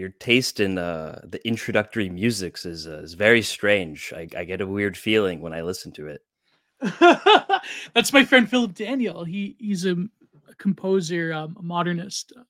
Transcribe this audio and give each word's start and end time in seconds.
your 0.00 0.08
uh, 0.08 0.12
taste 0.18 0.60
in 0.60 0.78
uh, 0.78 1.20
the 1.24 1.46
introductory 1.46 2.08
musics 2.08 2.66
is 2.66 2.86
uh, 2.86 3.00
is 3.02 3.14
very 3.14 3.42
strange. 3.42 4.12
I, 4.16 4.26
I 4.36 4.44
get 4.44 4.60
a 4.60 4.66
weird 4.66 4.96
feeling 4.96 5.40
when 5.40 5.52
I 5.52 5.62
listen 5.62 5.92
to 5.92 6.08
it. 6.08 6.22
That's 7.94 8.12
my 8.12 8.24
friend 8.24 8.48
Philip 8.48 8.74
Daniel. 8.74 9.24
He 9.24 9.56
he's 9.58 9.84
a, 9.84 9.92
a 9.92 10.54
composer, 10.58 11.32
um, 11.32 11.56
a 11.58 11.62
modernist. 11.62 12.32
Uh, 12.36 12.42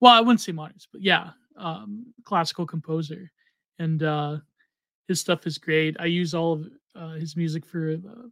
well, 0.00 0.12
I 0.12 0.20
wouldn't 0.20 0.40
say 0.40 0.52
modernist, 0.52 0.88
but 0.92 1.02
yeah, 1.02 1.30
um, 1.56 2.06
classical 2.24 2.66
composer, 2.66 3.30
and 3.78 4.02
uh, 4.02 4.38
his 5.06 5.20
stuff 5.20 5.46
is 5.46 5.58
great. 5.58 5.96
I 6.00 6.06
use 6.06 6.34
all 6.34 6.54
of 6.54 6.68
uh, 6.94 7.12
his 7.14 7.36
music 7.36 7.64
for 7.64 7.96
the 7.96 8.30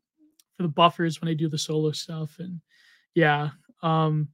for 0.57 0.63
the 0.63 0.69
buffers 0.69 1.21
when 1.21 1.29
I 1.29 1.35
do 1.35 1.49
the 1.49 1.59
solo 1.59 1.93
stuff, 1.93 2.37
and 2.39 2.61
yeah. 3.15 3.51
Um, 3.83 4.29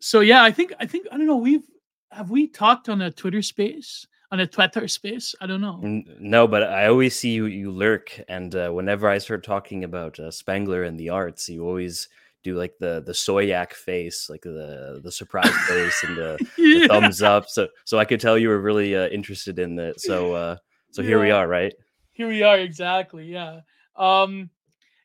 so 0.00 0.20
yeah, 0.20 0.42
I 0.42 0.50
think 0.50 0.72
I 0.78 0.86
think 0.86 1.06
I 1.10 1.16
don't 1.16 1.26
know. 1.26 1.36
We've 1.36 1.66
have 2.10 2.30
we 2.30 2.46
talked 2.46 2.88
on 2.88 3.02
a 3.02 3.10
Twitter 3.10 3.42
space 3.42 4.06
on 4.32 4.40
a 4.40 4.46
Twitter 4.46 4.88
space? 4.88 5.34
I 5.40 5.46
don't 5.46 5.60
know. 5.60 5.80
No, 6.18 6.46
but 6.46 6.64
I 6.64 6.86
always 6.86 7.16
see 7.16 7.30
you 7.30 7.46
you 7.46 7.70
lurk, 7.70 8.20
and 8.28 8.54
uh, 8.54 8.70
whenever 8.70 9.08
I 9.08 9.18
start 9.18 9.44
talking 9.44 9.84
about 9.84 10.18
uh, 10.18 10.30
Spengler 10.30 10.84
and 10.84 10.98
the 10.98 11.10
arts, 11.10 11.48
you 11.48 11.66
always 11.66 12.08
do 12.42 12.56
like 12.56 12.78
the 12.78 13.02
the 13.04 13.12
soyjak 13.12 13.72
face, 13.72 14.30
like 14.30 14.42
the 14.42 15.00
the 15.02 15.12
surprise 15.12 15.54
face 15.68 16.04
and 16.04 16.16
the, 16.16 16.48
yeah. 16.56 16.80
the, 16.80 16.88
thumbs 16.88 17.22
up. 17.22 17.48
So 17.48 17.68
so 17.84 17.98
I 17.98 18.04
could 18.04 18.20
tell 18.20 18.38
you 18.38 18.48
were 18.48 18.60
really 18.60 18.96
uh, 18.96 19.08
interested 19.08 19.58
in 19.58 19.78
it. 19.78 20.00
So 20.00 20.34
uh, 20.34 20.56
so 20.90 21.02
yeah. 21.02 21.08
here 21.08 21.20
we 21.20 21.30
are, 21.30 21.46
right? 21.46 21.74
Here 22.12 22.28
we 22.28 22.42
are, 22.42 22.58
exactly. 22.58 23.26
Yeah. 23.26 23.60
Um, 23.96 24.50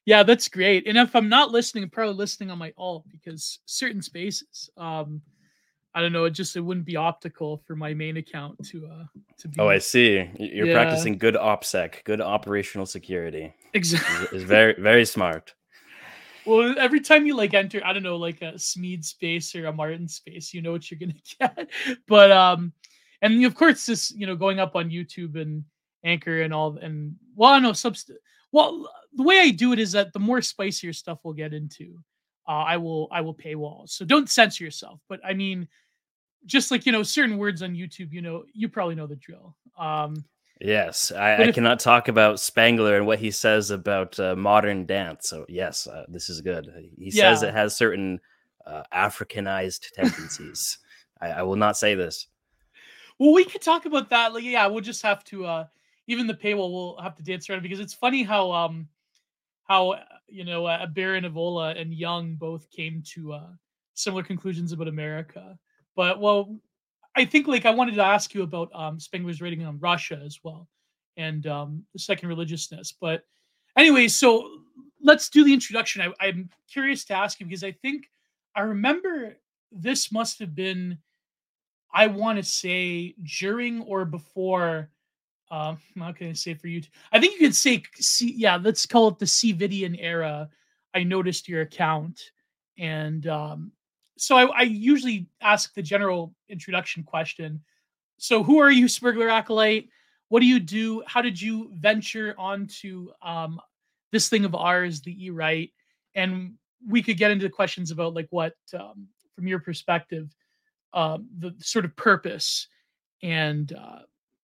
yeah, 0.06 0.22
that's 0.22 0.48
great. 0.48 0.86
And 0.88 0.98
if 0.98 1.16
I'm 1.16 1.30
not 1.30 1.52
listening, 1.52 1.84
I'm 1.84 1.90
probably 1.90 2.16
listening 2.16 2.52
on 2.52 2.60
my 2.60 2.74
alt 2.78 3.06
because 3.12 3.60
certain 3.66 4.02
spaces, 4.02 4.70
um, 4.78 5.22
I 5.96 6.02
don't 6.02 6.12
know, 6.12 6.26
it 6.26 6.32
just 6.32 6.58
it 6.58 6.62
wouldn't 6.62 6.86
be 6.86 6.98
optical 6.98 7.64
for 7.66 7.76
my 7.76 7.94
main 7.94 8.18
account 8.18 8.64
to 8.68 8.86
uh 8.86 9.06
to 9.38 9.48
be. 9.48 9.56
Oh, 9.58 9.70
I 9.70 9.78
see. 9.78 10.30
You're 10.38 10.68
yeah. 10.68 10.74
practicing 10.74 11.18
good 11.18 11.36
opsec, 11.36 12.04
good 12.04 12.20
operational 12.20 12.86
security. 12.86 13.54
Exactly. 13.74 14.38
It's 14.38 14.44
very 14.48 14.76
very 14.78 15.06
smart. 15.06 15.56
Well, 16.46 16.76
every 16.78 17.00
time 17.00 17.26
you 17.26 17.36
like 17.36 17.54
enter, 17.54 17.82
I 17.84 17.94
don't 17.94 18.04
know, 18.04 18.18
like 18.18 18.42
a 18.42 18.54
Smeed 18.54 19.04
space 19.04 19.56
or 19.56 19.66
a 19.66 19.74
Martin 19.74 20.08
space, 20.08 20.54
you 20.54 20.62
know 20.62 20.74
what 20.74 20.92
you're 20.92 21.00
gonna 21.00 21.14
get. 21.40 21.70
But 22.08 22.30
um, 22.32 22.74
and 23.22 23.44
of 23.46 23.56
course, 23.56 23.86
this 23.86 24.12
you 24.12 24.28
know 24.28 24.36
going 24.36 24.60
up 24.60 24.76
on 24.76 24.90
YouTube 24.90 25.42
and 25.42 25.64
Anchor 26.04 26.42
and 26.42 26.54
all, 26.54 26.78
and 26.78 27.16
well, 27.36 27.52
I 27.52 27.60
know 27.60 27.72
subst. 27.72 28.12
Well, 28.52 28.90
the 29.14 29.24
way 29.24 29.40
I 29.40 29.50
do 29.52 29.72
it 29.72 29.80
is 29.80 29.94
that 29.94 30.14
the 30.14 30.20
more 30.20 30.42
spicier 30.42 30.94
stuff 30.94 31.20
we'll 31.24 31.34
get 31.34 31.54
into, 31.54 31.98
uh, 32.48 32.52
I 32.52 32.78
will 32.78 33.08
I 33.12 33.22
will 33.22 33.34
paywall. 33.34 33.90
So 33.90 34.06
don't 34.06 34.30
censor 34.30 34.64
yourself. 34.64 35.00
But 35.10 35.20
I 35.26 35.34
mean, 35.34 35.68
just 36.46 36.72
like 36.72 36.86
you 36.86 36.92
know, 36.92 37.04
certain 37.04 37.38
words 37.38 37.62
on 37.62 37.74
YouTube, 37.74 38.12
you 38.12 38.22
know, 38.22 38.44
you 38.54 38.70
probably 38.70 38.96
know 38.96 39.08
the 39.08 39.16
drill. 39.16 39.56
Um, 39.78 40.26
yes, 40.62 41.12
I, 41.12 41.32
I 41.32 41.42
if, 41.44 41.56
cannot 41.56 41.80
talk 41.80 42.08
about 42.08 42.40
Spengler 42.40 42.98
and 42.98 43.08
what 43.08 43.20
he 43.20 43.32
says 43.32 43.72
about 43.72 44.20
uh, 44.20 44.36
modern 44.36 44.86
dance. 44.86 45.30
So 45.30 45.46
yes, 45.50 45.88
uh, 45.88 46.06
this 46.08 46.30
is 46.30 46.42
good. 46.42 46.72
He 46.98 47.10
yeah. 47.12 47.34
says 47.34 47.44
it 47.44 47.54
has 47.54 47.76
certain 47.76 48.20
uh, 48.66 48.84
Africanized 48.94 49.92
tendencies. 49.92 50.78
I, 51.22 51.28
I, 51.28 51.42
will 51.44 51.56
not 51.56 51.78
say 51.78 51.96
this. 51.96 52.28
Well, 53.20 53.34
we 53.34 53.46
could 53.46 53.62
talk 53.62 53.86
about 53.86 54.10
that. 54.10 54.34
Like, 54.34 54.44
yeah, 54.44 54.68
we'll 54.68 54.82
just 54.82 55.02
have 55.04 55.24
to. 55.26 55.46
uh 55.46 55.66
Even 56.08 56.28
the 56.28 56.34
paywall, 56.34 56.72
we'll 56.72 56.98
have 57.02 57.16
to 57.16 57.24
dance 57.24 57.50
around 57.50 57.64
because 57.64 57.80
it's 57.80 57.94
funny 57.94 58.24
how 58.24 58.52
um 58.52 58.88
how 59.64 59.92
uh, 59.92 60.04
you 60.28 60.44
know 60.44 60.66
uh, 60.66 60.86
Baron 60.88 61.24
Evola 61.24 61.80
and 61.80 61.94
Jung 61.94 62.36
both 62.36 62.70
came 62.70 63.02
to 63.14 63.34
uh, 63.34 63.50
similar 63.94 64.24
conclusions 64.24 64.72
about 64.72 64.88
America. 64.88 65.58
But 65.96 66.20
well, 66.20 66.58
I 67.16 67.26
think 67.26 67.48
like 67.48 67.66
I 67.66 67.72
wanted 67.72 67.96
to 67.96 68.04
ask 68.04 68.34
you 68.34 68.44
about 68.44 68.70
um, 68.74 69.00
Spengler's 69.00 69.42
rating 69.42 69.66
on 69.66 69.80
Russia 69.80 70.22
as 70.26 70.40
well, 70.44 70.68
and 71.18 71.46
um, 71.48 71.84
the 71.94 72.00
second 72.00 72.30
religiousness. 72.30 72.94
But 73.00 73.24
anyway, 73.78 74.08
so 74.08 74.50
let's 75.02 75.30
do 75.30 75.44
the 75.44 75.54
introduction. 75.54 76.02
I, 76.02 76.28
I'm 76.28 76.50
curious 76.72 77.06
to 77.06 77.14
ask 77.14 77.40
you 77.40 77.46
because 77.46 77.64
I 77.64 77.72
think 77.72 78.10
I 78.56 78.62
remember 78.62 79.38
this 79.72 80.12
must 80.12 80.40
have 80.40 80.56
been, 80.56 80.98
I 81.94 82.08
want 82.08 82.38
to 82.38 82.44
say 82.44 83.16
during 83.40 83.82
or 83.82 84.06
before 84.06 84.90
um, 85.52 85.78
how 85.98 86.12
can 86.12 86.30
I 86.30 86.34
say 86.34 86.54
for 86.54 86.68
you? 86.68 86.82
I 87.12 87.20
think 87.20 87.34
you 87.34 87.48
could 87.48 87.56
say, 87.56 87.84
see, 87.96 88.34
yeah, 88.36 88.58
let's 88.58 88.86
call 88.86 89.10
it 89.10 89.20
the 89.20 89.26
COVIDian 89.26 89.96
era. 90.00 90.50
I 90.94 91.04
noticed 91.04 91.48
your 91.48 91.62
account, 91.62 92.20
and 92.78 93.28
um, 93.28 93.72
so 94.18 94.38
I, 94.38 94.46
I, 94.46 94.62
usually 94.64 95.28
ask 95.42 95.74
the 95.74 95.82
general 95.82 96.34
introduction 96.50 97.04
question. 97.04 97.62
So, 98.18 98.44
who 98.44 98.60
are 98.60 98.72
you, 98.72 98.86
Spergler 98.86 99.32
Acolyte? 99.32 99.90
What 100.30 100.40
do 100.40 100.46
you 100.46 100.60
do? 100.60 101.04
How 101.06 101.22
did 101.22 101.42
you 101.42 101.72
venture 101.74 102.34
onto 102.38 103.10
um, 103.22 103.60
this 104.12 104.30
thing 104.30 104.46
of 104.46 104.56
ours, 104.56 105.02
the 105.02 105.26
E 105.26 105.30
Right? 105.30 105.72
And 106.16 106.54
we 106.88 107.04
could 107.04 107.18
get 107.18 107.32
into 107.32 107.50
questions 107.50 107.92
about 107.92 108.14
like 108.14 108.28
what, 108.30 108.54
um, 108.74 109.08
from 109.36 109.48
your 109.48 109.60
perspective, 109.60 110.30
uh, 110.94 111.18
the 111.40 111.54
sort 111.60 111.86
of 111.86 111.96
purpose 111.96 112.68
and 113.22 113.74
uh, 113.74 114.00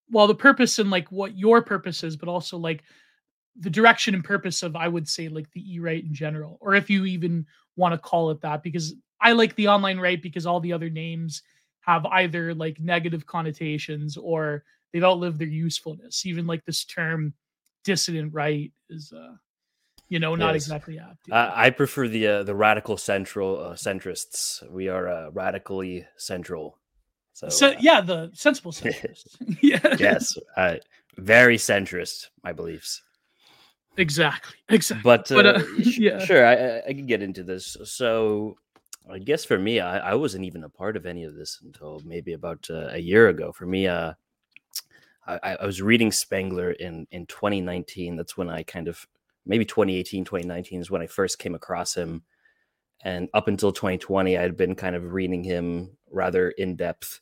well 0.10 0.28
the 0.28 0.36
purpose 0.36 0.80
and 0.80 0.92
like 0.92 1.10
what 1.12 1.38
your 1.38 1.62
purpose 1.62 2.04
is 2.04 2.18
but 2.18 2.30
also 2.30 2.58
like 2.58 2.84
the 3.60 3.70
direction 3.70 4.14
and 4.14 4.24
purpose 4.24 4.64
of 4.64 4.76
i 4.76 4.88
would 4.88 5.08
say 5.08 5.30
like 5.30 5.50
the 5.52 5.74
e-right 5.74 6.04
in 6.04 6.14
general 6.14 6.58
or 6.62 6.76
if 6.76 6.90
you 6.90 7.06
even 7.06 7.46
want 7.76 7.94
to 7.94 7.98
call 7.98 8.32
it 8.32 8.42
that 8.42 8.64
because 8.64 8.94
i 9.22 9.32
like 9.32 9.56
the 9.56 9.68
online 9.68 10.00
right 10.00 10.22
because 10.22 10.46
all 10.46 10.60
the 10.60 10.74
other 10.74 10.90
names 10.90 11.44
have 11.82 12.06
either 12.08 12.54
like 12.54 12.80
negative 12.80 13.26
connotations 13.26 14.18
or 14.18 14.64
they've 14.92 15.04
outlived 15.04 15.40
their 15.40 15.48
usefulness 15.48 16.26
even 16.26 16.48
like 16.48 16.64
this 16.66 16.84
term 16.86 17.34
dissident 17.84 18.34
right 18.34 18.72
is 18.90 19.12
uh 19.14 19.34
you 20.10 20.20
know 20.20 20.36
not 20.36 20.54
yes. 20.54 20.64
exactly 20.64 21.00
apt 21.00 21.32
uh, 21.32 21.52
i 21.56 21.70
prefer 21.70 22.08
the 22.08 22.28
uh, 22.28 22.44
the 22.44 22.56
radical 22.56 22.98
central 22.98 23.60
uh, 23.60 23.74
centrists 23.74 24.70
we 24.70 24.88
are 24.88 25.08
uh, 25.08 25.32
radically 25.32 26.06
central 26.18 26.78
so, 27.34 27.50
so 27.50 27.68
uh, 27.70 27.76
yeah, 27.80 28.02
the 28.02 28.30
sensible 28.34 28.72
centrist. 28.72 29.38
yeah. 29.62 29.96
Yes, 30.00 30.38
uh, 30.58 30.76
very 31.18 31.58
centrist. 31.58 32.28
My 32.44 32.54
beliefs. 32.54 33.02
Exactly. 33.98 34.56
Exactly. 34.70 35.02
But, 35.04 35.32
uh, 35.32 35.36
but 35.36 35.46
uh, 35.46 35.64
yeah, 35.78 36.24
sure. 36.24 36.46
I, 36.46 36.80
I 36.88 36.94
can 36.94 37.06
get 37.06 37.22
into 37.22 37.44
this. 37.44 37.76
So, 37.84 38.56
I 39.10 39.20
guess 39.20 39.44
for 39.44 39.58
me, 39.58 39.80
I, 39.80 40.12
I 40.12 40.16
wasn't 40.16 40.46
even 40.46 40.64
a 40.64 40.70
part 40.70 40.96
of 40.96 41.06
any 41.06 41.24
of 41.24 41.36
this 41.36 41.60
until 41.64 42.02
maybe 42.06 42.34
about 42.34 42.68
uh, 42.70 42.90
a 42.92 43.00
year 43.00 43.30
ago. 43.30 43.52
For 43.52 43.66
me, 43.66 43.88
uh, 43.88 44.14
I, 45.28 45.58
I 45.62 45.66
was 45.66 45.82
reading 45.82 46.12
Spengler 46.12 46.72
in 46.72 47.08
in 47.12 47.26
2019. 47.26 48.16
That's 48.16 48.38
when 48.38 48.50
I 48.50 48.64
kind 48.64 48.88
of 48.88 49.08
maybe 49.46 49.66
2018, 49.66 50.24
2019 50.24 50.82
is 50.82 50.92
when 50.92 51.02
I 51.02 51.08
first 51.08 51.40
came 51.40 51.56
across 51.56 51.96
him. 51.96 52.24
And 53.04 53.30
up 53.34 53.48
until 53.48 53.72
2020, 53.72 54.38
I 54.38 54.42
had 54.42 54.56
been 54.56 54.76
kind 54.76 54.96
of 54.96 55.14
reading 55.14 55.44
him 55.44 55.98
rather 56.12 56.52
in 56.52 56.76
depth. 56.76 57.20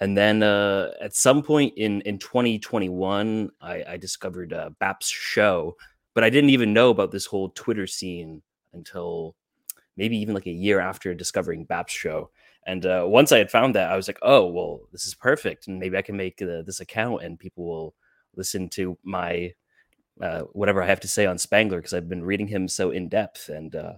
And 0.00 0.16
then 0.16 0.42
uh, 0.42 0.90
at 1.00 1.14
some 1.14 1.42
point 1.42 1.74
in 1.76 2.00
in 2.02 2.18
2021, 2.18 3.50
I, 3.60 3.84
I 3.88 3.96
discovered 3.96 4.52
uh, 4.52 4.70
Bap's 4.78 5.08
show, 5.08 5.76
but 6.14 6.24
I 6.24 6.30
didn't 6.30 6.50
even 6.50 6.72
know 6.72 6.90
about 6.90 7.10
this 7.10 7.26
whole 7.26 7.50
Twitter 7.50 7.86
scene 7.86 8.42
until 8.72 9.36
maybe 9.96 10.16
even 10.18 10.34
like 10.34 10.46
a 10.46 10.50
year 10.50 10.80
after 10.80 11.14
discovering 11.14 11.64
Bap's 11.64 11.92
show. 11.92 12.30
And 12.66 12.86
uh, 12.86 13.04
once 13.06 13.32
I 13.32 13.38
had 13.38 13.50
found 13.50 13.74
that, 13.74 13.90
I 13.90 13.96
was 13.96 14.08
like, 14.08 14.18
oh, 14.22 14.46
well, 14.46 14.80
this 14.92 15.04
is 15.04 15.14
perfect. 15.14 15.66
And 15.66 15.78
maybe 15.78 15.96
I 15.96 16.02
can 16.02 16.16
make 16.16 16.40
uh, 16.40 16.62
this 16.62 16.80
account 16.80 17.22
and 17.22 17.38
people 17.38 17.64
will 17.64 17.94
listen 18.36 18.68
to 18.70 18.96
my 19.02 19.52
uh, 20.20 20.42
whatever 20.52 20.82
I 20.82 20.86
have 20.86 21.00
to 21.00 21.08
say 21.08 21.26
on 21.26 21.38
Spengler 21.38 21.78
because 21.78 21.94
I've 21.94 22.08
been 22.08 22.24
reading 22.24 22.46
him 22.46 22.68
so 22.68 22.90
in 22.90 23.08
depth. 23.08 23.48
And 23.48 23.74
uh, 23.74 23.94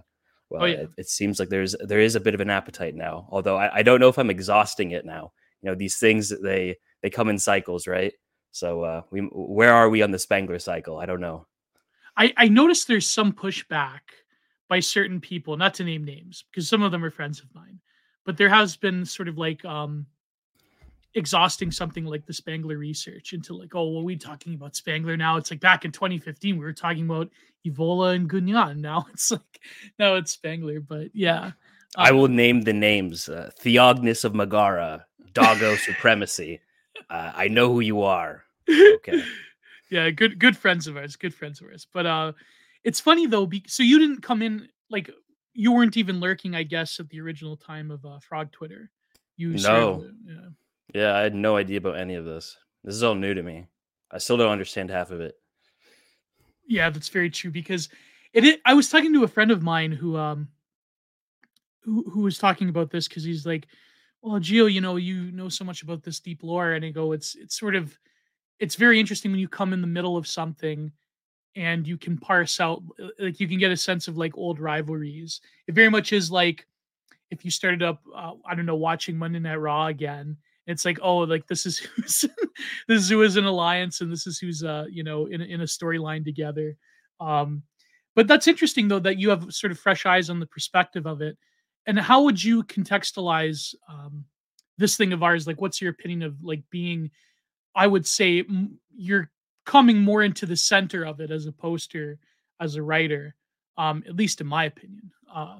well, 0.49 0.63
oh, 0.63 0.65
yeah. 0.65 0.77
it, 0.77 0.89
it, 0.97 1.09
seems 1.09 1.39
like 1.39 1.49
there's 1.49 1.75
there 1.85 1.99
is 1.99 2.15
a 2.15 2.19
bit 2.19 2.33
of 2.33 2.39
an 2.39 2.49
appetite 2.49 2.95
now. 2.95 3.27
Although 3.29 3.57
I, 3.57 3.77
I 3.77 3.83
don't 3.83 3.99
know 3.99 4.09
if 4.09 4.17
I'm 4.17 4.29
exhausting 4.29 4.91
it 4.91 5.05
now. 5.05 5.33
You 5.61 5.69
know, 5.69 5.75
these 5.75 5.97
things 5.97 6.33
they 6.41 6.77
they 7.01 7.09
come 7.09 7.29
in 7.29 7.37
cycles, 7.37 7.87
right? 7.87 8.13
So 8.51 8.81
uh, 8.83 9.01
we 9.11 9.21
where 9.31 9.73
are 9.73 9.89
we 9.89 10.01
on 10.01 10.11
the 10.11 10.19
Spengler 10.19 10.59
cycle? 10.59 10.97
I 10.97 11.05
don't 11.05 11.21
know. 11.21 11.47
I 12.17 12.33
I 12.37 12.47
noticed 12.47 12.87
there's 12.87 13.09
some 13.09 13.33
pushback 13.33 13.99
by 14.67 14.79
certain 14.79 15.19
people, 15.19 15.57
not 15.57 15.73
to 15.75 15.83
name 15.83 16.03
names, 16.03 16.43
because 16.49 16.67
some 16.67 16.81
of 16.81 16.91
them 16.91 17.03
are 17.03 17.11
friends 17.11 17.39
of 17.39 17.53
mine, 17.53 17.79
but 18.25 18.37
there 18.37 18.49
has 18.49 18.75
been 18.75 19.05
sort 19.05 19.27
of 19.27 19.37
like 19.37 19.63
um 19.65 20.05
exhausting 21.15 21.71
something 21.71 22.05
like 22.05 22.25
the 22.25 22.33
Spengler 22.33 22.77
research 22.77 23.33
into 23.33 23.55
like, 23.55 23.73
oh, 23.73 23.89
well, 23.89 24.03
we 24.03 24.17
talking 24.17 24.53
about 24.53 24.75
Spengler 24.75 25.17
now. 25.17 25.37
It's 25.37 25.49
like 25.49 25.61
back 25.61 25.85
in 25.85 25.91
2015, 25.91 26.57
we 26.57 26.63
were 26.63 26.73
talking 26.73 27.05
about 27.05 27.29
Evola 27.65 28.15
and 28.15 28.29
Guénon. 28.29 28.77
Now 28.81 29.05
it's 29.11 29.31
like, 29.31 29.61
now 29.97 30.15
it's 30.15 30.31
Spengler. 30.31 30.81
But 30.81 31.07
yeah. 31.13 31.51
I 31.97 32.11
will 32.11 32.25
um, 32.25 32.35
name 32.35 32.61
the 32.61 32.73
names 32.73 33.29
uh, 33.29 33.49
Theognis 33.59 34.25
of 34.25 34.35
Megara, 34.35 35.05
Doggo 35.33 35.75
Supremacy. 35.77 36.59
Uh, 37.09 37.31
I 37.33 37.47
know 37.47 37.71
who 37.71 37.79
you 37.79 38.01
are. 38.01 38.43
Okay. 38.69 39.23
yeah, 39.89 40.09
good 40.09 40.39
good 40.39 40.57
friends 40.57 40.87
of 40.87 40.97
ours. 40.97 41.15
Good 41.15 41.33
friends 41.33 41.61
of 41.61 41.67
ours. 41.67 41.87
But 41.91 42.05
uh 42.05 42.31
it's 42.85 43.01
funny 43.01 43.25
though, 43.25 43.47
be- 43.47 43.65
so 43.67 43.83
you 43.83 43.99
didn't 43.99 44.21
come 44.21 44.41
in 44.41 44.69
like 44.89 45.09
you 45.53 45.71
weren't 45.71 45.97
even 45.97 46.19
lurking, 46.19 46.55
I 46.55 46.63
guess, 46.63 46.99
at 46.99 47.09
the 47.09 47.19
original 47.19 47.57
time 47.57 47.91
of 47.91 48.05
uh, 48.05 48.19
Frog 48.19 48.51
Twitter. 48.51 48.91
You 49.35 49.49
no. 49.49 50.05
yeah. 50.25 50.35
Yeah, 50.93 51.15
I 51.15 51.21
had 51.21 51.35
no 51.35 51.57
idea 51.57 51.79
about 51.79 51.97
any 51.97 52.15
of 52.15 52.23
this. 52.23 52.55
This 52.83 52.95
is 52.95 53.03
all 53.03 53.15
new 53.15 53.33
to 53.33 53.41
me. 53.41 53.67
I 54.11 54.19
still 54.19 54.37
don't 54.37 54.51
understand 54.51 54.91
half 54.91 55.11
of 55.11 55.19
it. 55.19 55.35
Yeah, 56.67 56.89
that's 56.89 57.09
very 57.09 57.29
true 57.29 57.51
because 57.51 57.89
it. 58.31 58.45
it 58.45 58.61
I 58.65 58.75
was 58.75 58.89
talking 58.89 59.11
to 59.13 59.23
a 59.23 59.27
friend 59.27 59.51
of 59.51 59.63
mine 59.63 59.91
who 59.91 60.15
um 60.15 60.47
who 61.81 62.03
who 62.09 62.21
was 62.21 62.37
talking 62.37 62.69
about 62.69 62.91
this 62.91 63.07
because 63.07 63.23
he's 63.23 63.45
like, 63.45 63.65
well, 64.21 64.39
Gio, 64.39 64.71
you 64.71 64.79
know, 64.79 64.95
you 64.97 65.31
know 65.31 65.49
so 65.49 65.65
much 65.65 65.81
about 65.81 66.03
this 66.03 66.19
deep 66.19 66.43
lore, 66.43 66.73
and 66.73 66.85
I 66.85 66.91
go, 66.91 67.13
it's 67.13 67.35
it's 67.35 67.59
sort 67.59 67.75
of 67.75 67.97
it's 68.59 68.75
very 68.75 68.99
interesting 68.99 69.31
when 69.31 69.39
you 69.39 69.47
come 69.47 69.73
in 69.73 69.81
the 69.81 69.87
middle 69.87 70.17
of 70.17 70.27
something 70.27 70.91
and 71.55 71.87
you 71.87 71.97
can 71.97 72.17
parse 72.17 72.59
out 72.59 72.83
uh, 73.01 73.07
like 73.19 73.39
you 73.39 73.47
can 73.47 73.59
get 73.59 73.71
a 73.71 73.77
sense 73.77 74.07
of 74.07 74.17
like 74.17 74.37
old 74.37 74.59
rivalries. 74.59 75.41
It 75.67 75.75
very 75.75 75.89
much 75.89 76.13
is 76.13 76.31
like 76.31 76.65
if 77.31 77.43
you 77.43 77.51
started 77.51 77.81
up, 77.81 78.01
uh, 78.15 78.33
I 78.45 78.55
don't 78.55 78.65
know, 78.65 78.75
watching 78.75 79.17
Monday 79.17 79.39
Night 79.39 79.55
Raw 79.55 79.87
again. 79.87 80.37
It's 80.67 80.85
like, 80.85 80.99
oh, 81.01 81.19
like 81.19 81.47
this 81.47 81.65
is 81.65 81.77
who's 81.95 82.25
this 82.87 83.03
is 83.03 83.09
who 83.09 83.21
is 83.21 83.37
an 83.37 83.45
alliance, 83.45 84.01
and 84.01 84.11
this 84.11 84.27
is 84.27 84.37
who's 84.39 84.63
uh, 84.63 84.85
you 84.89 85.03
know, 85.03 85.27
in 85.27 85.41
in 85.41 85.61
a 85.61 85.65
storyline 85.65 86.23
together. 86.23 86.75
Um, 87.19 87.63
but 88.15 88.27
that's 88.27 88.47
interesting 88.47 88.87
though 88.87 88.99
that 88.99 89.19
you 89.19 89.29
have 89.29 89.53
sort 89.53 89.71
of 89.71 89.79
fresh 89.79 90.05
eyes 90.05 90.29
on 90.29 90.39
the 90.39 90.47
perspective 90.47 91.05
of 91.05 91.21
it. 91.21 91.37
And 91.85 91.99
how 91.99 92.23
would 92.23 92.43
you 92.43 92.63
contextualize 92.63 93.75
um, 93.87 94.25
this 94.77 94.97
thing 94.97 95.13
of 95.13 95.21
ours? 95.21 95.45
Like, 95.45 95.61
what's 95.61 95.81
your 95.81 95.91
opinion 95.91 96.23
of 96.23 96.43
like 96.43 96.63
being? 96.69 97.11
I 97.75 97.87
would 97.87 98.07
say 98.07 98.45
you're 98.95 99.29
coming 99.65 99.99
more 99.99 100.23
into 100.23 100.45
the 100.45 100.55
center 100.55 101.05
of 101.05 101.19
it 101.19 101.31
as 101.31 101.45
a 101.45 101.51
poster, 101.51 102.19
as 102.59 102.75
a 102.75 102.83
writer, 102.83 103.35
um, 103.77 104.03
at 104.07 104.15
least 104.15 104.41
in 104.41 104.47
my 104.47 104.65
opinion. 104.65 105.11
Uh, 105.33 105.59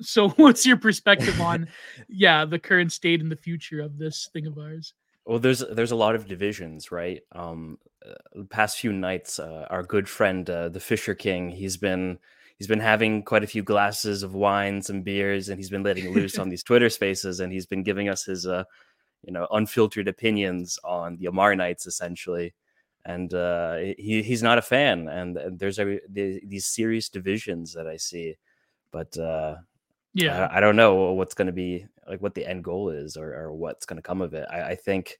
so, 0.00 0.28
what's 0.36 0.66
your 0.66 0.76
perspective 0.76 1.40
on, 1.40 1.68
yeah, 2.08 2.44
the 2.44 2.58
current 2.58 2.92
state 2.92 3.20
and 3.20 3.30
the 3.30 3.36
future 3.36 3.80
of 3.80 3.98
this 3.98 4.28
thing 4.32 4.46
of 4.46 4.58
ours? 4.58 4.94
Well, 5.26 5.38
there's 5.38 5.60
there's 5.60 5.92
a 5.92 5.96
lot 5.96 6.14
of 6.14 6.26
divisions, 6.26 6.90
right? 6.90 7.20
Um, 7.32 7.78
uh, 8.04 8.14
the 8.34 8.44
past 8.44 8.78
few 8.78 8.92
nights, 8.92 9.38
uh, 9.38 9.66
our 9.70 9.82
good 9.82 10.08
friend, 10.08 10.48
uh, 10.48 10.70
the 10.70 10.80
Fisher 10.80 11.14
King, 11.14 11.50
he's 11.50 11.76
been 11.76 12.18
he's 12.56 12.66
been 12.66 12.80
having 12.80 13.22
quite 13.22 13.44
a 13.44 13.46
few 13.46 13.62
glasses 13.62 14.22
of 14.22 14.34
wines 14.34 14.90
and 14.90 15.04
beers, 15.04 15.48
and 15.48 15.58
he's 15.58 15.70
been 15.70 15.82
letting 15.82 16.12
loose 16.12 16.38
on 16.38 16.48
these 16.50 16.62
Twitter 16.62 16.88
Spaces, 16.88 17.40
and 17.40 17.52
he's 17.52 17.66
been 17.66 17.82
giving 17.82 18.08
us 18.08 18.24
his, 18.24 18.46
uh, 18.46 18.64
you 19.22 19.32
know, 19.32 19.46
unfiltered 19.50 20.08
opinions 20.08 20.78
on 20.84 21.16
the 21.16 21.26
Amarnites, 21.26 21.86
essentially. 21.86 22.54
And 23.04 23.32
uh, 23.32 23.76
he 23.76 24.22
he's 24.22 24.42
not 24.42 24.58
a 24.58 24.62
fan, 24.62 25.08
and, 25.08 25.36
and 25.36 25.58
there's 25.58 25.78
a, 25.78 26.00
these 26.08 26.66
serious 26.66 27.08
divisions 27.08 27.72
that 27.72 27.86
I 27.86 27.96
see, 27.96 28.36
but 28.90 29.16
uh, 29.16 29.56
yeah, 30.12 30.48
I, 30.52 30.58
I 30.58 30.60
don't 30.60 30.76
know 30.76 31.12
what's 31.12 31.34
going 31.34 31.46
to 31.46 31.52
be 31.52 31.86
like, 32.08 32.20
what 32.20 32.34
the 32.34 32.46
end 32.46 32.64
goal 32.64 32.90
is, 32.90 33.16
or, 33.16 33.34
or 33.34 33.52
what's 33.54 33.86
going 33.86 33.96
to 33.96 34.02
come 34.02 34.20
of 34.20 34.34
it. 34.34 34.46
I, 34.50 34.62
I 34.62 34.74
think 34.74 35.18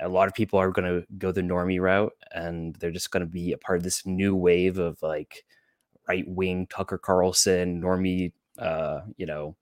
a 0.00 0.08
lot 0.08 0.28
of 0.28 0.34
people 0.34 0.58
are 0.58 0.70
going 0.70 0.84
to 0.84 1.06
go 1.18 1.32
the 1.32 1.40
normie 1.40 1.80
route 1.80 2.12
and 2.32 2.74
they're 2.76 2.90
just 2.90 3.10
going 3.10 3.22
to 3.22 3.26
be 3.26 3.52
a 3.52 3.58
part 3.58 3.78
of 3.78 3.84
this 3.84 4.04
new 4.04 4.36
wave 4.36 4.78
of 4.78 5.00
like 5.02 5.44
right 6.08 6.26
wing 6.28 6.66
Tucker 6.66 6.98
Carlson, 6.98 7.80
normie, 7.80 8.32
uh, 8.58 9.00
you 9.16 9.26
know, 9.26 9.56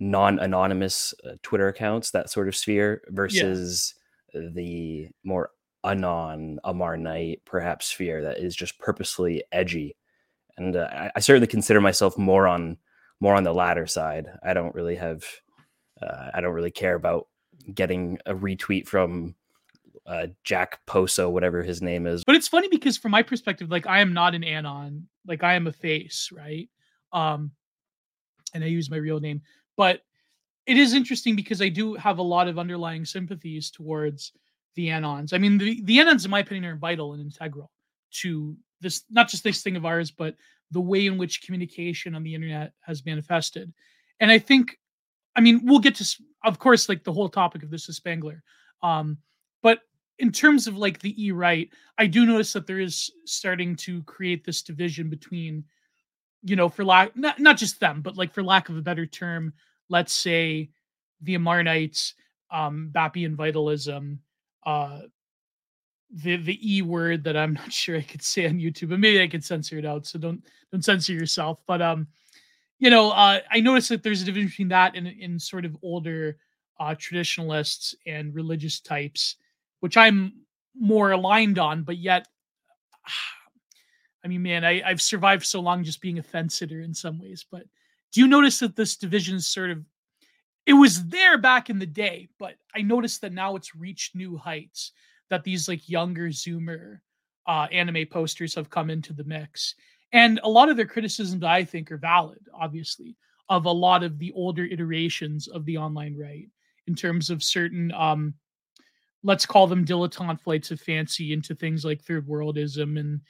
non 0.00 0.38
anonymous 0.38 1.14
uh, 1.24 1.34
Twitter 1.42 1.68
accounts, 1.68 2.10
that 2.10 2.30
sort 2.30 2.48
of 2.48 2.56
sphere 2.56 3.02
versus 3.08 3.94
yeah. 4.34 4.48
the 4.52 5.08
more 5.22 5.50
anon 5.84 6.58
Amarnite 6.64 7.40
perhaps 7.44 7.86
sphere 7.86 8.22
that 8.22 8.38
is 8.38 8.54
just 8.54 8.78
purposely 8.78 9.42
edgy. 9.52 9.96
And 10.56 10.76
uh, 10.76 10.88
I, 10.92 11.10
I, 11.16 11.20
certainly 11.20 11.46
consider 11.46 11.80
myself 11.80 12.18
more 12.18 12.46
on 12.46 12.76
more 13.20 13.34
on 13.34 13.44
the 13.44 13.54
latter 13.54 13.86
side. 13.86 14.26
I 14.44 14.52
don't 14.52 14.74
really 14.74 14.96
have, 14.96 15.24
uh, 16.02 16.30
I 16.34 16.40
don't 16.40 16.54
really 16.54 16.70
care 16.70 16.94
about 16.94 17.28
getting 17.72 18.18
a 18.26 18.34
retweet 18.34 18.86
from 18.86 19.36
uh, 20.06 20.26
Jack 20.44 20.80
Poso, 20.86 21.30
whatever 21.30 21.62
his 21.62 21.80
name 21.80 22.06
is. 22.06 22.24
But 22.24 22.34
it's 22.34 22.48
funny 22.48 22.68
because 22.68 22.98
from 22.98 23.12
my 23.12 23.22
perspective, 23.22 23.70
like 23.70 23.86
I 23.86 24.00
am 24.00 24.12
not 24.12 24.34
an 24.34 24.42
anon, 24.42 25.06
like 25.26 25.44
I 25.44 25.54
am 25.54 25.68
a 25.68 25.72
face, 25.72 26.30
right? 26.32 26.68
Um, 27.12 27.52
and 28.54 28.64
I 28.64 28.66
use 28.66 28.90
my 28.90 28.96
real 28.96 29.20
name, 29.20 29.42
but 29.76 30.02
it 30.66 30.76
is 30.76 30.94
interesting 30.94 31.36
because 31.36 31.62
I 31.62 31.68
do 31.68 31.94
have 31.94 32.18
a 32.18 32.22
lot 32.22 32.48
of 32.48 32.58
underlying 32.58 33.04
sympathies 33.04 33.70
towards 33.70 34.32
the 34.74 34.88
anons. 34.88 35.32
I 35.32 35.38
mean, 35.38 35.58
the 35.58 35.82
the 35.84 35.98
anons, 35.98 36.24
in 36.24 36.30
my 36.30 36.40
opinion, 36.40 36.64
are 36.64 36.76
vital 36.76 37.12
and 37.12 37.22
integral 37.22 37.70
to 38.20 38.56
this, 38.80 39.04
not 39.10 39.28
just 39.28 39.44
this 39.44 39.62
thing 39.62 39.76
of 39.76 39.84
ours, 39.84 40.10
but 40.10 40.36
the 40.70 40.80
way 40.80 41.06
in 41.06 41.18
which 41.18 41.42
communication 41.42 42.14
on 42.14 42.22
the 42.22 42.34
internet 42.34 42.72
has 42.80 43.04
manifested. 43.04 43.72
And 44.20 44.30
I 44.30 44.38
think, 44.38 44.78
I 45.36 45.40
mean, 45.40 45.60
we'll 45.64 45.78
get 45.78 45.94
to, 45.96 46.16
of 46.44 46.58
course, 46.58 46.88
like 46.88 47.04
the 47.04 47.12
whole 47.12 47.28
topic 47.28 47.62
of 47.62 47.70
this 47.70 47.88
is 47.88 47.96
Spengler. 47.96 48.42
Um, 48.82 49.18
but 49.62 49.80
in 50.18 50.32
terms 50.32 50.66
of 50.66 50.76
like 50.76 50.98
the 50.98 51.22
E 51.22 51.30
right, 51.30 51.68
I 51.98 52.06
do 52.06 52.26
notice 52.26 52.52
that 52.54 52.66
there 52.66 52.80
is 52.80 53.10
starting 53.24 53.76
to 53.76 54.02
create 54.04 54.44
this 54.44 54.62
division 54.62 55.08
between, 55.10 55.64
you 56.42 56.56
know, 56.56 56.68
for 56.68 56.84
lack 56.84 57.16
not 57.16 57.38
not 57.38 57.56
just 57.56 57.80
them, 57.80 58.02
but 58.02 58.16
like 58.16 58.32
for 58.32 58.42
lack 58.42 58.68
of 58.68 58.76
a 58.76 58.82
better 58.82 59.06
term, 59.06 59.52
let's 59.88 60.12
say 60.12 60.70
the 61.20 61.36
Amarnites, 61.36 62.14
um, 62.50 62.90
Bappian 62.92 63.34
vitalism, 63.34 64.20
uh 64.64 65.00
the 66.10 66.36
the 66.36 66.76
E 66.76 66.82
word 66.82 67.24
that 67.24 67.36
I'm 67.36 67.54
not 67.62 67.72
sure 67.72 67.96
I 67.96 68.02
could 68.02 68.22
say 68.22 68.46
on 68.46 68.58
YouTube, 68.58 68.90
but 68.90 69.00
maybe 69.00 69.22
I 69.22 69.28
could 69.28 69.44
censor 69.44 69.78
it 69.78 69.86
out. 69.86 70.06
So 70.06 70.18
don't 70.18 70.42
don't 70.70 70.84
censor 70.84 71.12
yourself. 71.12 71.60
But 71.66 71.82
um, 71.82 72.06
you 72.78 72.90
know, 72.90 73.10
uh, 73.10 73.40
I 73.50 73.60
noticed 73.60 73.88
that 73.90 74.02
there's 74.02 74.22
a 74.22 74.24
division 74.24 74.48
between 74.48 74.68
that 74.68 74.96
and 74.96 75.06
in 75.06 75.38
sort 75.38 75.64
of 75.64 75.76
older 75.82 76.36
uh, 76.80 76.94
traditionalists 76.98 77.94
and 78.06 78.34
religious 78.34 78.80
types 78.80 79.36
which 79.82 79.96
I'm 79.96 80.32
more 80.78 81.10
aligned 81.10 81.58
on, 81.58 81.82
but 81.82 81.98
yet, 81.98 82.28
I 84.24 84.28
mean, 84.28 84.42
man, 84.42 84.64
I, 84.64 84.80
I've 84.86 85.02
survived 85.02 85.44
so 85.44 85.58
long 85.58 85.82
just 85.82 86.00
being 86.00 86.20
a 86.20 86.22
fence 86.22 86.54
sitter 86.54 86.80
in 86.80 86.94
some 86.94 87.18
ways. 87.18 87.44
But 87.50 87.64
do 88.12 88.20
you 88.20 88.28
notice 88.28 88.60
that 88.60 88.76
this 88.76 88.96
division 88.96 89.34
is 89.34 89.48
sort 89.48 89.70
of 89.70 89.84
it 90.66 90.74
was 90.74 91.06
there 91.06 91.38
back 91.38 91.70
in 91.70 91.78
the 91.78 91.86
day, 91.86 92.28
but 92.38 92.54
I 92.74 92.82
noticed 92.82 93.20
that 93.22 93.32
now 93.32 93.56
it's 93.56 93.74
reached 93.74 94.14
new 94.14 94.36
heights. 94.36 94.92
That 95.30 95.44
these 95.44 95.66
like 95.66 95.88
younger 95.88 96.28
Zoomer 96.28 96.98
uh, 97.46 97.66
anime 97.72 98.06
posters 98.10 98.54
have 98.54 98.68
come 98.68 98.90
into 98.90 99.12
the 99.14 99.24
mix, 99.24 99.74
and 100.12 100.38
a 100.42 100.48
lot 100.48 100.68
of 100.68 100.76
their 100.76 100.86
criticisms 100.86 101.42
I 101.42 101.64
think 101.64 101.90
are 101.90 101.96
valid, 101.96 102.40
obviously, 102.54 103.16
of 103.48 103.64
a 103.64 103.72
lot 103.72 104.02
of 104.02 104.18
the 104.18 104.32
older 104.32 104.64
iterations 104.64 105.48
of 105.48 105.64
the 105.64 105.78
online 105.78 106.16
right 106.16 106.48
in 106.86 106.94
terms 106.94 107.30
of 107.30 107.42
certain 107.42 107.92
um, 107.92 108.34
let's 109.24 109.46
call 109.46 109.66
them 109.66 109.84
dilettante 109.84 110.40
flights 110.40 110.70
of 110.70 110.80
fancy 110.80 111.32
into 111.32 111.54
things 111.54 111.84
like 111.84 112.02
third 112.02 112.26
worldism 112.26 112.98
and 112.98 113.20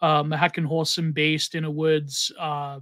um, 0.00 0.30
heckin' 0.30 0.64
wholesome 0.64 1.12
based 1.12 1.54
in 1.54 1.64
a 1.64 1.70
woods, 1.70 2.30
uh, 2.38 2.78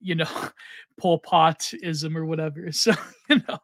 you 0.00 0.14
know, 0.14 0.28
Pol 1.00 1.18
Potism 1.18 2.16
or 2.16 2.24
whatever. 2.24 2.68
So, 2.72 2.92
you 3.28 3.40
know, 3.48 3.58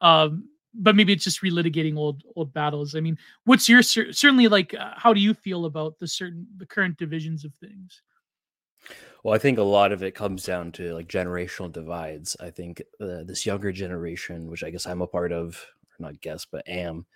um, 0.00 0.48
but 0.74 0.96
maybe 0.96 1.12
it's 1.12 1.24
just 1.24 1.42
relitigating 1.42 1.96
old 1.96 2.22
old 2.36 2.52
battles. 2.52 2.94
I 2.94 3.00
mean, 3.00 3.18
what's 3.44 3.68
your 3.68 3.82
certainly 3.82 4.48
like? 4.48 4.74
Uh, 4.74 4.92
how 4.96 5.12
do 5.12 5.20
you 5.20 5.34
feel 5.34 5.66
about 5.66 5.98
the 5.98 6.08
certain 6.08 6.46
the 6.56 6.66
current 6.66 6.96
divisions 6.98 7.44
of 7.44 7.52
things? 7.54 8.02
Well, 9.22 9.34
I 9.34 9.38
think 9.38 9.58
a 9.58 9.62
lot 9.62 9.92
of 9.92 10.02
it 10.02 10.14
comes 10.14 10.44
down 10.44 10.72
to 10.72 10.92
like 10.92 11.08
generational 11.08 11.72
divides. 11.72 12.36
I 12.40 12.50
think 12.50 12.82
uh, 13.00 13.24
this 13.24 13.46
younger 13.46 13.72
generation, 13.72 14.50
which 14.50 14.62
I 14.62 14.70
guess 14.70 14.86
I'm 14.86 15.00
a 15.00 15.06
part 15.06 15.32
of, 15.32 15.64
not 15.98 16.20
guess, 16.20 16.44
but 16.44 16.68
am. 16.68 17.06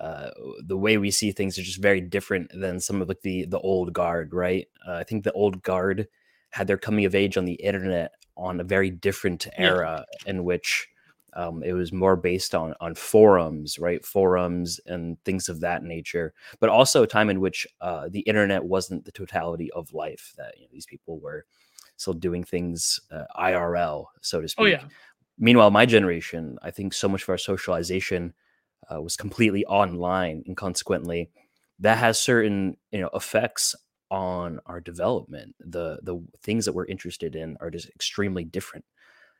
Uh, 0.00 0.30
the 0.66 0.76
way 0.76 0.98
we 0.98 1.10
see 1.10 1.30
things 1.30 1.56
is 1.58 1.66
just 1.66 1.80
very 1.80 2.00
different 2.00 2.50
than 2.52 2.80
some 2.80 3.00
of 3.00 3.08
like 3.08 3.20
the 3.20 3.44
the 3.44 3.60
old 3.60 3.92
guard, 3.92 4.32
right? 4.32 4.66
Uh, 4.86 4.94
I 4.94 5.04
think 5.04 5.22
the 5.22 5.32
old 5.32 5.62
guard 5.62 6.08
had 6.52 6.66
their 6.66 6.78
coming 6.78 7.04
of 7.04 7.14
age 7.14 7.36
on 7.36 7.44
the 7.44 7.54
internet 7.54 8.12
on 8.36 8.60
a 8.60 8.64
very 8.64 8.90
different 8.90 9.46
era 9.58 10.04
yeah. 10.24 10.30
in 10.30 10.44
which 10.44 10.88
um, 11.34 11.62
it 11.62 11.72
was 11.72 11.92
more 11.92 12.16
based 12.16 12.54
on 12.54 12.74
on 12.80 12.94
forums, 12.94 13.78
right? 13.78 14.04
Forums 14.04 14.80
and 14.86 15.22
things 15.24 15.48
of 15.48 15.60
that 15.60 15.82
nature, 15.82 16.34
but 16.60 16.68
also 16.68 17.02
a 17.02 17.06
time 17.06 17.30
in 17.30 17.40
which 17.40 17.66
uh, 17.80 18.08
the 18.10 18.20
internet 18.20 18.64
wasn't 18.64 19.04
the 19.04 19.12
totality 19.12 19.70
of 19.72 19.92
life. 19.94 20.34
That 20.36 20.54
you 20.56 20.64
know, 20.64 20.70
these 20.72 20.86
people 20.86 21.18
were 21.20 21.46
still 21.96 22.14
doing 22.14 22.44
things 22.44 23.00
uh, 23.10 23.24
IRL, 23.36 24.06
so 24.20 24.40
to 24.40 24.48
speak. 24.48 24.62
Oh 24.62 24.66
yeah 24.66 24.84
meanwhile, 25.38 25.70
my 25.70 25.86
generation, 25.86 26.58
I 26.62 26.70
think 26.70 26.94
so 26.94 27.08
much 27.08 27.22
of 27.22 27.28
our 27.28 27.38
socialization 27.38 28.32
uh, 28.92 29.00
was 29.00 29.16
completely 29.16 29.64
online, 29.66 30.42
and 30.46 30.56
consequently, 30.56 31.30
that 31.80 31.98
has 31.98 32.18
certain 32.18 32.76
you 32.90 33.00
know 33.00 33.10
effects 33.14 33.74
on 34.12 34.60
our 34.66 34.78
development. 34.78 35.56
The 35.58 35.98
the 36.02 36.22
things 36.42 36.66
that 36.66 36.74
we're 36.74 36.86
interested 36.86 37.34
in 37.34 37.56
are 37.60 37.70
just 37.70 37.88
extremely 37.88 38.44
different. 38.44 38.84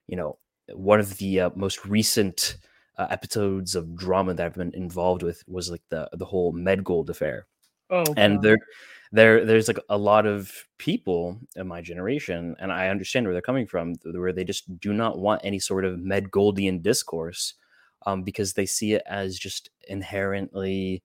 You 0.09 0.17
know, 0.17 0.39
one 0.73 0.99
of 0.99 1.19
the 1.19 1.41
uh, 1.41 1.51
most 1.55 1.85
recent 1.85 2.57
uh, 2.97 3.07
episodes 3.11 3.77
of 3.77 3.95
drama 3.95 4.33
that 4.33 4.47
I've 4.47 4.55
been 4.55 4.75
involved 4.75 5.23
with 5.23 5.45
was 5.47 5.71
like 5.71 5.83
the 5.91 6.09
the 6.15 6.25
whole 6.25 6.53
Medgold 6.53 7.11
affair. 7.11 7.47
Oh, 7.91 8.05
and 8.17 8.41
there, 8.41 8.57
there, 9.13 9.45
there's 9.45 9.69
like 9.69 9.79
a 9.91 9.99
lot 9.99 10.25
of 10.25 10.51
people 10.79 11.39
in 11.57 11.69
my 11.69 11.83
generation, 11.83 12.57
and 12.59 12.73
I 12.73 12.89
understand 12.89 13.27
where 13.27 13.35
they're 13.35 13.43
coming 13.43 13.67
from, 13.67 13.97
where 14.05 14.33
they 14.33 14.45
just 14.45 14.81
do 14.81 14.95
not 14.95 15.19
want 15.19 15.43
any 15.45 15.59
sort 15.59 15.85
of 15.85 15.99
Medgoldian 15.99 16.81
discourse 16.81 17.53
um, 18.07 18.23
because 18.23 18.55
they 18.55 18.65
see 18.65 18.95
it 18.95 19.03
as 19.05 19.39
just 19.39 19.69
inherently 19.87 21.03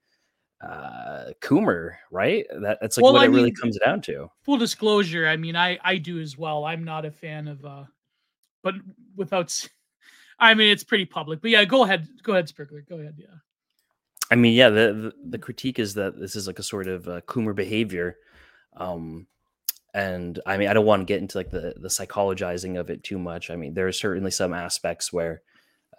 uh 0.62 1.32
Coomer, 1.42 1.96
right? 2.12 2.46
That 2.62 2.80
that's 2.82 2.98
like 2.98 3.04
well, 3.04 3.14
what 3.14 3.22
I 3.22 3.26
it 3.26 3.30
mean, 3.30 3.38
really 3.38 3.52
comes 3.52 3.78
down 3.84 4.02
to. 4.04 4.30
Full 4.44 4.58
disclosure, 4.58 5.28
I 5.28 5.38
mean, 5.38 5.56
I 5.56 5.78
I 5.84 5.98
do 5.98 6.20
as 6.20 6.38
well. 6.38 6.66
I'm 6.66 6.84
not 6.84 7.06
a 7.06 7.12
fan 7.12 7.48
of 7.48 7.64
uh 7.66 7.84
but 8.64 8.76
without 9.16 9.68
I 10.40 10.54
mean, 10.54 10.72
it's 10.72 10.84
pretty 10.84 11.06
public. 11.06 11.42
But 11.42 11.52
yeah, 11.52 11.66
go 11.66 11.84
ahead. 11.84 12.08
Go 12.24 12.34
ahead, 12.34 12.48
Spergler. 12.48 12.88
Go 12.88 13.00
ahead. 13.00 13.16
Yeah. 13.18 13.36
I 14.30 14.36
mean, 14.36 14.54
yeah, 14.54 14.70
the, 14.70 14.94
the, 14.94 15.14
the 15.30 15.38
critique 15.38 15.80
is 15.80 15.94
that 15.96 16.20
this 16.20 16.36
is 16.36 16.48
like 16.48 16.60
a 16.60 16.64
sort 16.64 16.88
of 16.88 17.08
uh, 17.08 17.22
Coomer 17.22 17.56
behavior. 17.56 18.18
Um, 18.76 19.28
and 19.94 20.40
I 20.46 20.58
mean, 20.58 20.68
I 20.68 20.74
don't 20.74 20.86
want 20.86 21.02
to 21.02 21.06
get 21.06 21.22
into 21.22 21.38
like 21.38 21.50
the, 21.50 21.74
the 21.78 21.88
psychologizing 21.88 22.80
of 22.80 22.90
it 22.90 23.04
too 23.04 23.18
much. 23.18 23.50
I 23.50 23.56
mean, 23.56 23.74
there 23.74 23.88
are 23.88 23.94
certainly 23.94 24.32
some 24.32 24.54
aspects 24.54 25.12
where 25.12 25.42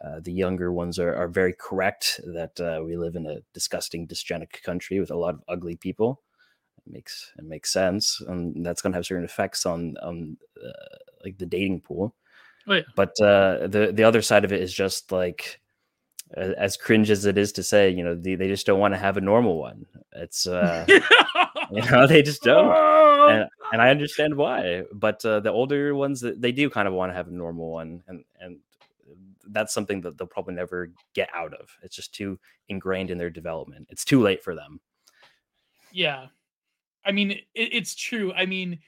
uh, 0.04 0.20
the 0.20 0.32
younger 0.32 0.72
ones 0.72 0.98
are, 0.98 1.14
are 1.14 1.28
very 1.28 1.52
correct 1.52 2.20
that 2.24 2.60
uh, 2.60 2.82
we 2.84 2.96
live 2.96 3.16
in 3.16 3.26
a 3.26 3.38
disgusting, 3.52 4.06
dysgenic 4.06 4.62
country 4.62 5.00
with 5.00 5.10
a 5.10 5.16
lot 5.16 5.34
of 5.34 5.42
ugly 5.48 5.76
people. 5.76 6.22
It 6.86 6.92
makes 6.92 7.32
it 7.36 7.44
makes 7.44 7.72
sense, 7.72 8.20
and 8.26 8.64
that's 8.64 8.80
going 8.80 8.92
to 8.92 8.96
have 8.96 9.06
certain 9.06 9.24
effects 9.24 9.66
on 9.66 9.96
on 10.02 10.36
uh, 10.64 10.96
like 11.24 11.38
the 11.38 11.46
dating 11.46 11.80
pool. 11.80 12.14
Oh, 12.68 12.74
yeah. 12.74 12.82
But 12.94 13.20
uh, 13.20 13.66
the 13.66 13.90
the 13.92 14.04
other 14.04 14.22
side 14.22 14.44
of 14.44 14.52
it 14.52 14.60
is 14.60 14.72
just 14.72 15.10
like 15.10 15.60
as 16.36 16.76
cringe 16.76 17.10
as 17.10 17.24
it 17.24 17.38
is 17.38 17.52
to 17.52 17.62
say, 17.62 17.90
you 17.90 18.04
know, 18.04 18.14
they, 18.14 18.34
they 18.34 18.48
just 18.48 18.66
don't 18.66 18.80
want 18.80 18.94
to 18.94 18.98
have 18.98 19.16
a 19.16 19.20
normal 19.20 19.58
one. 19.58 19.86
It's 20.12 20.46
uh, 20.46 20.84
you 21.70 21.82
know 21.90 22.06
they 22.06 22.22
just 22.22 22.42
don't, 22.42 22.70
and, 23.30 23.48
and 23.72 23.82
I 23.82 23.90
understand 23.90 24.36
why. 24.36 24.84
But 24.92 25.24
uh, 25.24 25.40
the 25.40 25.50
older 25.50 25.94
ones, 25.94 26.24
they 26.36 26.52
do 26.52 26.70
kind 26.70 26.86
of 26.86 26.94
want 26.94 27.10
to 27.10 27.16
have 27.16 27.28
a 27.28 27.32
normal 27.32 27.70
one, 27.70 28.02
and 28.06 28.24
and 28.40 28.58
that's 29.50 29.74
something 29.74 30.00
that 30.02 30.18
they'll 30.18 30.26
probably 30.26 30.54
never 30.54 30.92
get 31.14 31.28
out 31.34 31.54
of. 31.54 31.68
It's 31.82 31.96
just 31.96 32.14
too 32.14 32.38
ingrained 32.68 33.10
in 33.10 33.18
their 33.18 33.30
development. 33.30 33.88
It's 33.90 34.04
too 34.04 34.22
late 34.22 34.42
for 34.42 34.54
them. 34.54 34.80
Yeah, 35.92 36.26
I 37.04 37.12
mean, 37.12 37.30
it, 37.30 37.44
it's 37.54 37.94
true. 37.94 38.32
I 38.32 38.46
mean, 38.46 38.78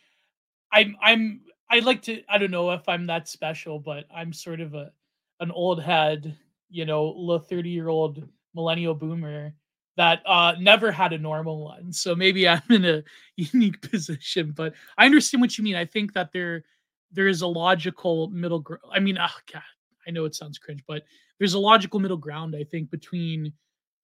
I'm 0.73 0.97
I'm 1.03 1.41
I 1.71 1.81
like 1.81 2.03
to 2.03 2.23
I 2.29 2.39
don't 2.39 2.51
know 2.51 2.71
if 2.71 2.89
I'm 2.89 3.07
that 3.07 3.29
special, 3.29 3.79
but 3.79 4.05
I'm 4.15 4.33
sort 4.33 4.61
of 4.61 4.75
a 4.75 4.93
an 5.41 5.51
old 5.51 5.83
head, 5.83 6.37
you 6.69 6.85
know, 6.85 7.39
30 7.49 7.71
year 7.71 7.89
old 7.89 8.23
millennial 8.55 8.95
boomer 8.95 9.55
that 9.97 10.23
uh 10.27 10.55
never 10.61 10.93
had 10.93 11.13
a 11.13 11.19
normal 11.19 11.65
one. 11.65 11.93
So 11.93 12.15
maybe 12.15 12.49
I'm 12.49 12.63
in 12.69 12.85
a 12.85 13.03
unique 13.37 13.81
position, 13.91 14.53
but 14.53 14.75
I 14.99 15.07
understand 15.07 15.41
what 15.41 15.57
you 15.57 15.65
mean. 15.65 15.77
I 15.77 15.87
think 15.87 16.13
that 16.13 16.33
there 16.33 16.65
there 17.13 17.29
is 17.29 17.43
a 17.43 17.47
logical 17.47 18.29
middle 18.29 18.61
ground. 18.61 18.83
I 18.93 19.01
mean, 19.01 19.19
oh 19.19 19.29
god, 19.53 19.63
I 20.07 20.11
know 20.11 20.25
it 20.25 20.35
sounds 20.35 20.59
cringe, 20.59 20.83
but 20.87 21.05
there's 21.39 21.55
a 21.55 21.59
logical 21.59 22.01
middle 22.01 22.17
ground, 22.17 22.55
I 22.57 22.65
think, 22.65 22.91
between 22.91 23.53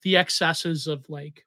the 0.02 0.16
excesses 0.16 0.86
of 0.86 1.08
like 1.08 1.44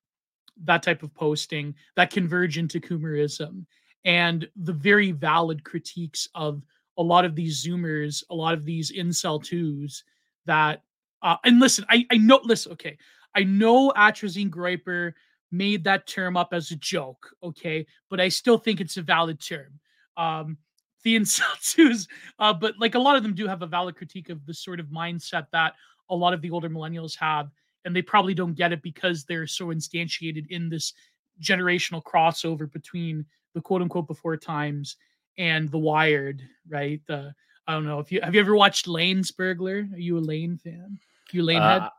that 0.63 0.83
type 0.83 1.03
of 1.03 1.13
posting 1.13 1.73
that 1.95 2.11
converge 2.11 2.57
into 2.57 2.79
Coomerism 2.79 3.65
and 4.05 4.47
the 4.55 4.73
very 4.73 5.11
valid 5.11 5.63
critiques 5.63 6.27
of 6.35 6.63
a 6.97 7.03
lot 7.03 7.25
of 7.25 7.35
these 7.35 7.65
zoomers 7.65 8.23
a 8.29 8.35
lot 8.35 8.53
of 8.53 8.65
these 8.65 8.91
incel 8.91 9.41
twos 9.43 10.03
that 10.45 10.83
uh, 11.21 11.37
and 11.45 11.59
listen 11.59 11.85
i 11.89 12.05
i 12.11 12.17
know 12.17 12.39
listen 12.43 12.71
okay 12.71 12.97
i 13.35 13.43
know 13.43 13.91
atrazine 13.95 14.49
groiper 14.49 15.13
made 15.51 15.83
that 15.83 16.07
term 16.07 16.37
up 16.37 16.53
as 16.53 16.71
a 16.71 16.75
joke 16.75 17.29
okay 17.41 17.85
but 18.09 18.19
i 18.19 18.27
still 18.27 18.57
think 18.57 18.79
it's 18.81 18.97
a 18.97 19.01
valid 19.01 19.39
term. 19.39 19.79
Um 20.17 20.57
the 21.03 21.15
insults, 21.17 22.07
uh 22.39 22.53
but 22.53 22.75
like 22.79 22.95
a 22.95 22.99
lot 22.99 23.15
of 23.15 23.23
them 23.23 23.33
do 23.33 23.47
have 23.47 23.61
a 23.61 23.67
valid 23.67 23.95
critique 23.95 24.29
of 24.29 24.45
the 24.45 24.53
sort 24.53 24.79
of 24.79 24.87
mindset 24.87 25.47
that 25.51 25.73
a 26.09 26.15
lot 26.15 26.33
of 26.33 26.41
the 26.41 26.49
older 26.49 26.69
millennials 26.69 27.15
have 27.15 27.49
and 27.85 27.95
they 27.95 28.01
probably 28.01 28.33
don't 28.33 28.55
get 28.55 28.73
it 28.73 28.81
because 28.81 29.23
they're 29.23 29.47
so 29.47 29.67
instantiated 29.67 30.47
in 30.49 30.69
this 30.69 30.93
generational 31.41 32.03
crossover 32.03 32.71
between 32.71 33.25
the 33.53 33.61
quote 33.61 33.81
unquote 33.81 34.07
before 34.07 34.35
times 34.35 34.97
and 35.37 35.69
the 35.69 35.77
wired 35.77 36.41
right? 36.67 37.01
The 37.07 37.33
i 37.67 37.73
don't 37.73 37.85
know 37.85 37.99
if 37.99 38.11
you 38.11 38.21
have 38.21 38.33
you 38.33 38.41
ever 38.41 38.55
watched 38.55 38.87
Lain 38.87 39.19
Spergler 39.19 39.91
are 39.93 39.97
you 39.97 40.17
a 40.17 40.19
Lain 40.19 40.57
fan? 40.57 40.99
You 41.31 41.43
Lain 41.43 41.61
head 41.61 41.83
uh, 41.83 41.89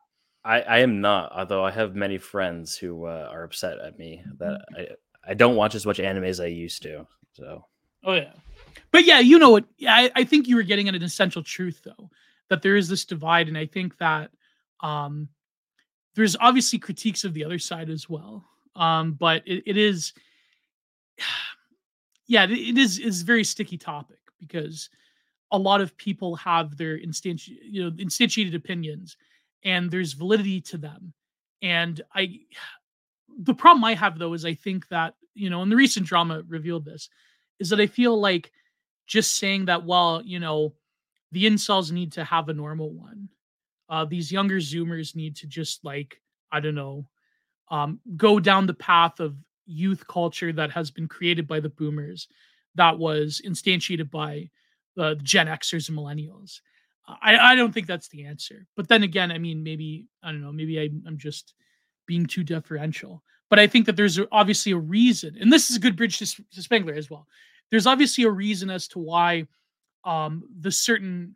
I, 0.45 0.61
I 0.63 0.79
am 0.79 1.01
not 1.01 1.33
although 1.33 1.65
i 1.65 1.71
have 1.71 1.95
many 1.95 2.19
friends 2.19 2.77
who 2.77 3.05
uh, 3.05 3.29
are 3.31 3.45
upset 3.45 3.79
at 3.79 3.99
me 3.99 4.23
that 4.39 4.63
mm-hmm. 4.73 4.81
i 4.81 5.31
i 5.31 5.35
don't 5.35 5.57
watch 5.57 5.75
as 5.75 5.87
much 5.87 6.01
anime 6.01 6.25
as 6.25 6.41
i 6.41 6.47
used 6.47 6.83
to 6.83 7.07
so. 7.33 7.65
Oh 8.03 8.15
yeah 8.15 8.33
but 8.91 9.05
yeah 9.05 9.21
you 9.21 9.39
know 9.39 9.51
what? 9.51 9.65
I, 9.89 10.11
I 10.15 10.25
think 10.25 10.49
you 10.49 10.57
were 10.57 10.63
getting 10.63 10.89
at 10.89 10.95
an 10.95 11.03
essential 11.03 11.43
truth 11.43 11.83
though 11.85 12.11
that 12.49 12.63
there 12.63 12.77
is 12.77 12.89
this 12.89 13.05
divide 13.05 13.49
and 13.49 13.57
i 13.57 13.67
think 13.67 13.97
that 13.99 14.31
um 14.81 15.29
there's 16.15 16.37
obviously 16.41 16.79
critiques 16.79 17.25
of 17.25 17.35
the 17.35 17.45
other 17.45 17.59
side 17.59 17.91
as 17.91 18.09
well. 18.09 18.45
Um 18.77 19.13
but 19.13 19.43
it, 19.47 19.63
it 19.67 19.77
is 19.77 20.13
yeah, 22.27 22.45
it 22.45 22.79
is 22.79 22.99
is 22.99 23.23
very 23.23 23.45
sticky 23.45 23.79
topic 23.79 24.19
because 24.39 24.91
a 25.53 25.59
lot 25.59 25.81
of 25.81 25.97
people 25.97 26.37
have 26.37 26.77
their 26.77 26.97
instanti- 26.97 27.59
you 27.63 27.85
know 27.85 27.91
instantiated 27.93 28.55
opinions 28.55 29.17
and 29.65 29.91
there's 29.91 30.13
validity 30.13 30.61
to 30.61 30.79
them. 30.79 31.13
And 31.63 32.01
i 32.15 32.41
the 33.43 33.55
problem 33.55 33.85
i 33.85 33.95
have 33.95 34.19
though 34.19 34.35
is 34.35 34.45
i 34.45 34.53
think 34.53 34.89
that 34.89 35.15
you 35.35 35.49
know 35.49 35.63
and 35.63 35.71
the 35.71 35.77
recent 35.77 36.05
drama 36.05 36.43
revealed 36.49 36.85
this 36.85 37.09
is 37.61 37.71
that 37.71 37.81
i 37.81 37.87
feel 37.87 38.21
like 38.21 38.51
just 39.11 39.37
saying 39.37 39.65
that 39.65 39.85
well 39.85 40.23
you 40.25 40.39
know 40.39 40.73
the 41.33 41.45
incels 41.45 41.91
need 41.91 42.13
to 42.13 42.23
have 42.23 42.49
a 42.49 42.55
normal 42.55 42.91
one 42.91 43.29
uh 43.89 44.05
these 44.05 44.31
younger 44.31 44.59
zoomers 44.59 45.17
need 45.17 45.35
to 45.35 45.47
just 45.47 45.85
like 45.85 46.21
i 46.53 46.61
don't 46.61 46.77
know 46.77 47.05
um 47.71 47.99
go 48.17 48.39
down 48.39 48.67
the 48.67 48.75
path 48.75 49.19
of 49.19 49.35
youth 49.67 50.07
culture 50.07 50.53
that 50.53 50.71
has 50.71 50.91
been 50.91 51.09
created 51.09 51.47
by 51.47 51.59
the 51.59 51.69
boomers 51.69 52.29
that 52.77 52.99
was 52.99 53.43
instantiated 53.45 54.11
by 54.11 54.49
the 54.97 55.17
Gen 55.23 55.47
Xers 55.47 55.89
and 55.89 55.99
millennials. 55.99 56.61
I, 57.07 57.37
I 57.37 57.55
don't 57.55 57.73
think 57.73 57.87
that's 57.87 58.09
the 58.09 58.27
answer. 58.27 58.67
But 58.77 58.89
then 58.89 59.03
again, 59.03 59.33
I 59.33 59.39
mean, 59.39 59.63
maybe, 59.63 60.07
I 60.23 60.31
don't 60.31 60.43
know, 60.43 60.53
maybe 60.53 60.81
I, 60.81 60.91
I'm 61.07 61.19
just 61.19 61.55
being 62.07 62.27
too 62.27 62.45
deferential. 62.45 63.23
But 63.49 63.59
I 63.59 63.67
think 63.67 63.87
that 63.87 63.97
there's 63.97 64.21
obviously 64.31 64.73
a 64.73 64.79
reason, 64.79 65.37
and 65.41 65.53
this 65.53 65.71
is 65.71 65.77
a 65.77 65.81
good 65.81 65.97
bridge 65.97 66.19
to, 66.19 66.45
to 66.53 66.63
Spengler 66.63 66.95
as 66.95 67.11
well. 67.11 67.27
There's 67.71 67.87
obviously 67.87 68.25
a 68.25 68.31
reason 68.31 68.71
as 68.71 68.89
to 68.89 68.99
why 68.99 69.47
um, 70.05 70.45
the 70.61 70.73
certain 70.73 71.35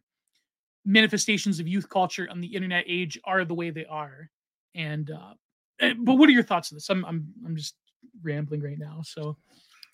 manifestations 0.84 1.60
of 1.60 1.68
youth 1.68 1.88
culture 1.88 2.28
on 2.30 2.40
the 2.40 2.48
internet 2.48 2.84
age 2.86 3.18
are 3.24 3.44
the 3.44 3.54
way 3.54 3.70
they 3.70 3.86
are. 3.86 4.30
And 4.74 5.10
uh, 5.10 5.34
eh, 5.80 5.94
but 5.98 6.14
what 6.14 6.28
are 6.28 6.32
your 6.32 6.42
thoughts 6.42 6.72
on 6.72 6.76
this? 6.76 6.90
I'm 6.90 7.04
I'm 7.04 7.26
I'm 7.46 7.56
just 7.56 7.76
rambling 8.22 8.60
right 8.60 8.78
now. 8.78 9.00
So, 9.04 9.36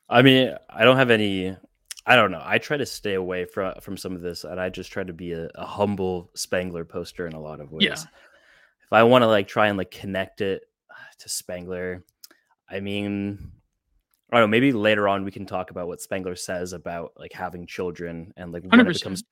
I 0.08 0.22
mean, 0.22 0.54
I 0.68 0.84
don't 0.84 0.96
have 0.96 1.10
any. 1.10 1.56
I 2.06 2.16
don't 2.16 2.30
know. 2.30 2.42
I 2.42 2.58
try 2.58 2.76
to 2.76 2.86
stay 2.86 3.14
away 3.14 3.44
from 3.44 3.74
from 3.80 3.96
some 3.96 4.14
of 4.14 4.22
this, 4.22 4.44
and 4.44 4.60
I 4.60 4.68
just 4.70 4.90
try 4.90 5.04
to 5.04 5.12
be 5.12 5.32
a, 5.32 5.50
a 5.54 5.66
humble 5.66 6.30
Spengler 6.34 6.84
poster 6.84 7.26
in 7.26 7.34
a 7.34 7.40
lot 7.40 7.60
of 7.60 7.72
ways. 7.72 7.84
Yeah. 7.84 7.92
If 7.92 8.92
I 8.92 9.02
want 9.02 9.22
to 9.22 9.28
like 9.28 9.46
try 9.46 9.68
and 9.68 9.78
like 9.78 9.90
connect 9.90 10.40
it 10.40 10.62
to 11.20 11.28
Spengler, 11.28 12.04
I 12.68 12.80
mean, 12.80 13.52
I 14.32 14.36
don't 14.38 14.42
know. 14.42 14.50
Maybe 14.50 14.72
later 14.72 15.08
on 15.08 15.24
we 15.24 15.30
can 15.30 15.46
talk 15.46 15.70
about 15.70 15.88
what 15.88 16.00
Spengler 16.00 16.36
says 16.36 16.72
about 16.72 17.12
like 17.16 17.32
having 17.32 17.66
children 17.66 18.32
and 18.36 18.52
like 18.52 18.62
when 18.62 18.80
100%. 18.80 18.90
it 18.90 18.94
becomes. 18.94 19.24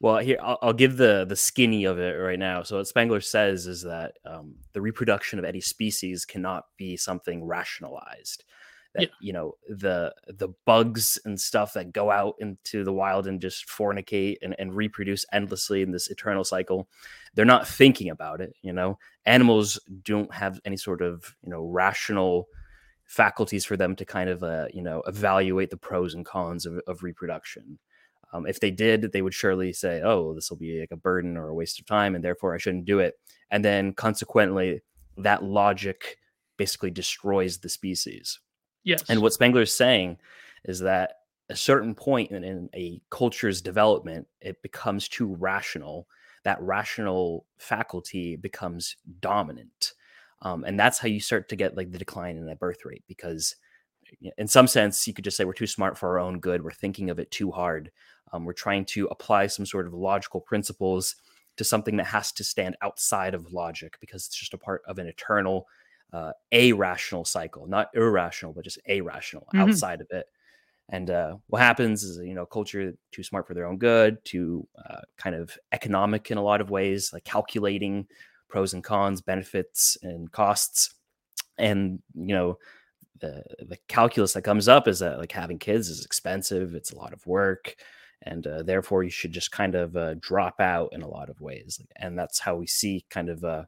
Well, 0.00 0.18
here 0.18 0.38
I'll, 0.42 0.58
I'll, 0.62 0.72
give 0.72 0.96
the 0.96 1.26
the 1.28 1.36
skinny 1.36 1.84
of 1.84 1.98
it 1.98 2.12
right 2.12 2.38
now. 2.38 2.62
So 2.62 2.78
what 2.78 2.86
Spengler 2.86 3.20
says 3.20 3.66
is 3.66 3.82
that 3.82 4.14
um, 4.24 4.54
the 4.72 4.80
reproduction 4.80 5.38
of 5.38 5.44
any 5.44 5.60
species 5.60 6.24
cannot 6.24 6.64
be 6.78 6.96
something 6.96 7.44
rationalized. 7.44 8.44
That 8.94 9.02
yeah. 9.02 9.08
you 9.20 9.32
know 9.34 9.52
the 9.68 10.14
the 10.26 10.48
bugs 10.64 11.18
and 11.26 11.38
stuff 11.38 11.74
that 11.74 11.92
go 11.92 12.10
out 12.10 12.36
into 12.40 12.82
the 12.82 12.92
wild 12.94 13.26
and 13.26 13.40
just 13.40 13.68
fornicate 13.68 14.36
and, 14.42 14.56
and 14.58 14.74
reproduce 14.74 15.26
endlessly 15.32 15.82
in 15.82 15.92
this 15.92 16.08
eternal 16.08 16.42
cycle, 16.42 16.88
they're 17.34 17.44
not 17.44 17.68
thinking 17.68 18.08
about 18.08 18.40
it. 18.40 18.54
You 18.62 18.72
know, 18.72 18.98
animals 19.26 19.78
don't 20.02 20.32
have 20.34 20.58
any 20.64 20.78
sort 20.78 21.02
of 21.02 21.36
you 21.44 21.50
know 21.50 21.62
rational 21.62 22.48
faculties 23.10 23.64
for 23.64 23.76
them 23.76 23.96
to 23.96 24.04
kind 24.04 24.30
of 24.30 24.42
uh, 24.42 24.66
you 24.72 24.82
know 24.82 25.02
evaluate 25.06 25.70
the 25.70 25.76
pros 25.76 26.14
and 26.14 26.24
cons 26.24 26.64
of, 26.64 26.80
of 26.86 27.02
reproduction 27.02 27.78
um, 28.32 28.46
if 28.46 28.60
they 28.60 28.70
did, 28.70 29.12
they 29.12 29.22
would 29.22 29.34
surely 29.34 29.72
say, 29.72 30.00
"Oh, 30.02 30.34
this 30.34 30.50
will 30.50 30.56
be 30.56 30.80
like 30.80 30.92
a 30.92 30.96
burden 30.96 31.36
or 31.36 31.48
a 31.48 31.54
waste 31.54 31.80
of 31.80 31.86
time, 31.86 32.14
and 32.14 32.24
therefore 32.24 32.54
I 32.54 32.58
shouldn't 32.58 32.84
do 32.84 33.00
it." 33.00 33.14
And 33.50 33.64
then, 33.64 33.92
consequently, 33.92 34.82
that 35.16 35.42
logic 35.42 36.18
basically 36.56 36.90
destroys 36.90 37.58
the 37.58 37.68
species. 37.68 38.38
Yes. 38.84 39.02
And 39.08 39.20
what 39.20 39.32
Spengler 39.32 39.62
is 39.62 39.74
saying 39.74 40.18
is 40.64 40.80
that 40.80 41.14
a 41.48 41.56
certain 41.56 41.94
point 41.94 42.30
in, 42.30 42.44
in 42.44 42.70
a 42.74 43.02
culture's 43.10 43.60
development, 43.60 44.28
it 44.40 44.62
becomes 44.62 45.08
too 45.08 45.34
rational. 45.34 46.06
That 46.44 46.62
rational 46.62 47.46
faculty 47.58 48.36
becomes 48.36 48.96
dominant, 49.20 49.92
um, 50.42 50.64
and 50.64 50.78
that's 50.78 50.98
how 50.98 51.08
you 51.08 51.20
start 51.20 51.48
to 51.48 51.56
get 51.56 51.76
like 51.76 51.90
the 51.92 51.98
decline 51.98 52.36
in 52.36 52.46
that 52.46 52.60
birth 52.60 52.84
rate 52.84 53.04
because 53.06 53.56
in 54.36 54.48
some 54.48 54.66
sense, 54.66 55.06
you 55.06 55.14
could 55.14 55.24
just 55.24 55.36
say 55.36 55.44
we're 55.44 55.52
too 55.52 55.66
smart 55.66 55.96
for 55.96 56.10
our 56.10 56.18
own 56.18 56.40
good. 56.40 56.62
We're 56.62 56.70
thinking 56.70 57.10
of 57.10 57.18
it 57.18 57.30
too 57.30 57.50
hard. 57.50 57.90
Um, 58.32 58.44
we're 58.44 58.52
trying 58.52 58.84
to 58.86 59.06
apply 59.06 59.46
some 59.48 59.66
sort 59.66 59.86
of 59.86 59.94
logical 59.94 60.40
principles 60.40 61.16
to 61.56 61.64
something 61.64 61.96
that 61.96 62.06
has 62.06 62.32
to 62.32 62.44
stand 62.44 62.76
outside 62.82 63.34
of 63.34 63.52
logic 63.52 63.96
because 64.00 64.26
it's 64.26 64.36
just 64.36 64.54
a 64.54 64.58
part 64.58 64.82
of 64.86 64.98
an 64.98 65.06
eternal 65.06 65.66
uh, 66.12 66.32
rational 66.74 67.24
cycle, 67.24 67.66
not 67.66 67.88
irrational, 67.94 68.52
but 68.52 68.64
just 68.64 68.78
irrational 68.86 69.46
mm-hmm. 69.52 69.68
outside 69.68 70.00
of 70.00 70.06
it. 70.10 70.26
And 70.88 71.08
uh, 71.10 71.36
what 71.46 71.62
happens 71.62 72.02
is, 72.02 72.18
you 72.18 72.34
know, 72.34 72.46
culture 72.46 72.94
too 73.12 73.22
smart 73.22 73.46
for 73.46 73.54
their 73.54 73.66
own 73.66 73.78
good, 73.78 74.24
too 74.24 74.66
uh, 74.88 75.02
kind 75.16 75.36
of 75.36 75.56
economic 75.70 76.30
in 76.32 76.38
a 76.38 76.42
lot 76.42 76.60
of 76.60 76.70
ways, 76.70 77.12
like 77.12 77.22
calculating 77.24 78.06
pros 78.50 78.74
and 78.74 78.84
cons, 78.84 79.20
benefits 79.20 79.96
and 80.02 80.30
costs. 80.30 80.94
And, 81.58 82.00
you 82.14 82.34
know, 82.34 82.58
the, 83.20 83.42
the 83.60 83.78
calculus 83.88 84.32
that 84.32 84.42
comes 84.42 84.68
up 84.68 84.88
is 84.88 84.98
that 85.00 85.18
like 85.18 85.32
having 85.32 85.58
kids 85.58 85.88
is 85.88 86.04
expensive, 86.04 86.74
it's 86.74 86.92
a 86.92 86.96
lot 86.96 87.12
of 87.12 87.26
work. 87.26 87.76
And 88.22 88.46
uh, 88.46 88.62
therefore, 88.62 89.02
you 89.02 89.10
should 89.10 89.32
just 89.32 89.50
kind 89.50 89.74
of 89.74 89.96
uh, 89.96 90.14
drop 90.20 90.60
out 90.60 90.90
in 90.92 91.02
a 91.02 91.08
lot 91.08 91.30
of 91.30 91.40
ways. 91.40 91.80
And 91.96 92.18
that's 92.18 92.38
how 92.38 92.56
we 92.56 92.66
see 92.66 93.06
kind 93.08 93.30
of 93.30 93.42
uh, 93.44 93.64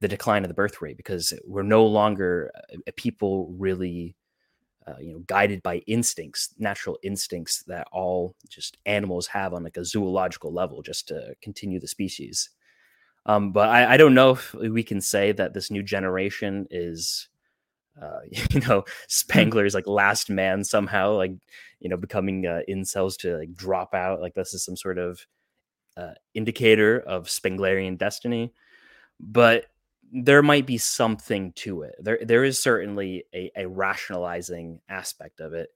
the 0.00 0.08
decline 0.08 0.44
of 0.44 0.48
the 0.48 0.54
birth 0.54 0.82
rate 0.82 0.96
because 0.96 1.32
we're 1.46 1.62
no 1.62 1.86
longer 1.86 2.50
uh, 2.72 2.90
people 2.96 3.54
really 3.56 4.16
uh, 4.86 4.96
you 5.00 5.12
know 5.12 5.20
guided 5.26 5.62
by 5.62 5.78
instincts 5.86 6.54
natural 6.58 6.98
instincts 7.02 7.62
that 7.62 7.86
all 7.90 8.34
just 8.48 8.76
animals 8.84 9.26
have 9.26 9.54
on 9.54 9.64
like 9.64 9.78
a 9.78 9.84
zoological 9.84 10.52
level 10.52 10.82
just 10.82 11.08
to 11.08 11.34
continue 11.40 11.80
the 11.80 11.88
species 11.88 12.50
um, 13.26 13.52
but 13.52 13.68
I, 13.68 13.94
I, 13.94 13.96
don't 13.96 14.14
know 14.14 14.30
if 14.32 14.52
we 14.54 14.82
can 14.82 15.00
say 15.00 15.32
that 15.32 15.54
this 15.54 15.70
new 15.70 15.82
generation 15.82 16.66
is 16.70 17.28
uh, 18.00 18.20
you 18.50 18.60
know 18.60 18.80
hmm. 18.80 18.90
Spengler's 19.08 19.74
like 19.74 19.86
last 19.86 20.30
man 20.30 20.64
somehow 20.64 21.16
like 21.16 21.32
you 21.80 21.88
know 21.88 21.96
becoming 21.96 22.46
uh, 22.46 22.60
incels 22.68 23.16
to 23.18 23.38
like 23.38 23.54
drop 23.54 23.94
out 23.94 24.20
like 24.20 24.34
this 24.34 24.54
is 24.54 24.64
some 24.64 24.76
sort 24.76 24.98
of 24.98 25.26
uh, 25.96 26.14
indicator 26.34 26.98
of 27.00 27.26
spenglerian 27.26 27.96
destiny 27.96 28.52
but 29.20 29.66
there 30.12 30.42
might 30.42 30.66
be 30.66 30.78
something 30.78 31.52
to 31.52 31.82
it. 31.82 31.96
There 31.98 32.18
there 32.22 32.44
is 32.44 32.58
certainly 32.58 33.24
a, 33.34 33.50
a 33.56 33.68
rationalizing 33.68 34.80
aspect 34.88 35.40
of 35.40 35.54
it 35.54 35.70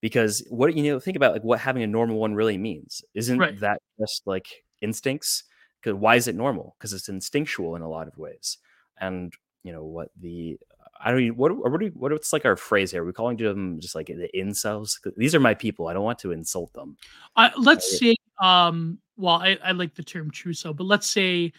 because 0.00 0.44
what 0.50 0.74
you 0.76 0.82
know 0.82 1.00
think 1.00 1.16
about 1.16 1.32
like 1.32 1.44
what 1.44 1.60
having 1.60 1.82
a 1.82 1.86
normal 1.86 2.16
one 2.16 2.34
really 2.34 2.58
means. 2.58 3.04
Isn't 3.14 3.38
right. 3.38 3.58
that 3.60 3.80
just 3.98 4.26
like 4.26 4.64
instincts? 4.80 5.44
Because 5.84 5.98
why 5.98 6.16
is 6.16 6.28
it 6.28 6.34
normal? 6.34 6.74
Because 6.78 6.94
it's 6.94 7.10
instinctual 7.10 7.76
in 7.76 7.82
a 7.82 7.88
lot 7.88 8.08
of 8.08 8.16
ways. 8.16 8.56
And 9.00 9.32
you 9.62 9.72
know 9.72 9.84
what 9.84 10.08
the 10.18 10.58
I 10.98 11.10
don't 11.10 11.36
what 11.36 11.54
what 11.56 11.78
do, 11.78 11.90
what 11.94 12.12
what's 12.12 12.32
like 12.32 12.46
our 12.46 12.56
phrase 12.56 12.90
here? 12.90 13.04
We're 13.04 13.12
calling 13.12 13.36
them 13.36 13.80
just 13.80 13.94
like 13.94 14.06
the 14.06 14.30
incels. 14.34 14.98
These 15.16 15.34
are 15.34 15.40
my 15.40 15.54
people. 15.54 15.88
I 15.88 15.92
don't 15.92 16.04
want 16.04 16.18
to 16.20 16.32
insult 16.32 16.72
them. 16.72 16.96
Uh, 17.36 17.50
let's 17.58 17.92
right? 17.92 18.14
say 18.14 18.16
um 18.40 18.98
well 19.16 19.36
I, 19.36 19.58
I 19.62 19.72
like 19.72 19.94
the 19.94 20.02
term 20.02 20.30
trousseau, 20.30 20.72
but 20.72 20.84
let's 20.84 21.10
say 21.10 21.52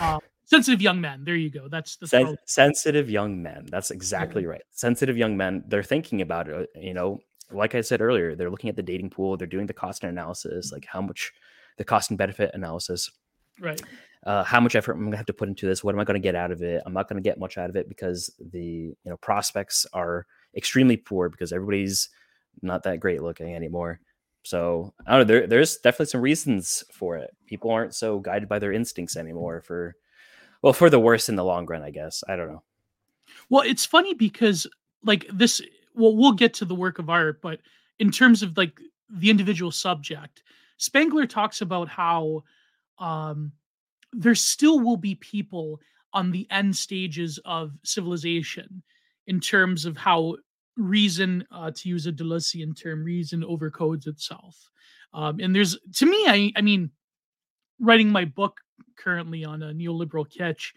uh, 0.00 0.18
sensitive 0.44 0.80
young 0.80 1.00
men. 1.00 1.24
There 1.24 1.36
you 1.36 1.50
go. 1.50 1.68
That's 1.68 1.96
the 1.96 2.06
Sen- 2.06 2.38
sensitive 2.46 3.10
young 3.10 3.42
men. 3.42 3.66
That's 3.70 3.90
exactly 3.90 4.42
yeah. 4.42 4.48
right. 4.48 4.62
Sensitive 4.70 5.18
young 5.18 5.36
men. 5.36 5.64
They're 5.66 5.82
thinking 5.82 6.22
about 6.22 6.48
it. 6.48 6.70
You 6.74 6.94
know, 6.94 7.20
like 7.50 7.74
I 7.74 7.82
said 7.82 8.00
earlier, 8.00 8.34
they're 8.34 8.50
looking 8.50 8.70
at 8.70 8.76
the 8.76 8.82
dating 8.82 9.10
pool. 9.10 9.36
They're 9.36 9.46
doing 9.46 9.66
the 9.66 9.74
cost 9.74 10.02
and 10.02 10.10
analysis, 10.10 10.72
like 10.72 10.86
how 10.86 11.02
much 11.02 11.32
the 11.76 11.84
cost 11.84 12.10
and 12.10 12.16
benefit 12.18 12.52
analysis. 12.54 13.10
Right. 13.60 13.80
Uh, 14.24 14.42
how 14.42 14.60
much 14.60 14.74
effort 14.74 14.92
am 14.92 14.98
I'm 14.98 15.04
gonna 15.06 15.16
have 15.16 15.26
to 15.26 15.32
put 15.32 15.48
into 15.48 15.66
this? 15.66 15.84
What 15.84 15.94
am 15.94 16.00
I 16.00 16.04
gonna 16.04 16.18
get 16.18 16.34
out 16.34 16.50
of 16.50 16.62
it? 16.62 16.82
I'm 16.84 16.92
not 16.92 17.08
gonna 17.08 17.20
get 17.20 17.38
much 17.38 17.58
out 17.58 17.70
of 17.70 17.76
it 17.76 17.88
because 17.88 18.30
the 18.38 18.60
you 18.60 18.96
know 19.04 19.16
prospects 19.18 19.86
are 19.92 20.26
extremely 20.56 20.96
poor 20.96 21.28
because 21.28 21.52
everybody's 21.52 22.08
not 22.62 22.82
that 22.84 23.00
great 23.00 23.22
looking 23.22 23.54
anymore. 23.54 24.00
So 24.42 24.94
I 25.06 25.12
don't 25.12 25.20
know. 25.20 25.24
There, 25.24 25.46
there's 25.46 25.76
definitely 25.76 26.06
some 26.06 26.20
reasons 26.22 26.84
for 26.92 27.16
it. 27.16 27.36
People 27.46 27.70
aren't 27.70 27.94
so 27.94 28.18
guided 28.18 28.48
by 28.48 28.58
their 28.58 28.72
instincts 28.72 29.16
anymore 29.16 29.60
for 29.60 29.94
well 30.62 30.72
for 30.72 30.90
the 30.90 30.98
worse 30.98 31.28
in 31.28 31.36
the 31.36 31.44
long 31.44 31.66
run 31.66 31.82
i 31.82 31.90
guess 31.90 32.24
i 32.28 32.36
don't 32.36 32.48
know 32.48 32.62
well 33.48 33.62
it's 33.62 33.84
funny 33.84 34.14
because 34.14 34.66
like 35.04 35.26
this 35.32 35.62
well 35.94 36.16
we'll 36.16 36.32
get 36.32 36.54
to 36.54 36.64
the 36.64 36.74
work 36.74 36.98
of 36.98 37.08
art 37.10 37.40
but 37.40 37.60
in 37.98 38.10
terms 38.10 38.42
of 38.42 38.56
like 38.56 38.80
the 39.08 39.30
individual 39.30 39.70
subject 39.70 40.42
Spengler 40.78 41.26
talks 41.26 41.60
about 41.62 41.88
how 41.88 42.42
um 42.98 43.52
there 44.12 44.34
still 44.34 44.80
will 44.80 44.96
be 44.96 45.14
people 45.16 45.80
on 46.12 46.30
the 46.30 46.46
end 46.50 46.74
stages 46.74 47.38
of 47.44 47.72
civilization 47.84 48.82
in 49.26 49.40
terms 49.40 49.84
of 49.84 49.96
how 49.96 50.36
reason 50.76 51.44
uh, 51.50 51.70
to 51.70 51.88
use 51.88 52.06
a 52.06 52.12
deleuzean 52.12 52.78
term 52.80 53.02
reason 53.02 53.42
overcodes 53.42 54.06
itself 54.06 54.70
um, 55.14 55.38
and 55.40 55.54
there's 55.54 55.78
to 55.94 56.06
me 56.06 56.24
i 56.26 56.52
i 56.56 56.60
mean 56.60 56.90
writing 57.80 58.10
my 58.10 58.24
book 58.24 58.60
currently 58.96 59.44
on 59.44 59.62
a 59.62 59.72
neoliberal 59.72 60.26
kitsch. 60.26 60.72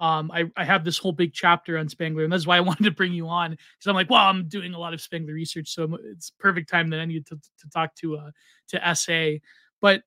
Um, 0.00 0.30
I, 0.30 0.44
I 0.56 0.64
have 0.64 0.84
this 0.84 0.96
whole 0.96 1.12
big 1.12 1.34
chapter 1.34 1.76
on 1.76 1.88
Spengler, 1.88 2.24
and 2.24 2.32
that's 2.32 2.46
why 2.46 2.56
I 2.56 2.60
wanted 2.68 2.84
to 2.84 2.90
bring 2.90 3.12
you 3.12 3.28
on 3.28 3.50
because 3.50 3.86
I'm 3.86 3.94
like, 3.94 4.10
well, 4.10 4.26
I'm 4.26 4.48
doing 4.48 4.74
a 4.74 4.78
lot 4.78 4.94
of 4.94 5.00
Spengler 5.00 5.34
research, 5.34 5.68
so 5.68 5.98
it's 6.04 6.30
perfect 6.30 6.70
time 6.70 6.90
that 6.90 7.00
I 7.00 7.04
need 7.04 7.26
to, 7.26 7.36
to 7.36 7.70
talk 7.70 7.94
to 7.96 8.16
uh, 8.16 8.30
to 8.68 8.94
SA. 8.94 9.38
But 9.80 10.02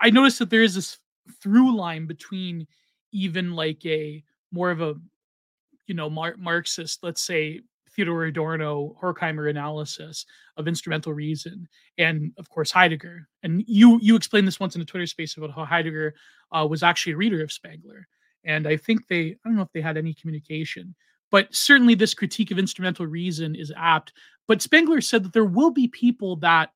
I 0.00 0.10
noticed 0.10 0.38
that 0.38 0.50
there 0.50 0.62
is 0.62 0.74
this 0.74 0.98
through 1.42 1.76
line 1.76 2.06
between 2.06 2.66
even 3.12 3.52
like 3.52 3.84
a 3.86 4.22
more 4.52 4.70
of 4.70 4.80
a 4.80 4.94
you 5.86 5.94
know 5.94 6.10
Mar- 6.10 6.36
Marxist, 6.38 7.02
let's 7.02 7.20
say 7.20 7.60
Theodore 7.90 8.24
Adorno 8.24 8.96
Horkheimer 9.02 9.50
analysis 9.50 10.24
of 10.56 10.68
instrumental 10.68 11.12
reason, 11.12 11.68
and 11.98 12.32
of 12.38 12.48
course 12.48 12.70
Heidegger. 12.70 13.28
And 13.42 13.64
you 13.66 13.98
you 14.00 14.16
explained 14.16 14.46
this 14.46 14.60
once 14.60 14.76
in 14.76 14.82
a 14.82 14.84
Twitter 14.84 15.06
space 15.06 15.36
about 15.36 15.52
how 15.52 15.64
Heidegger 15.64 16.14
uh, 16.52 16.66
was 16.68 16.82
actually 16.82 17.14
a 17.14 17.18
reader 17.18 17.42
of 17.42 17.52
Spengler, 17.52 18.06
and 18.44 18.66
I 18.66 18.76
think 18.76 19.06
they 19.08 19.30
I 19.30 19.36
don't 19.44 19.56
know 19.56 19.62
if 19.62 19.72
they 19.72 19.80
had 19.80 19.96
any 19.96 20.14
communication, 20.14 20.94
but 21.30 21.54
certainly 21.54 21.94
this 21.94 22.14
critique 22.14 22.50
of 22.50 22.58
instrumental 22.58 23.06
reason 23.06 23.54
is 23.54 23.72
apt. 23.76 24.12
But 24.46 24.62
Spengler 24.62 25.00
said 25.00 25.24
that 25.24 25.32
there 25.32 25.44
will 25.44 25.70
be 25.70 25.88
people 25.88 26.36
that, 26.36 26.70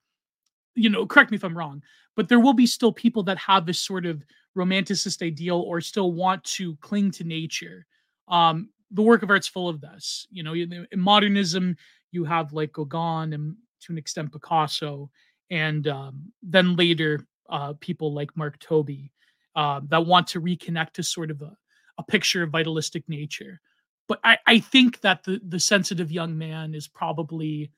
you 0.75 0.91
know, 0.91 1.07
correct 1.07 1.31
me 1.31 1.37
if 1.37 1.45
I'm 1.45 1.57
wrong, 1.57 1.83
but 2.17 2.29
there 2.29 2.41
will 2.41 2.53
be 2.53 2.67
still 2.67 2.93
people 2.93 3.23
that 3.25 3.39
have 3.39 3.67
this 3.67 3.79
sort 3.79 4.07
of 4.07 4.25
romanticist 4.57 5.25
ideal 5.25 5.61
or 5.61 5.81
still 5.81 6.13
want 6.13 6.43
to 6.45 6.77
cling 6.77 7.11
to 7.13 7.25
nature. 7.25 7.87
Um, 8.29 8.71
the 8.91 9.03
work 9.03 9.23
of 9.23 9.31
art's 9.31 9.49
full 9.49 9.69
of 9.69 9.81
this. 9.81 10.27
You 10.31 10.43
know, 10.43 10.55
in 10.55 10.87
modernism, 10.97 11.77
you 12.13 12.25
have 12.25 12.53
like 12.53 12.73
Gauguin 12.73 13.33
and 13.33 13.57
to 13.83 13.93
an 13.93 13.99
extent 13.99 14.33
Picasso, 14.33 15.11
and 15.51 15.87
um, 15.89 16.33
then 16.43 16.77
later 16.77 17.27
uh, 17.51 17.75
people 17.81 18.13
like 18.13 18.37
Mark 18.37 18.59
Tobey 18.61 19.13
uh, 19.57 19.81
that 19.89 20.07
want 20.07 20.27
to 20.29 20.41
reconnect 20.41 20.93
to 20.93 21.03
sort 21.03 21.31
of 21.31 21.43
a, 21.43 21.57
a 21.99 22.03
picture 22.03 22.43
of 22.43 22.51
vitalistic 22.51 23.09
nature. 23.09 23.61
But 24.07 24.21
I, 24.23 24.39
I 24.47 24.59
think 24.61 25.01
that 25.01 25.25
the 25.25 25.41
the 25.47 25.61
sensitive 25.61 26.13
young 26.13 26.37
man 26.37 26.75
is 26.75 26.89
probably 26.89 27.71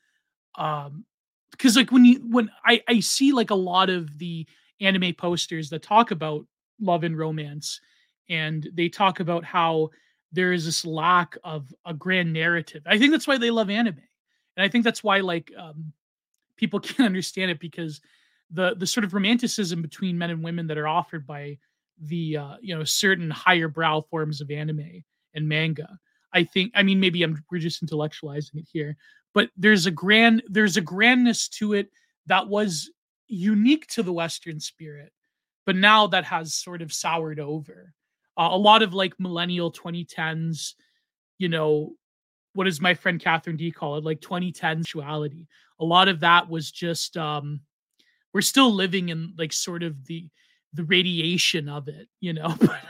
um 0.57 1.05
because 1.51 1.77
like 1.77 1.91
when 1.91 2.05
you 2.05 2.21
when 2.29 2.51
I, 2.65 2.83
I 2.89 3.01
see 3.01 3.33
like 3.33 3.51
a 3.51 3.55
lot 3.55 3.91
of 3.91 4.19
the 4.19 4.47
anime 4.81 5.15
posters 5.15 5.71
that 5.71 5.83
talk 5.83 6.11
about 6.11 6.47
love 6.81 7.05
and 7.05 7.17
romance 7.17 7.81
and 8.29 8.69
they 8.75 8.89
talk 8.89 9.21
about 9.21 9.45
how 9.45 9.91
there 10.33 10.53
is 10.53 10.67
this 10.67 10.85
lack 10.85 11.37
of 11.45 11.73
a 11.85 11.95
grand 11.95 12.33
narrative. 12.33 12.83
I 12.87 12.99
think 12.99 13.13
that's 13.13 13.27
why 13.27 13.39
they 13.39 13.51
love 13.51 13.71
anime, 13.71 14.03
and 14.57 14.65
I 14.65 14.69
think 14.69 14.85
that's 14.85 15.05
why 15.05 15.21
like 15.21 15.53
um, 15.57 15.93
people 16.57 16.81
can't 16.81 17.07
understand 17.07 17.51
it 17.51 17.61
because 17.61 18.01
the 18.51 18.75
the 18.75 18.87
sort 18.87 19.05
of 19.05 19.15
romanticism 19.15 19.83
between 19.83 20.19
men 20.19 20.31
and 20.31 20.43
women 20.43 20.67
that 20.67 20.79
are 20.79 20.89
offered 20.89 21.27
by 21.27 21.59
the 22.01 22.37
uh, 22.37 22.57
you 22.61 22.77
know 22.77 22.85
certain 22.85 23.31
higher 23.31 23.69
brow 23.69 24.01
forms 24.01 24.41
of 24.41 24.51
anime 24.51 25.03
and 25.35 25.49
manga. 25.49 25.99
I 26.33 26.45
think 26.45 26.73
I 26.75 26.83
mean 26.83 27.01
maybe 27.01 27.23
I'm 27.23 27.43
we're 27.51 27.59
just 27.59 27.85
intellectualizing 27.85 28.57
it 28.57 28.69
here, 28.71 28.97
but 29.37 29.51
there's 29.55 29.85
a 29.85 29.91
grand 29.91 30.43
there's 30.49 30.79
a 30.79 30.81
grandness 30.81 31.47
to 31.47 31.75
it 31.75 31.91
that 32.25 32.49
was 32.49 32.91
unique 33.29 33.87
to 33.89 34.03
the 34.03 34.13
Western 34.13 34.59
spirit, 34.59 35.13
but 35.67 35.77
now 35.77 36.07
that 36.07 36.25
has 36.25 36.55
sort 36.55 36.81
of 36.81 36.91
soured 36.91 37.39
over. 37.39 37.93
Uh, 38.39 38.49
a 38.53 38.57
lot 38.57 38.83
of 38.83 38.95
like 38.95 39.13
millennial 39.21 39.71
2010s 39.71 40.73
you 41.39 41.51
know 41.51 41.93
what 42.55 42.65
does 42.65 42.81
my 42.81 42.95
friend 42.95 43.21
catherine 43.21 43.59
d 43.59 43.71
call 43.71 43.97
it? 43.97 44.05
Like 44.05 44.23
2010 44.23 44.83
sexuality. 44.83 45.47
A 45.81 45.85
lot 45.85 46.09
of 46.09 46.21
that 46.21 46.49
was 46.49 46.71
just 46.71 47.19
um 47.19 47.61
we're 48.33 48.41
still 48.41 48.73
living 48.73 49.11
in 49.11 49.35
like 49.37 49.53
sort 49.53 49.83
of 49.83 50.07
the 50.07 50.27
the 50.73 50.85
radiation 50.85 51.69
of 51.69 51.89
it 51.89 52.09
you 52.21 52.33
know? 52.33 52.55
But, 52.61 52.81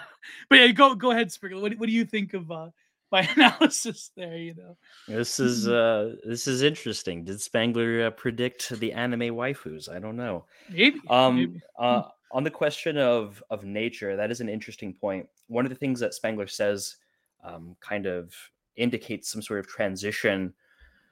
but 0.49 0.59
yeah, 0.59 0.69
go 0.69 0.95
go 0.95 1.11
ahead 1.11 1.29
Spergler. 1.29 1.61
What, 1.61 1.75
what 1.75 1.87
do 1.87 1.93
you 1.93 2.05
think 2.05 2.35
of 2.35 2.53
uh 2.53 2.69
my 3.13 3.21
analysis 3.37 4.11
there 4.17 4.37
you 4.37 4.55
know 4.55 4.77
this 5.07 5.39
is 5.39 5.67
mm-hmm. 5.67 6.15
uh 6.15 6.17
this 6.25 6.47
is 6.47 6.63
interesting 6.63 7.25
did 7.25 7.41
Spengler 7.41 8.07
uh, 8.07 8.11
predict 8.11 8.69
the 8.81 8.93
anime 8.93 9.35
waifus 9.35 9.89
i 9.89 9.99
don't 9.99 10.17
know 10.17 10.45
maybe 10.71 11.01
um 11.09 11.37
maybe. 11.37 11.61
uh 11.79 12.03
on 12.33 12.45
the 12.45 12.51
question 12.51 12.99
of 12.99 13.43
of 13.51 13.65
nature, 13.65 14.17
that 14.17 14.31
is 14.31 14.41
an 14.41 14.49
interesting 14.49 14.93
point. 14.93 15.29
One 15.49 15.65
of 15.65 15.71
the 15.71 15.77
things 15.77 16.01
that 16.01 16.15
Spengler 16.15 16.47
says 16.47 16.97
um, 17.45 17.77
kind 17.81 18.07
of 18.07 18.35
indicates 18.77 19.31
some 19.31 19.43
sort 19.43 19.61
of 19.61 19.67
transition. 19.67 20.53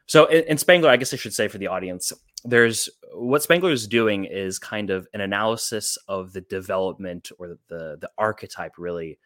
So 0.07 0.27
in, 0.27 0.45
in, 0.45 0.59
Spengler, 0.59 0.91
I 0.91 0.97
guess 0.97 1.15
I 1.15 1.17
should 1.17 1.33
say 1.33 1.49
for 1.49 1.59
the 1.59 1.69
audience, 1.69 2.13
there's 2.45 2.89
what 3.15 3.43
Spengler 3.43 3.71
is 3.71 3.87
doing 3.87 4.25
is 4.25 4.59
kind 4.59 4.91
of 4.91 5.07
an 5.15 5.21
analysis 5.21 5.97
of 6.09 6.33
the 6.33 6.43
development 6.43 7.31
or 7.39 7.57
the 7.69 7.97
the 8.01 8.11
archetype 8.19 8.75
really 8.77 9.19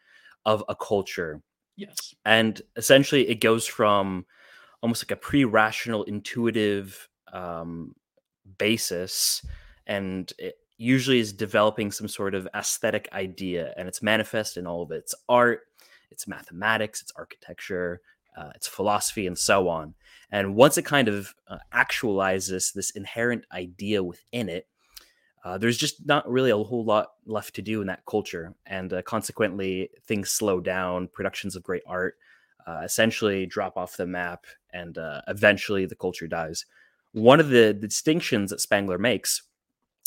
of 0.45 0.63
a 0.69 0.75
culture. 0.75 1.41
Yes. 1.79 2.13
And 2.25 2.61
essentially 2.75 3.29
it 3.29 3.39
goes 3.39 3.65
from 3.65 4.25
almost 4.81 5.03
like 5.05 5.11
a 5.11 5.15
pre-rational 5.15 6.03
intuitive 6.03 7.07
um, 7.31 7.95
basis 8.57 9.45
and 9.87 10.31
it 10.37 10.55
usually 10.77 11.19
is 11.19 11.31
developing 11.33 11.91
some 11.91 12.07
sort 12.07 12.35
of 12.35 12.47
aesthetic 12.53 13.07
idea 13.13 13.73
and 13.77 13.87
it's 13.87 14.01
manifest 14.01 14.57
in 14.57 14.67
all 14.67 14.81
of 14.81 14.91
its 14.91 15.13
art 15.27 15.61
its 16.11 16.27
mathematics 16.27 17.01
its 17.01 17.11
architecture 17.15 18.01
uh, 18.37 18.49
its 18.55 18.67
philosophy 18.67 19.27
and 19.27 19.37
so 19.37 19.67
on 19.67 19.93
and 20.31 20.55
once 20.55 20.77
it 20.77 20.85
kind 20.85 21.07
of 21.07 21.35
uh, 21.47 21.57
actualizes 21.73 22.73
this 22.73 22.91
inherent 22.91 23.45
idea 23.51 24.01
within 24.01 24.49
it 24.49 24.67
uh, 25.43 25.57
there's 25.57 25.77
just 25.77 26.05
not 26.05 26.29
really 26.29 26.51
a 26.51 26.57
whole 26.57 26.83
lot 26.83 27.13
left 27.25 27.55
to 27.55 27.61
do 27.61 27.81
in 27.81 27.87
that 27.87 28.05
culture 28.05 28.53
and 28.65 28.93
uh, 28.93 29.01
consequently 29.03 29.89
things 30.05 30.29
slow 30.29 30.59
down 30.59 31.07
productions 31.07 31.55
of 31.55 31.63
great 31.63 31.83
art 31.87 32.17
uh, 32.67 32.81
essentially 32.83 33.45
drop 33.45 33.77
off 33.77 33.97
the 33.97 34.05
map 34.05 34.45
and 34.73 34.97
uh, 34.97 35.21
eventually 35.27 35.85
the 35.85 35.95
culture 35.95 36.27
dies 36.27 36.65
one 37.13 37.39
of 37.39 37.49
the 37.49 37.73
distinctions 37.73 38.51
that 38.51 38.61
Spengler 38.61 38.97
makes 38.97 39.43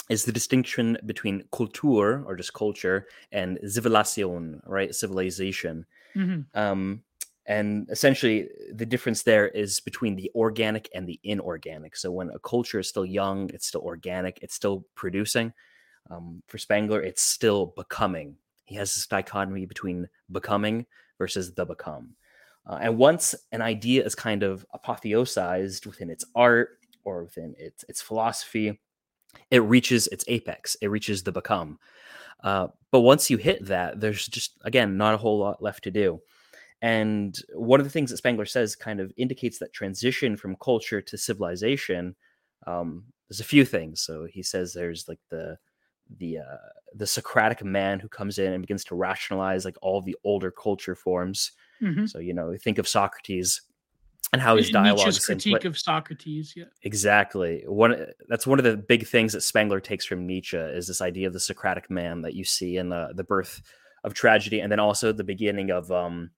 is 0.09 0.25
the 0.25 0.33
distinction 0.33 0.99
between 1.07 1.45
culture 1.53 2.25
or 2.25 2.37
just 2.37 2.53
culture 2.53 3.07
and 3.31 3.59
civilization, 3.67 4.61
right? 4.67 4.95
Civilization. 4.95 5.87
Mm-hmm. 6.15 6.59
Um, 6.59 7.03
and 7.47 7.89
essentially, 7.91 8.49
the 8.73 8.87
difference 8.87 9.23
there 9.23 9.49
is 9.49 9.81
between 9.81 10.17
the 10.17 10.31
organic 10.35 10.89
and 10.95 11.09
the 11.09 11.19
inorganic. 11.25 11.97
So 11.97 12.13
when 12.13 12.31
a 12.31 12.39
culture 12.39 12.79
is 12.79 12.89
still 12.89 13.07
young, 13.07 13.51
it's 13.51 13.67
still 13.67 13.83
organic, 13.83 14.39
it's 14.43 14.55
still 14.55 14.85
producing. 14.95 15.53
Um, 16.11 16.43
for 16.47 16.59
Spengler, 16.59 17.03
it's 17.03 17.23
still 17.23 17.75
becoming. 17.77 18.37
He 18.65 18.77
has 18.77 18.95
this 18.95 19.07
dichotomy 19.07 19.67
between 19.67 20.09
becoming 20.31 20.87
versus 21.19 21.55
the 21.55 21.65
become. 21.65 22.15
Uh, 22.65 22.79
and 22.81 22.97
once 22.97 23.35
an 23.51 23.61
idea 23.61 24.05
is 24.05 24.15
kind 24.15 24.43
of 24.45 24.65
apotheosized 24.73 25.85
within 25.85 26.11
its 26.11 26.25
art 26.35 26.79
or 27.05 27.25
within 27.25 27.55
its 27.59 27.85
its 27.89 28.01
philosophy, 28.01 28.81
it 29.51 29.59
reaches 29.59 30.07
its 30.09 30.25
apex, 30.29 30.77
it 30.81 30.89
reaches 30.89 31.23
the 31.23 31.33
become. 31.33 31.79
Uh, 32.43 32.69
but 32.91 33.01
once 33.01 33.31
you 33.31 33.37
hit 33.37 33.67
that, 33.67 34.01
there's 34.01 34.27
just, 34.27 34.59
again, 34.65 34.97
not 34.97 35.15
a 35.15 35.19
whole 35.19 35.39
lot 35.39 35.63
left 35.63 35.85
to 35.85 35.91
do. 35.91 36.21
And 36.83 37.39
one 37.55 37.79
of 37.79 37.87
the 37.87 37.91
things 37.91 38.11
that 38.11 38.17
Spengler 38.17 38.45
says 38.45 38.75
kind 38.75 38.99
of 39.01 39.13
indicates 39.17 39.59
that 39.59 39.73
transition 39.73 40.37
from 40.37 40.57
culture 40.57 41.01
to 41.01 41.17
civilization. 41.17 42.17
Um, 42.67 43.05
there's 43.29 43.39
a 43.39 43.45
few 43.45 43.65
things. 43.65 44.03
So 44.03 44.27
he 44.29 44.43
says 44.43 44.73
there's 44.75 45.09
like 45.09 45.21
the 45.31 45.57
the 46.19 46.39
uh, 46.39 46.69
the 46.95 47.07
Socratic 47.07 47.65
man 47.65 48.01
who 48.01 48.09
comes 48.09 48.39
in 48.39 48.53
and 48.53 48.63
begins 48.63 48.85
to 48.85 48.97
rationalize 48.97 49.65
like 49.65 49.77
all 49.81 50.03
the 50.03 50.17
older 50.25 50.51
culture 50.51 50.97
forms. 50.97 51.53
Mm-hmm. 51.81 52.07
So 52.07 52.19
you 52.19 52.35
know, 52.35 52.55
think 52.61 52.79
of 52.79 52.89
Socrates 52.89 53.63
and 54.33 54.43
how 54.43 54.57
his 54.57 54.71
dialogue 54.71 55.07
Nietzsche's 55.07 55.25
critique 55.25 55.65
of 55.65 55.79
Socrates. 55.79 56.53
Yeah, 56.57 56.65
exactly. 56.83 57.63
One 57.67 58.07
that's 58.29 58.47
one 58.47 58.59
of 58.59 58.65
the 58.65 58.77
big 58.77 59.07
things 59.07 59.33
that 59.35 59.43
Spengler 59.43 59.79
takes 59.79 60.05
from 60.05 60.27
Nietzsche 60.27 60.57
is 60.57 60.89
this 60.89 61.01
idea 61.01 61.29
of 61.29 61.33
the 61.33 61.41
Socratic 61.41 61.91
man 61.91 62.23
that 62.23 62.35
you 62.35 62.43
see 62.43 62.77
in 62.77 62.89
the 62.89 63.13
the 63.15 63.25
birth 63.25 63.63
of 64.03 64.15
tragedy, 64.15 64.59
and 64.59 64.73
then 64.73 64.81
also 64.81 65.13
the 65.13 65.23
beginning 65.23 65.71
of 65.71 65.93
um. 65.93 66.33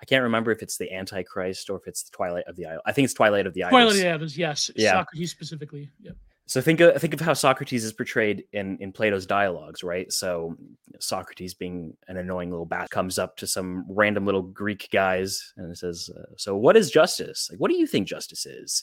I 0.00 0.04
can't 0.04 0.22
remember 0.22 0.50
if 0.50 0.62
it's 0.62 0.78
the 0.78 0.92
Antichrist 0.92 1.68
or 1.68 1.76
if 1.76 1.86
it's 1.86 2.02
the 2.04 2.10
Twilight 2.10 2.44
of 2.46 2.56
the 2.56 2.66
Idols. 2.66 2.82
I 2.86 2.92
think 2.92 3.04
it's 3.04 3.14
Twilight 3.14 3.46
of 3.46 3.54
the 3.54 3.64
Idols. 3.64 3.72
Twilight 3.72 3.96
of 3.96 4.02
the 4.02 4.14
Idols, 4.14 4.36
yes. 4.36 4.70
Yeah. 4.74 4.92
Socrates 4.92 5.30
specifically. 5.30 5.90
Yep. 6.02 6.16
So 6.46 6.60
think 6.60 6.80
of 6.80 7.00
think 7.00 7.14
of 7.14 7.20
how 7.20 7.32
Socrates 7.32 7.84
is 7.84 7.92
portrayed 7.92 8.42
in 8.52 8.76
in 8.78 8.90
Plato's 8.90 9.24
dialogues, 9.24 9.84
right? 9.84 10.10
So 10.10 10.56
Socrates, 10.98 11.54
being 11.54 11.96
an 12.08 12.16
annoying 12.16 12.50
little 12.50 12.66
bat, 12.66 12.90
comes 12.90 13.20
up 13.20 13.36
to 13.36 13.46
some 13.46 13.84
random 13.88 14.26
little 14.26 14.42
Greek 14.42 14.88
guys 14.90 15.52
and 15.56 15.78
says, 15.78 16.10
uh, 16.18 16.34
"So 16.36 16.56
what 16.56 16.76
is 16.76 16.90
justice? 16.90 17.48
Like, 17.52 17.60
what 17.60 17.70
do 17.70 17.76
you 17.76 17.86
think 17.86 18.08
justice 18.08 18.46
is?" 18.46 18.82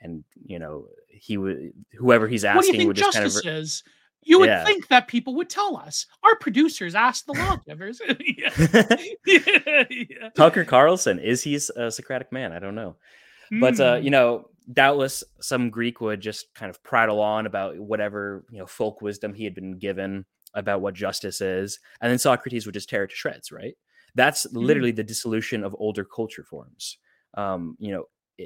And 0.00 0.24
you 0.46 0.58
know, 0.58 0.86
he 1.08 1.36
would 1.36 1.74
whoever 1.98 2.28
he's 2.28 2.46
asking 2.46 2.86
would 2.86 2.96
just 2.96 3.12
kind 3.12 3.26
of. 3.26 3.36
Is? 3.44 3.82
You 4.22 4.38
would 4.38 4.48
yeah. 4.48 4.64
think 4.64 4.88
that 4.88 5.08
people 5.08 5.34
would 5.36 5.50
tell 5.50 5.76
us. 5.76 6.06
Our 6.22 6.36
producers 6.36 6.94
asked 6.94 7.26
the 7.26 7.32
lawgivers. 7.32 8.00
yeah. 8.20 8.96
yeah. 9.90 10.28
Tucker 10.36 10.64
Carlson 10.64 11.18
is 11.18 11.42
he 11.42 11.58
a 11.76 11.90
Socratic 11.90 12.30
man? 12.32 12.52
I 12.52 12.58
don't 12.58 12.74
know, 12.74 12.96
mm. 13.52 13.60
but 13.60 13.80
uh, 13.80 13.98
hmm. 13.98 14.04
you 14.04 14.10
know, 14.10 14.48
doubtless 14.72 15.24
some 15.40 15.70
Greek 15.70 16.00
would 16.00 16.20
just 16.20 16.54
kind 16.54 16.70
of 16.70 16.82
prattle 16.82 17.20
on 17.20 17.46
about 17.46 17.78
whatever 17.78 18.44
you 18.50 18.58
know 18.58 18.66
folk 18.66 19.02
wisdom 19.02 19.34
he 19.34 19.44
had 19.44 19.54
been 19.54 19.78
given 19.78 20.24
about 20.54 20.80
what 20.80 20.94
justice 20.94 21.40
is, 21.40 21.80
and 22.00 22.10
then 22.10 22.18
Socrates 22.18 22.66
would 22.66 22.74
just 22.74 22.88
tear 22.88 23.04
it 23.04 23.10
to 23.10 23.16
shreds. 23.16 23.50
Right? 23.50 23.74
That's 24.14 24.46
mm-hmm. 24.46 24.58
literally 24.58 24.92
the 24.92 25.04
dissolution 25.04 25.64
of 25.64 25.74
older 25.78 26.04
culture 26.04 26.44
forms. 26.44 26.98
Um, 27.34 27.76
you 27.80 27.92
know, 27.92 28.04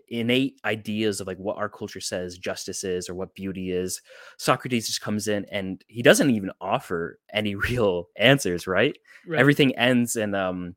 innate 0.08 0.60
ideas 0.64 1.20
of 1.20 1.26
like 1.26 1.38
what 1.38 1.56
our 1.56 1.68
culture 1.68 2.00
says 2.00 2.38
justice 2.38 2.84
is 2.84 3.08
or 3.08 3.14
what 3.14 3.34
beauty 3.34 3.70
is. 3.70 4.00
Socrates 4.38 4.86
just 4.86 5.00
comes 5.00 5.28
in 5.28 5.46
and 5.50 5.84
he 5.88 6.02
doesn't 6.02 6.30
even 6.30 6.50
offer 6.60 7.18
any 7.32 7.54
real 7.54 8.08
answers. 8.16 8.66
Right? 8.66 8.96
right. 9.26 9.40
Everything 9.40 9.76
ends 9.76 10.16
in 10.16 10.34
um 10.34 10.76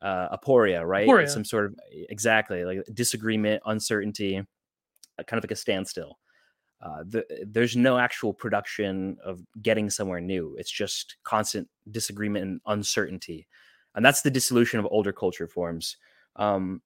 uh, 0.00 0.36
aporia, 0.36 0.86
right? 0.86 1.08
Aporia. 1.08 1.28
Some 1.28 1.44
sort 1.44 1.66
of 1.66 1.74
exactly 2.08 2.64
like 2.64 2.84
disagreement, 2.94 3.62
uncertainty 3.66 4.44
kind 5.26 5.38
of 5.38 5.44
like 5.44 5.50
a 5.50 5.56
standstill. 5.56 6.18
Uh, 6.80 7.02
the, 7.08 7.24
there's 7.46 7.76
no 7.76 7.98
actual 7.98 8.32
production 8.32 9.16
of 9.24 9.40
getting 9.60 9.90
somewhere 9.90 10.20
new. 10.20 10.54
It's 10.58 10.70
just 10.70 11.16
constant 11.24 11.68
disagreement 11.90 12.44
and 12.44 12.60
uncertainty, 12.66 13.48
and 13.94 14.04
that's 14.04 14.22
the 14.22 14.30
dissolution 14.30 14.78
of 14.78 14.86
older 14.90 15.12
culture 15.12 15.48
forms. 15.48 15.96
Um, 16.36 16.82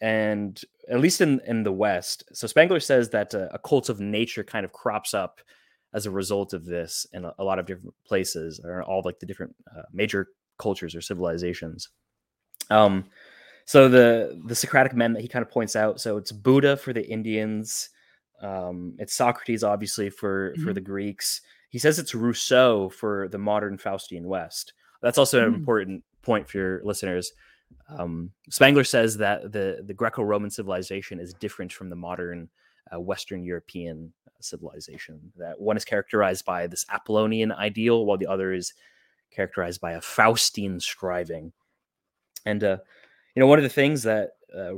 and 0.00 0.60
at 0.88 1.00
least 1.00 1.20
in 1.20 1.40
in 1.46 1.62
the 1.62 1.72
West, 1.72 2.24
so 2.32 2.46
Spengler 2.46 2.80
says 2.80 3.10
that 3.10 3.34
uh, 3.34 3.48
a 3.52 3.58
cult 3.58 3.88
of 3.88 4.00
nature 4.00 4.44
kind 4.44 4.64
of 4.64 4.72
crops 4.72 5.14
up 5.14 5.40
as 5.94 6.06
a 6.06 6.10
result 6.10 6.52
of 6.52 6.64
this 6.64 7.06
in 7.12 7.24
a, 7.24 7.32
a 7.38 7.44
lot 7.44 7.58
of 7.58 7.66
different 7.66 7.94
places, 8.06 8.60
or 8.62 8.82
all 8.82 9.02
like 9.04 9.18
the 9.18 9.26
different 9.26 9.54
uh, 9.74 9.82
major 9.92 10.28
cultures 10.58 10.94
or 10.94 11.00
civilizations. 11.00 11.88
Um, 12.70 13.06
so 13.64 13.88
the 13.88 14.40
the 14.46 14.54
Socratic 14.54 14.94
men 14.94 15.12
that 15.14 15.22
he 15.22 15.28
kind 15.28 15.44
of 15.44 15.50
points 15.50 15.76
out. 15.76 16.00
So 16.00 16.16
it's 16.16 16.32
Buddha 16.32 16.76
for 16.76 16.92
the 16.92 17.06
Indians. 17.06 17.90
Um, 18.42 18.94
it's 18.98 19.14
Socrates, 19.14 19.64
obviously 19.64 20.10
for 20.10 20.52
mm-hmm. 20.52 20.64
for 20.64 20.72
the 20.72 20.80
Greeks. 20.80 21.40
He 21.70 21.78
says 21.78 21.98
it's 21.98 22.14
Rousseau 22.14 22.88
for 22.90 23.28
the 23.28 23.38
modern 23.38 23.76
Faustian 23.76 24.22
West. 24.22 24.72
That's 25.02 25.18
also 25.18 25.44
an 25.44 25.52
mm. 25.52 25.56
important 25.56 26.04
point 26.22 26.48
for 26.48 26.58
your 26.58 26.80
listeners. 26.84 27.32
Um, 27.88 28.32
Spengler 28.50 28.84
says 28.84 29.16
that 29.18 29.52
the 29.52 29.82
the 29.84 29.94
Greco-Roman 29.94 30.50
civilization 30.50 31.20
is 31.20 31.34
different 31.34 31.72
from 31.72 31.88
the 31.88 31.96
modern 31.96 32.48
uh, 32.92 33.00
Western 33.00 33.44
European 33.44 34.12
civilization. 34.40 35.32
That 35.36 35.60
one 35.60 35.76
is 35.76 35.84
characterized 35.84 36.44
by 36.44 36.66
this 36.66 36.84
Apollonian 36.90 37.52
ideal, 37.52 38.04
while 38.04 38.18
the 38.18 38.26
other 38.26 38.52
is 38.52 38.74
characterized 39.30 39.80
by 39.80 39.92
a 39.92 40.00
Faustian 40.00 40.80
striving. 40.80 41.52
And 42.44 42.62
uh, 42.62 42.78
you 43.34 43.40
know, 43.40 43.46
one 43.46 43.58
of 43.58 43.64
the 43.64 43.68
things 43.68 44.02
that, 44.04 44.30
uh, 44.56 44.74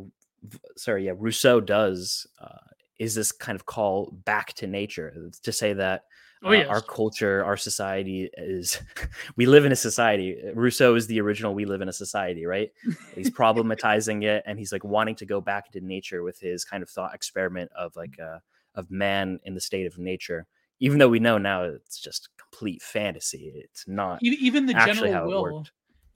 sorry, 0.77 1.07
yeah, 1.07 1.13
Rousseau 1.17 1.61
does 1.61 2.27
uh, 2.41 2.59
is 2.99 3.15
this 3.15 3.33
kind 3.33 3.57
of 3.57 3.67
call 3.67 4.11
back 4.25 4.53
to 4.55 4.67
nature 4.67 5.31
to 5.43 5.53
say 5.53 5.73
that 5.75 6.05
oh, 6.45 6.53
uh, 6.53 6.65
our 6.65 6.81
culture, 6.81 7.45
our 7.45 7.57
society 7.57 8.31
is, 8.37 8.81
we 9.37 9.47
live 9.47 9.65
in 9.65 9.73
a 9.73 9.77
society. 9.77 10.37
Rousseau 10.55 10.95
is 10.95 11.07
the 11.07 11.21
original 11.21 11.55
we 11.55 11.65
live 11.65 11.81
in 11.81 11.89
a 11.89 11.93
society, 11.93 12.47
right? 12.47 12.71
He's 13.15 13.31
problematizing 13.31 14.25
it 14.25 14.43
and 14.47 14.59
he's 14.59 14.73
like 14.73 14.85
wanting 14.85 15.17
to 15.17 15.27
go 15.27 15.41
back 15.41 15.67
into 15.73 15.87
nature 15.87 16.23
with 16.23 16.39
his 16.39 16.65
kind 16.65 16.83
of 16.83 16.91
thought 16.91 17.15
experiment 17.15 17.71
of 17.77 17.95
like, 17.97 18.19
uh, 18.21 18.39
of 18.75 18.91
man 18.91 19.41
in 19.45 19.55
the 19.55 19.61
state 19.61 19.87
of 19.87 19.99
nature 19.99 20.47
even 20.79 20.99
though 20.99 21.09
we 21.09 21.19
know 21.19 21.39
now 21.39 21.65
it's 21.65 21.99
just 21.99 22.29
complete 22.39 22.81
fantasy 22.81 23.51
it's 23.57 23.89
not 23.89 24.23
even 24.23 24.67
the 24.67 24.75
general 24.75 25.27
will 25.27 25.67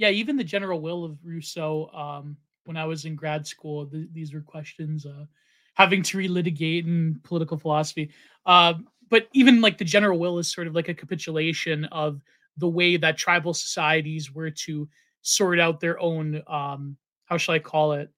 yeah, 0.02 0.10
even 0.10 0.36
the 0.36 0.42
general 0.42 0.80
will 0.80 1.04
of 1.04 1.16
Rousseau. 1.24 1.88
Um, 1.94 2.36
when 2.64 2.76
I 2.76 2.84
was 2.84 3.04
in 3.04 3.14
grad 3.14 3.46
school, 3.46 3.86
th- 3.86 4.08
these 4.12 4.34
were 4.34 4.40
questions 4.40 5.06
uh, 5.06 5.26
having 5.74 6.02
to 6.02 6.18
relitigate 6.18 6.86
in 6.86 7.20
political 7.22 7.56
philosophy. 7.56 8.10
Uh, 8.44 8.74
but 9.12 9.28
even 9.34 9.60
like 9.60 9.76
the 9.76 9.84
general 9.84 10.18
will 10.18 10.38
is 10.38 10.50
sort 10.50 10.66
of 10.66 10.74
like 10.74 10.88
a 10.88 10.94
capitulation 10.94 11.84
of 11.92 12.22
the 12.56 12.68
way 12.68 12.96
that 12.96 13.18
tribal 13.18 13.52
societies 13.52 14.32
were 14.32 14.50
to 14.50 14.88
sort 15.20 15.60
out 15.60 15.80
their 15.80 16.00
own 16.00 16.42
um, 16.46 16.96
how 17.26 17.36
shall 17.36 17.54
I 17.54 17.58
call 17.58 17.92
it 17.92 18.10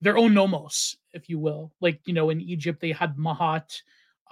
their 0.00 0.18
own 0.18 0.34
nomos, 0.34 0.96
if 1.12 1.28
you 1.28 1.38
will. 1.38 1.72
Like 1.80 2.00
you 2.04 2.12
know, 2.12 2.30
in 2.30 2.40
Egypt 2.40 2.80
they 2.80 2.90
had 2.90 3.16
Maat 3.16 3.80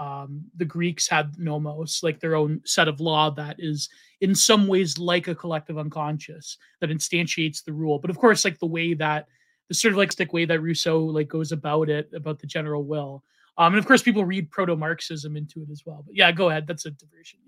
um, 0.01 0.45
the 0.57 0.65
Greeks 0.65 1.07
had 1.07 1.39
nomos, 1.39 2.01
like 2.03 2.19
their 2.19 2.35
own 2.35 2.63
set 2.65 2.89
of 2.89 2.99
law 3.01 3.31
that 3.31 3.55
is 3.61 3.89
in 4.21 4.35
some 4.35 4.67
ways 4.67 4.99
like 4.99 5.29
a 5.29 5.37
collective 5.37 5.79
unconscious 5.79 6.59
that 6.81 6.91
instantiates 6.91 7.63
the 7.63 7.73
rule. 7.73 8.01
But 8.01 8.11
of 8.11 8.19
course, 8.19 8.45
like 8.45 8.59
the 8.59 8.67
way 8.67 8.93
that 8.95 9.29
the 9.69 9.75
sort 9.75 9.93
of 9.93 9.99
like 9.99 10.11
stick 10.11 10.33
way 10.33 10.47
that 10.47 10.63
Rousseau 10.63 10.99
like 10.99 11.29
goes 11.29 11.53
about 11.53 11.89
it, 11.89 12.11
about 12.13 12.41
the 12.41 12.47
general 12.49 12.85
will, 12.85 13.23
Um, 13.59 13.75
and 13.75 13.79
of 13.79 13.87
course, 13.87 14.03
people 14.03 14.25
read 14.25 14.51
proto 14.51 14.77
Marxism 14.77 15.37
into 15.37 15.63
it 15.63 15.71
as 15.71 15.83
well. 15.85 16.05
But 16.07 16.17
yeah, 16.17 16.31
go 16.33 16.49
ahead. 16.49 16.67
That's 16.67 16.87
a 16.87 16.91
diversion. 16.93 17.41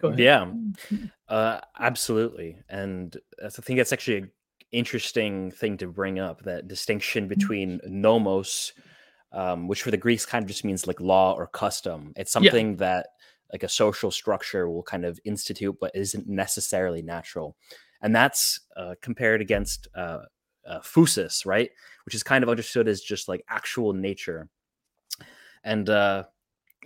Go 0.00 0.08
ahead. 0.08 0.20
Yeah, 0.20 0.50
uh, 1.28 1.60
absolutely. 1.80 2.58
And 2.68 3.16
I 3.42 3.48
think 3.48 3.78
that's 3.78 3.92
actually 3.92 4.18
an 4.18 4.30
interesting 4.70 5.50
thing 5.50 5.78
to 5.78 5.88
bring 5.88 6.18
up 6.18 6.42
that 6.42 6.68
distinction 6.68 7.24
mm-hmm. 7.24 7.28
between 7.30 7.80
nomos, 7.86 8.74
um, 9.32 9.66
which 9.66 9.82
for 9.82 9.90
the 9.90 9.96
Greeks 9.96 10.26
kind 10.26 10.42
of 10.42 10.48
just 10.48 10.64
means 10.64 10.86
like 10.86 11.00
law 11.00 11.32
or 11.32 11.46
custom. 11.46 12.12
It's 12.16 12.32
something 12.32 12.70
yeah. 12.72 12.76
that 12.76 13.06
like 13.52 13.62
a 13.62 13.68
social 13.68 14.10
structure 14.10 14.68
will 14.68 14.82
kind 14.82 15.04
of 15.04 15.18
institute, 15.24 15.76
but 15.80 15.92
isn't 15.94 16.28
necessarily 16.28 17.00
natural. 17.00 17.56
And 18.02 18.14
that's 18.14 18.60
uh, 18.76 18.94
compared 19.00 19.40
against 19.40 19.88
uh, 19.94 20.18
uh, 20.66 20.80
phusis, 20.80 21.46
right? 21.46 21.70
Which 22.04 22.14
is 22.14 22.22
kind 22.22 22.42
of 22.44 22.50
understood 22.50 22.88
as 22.88 23.00
just 23.00 23.28
like 23.28 23.44
actual 23.48 23.92
nature. 23.92 24.48
And 25.66 25.90
uh, 25.90 26.24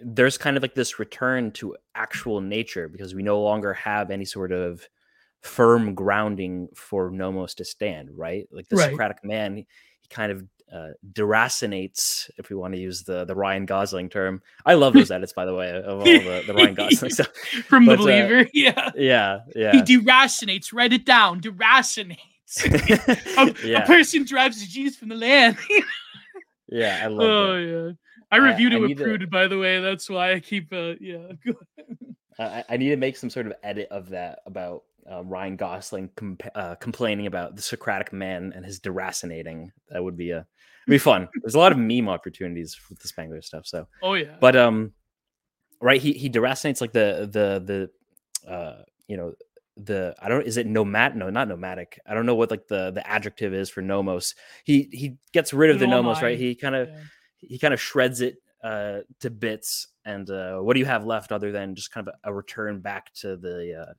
there's 0.02 0.38
kind 0.38 0.56
of 0.56 0.62
like 0.62 0.74
this 0.74 0.98
return 0.98 1.52
to 1.52 1.76
actual 1.94 2.40
nature 2.40 2.88
because 2.88 3.14
we 3.14 3.22
no 3.22 3.40
longer 3.40 3.74
have 3.74 4.10
any 4.10 4.24
sort 4.24 4.50
of 4.50 4.88
firm 5.42 5.94
grounding 5.94 6.68
for 6.74 7.10
nomos 7.10 7.54
to 7.54 7.64
stand, 7.64 8.08
right? 8.16 8.48
Like 8.50 8.68
the 8.68 8.76
right. 8.76 8.90
Socratic 8.90 9.22
man, 9.22 9.56
he, 9.56 9.66
he 10.00 10.08
kind 10.08 10.32
of 10.32 10.44
uh, 10.72 10.88
deracinates, 11.12 12.30
if 12.38 12.48
we 12.48 12.56
want 12.56 12.74
to 12.74 12.80
use 12.80 13.02
the 13.02 13.24
the 13.24 13.34
Ryan 13.34 13.66
Gosling 13.66 14.08
term. 14.08 14.40
I 14.64 14.74
love 14.74 14.94
those 14.94 15.10
edits, 15.10 15.32
by 15.32 15.44
the 15.44 15.54
way, 15.54 15.70
of 15.70 15.98
all 15.98 16.04
the, 16.04 16.44
the 16.46 16.54
Ryan 16.54 16.74
Gosling 16.80 17.10
stuff. 17.10 17.28
From 17.66 17.86
but, 17.86 17.96
the 17.96 18.02
uh, 18.02 18.04
believer, 18.04 18.40
uh, 18.40 18.44
yeah. 18.54 18.90
Yeah, 18.96 19.40
yeah. 19.54 19.72
He 19.72 19.82
deracinates, 19.82 20.72
write 20.72 20.92
it 20.92 21.04
down, 21.04 21.40
deracinates. 21.40 22.16
a, 22.64 23.66
yeah. 23.66 23.82
a, 23.82 23.86
person 23.86 24.24
drives 24.24 24.60
the 24.60 24.66
Jews 24.66 24.96
from 24.96 25.08
the 25.08 25.16
land. 25.16 25.56
yeah, 26.68 27.00
I 27.02 27.06
love 27.08 27.20
Oh, 27.20 27.52
that. 27.54 27.68
yeah. 27.68 27.92
I 28.30 28.36
reviewed 28.36 28.72
I, 28.72 28.76
it 28.76 28.80
with 28.80 28.96
Prude, 28.96 29.20
to, 29.22 29.26
by 29.26 29.48
the 29.48 29.58
way. 29.58 29.80
That's 29.80 30.08
why 30.08 30.32
I 30.32 30.40
keep, 30.40 30.72
uh, 30.72 30.94
yeah. 31.00 31.32
I, 32.38 32.64
I 32.68 32.76
need 32.76 32.90
to 32.90 32.96
make 32.96 33.16
some 33.16 33.30
sort 33.30 33.46
of 33.46 33.54
edit 33.62 33.88
of 33.90 34.08
that 34.10 34.40
about 34.46 34.82
uh, 35.10 35.24
Ryan 35.24 35.56
Gosling 35.56 36.10
comp- 36.16 36.48
uh, 36.54 36.74
complaining 36.76 37.26
about 37.26 37.56
the 37.56 37.62
Socratic 37.62 38.12
man 38.12 38.52
and 38.54 38.64
his 38.64 38.80
deracinating. 38.80 39.70
That 39.88 40.02
would 40.02 40.16
be 40.16 40.30
a 40.30 40.46
be 40.86 40.98
fun. 40.98 41.28
There's 41.42 41.54
a 41.54 41.58
lot 41.58 41.72
of 41.72 41.78
meme 41.78 42.08
opportunities 42.08 42.78
with 42.88 42.98
the 43.00 43.08
Spengler 43.08 43.42
stuff. 43.42 43.66
So 43.66 43.86
oh 44.02 44.14
yeah, 44.14 44.36
but 44.40 44.56
um, 44.56 44.92
right 45.80 46.00
he 46.00 46.12
he 46.12 46.30
deracinates 46.30 46.80
like 46.80 46.92
the 46.92 47.28
the 47.30 47.90
the 48.44 48.50
uh 48.50 48.82
you 49.08 49.16
know 49.16 49.32
the 49.76 50.14
I 50.20 50.28
don't 50.28 50.46
is 50.46 50.56
it 50.56 50.66
nomad 50.66 51.16
no 51.16 51.30
not 51.30 51.48
nomadic 51.48 51.98
I 52.06 52.14
don't 52.14 52.26
know 52.26 52.34
what 52.34 52.50
like 52.50 52.66
the 52.68 52.90
the 52.90 53.06
adjective 53.06 53.54
is 53.54 53.70
for 53.70 53.80
nomos 53.80 54.34
he 54.64 54.88
he 54.92 55.16
gets 55.32 55.54
rid 55.54 55.70
of 55.70 55.78
the 55.78 55.86
nomos 55.86 56.20
right 56.22 56.38
he 56.38 56.54
kind 56.54 56.74
of 56.74 56.88
yeah. 56.88 56.98
He 57.40 57.58
kind 57.58 57.74
of 57.74 57.80
shreds 57.80 58.20
it 58.20 58.36
uh 58.62 58.98
to 59.20 59.30
bits 59.30 59.88
and 60.04 60.30
uh 60.30 60.58
what 60.58 60.74
do 60.74 60.80
you 60.80 60.86
have 60.86 61.06
left 61.06 61.32
other 61.32 61.50
than 61.50 61.74
just 61.74 61.90
kind 61.90 62.06
of 62.06 62.14
a, 62.24 62.30
a 62.30 62.34
return 62.34 62.80
back 62.80 63.12
to 63.14 63.36
the 63.36 63.86
uh 63.88 63.92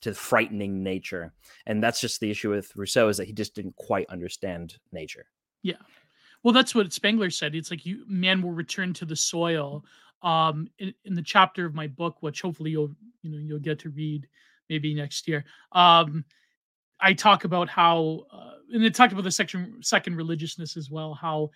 to 0.00 0.14
frightening 0.14 0.82
nature 0.82 1.32
and 1.66 1.82
that's 1.82 2.00
just 2.00 2.20
the 2.20 2.30
issue 2.30 2.50
with 2.50 2.74
Rousseau 2.76 3.08
is 3.08 3.16
that 3.16 3.26
he 3.26 3.32
just 3.32 3.54
didn't 3.54 3.76
quite 3.76 4.08
understand 4.08 4.76
nature 4.92 5.26
yeah 5.62 5.76
well, 6.42 6.54
that's 6.54 6.74
what 6.74 6.92
Spengler 6.92 7.30
said. 7.30 7.54
It's 7.54 7.70
like 7.70 7.84
you 7.84 8.04
man 8.06 8.42
will 8.42 8.52
return 8.52 8.92
to 8.94 9.04
the 9.04 9.16
soil. 9.16 9.84
Um, 10.22 10.68
in, 10.78 10.92
in 11.06 11.14
the 11.14 11.22
chapter 11.22 11.64
of 11.64 11.74
my 11.74 11.86
book, 11.86 12.18
which 12.20 12.42
hopefully 12.42 12.70
you'll 12.70 12.94
you 13.22 13.30
know 13.30 13.38
you'll 13.38 13.58
get 13.58 13.78
to 13.80 13.90
read 13.90 14.28
maybe 14.68 14.94
next 14.94 15.26
year. 15.26 15.44
Um, 15.72 16.24
I 17.00 17.14
talk 17.14 17.44
about 17.44 17.70
how, 17.70 18.26
uh, 18.30 18.52
and 18.74 18.84
it 18.84 18.94
talked 18.94 19.14
about 19.14 19.24
the 19.24 19.30
section 19.30 19.78
second 19.80 20.16
religiousness 20.16 20.76
as 20.76 20.90
well. 20.90 21.14
How 21.14 21.50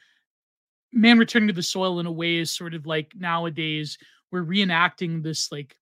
man 0.94 1.18
returning 1.18 1.48
to 1.48 1.54
the 1.54 1.62
soil 1.62 2.00
in 2.00 2.06
a 2.06 2.12
way 2.12 2.36
is 2.36 2.50
sort 2.50 2.74
of 2.74 2.86
like 2.86 3.12
nowadays 3.14 3.98
we're 4.30 4.44
reenacting 4.44 5.22
this 5.22 5.52
like 5.52 5.76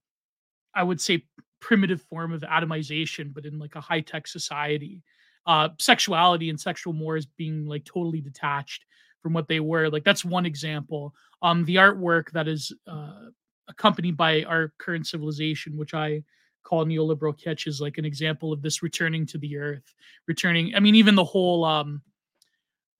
I 0.74 0.82
would 0.82 1.00
say 1.00 1.26
primitive 1.60 2.02
form 2.02 2.32
of 2.32 2.42
atomization, 2.42 3.32
but 3.32 3.44
in 3.44 3.58
like 3.58 3.76
a 3.76 3.80
high 3.80 4.00
tech 4.00 4.26
society 4.26 5.02
uh, 5.46 5.68
sexuality 5.78 6.50
and 6.50 6.60
sexual 6.60 6.92
mores 6.92 7.26
being 7.26 7.66
like 7.66 7.84
totally 7.84 8.20
detached 8.20 8.84
from 9.22 9.32
what 9.32 9.48
they 9.48 9.60
were. 9.60 9.88
Like 9.88 10.04
that's 10.04 10.24
one 10.24 10.46
example. 10.46 11.14
Um, 11.42 11.64
the 11.64 11.76
artwork 11.76 12.30
that 12.32 12.48
is 12.48 12.72
uh, 12.86 13.30
accompanied 13.68 14.16
by 14.16 14.44
our 14.44 14.72
current 14.78 15.06
civilization, 15.06 15.76
which 15.76 15.94
I 15.94 16.22
call 16.62 16.84
neoliberal 16.84 17.38
kitsch, 17.38 17.66
is 17.66 17.80
like 17.80 17.98
an 17.98 18.04
example 18.04 18.52
of 18.52 18.62
this 18.62 18.82
returning 18.82 19.26
to 19.26 19.38
the 19.38 19.58
earth, 19.58 19.94
returning. 20.28 20.74
I 20.74 20.80
mean, 20.80 20.94
even 20.94 21.14
the 21.14 21.24
whole 21.24 21.64
um, 21.64 22.02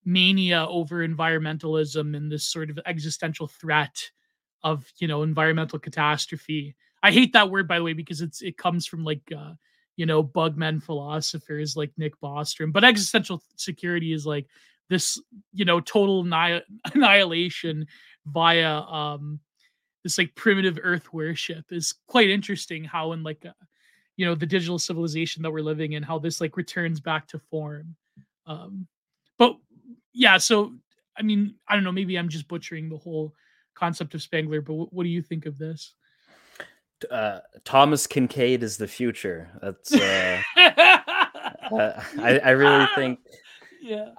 mania 0.04 0.66
over 0.68 1.06
environmentalism 1.06 2.16
and 2.16 2.30
this 2.30 2.44
sort 2.44 2.70
of 2.70 2.78
existential 2.86 3.46
threat 3.46 4.10
of 4.62 4.84
you 4.98 5.08
know 5.08 5.22
environmental 5.22 5.78
catastrophe. 5.78 6.74
I 7.02 7.10
hate 7.10 7.32
that 7.32 7.50
word 7.50 7.66
by 7.66 7.78
the 7.78 7.84
way 7.84 7.92
because 7.92 8.20
it's 8.20 8.42
it 8.42 8.56
comes 8.56 8.86
from 8.86 9.04
like 9.04 9.22
uh, 9.36 9.54
you 9.96 10.06
know, 10.06 10.22
bugmen 10.22 10.80
philosophers 10.80 11.76
like 11.76 11.92
Nick 11.96 12.18
Bostrom. 12.20 12.72
But 12.72 12.84
existential 12.84 13.42
security 13.56 14.12
is 14.12 14.26
like 14.26 14.46
this, 14.88 15.20
you 15.52 15.64
know, 15.64 15.80
total 15.80 16.20
annihilation 16.94 17.86
via 18.26 18.80
um 18.82 19.40
this 20.04 20.18
like 20.18 20.34
primitive 20.34 20.78
earth 20.82 21.12
worship 21.12 21.64
is 21.70 21.94
quite 22.06 22.30
interesting 22.30 22.84
how 22.84 23.12
in 23.12 23.22
like 23.24 23.44
a, 23.44 23.48
uh, 23.48 23.64
you 24.16 24.24
know 24.24 24.34
the 24.36 24.46
digital 24.46 24.78
civilization 24.78 25.42
that 25.42 25.50
we're 25.50 25.60
living 25.60 25.92
in 25.92 26.04
how 26.04 26.20
this 26.20 26.40
like 26.40 26.56
returns 26.56 27.00
back 27.00 27.26
to 27.26 27.40
form 27.50 27.96
um 28.46 28.86
but 29.38 29.56
yeah 30.12 30.36
so 30.36 30.72
i 31.16 31.22
mean 31.22 31.54
i 31.68 31.74
don't 31.74 31.84
know 31.84 31.92
maybe 31.92 32.16
i'm 32.16 32.28
just 32.28 32.48
butchering 32.48 32.88
the 32.88 32.96
whole 32.96 33.34
concept 33.74 34.14
of 34.14 34.22
Spengler, 34.22 34.60
but 34.60 34.72
w- 34.72 34.88
what 34.90 35.04
do 35.04 35.08
you 35.08 35.22
think 35.22 35.46
of 35.46 35.58
this 35.58 35.94
uh, 37.10 37.40
Thomas 37.64 38.06
Kinkade 38.06 38.62
is 38.62 38.76
the 38.76 38.86
future. 38.86 39.50
That's 39.60 39.92
uh, 39.92 40.40
uh, 40.56 41.02
I, 42.20 42.40
I 42.44 42.50
really 42.50 42.86
think. 42.94 43.18
Yeah, 43.80 44.10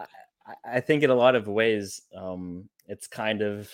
I, 0.45 0.77
I, 0.77 0.79
think 0.81 1.03
in 1.03 1.09
a 1.09 1.15
lot 1.15 1.35
of 1.35 1.47
ways, 1.47 2.01
um, 2.13 2.67
it's 2.87 3.07
kind 3.07 3.41
of, 3.41 3.71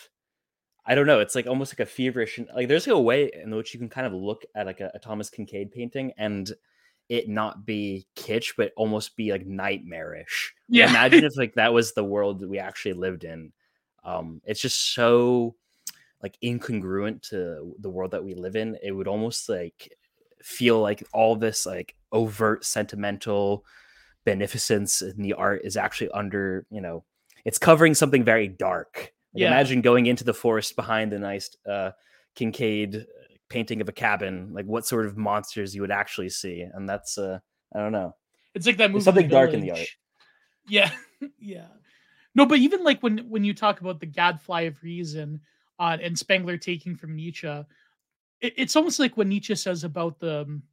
I 0.86 0.94
don't 0.94 1.08
know. 1.08 1.20
It's 1.20 1.34
like 1.34 1.48
almost 1.48 1.74
like 1.74 1.80
a 1.80 1.90
feverish. 1.90 2.40
Like 2.56 2.68
there's 2.68 2.86
a 2.86 3.00
way 3.00 3.32
in 3.34 3.56
which 3.56 3.74
you 3.74 3.80
can 3.80 3.90
kind 3.90 4.06
of 4.06 4.14
look 4.14 4.44
at 4.56 4.68
like 4.68 4.82
a, 4.82 4.92
a 4.94 5.00
Thomas 5.00 5.32
Kinkade 5.32 5.72
painting 5.72 6.14
and 6.18 6.52
it 7.10 7.28
not 7.28 7.66
be 7.66 8.06
kitsch, 8.16 8.54
but 8.56 8.72
almost 8.78 9.18
be 9.18 9.32
like 9.32 9.46
nightmarish. 9.46 10.54
Yeah, 10.68 10.90
imagine 10.90 11.26
if 11.26 11.34
like 11.38 11.56
that 11.56 11.74
was 11.74 11.94
the 11.94 12.04
world 12.04 12.40
that 12.40 12.50
we 12.50 12.60
actually 12.60 12.94
lived 12.94 13.24
in. 13.24 13.52
Um, 14.04 14.42
it's 14.46 14.62
just 14.62 14.94
so 14.94 15.56
like 16.22 16.38
incongruent 16.44 17.22
to 17.30 17.76
the 17.80 17.90
world 17.90 18.12
that 18.12 18.24
we 18.24 18.34
live 18.34 18.56
in 18.56 18.78
it 18.84 18.92
would 18.92 19.08
almost 19.08 19.50
like 19.50 19.92
feel 20.44 20.80
like 20.80 21.04
all 21.14 21.36
this 21.36 21.66
like 21.66 21.96
overt 22.12 22.66
sentimental 22.66 23.66
beneficence 24.26 25.02
in 25.02 25.22
the 25.22 25.34
art 25.34 25.62
is 25.64 25.78
actually 25.78 26.10
under 26.12 26.66
you 26.70 26.82
know 26.82 27.04
it's 27.46 27.58
covering 27.58 27.94
something 27.94 28.24
very 28.24 28.48
dark 28.48 29.14
like 29.34 29.42
yeah. 29.42 29.48
imagine 29.48 29.82
going 29.82 30.06
into 30.06 30.24
the 30.24 30.34
forest 30.34 30.76
behind 30.76 31.12
the 31.12 31.20
nice 31.20 31.56
uh 31.70 31.92
Kinkade 32.36 33.06
painting 33.50 33.82
of 33.82 33.90
a 33.90 33.94
cabin 33.94 34.52
like 34.54 34.66
what 34.66 34.86
sort 34.86 35.06
of 35.06 35.18
monsters 35.18 35.74
you 35.74 35.82
would 35.82 35.92
actually 35.92 36.30
see 36.30 36.62
and 36.62 36.88
that's 36.88 37.18
uh 37.18 37.40
i 37.76 37.80
don't 37.80 37.92
know 37.92 38.16
it's 38.54 38.66
like 38.66 38.78
that 38.78 38.92
movie 38.92 39.04
something 39.04 39.28
dark 39.28 39.54
in 39.54 39.62
the 39.62 39.72
art 39.72 39.88
yeah 40.68 40.92
yeah 41.40 41.68
no 42.36 42.46
but 42.46 42.60
even 42.60 42.84
like 42.84 43.02
when 43.02 43.18
when 43.30 43.44
you 43.44 43.54
talk 43.54 43.82
about 43.82 44.00
the 44.00 44.06
gadfly 44.06 44.62
of 44.62 44.82
reason 44.84 45.42
uh, 45.80 45.98
and 46.02 46.18
Spengler 46.20 46.58
taking 46.58 46.96
from 46.96 47.16
Nietzsche. 47.16 47.48
It, 48.42 48.54
it's 48.58 48.76
almost 48.76 49.00
like 49.00 49.18
what 49.18 49.28
Nietzsche 49.28 49.56
says 49.56 49.84
about 49.84 50.20
the 50.20 50.42
um, 50.42 50.64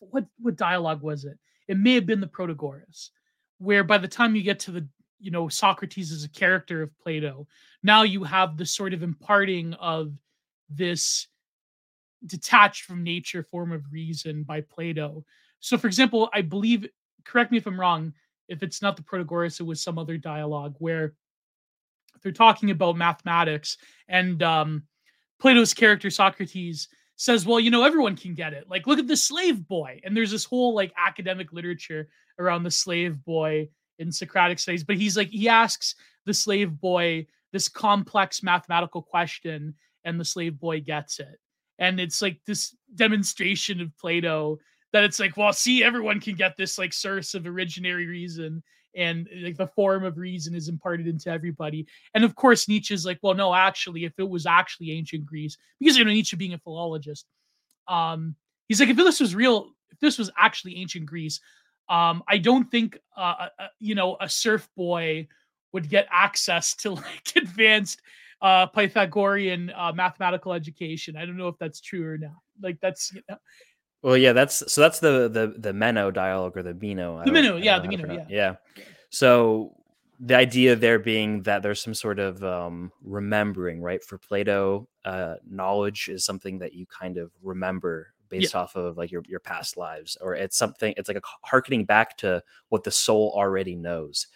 what 0.00 0.26
what 0.38 0.56
dialogue 0.56 1.02
was 1.02 1.24
it? 1.24 1.38
It 1.66 1.78
may 1.78 1.94
have 1.94 2.06
been 2.06 2.20
the 2.20 2.26
Protagoras, 2.26 3.10
where 3.58 3.84
by 3.84 3.98
the 3.98 4.08
time 4.08 4.36
you 4.36 4.42
get 4.42 4.60
to 4.60 4.70
the 4.70 4.86
you 5.18 5.30
know 5.30 5.48
Socrates 5.48 6.12
as 6.12 6.24
a 6.24 6.28
character 6.28 6.82
of 6.82 6.96
Plato, 6.98 7.46
now 7.82 8.02
you 8.02 8.22
have 8.24 8.56
the 8.56 8.66
sort 8.66 8.92
of 8.92 9.02
imparting 9.02 9.74
of 9.74 10.12
this 10.68 11.26
detached 12.26 12.84
from 12.84 13.02
nature 13.02 13.42
form 13.42 13.72
of 13.72 13.92
reason 13.92 14.42
by 14.42 14.60
Plato. 14.60 15.24
So, 15.60 15.78
for 15.78 15.86
example, 15.86 16.28
I 16.32 16.42
believe, 16.42 16.86
correct 17.24 17.50
me 17.50 17.58
if 17.58 17.66
I'm 17.66 17.78
wrong, 17.78 18.12
if 18.48 18.62
it's 18.62 18.82
not 18.82 18.96
the 18.96 19.02
Protagoras, 19.02 19.60
it 19.60 19.64
was 19.64 19.80
some 19.80 19.98
other 19.98 20.16
dialogue 20.16 20.74
where 20.78 21.14
they're 22.22 22.32
talking 22.32 22.70
about 22.70 22.96
mathematics 22.96 23.76
and 24.08 24.42
um, 24.42 24.82
Plato's 25.38 25.74
character 25.74 26.10
Socrates 26.10 26.88
says, 27.16 27.46
"Well, 27.46 27.60
you 27.60 27.70
know, 27.70 27.84
everyone 27.84 28.16
can 28.16 28.34
get 28.34 28.52
it. 28.52 28.68
Like, 28.68 28.86
look 28.86 28.98
at 28.98 29.06
the 29.06 29.16
slave 29.16 29.66
boy." 29.66 30.00
And 30.04 30.16
there's 30.16 30.30
this 30.30 30.44
whole 30.44 30.74
like 30.74 30.92
academic 30.96 31.52
literature 31.52 32.08
around 32.38 32.62
the 32.62 32.70
slave 32.70 33.24
boy 33.24 33.68
in 33.98 34.10
Socratic 34.12 34.58
studies. 34.58 34.84
But 34.84 34.96
he's 34.96 35.16
like, 35.16 35.28
he 35.28 35.48
asks 35.48 35.94
the 36.24 36.34
slave 36.34 36.80
boy 36.80 37.26
this 37.52 37.68
complex 37.68 38.42
mathematical 38.42 39.02
question, 39.02 39.74
and 40.04 40.18
the 40.18 40.24
slave 40.24 40.58
boy 40.58 40.80
gets 40.80 41.20
it. 41.20 41.38
And 41.78 42.00
it's 42.00 42.22
like 42.22 42.40
this 42.46 42.74
demonstration 42.94 43.80
of 43.80 43.96
Plato 43.98 44.58
that 44.92 45.04
it's 45.04 45.20
like, 45.20 45.36
well, 45.36 45.52
see, 45.52 45.84
everyone 45.84 46.20
can 46.20 46.34
get 46.34 46.56
this 46.56 46.78
like 46.78 46.92
source 46.92 47.34
of 47.34 47.44
originary 47.44 48.08
reason 48.08 48.62
and 48.94 49.28
like 49.42 49.56
the 49.56 49.66
form 49.66 50.04
of 50.04 50.18
reason 50.18 50.54
is 50.54 50.68
imparted 50.68 51.06
into 51.06 51.30
everybody. 51.30 51.86
And 52.14 52.24
of 52.24 52.34
course, 52.34 52.68
Nietzsche's 52.68 53.06
like, 53.06 53.18
well, 53.22 53.34
no, 53.34 53.54
actually, 53.54 54.04
if 54.04 54.12
it 54.18 54.28
was 54.28 54.46
actually 54.46 54.92
ancient 54.92 55.26
Greece, 55.26 55.56
because 55.78 55.96
you 55.96 56.04
know 56.04 56.10
Nietzsche 56.10 56.36
being 56.36 56.54
a 56.54 56.58
philologist, 56.58 57.26
um, 57.86 58.34
he's 58.66 58.80
like, 58.80 58.88
if 58.88 58.96
this 58.96 59.20
was 59.20 59.34
real, 59.34 59.70
if 59.90 60.00
this 60.00 60.18
was 60.18 60.30
actually 60.36 60.76
ancient 60.76 61.06
Greece, 61.06 61.40
um, 61.88 62.22
I 62.28 62.38
don't 62.38 62.70
think 62.70 62.98
uh, 63.16 63.48
uh, 63.58 63.68
you 63.78 63.94
know 63.94 64.16
a 64.20 64.28
serf 64.28 64.68
boy 64.76 65.28
would 65.72 65.88
get 65.88 66.08
access 66.10 66.74
to 66.76 66.90
like 66.94 67.32
advanced 67.36 68.00
uh, 68.40 68.66
Pythagorean 68.66 69.72
uh, 69.76 69.92
mathematical 69.92 70.52
education. 70.52 71.16
I 71.16 71.26
don't 71.26 71.36
know 71.36 71.48
if 71.48 71.58
that's 71.58 71.80
true 71.80 72.06
or 72.06 72.18
not. 72.18 72.36
Like 72.60 72.78
that's 72.80 73.12
you 73.12 73.22
know, 73.28 73.36
well, 74.02 74.16
yeah, 74.16 74.32
that's 74.32 74.72
so 74.72 74.80
that's 74.80 75.00
the 75.00 75.28
the 75.28 75.54
the 75.58 75.72
Meno 75.72 76.10
dialogue 76.10 76.56
or 76.56 76.62
the 76.62 76.74
Meno. 76.74 77.22
The 77.24 77.32
Meno, 77.32 77.56
yeah, 77.56 77.78
the 77.80 77.88
Meno, 77.88 78.14
yeah. 78.14 78.24
yeah. 78.28 78.54
So 79.10 79.74
the 80.20 80.36
idea 80.36 80.76
there 80.76 80.98
being 80.98 81.42
that 81.42 81.62
there's 81.62 81.80
some 81.80 81.94
sort 81.94 82.18
of 82.18 82.42
um, 82.44 82.92
remembering, 83.02 83.80
right? 83.80 84.02
For 84.02 84.18
Plato, 84.18 84.88
uh, 85.04 85.36
knowledge 85.48 86.08
is 86.08 86.24
something 86.24 86.58
that 86.58 86.74
you 86.74 86.86
kind 86.86 87.18
of 87.18 87.32
remember 87.42 88.12
based 88.28 88.54
yeah. 88.54 88.60
off 88.60 88.76
of 88.76 88.96
like 88.96 89.10
your 89.10 89.22
your 89.26 89.40
past 89.40 89.76
lives, 89.76 90.16
or 90.20 90.34
it's 90.34 90.56
something. 90.56 90.94
It's 90.96 91.08
like 91.08 91.18
a 91.18 91.22
harkening 91.42 91.84
back 91.84 92.16
to 92.18 92.42
what 92.68 92.84
the 92.84 92.92
soul 92.92 93.32
already 93.34 93.74
knows. 93.74 94.28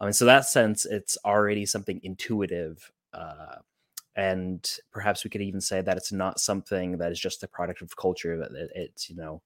Um, 0.00 0.12
so 0.12 0.26
that 0.26 0.44
sense, 0.44 0.84
it's 0.84 1.16
already 1.24 1.64
something 1.64 2.00
intuitive 2.02 2.92
uh, 3.12 3.56
and 4.16 4.68
perhaps 4.90 5.24
we 5.24 5.30
could 5.30 5.42
even 5.42 5.60
say 5.60 5.80
that 5.80 5.96
it's 5.96 6.12
not 6.12 6.40
something 6.40 6.98
that 6.98 7.12
is 7.12 7.20
just 7.20 7.40
the 7.40 7.48
product 7.48 7.82
of 7.82 7.96
culture 7.96 8.36
that 8.36 8.50
it's 8.74 9.08
you 9.08 9.16
know 9.16 9.42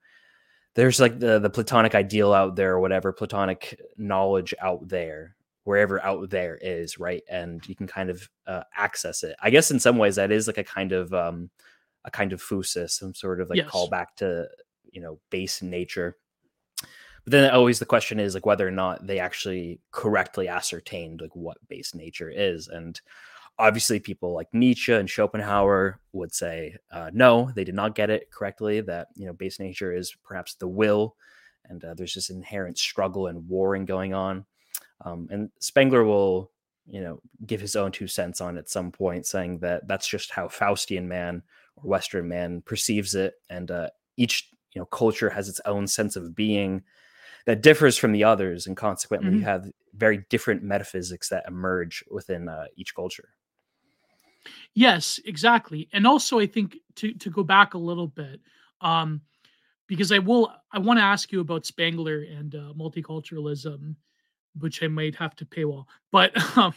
there's 0.75 1.01
like 1.01 1.19
the 1.19 1.39
the 1.39 1.51
platonic 1.51 1.95
ideal 1.95 2.33
out 2.33 2.57
there 2.57 2.73
or 2.73 2.81
whatever 2.81 3.13
platonic 3.13 3.79
knowledge 3.97 4.55
out 4.61 4.89
there 4.89 5.37
wherever 5.65 6.03
out 6.05 6.29
there 6.31 6.59
is 6.61 6.99
right? 6.99 7.23
And 7.29 7.67
you 7.67 7.75
can 7.75 7.87
kind 7.87 8.11
of 8.11 8.29
uh, 8.47 8.63
access 8.77 9.23
it. 9.23 9.37
I 9.41 9.51
guess 9.51 9.71
in 9.71 9.79
some 9.79 9.97
ways 9.97 10.17
that 10.17 10.33
is 10.33 10.47
like 10.47 10.59
a 10.59 10.65
kind 10.65 10.93
of 10.93 11.13
um 11.15 11.51
a 12.05 12.11
kind 12.11 12.33
of 12.33 12.43
phusis 12.43 12.91
some 12.91 13.15
sort 13.15 13.41
of 13.41 13.49
like 13.49 13.59
yes. 13.59 13.69
call 13.69 13.89
back 13.89 14.17
to 14.17 14.49
you 14.91 15.01
know 15.01 15.19
base 15.31 15.63
nature. 15.63 16.17
But 17.25 17.31
then 17.31 17.51
always 17.53 17.79
the 17.79 17.87
question 17.87 18.19
is 18.19 18.35
like 18.35 18.47
whether 18.47 18.67
or 18.67 18.73
not 18.73 19.07
they 19.07 19.21
actually 19.21 19.81
correctly 19.93 20.49
ascertained 20.49 21.21
like 21.21 21.37
what 21.37 21.57
base 21.69 21.95
nature 21.95 22.31
is. 22.31 22.67
And 22.67 23.01
obviously 23.59 24.01
people 24.01 24.33
like 24.33 24.49
nietzsche 24.53 24.93
and 24.93 25.09
schopenhauer 25.09 26.01
would 26.13 26.33
say 26.33 26.77
uh, 26.91 27.11
no 27.13 27.51
they 27.55 27.65
did 27.65 27.75
not 27.75 27.95
get 27.95 28.11
it 28.11 28.31
correctly 28.31 28.81
that 28.81 29.09
you 29.15 29.27
know 29.27 29.33
base 29.33 29.59
nature 29.59 29.93
is 29.93 30.15
perhaps 30.25 30.55
the 30.55 30.69
will 30.69 31.17
and 31.67 31.85
uh, 31.85 31.95
there's 31.95 32.15
this 32.15 32.31
inherent 32.31 32.79
struggle 32.79 33.27
and 33.27 33.49
warring 33.49 33.85
going 33.85 34.15
on 34.15 34.45
um, 35.05 35.29
and 35.31 35.51
spengler 35.61 36.05
will 36.05 36.51
you 36.87 37.01
know 37.01 37.21
give 37.47 37.61
his 37.61 37.77
own 37.77 37.93
two 37.93 38.09
cents 38.09 38.41
on 38.41 38.57
at 38.57 38.69
some 38.69 38.91
point 38.91 39.27
saying 39.27 39.59
that 39.59 39.87
that's 39.87 40.09
just 40.09 40.31
how 40.31 40.49
faustian 40.49 41.05
man 41.05 41.43
or 41.77 41.85
western 41.85 42.29
man 42.29 42.63
perceives 42.63 43.15
it 43.15 43.35
and 43.51 43.71
uh, 43.71 43.89
each 44.17 44.49
you 44.73 44.81
know 44.81 44.87
culture 44.87 45.31
has 45.31 45.49
its 45.49 45.61
own 45.67 45.87
sense 45.87 46.17
of 46.17 46.35
being 46.35 46.83
that 47.45 47.63
differs 47.63 47.97
from 47.97 48.13
the 48.13 48.25
others 48.25 48.67
and 48.67 48.77
consequently 48.77 49.31
mm-hmm. 49.31 49.39
you 49.39 49.45
have 49.45 49.71
very 49.95 50.25
different 50.31 50.63
metaphysics 50.63 51.29
that 51.29 51.45
emerge 51.47 52.05
within 52.11 52.49
uh, 52.49 52.65
each 52.77 52.95
culture 52.95 53.29
Yes, 54.75 55.21
exactly. 55.25 55.89
And 55.93 56.07
also 56.07 56.39
I 56.39 56.47
think 56.47 56.79
to 56.97 57.13
to 57.15 57.31
go 57.31 57.43
back 57.43 57.75
a 57.75 57.79
little 57.79 58.09
bit, 58.09 58.41
um, 58.81 59.21
because 59.87 60.13
I 60.13 60.19
will 60.19 60.53
I 60.73 60.79
want 60.79 60.99
to 60.99 61.05
ask 61.05 61.33
you 61.33 61.41
about 61.41 61.67
Spengler 61.67 62.23
and 62.23 62.55
uh, 62.55 62.73
multiculturalism, 62.77 63.97
which 64.59 64.83
I 64.83 64.89
might 64.89 65.15
have 65.17 65.37
to 65.37 65.45
paywall. 65.47 65.87
But 66.11 66.33
um, 66.57 66.75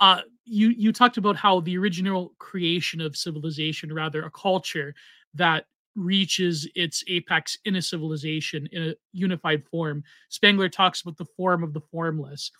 uh, 0.00 0.22
you 0.44 0.68
you 0.70 0.92
talked 0.92 1.16
about 1.16 1.36
how 1.36 1.60
the 1.60 1.78
original 1.78 2.34
creation 2.38 3.00
of 3.00 3.16
civilization, 3.16 3.92
rather 3.92 4.24
a 4.24 4.30
culture 4.30 4.94
that 5.34 5.66
reaches 5.94 6.68
its 6.74 7.04
apex 7.08 7.58
in 7.66 7.76
a 7.76 7.82
civilization 7.82 8.66
in 8.72 8.82
a 8.90 8.94
unified 9.12 9.64
form. 9.66 10.02
Spengler 10.30 10.68
talks 10.68 11.02
about 11.02 11.18
the 11.18 11.26
form 11.36 11.62
of 11.62 11.74
the 11.74 11.80
formless. 11.80 12.50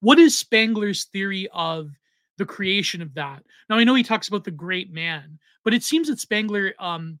What 0.00 0.18
is 0.18 0.36
Spengler's 0.38 1.04
theory 1.04 1.48
of 1.52 1.92
the 2.40 2.46
creation 2.46 3.02
of 3.02 3.12
that. 3.12 3.44
Now 3.68 3.76
I 3.76 3.84
know 3.84 3.94
he 3.94 4.02
talks 4.02 4.28
about 4.28 4.44
the 4.44 4.50
great 4.50 4.90
man, 4.90 5.38
but 5.62 5.74
it 5.74 5.84
seems 5.84 6.08
that 6.08 6.18
Spengler, 6.18 6.72
um, 6.80 7.18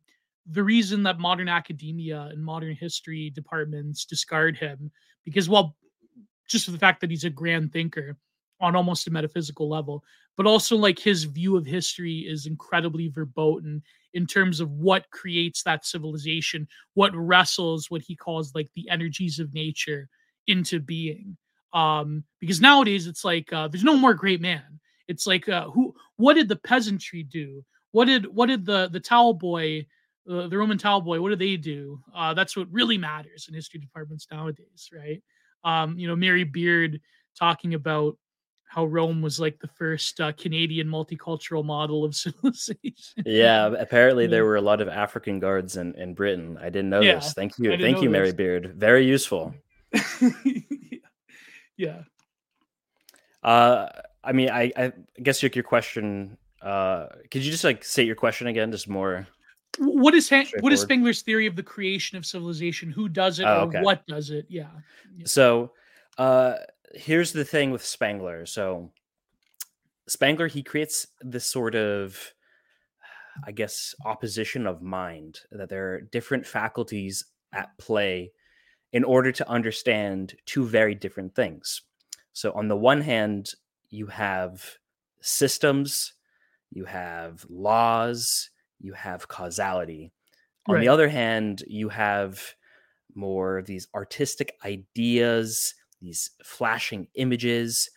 the 0.50 0.64
reason 0.64 1.02
that 1.02 1.18
modern 1.18 1.46
academia 1.46 2.22
and 2.32 2.42
modern 2.42 2.74
history 2.74 3.28
departments 3.28 4.06
discard 4.06 4.56
him, 4.56 4.90
because 5.26 5.46
well, 5.46 5.76
just 6.48 6.64
for 6.64 6.70
the 6.70 6.78
fact 6.78 7.02
that 7.02 7.10
he's 7.10 7.24
a 7.24 7.30
grand 7.30 7.70
thinker 7.70 8.16
on 8.62 8.74
almost 8.74 9.06
a 9.08 9.10
metaphysical 9.10 9.68
level, 9.68 10.02
but 10.38 10.46
also 10.46 10.74
like 10.74 10.98
his 10.98 11.24
view 11.24 11.54
of 11.54 11.66
history 11.66 12.20
is 12.20 12.46
incredibly 12.46 13.08
verboten 13.08 13.82
in 14.14 14.26
terms 14.26 14.58
of 14.58 14.70
what 14.70 15.10
creates 15.10 15.62
that 15.64 15.84
civilization, 15.84 16.66
what 16.94 17.14
wrestles 17.14 17.90
what 17.90 18.00
he 18.00 18.16
calls 18.16 18.54
like 18.54 18.70
the 18.74 18.88
energies 18.88 19.38
of 19.38 19.52
nature 19.52 20.08
into 20.46 20.80
being. 20.80 21.36
Um, 21.74 22.24
because 22.40 22.62
nowadays 22.62 23.06
it's 23.06 23.22
like 23.22 23.52
uh, 23.52 23.68
there's 23.68 23.84
no 23.84 23.98
more 23.98 24.14
great 24.14 24.40
man 24.40 24.80
it's 25.10 25.26
like 25.26 25.48
uh, 25.48 25.68
who? 25.68 25.94
What 26.16 26.34
did 26.34 26.48
the 26.48 26.56
peasantry 26.56 27.24
do? 27.24 27.64
What 27.90 28.04
did 28.04 28.26
what 28.26 28.46
did 28.46 28.64
the 28.64 28.88
the 28.88 29.00
towel 29.00 29.34
boy, 29.34 29.86
uh, 30.30 30.46
the 30.46 30.56
Roman 30.56 30.78
towel 30.78 31.00
boy? 31.00 31.20
What 31.20 31.30
did 31.30 31.40
they 31.40 31.56
do? 31.56 32.00
Uh, 32.14 32.32
that's 32.32 32.56
what 32.56 32.70
really 32.70 32.96
matters 32.96 33.46
in 33.48 33.54
history 33.54 33.80
departments 33.80 34.28
nowadays, 34.30 34.88
right? 34.94 35.20
Um, 35.64 35.98
you 35.98 36.06
know, 36.06 36.14
Mary 36.14 36.44
Beard 36.44 37.00
talking 37.36 37.74
about 37.74 38.16
how 38.66 38.84
Rome 38.84 39.20
was 39.20 39.40
like 39.40 39.58
the 39.58 39.66
first 39.66 40.20
uh, 40.20 40.30
Canadian 40.30 40.86
multicultural 40.86 41.64
model 41.64 42.04
of 42.04 42.14
civilization. 42.24 43.24
Yeah, 43.26 43.74
apparently 43.76 44.24
yeah. 44.24 44.30
there 44.30 44.44
were 44.44 44.56
a 44.56 44.62
lot 44.62 44.80
of 44.80 44.86
African 44.86 45.40
guards 45.40 45.76
in, 45.76 45.92
in 45.96 46.14
Britain. 46.14 46.56
I 46.62 46.70
didn't 46.70 46.90
know 46.90 47.00
yeah, 47.00 47.16
this. 47.16 47.34
Thank 47.34 47.58
you. 47.58 47.76
Thank 47.76 48.00
you, 48.00 48.08
Mary 48.10 48.26
this. 48.26 48.34
Beard. 48.34 48.74
Very 48.76 49.04
useful. 49.04 49.56
yeah. 51.76 52.02
Uh 53.42 53.88
I 54.22 54.32
mean, 54.32 54.50
I, 54.50 54.72
I 54.76 54.92
guess 55.22 55.42
your, 55.42 55.50
your 55.54 55.64
question. 55.64 56.36
Uh, 56.62 57.06
could 57.30 57.44
you 57.44 57.50
just 57.50 57.64
like 57.64 57.84
say 57.84 58.02
your 58.02 58.16
question 58.16 58.46
again, 58.46 58.70
just 58.70 58.88
more? 58.88 59.26
What 59.78 60.14
is 60.14 60.30
what 60.60 60.72
is 60.72 60.80
Spengler's 60.80 61.22
theory 61.22 61.46
of 61.46 61.56
the 61.56 61.62
creation 61.62 62.18
of 62.18 62.26
civilization? 62.26 62.90
Who 62.90 63.08
does 63.08 63.38
it, 63.38 63.44
oh, 63.44 63.62
okay. 63.62 63.78
or 63.78 63.82
what 63.82 64.06
does 64.06 64.30
it? 64.30 64.46
Yeah. 64.48 64.68
yeah. 65.16 65.24
So, 65.26 65.72
uh, 66.18 66.56
here's 66.94 67.32
the 67.32 67.44
thing 67.44 67.70
with 67.70 67.84
Spengler. 67.84 68.46
So, 68.46 68.90
Spengler 70.08 70.48
he 70.48 70.62
creates 70.62 71.06
this 71.20 71.46
sort 71.46 71.76
of, 71.76 72.18
I 73.46 73.52
guess, 73.52 73.94
opposition 74.04 74.66
of 74.66 74.82
mind 74.82 75.38
that 75.52 75.68
there 75.68 75.94
are 75.94 76.00
different 76.00 76.46
faculties 76.46 77.24
at 77.52 77.76
play 77.78 78.32
in 78.92 79.04
order 79.04 79.30
to 79.30 79.48
understand 79.48 80.34
two 80.46 80.66
very 80.66 80.96
different 80.96 81.34
things. 81.34 81.82
So, 82.32 82.52
on 82.52 82.68
the 82.68 82.76
one 82.76 83.00
hand, 83.00 83.54
you 83.90 84.06
have 84.06 84.78
systems, 85.20 86.14
you 86.70 86.84
have 86.84 87.44
laws, 87.48 88.50
you 88.80 88.92
have 88.92 89.28
causality. 89.28 90.12
On 90.68 90.76
right. 90.76 90.80
the 90.80 90.88
other 90.88 91.08
hand, 91.08 91.62
you 91.66 91.88
have 91.88 92.54
more 93.14 93.58
of 93.58 93.66
these 93.66 93.88
artistic 93.94 94.56
ideas, 94.64 95.74
these 96.00 96.30
flashing 96.44 97.08
images, 97.14 97.90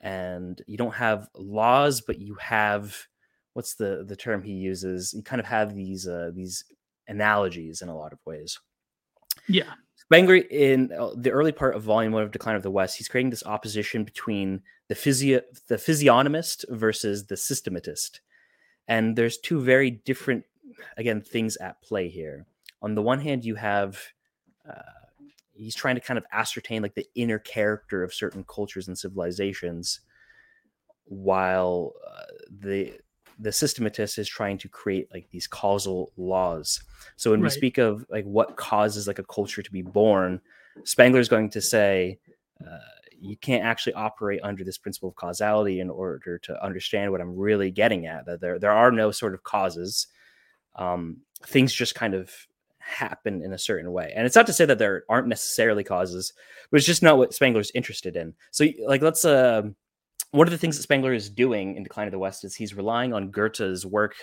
and 0.00 0.62
you 0.66 0.76
don't 0.76 0.94
have 0.94 1.28
laws, 1.34 2.00
but 2.00 2.18
you 2.20 2.34
have 2.34 3.08
what's 3.54 3.74
the 3.74 4.04
the 4.06 4.16
term 4.16 4.42
he 4.42 4.52
uses? 4.52 5.12
You 5.12 5.22
kind 5.22 5.40
of 5.40 5.46
have 5.46 5.74
these 5.74 6.06
uh, 6.06 6.30
these 6.34 6.64
analogies 7.08 7.82
in 7.82 7.88
a 7.88 7.96
lot 7.96 8.12
of 8.12 8.18
ways. 8.24 8.58
Yeah. 9.48 9.72
Spengler, 10.08 10.36
in 10.36 10.90
uh, 10.98 11.10
the 11.14 11.30
early 11.30 11.52
part 11.52 11.76
of 11.76 11.82
Volume 11.82 12.12
One 12.12 12.22
of 12.22 12.30
Decline 12.30 12.56
of 12.56 12.62
the 12.62 12.70
West, 12.70 12.96
he's 12.96 13.08
creating 13.08 13.28
this 13.28 13.44
opposition 13.44 14.04
between 14.04 14.62
the 14.88 14.94
physio- 14.94 15.42
the 15.68 15.76
physiognomist 15.76 16.64
versus 16.70 17.26
the 17.26 17.36
systematist, 17.36 18.22
and 18.86 19.16
there's 19.16 19.36
two 19.36 19.60
very 19.60 19.90
different, 19.90 20.46
again, 20.96 21.20
things 21.20 21.58
at 21.58 21.82
play 21.82 22.08
here. 22.08 22.46
On 22.80 22.94
the 22.94 23.02
one 23.02 23.20
hand, 23.20 23.44
you 23.44 23.56
have 23.56 24.00
uh, 24.66 24.80
he's 25.52 25.74
trying 25.74 25.96
to 25.96 26.00
kind 26.00 26.16
of 26.16 26.24
ascertain 26.32 26.80
like 26.80 26.94
the 26.94 27.06
inner 27.14 27.38
character 27.38 28.02
of 28.02 28.14
certain 28.14 28.44
cultures 28.44 28.88
and 28.88 28.96
civilizations, 28.96 30.00
while 31.04 31.92
uh, 32.10 32.24
the 32.50 32.98
the 33.38 33.52
systematist 33.52 34.18
is 34.18 34.28
trying 34.28 34.58
to 34.58 34.68
create 34.68 35.08
like 35.12 35.28
these 35.30 35.46
causal 35.46 36.12
laws. 36.16 36.82
So 37.16 37.30
when 37.30 37.40
right. 37.40 37.46
we 37.46 37.50
speak 37.50 37.78
of 37.78 38.04
like 38.10 38.24
what 38.24 38.56
causes 38.56 39.06
like 39.06 39.18
a 39.18 39.24
culture 39.24 39.62
to 39.62 39.72
be 39.72 39.82
born, 39.82 40.40
Spengler 40.84 41.20
is 41.20 41.28
going 41.28 41.50
to 41.50 41.60
say 41.60 42.18
uh, 42.60 42.78
you 43.20 43.36
can't 43.36 43.64
actually 43.64 43.94
operate 43.94 44.40
under 44.42 44.64
this 44.64 44.78
principle 44.78 45.10
of 45.10 45.16
causality 45.16 45.80
in 45.80 45.90
order 45.90 46.38
to 46.38 46.64
understand 46.64 47.10
what 47.10 47.20
I'm 47.20 47.36
really 47.36 47.70
getting 47.70 48.06
at. 48.06 48.26
That 48.26 48.40
there 48.40 48.58
there 48.58 48.72
are 48.72 48.90
no 48.90 49.10
sort 49.10 49.34
of 49.34 49.42
causes. 49.42 50.08
Um, 50.76 51.18
things 51.44 51.72
just 51.72 51.94
kind 51.94 52.14
of 52.14 52.32
happen 52.78 53.42
in 53.42 53.52
a 53.52 53.58
certain 53.58 53.92
way. 53.92 54.12
And 54.16 54.26
it's 54.26 54.36
not 54.36 54.46
to 54.46 54.52
say 54.52 54.64
that 54.64 54.78
there 54.78 55.04
aren't 55.08 55.28
necessarily 55.28 55.84
causes, 55.84 56.32
but 56.70 56.78
it's 56.78 56.86
just 56.86 57.02
not 57.02 57.18
what 57.18 57.34
Spengler's 57.34 57.72
interested 57.74 58.16
in. 58.16 58.34
So, 58.50 58.66
like, 58.86 59.02
let's 59.02 59.24
uh, 59.24 59.62
one 60.30 60.46
of 60.46 60.50
the 60.50 60.58
things 60.58 60.76
that 60.76 60.82
Spengler 60.82 61.12
is 61.12 61.30
doing 61.30 61.76
in 61.76 61.82
Decline 61.82 62.06
of 62.06 62.12
the 62.12 62.18
West 62.18 62.44
is 62.44 62.54
he's 62.54 62.74
relying 62.74 63.12
on 63.12 63.30
Goethe's 63.30 63.86
work 63.86 64.14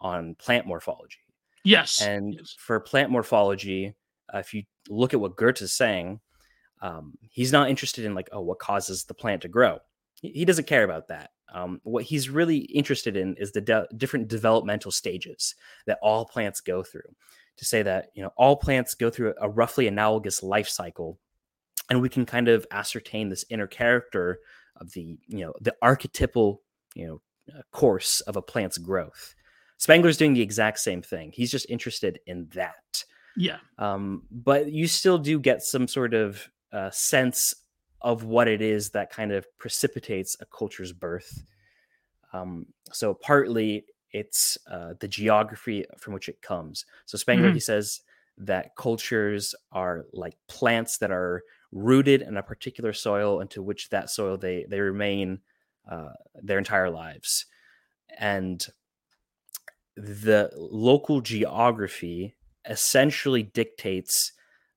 on 0.00 0.34
plant 0.36 0.66
morphology. 0.66 1.18
Yes. 1.64 2.00
And 2.00 2.34
yes. 2.34 2.54
for 2.58 2.78
plant 2.80 3.10
morphology, 3.10 3.94
uh, 4.32 4.38
if 4.38 4.54
you 4.54 4.62
look 4.88 5.14
at 5.14 5.20
what 5.20 5.36
Goethe 5.36 5.62
is 5.62 5.72
saying, 5.72 6.20
um, 6.80 7.18
he's 7.22 7.52
not 7.52 7.68
interested 7.68 8.04
in 8.04 8.14
like, 8.14 8.28
oh, 8.32 8.40
what 8.40 8.58
causes 8.58 9.04
the 9.04 9.14
plant 9.14 9.42
to 9.42 9.48
grow. 9.48 9.78
He, 10.20 10.30
he 10.30 10.44
doesn't 10.44 10.66
care 10.66 10.84
about 10.84 11.08
that. 11.08 11.30
Um, 11.52 11.80
what 11.82 12.04
he's 12.04 12.28
really 12.28 12.58
interested 12.58 13.16
in 13.16 13.34
is 13.36 13.52
the 13.52 13.60
de- 13.60 13.88
different 13.96 14.28
developmental 14.28 14.92
stages 14.92 15.54
that 15.86 15.98
all 16.02 16.24
plants 16.24 16.60
go 16.60 16.82
through. 16.82 17.14
To 17.56 17.64
say 17.64 17.82
that 17.82 18.10
you 18.14 18.22
know 18.22 18.30
all 18.36 18.54
plants 18.54 18.94
go 18.94 19.10
through 19.10 19.34
a 19.40 19.48
roughly 19.48 19.88
analogous 19.88 20.44
life 20.44 20.68
cycle, 20.68 21.18
and 21.90 22.00
we 22.00 22.08
can 22.08 22.24
kind 22.24 22.46
of 22.46 22.64
ascertain 22.70 23.28
this 23.28 23.44
inner 23.50 23.66
character 23.66 24.38
of 24.78 24.92
the 24.92 25.18
you 25.26 25.40
know 25.40 25.52
the 25.60 25.74
archetypal 25.82 26.62
you 26.94 27.06
know 27.06 27.20
uh, 27.56 27.62
course 27.72 28.20
of 28.22 28.36
a 28.36 28.42
plant's 28.42 28.78
growth. 28.78 29.34
Spengler's 29.78 30.16
doing 30.16 30.34
the 30.34 30.42
exact 30.42 30.80
same 30.80 31.02
thing. 31.02 31.30
He's 31.32 31.50
just 31.50 31.66
interested 31.70 32.18
in 32.26 32.48
that. 32.54 33.04
Yeah. 33.36 33.58
Um, 33.78 34.24
but 34.30 34.72
you 34.72 34.88
still 34.88 35.18
do 35.18 35.38
get 35.38 35.62
some 35.62 35.86
sort 35.86 36.14
of 36.14 36.50
uh, 36.72 36.90
sense 36.90 37.54
of 38.00 38.24
what 38.24 38.48
it 38.48 38.60
is 38.60 38.90
that 38.90 39.10
kind 39.10 39.32
of 39.32 39.46
precipitates 39.58 40.36
a 40.40 40.46
culture's 40.46 40.92
birth. 40.92 41.44
Um, 42.32 42.66
so 42.92 43.14
partly 43.14 43.86
it's 44.12 44.58
uh, 44.70 44.94
the 45.00 45.08
geography 45.08 45.84
from 45.98 46.14
which 46.14 46.28
it 46.28 46.42
comes. 46.42 46.84
So 47.06 47.16
Spengler 47.16 47.48
mm-hmm. 47.48 47.54
he 47.54 47.60
says 47.60 48.00
that 48.38 48.76
cultures 48.76 49.54
are 49.72 50.06
like 50.12 50.36
plants 50.48 50.98
that 50.98 51.10
are 51.10 51.42
rooted 51.72 52.22
in 52.22 52.36
a 52.36 52.42
particular 52.42 52.92
soil 52.92 53.40
into 53.40 53.62
which 53.62 53.90
that 53.90 54.10
soil 54.10 54.36
they 54.36 54.64
they 54.68 54.80
remain 54.80 55.40
uh, 55.90 56.12
their 56.34 56.58
entire 56.58 56.90
lives, 56.90 57.46
and 58.18 58.66
the 59.96 60.50
local 60.56 61.20
geography 61.20 62.36
essentially 62.68 63.42
dictates 63.42 64.32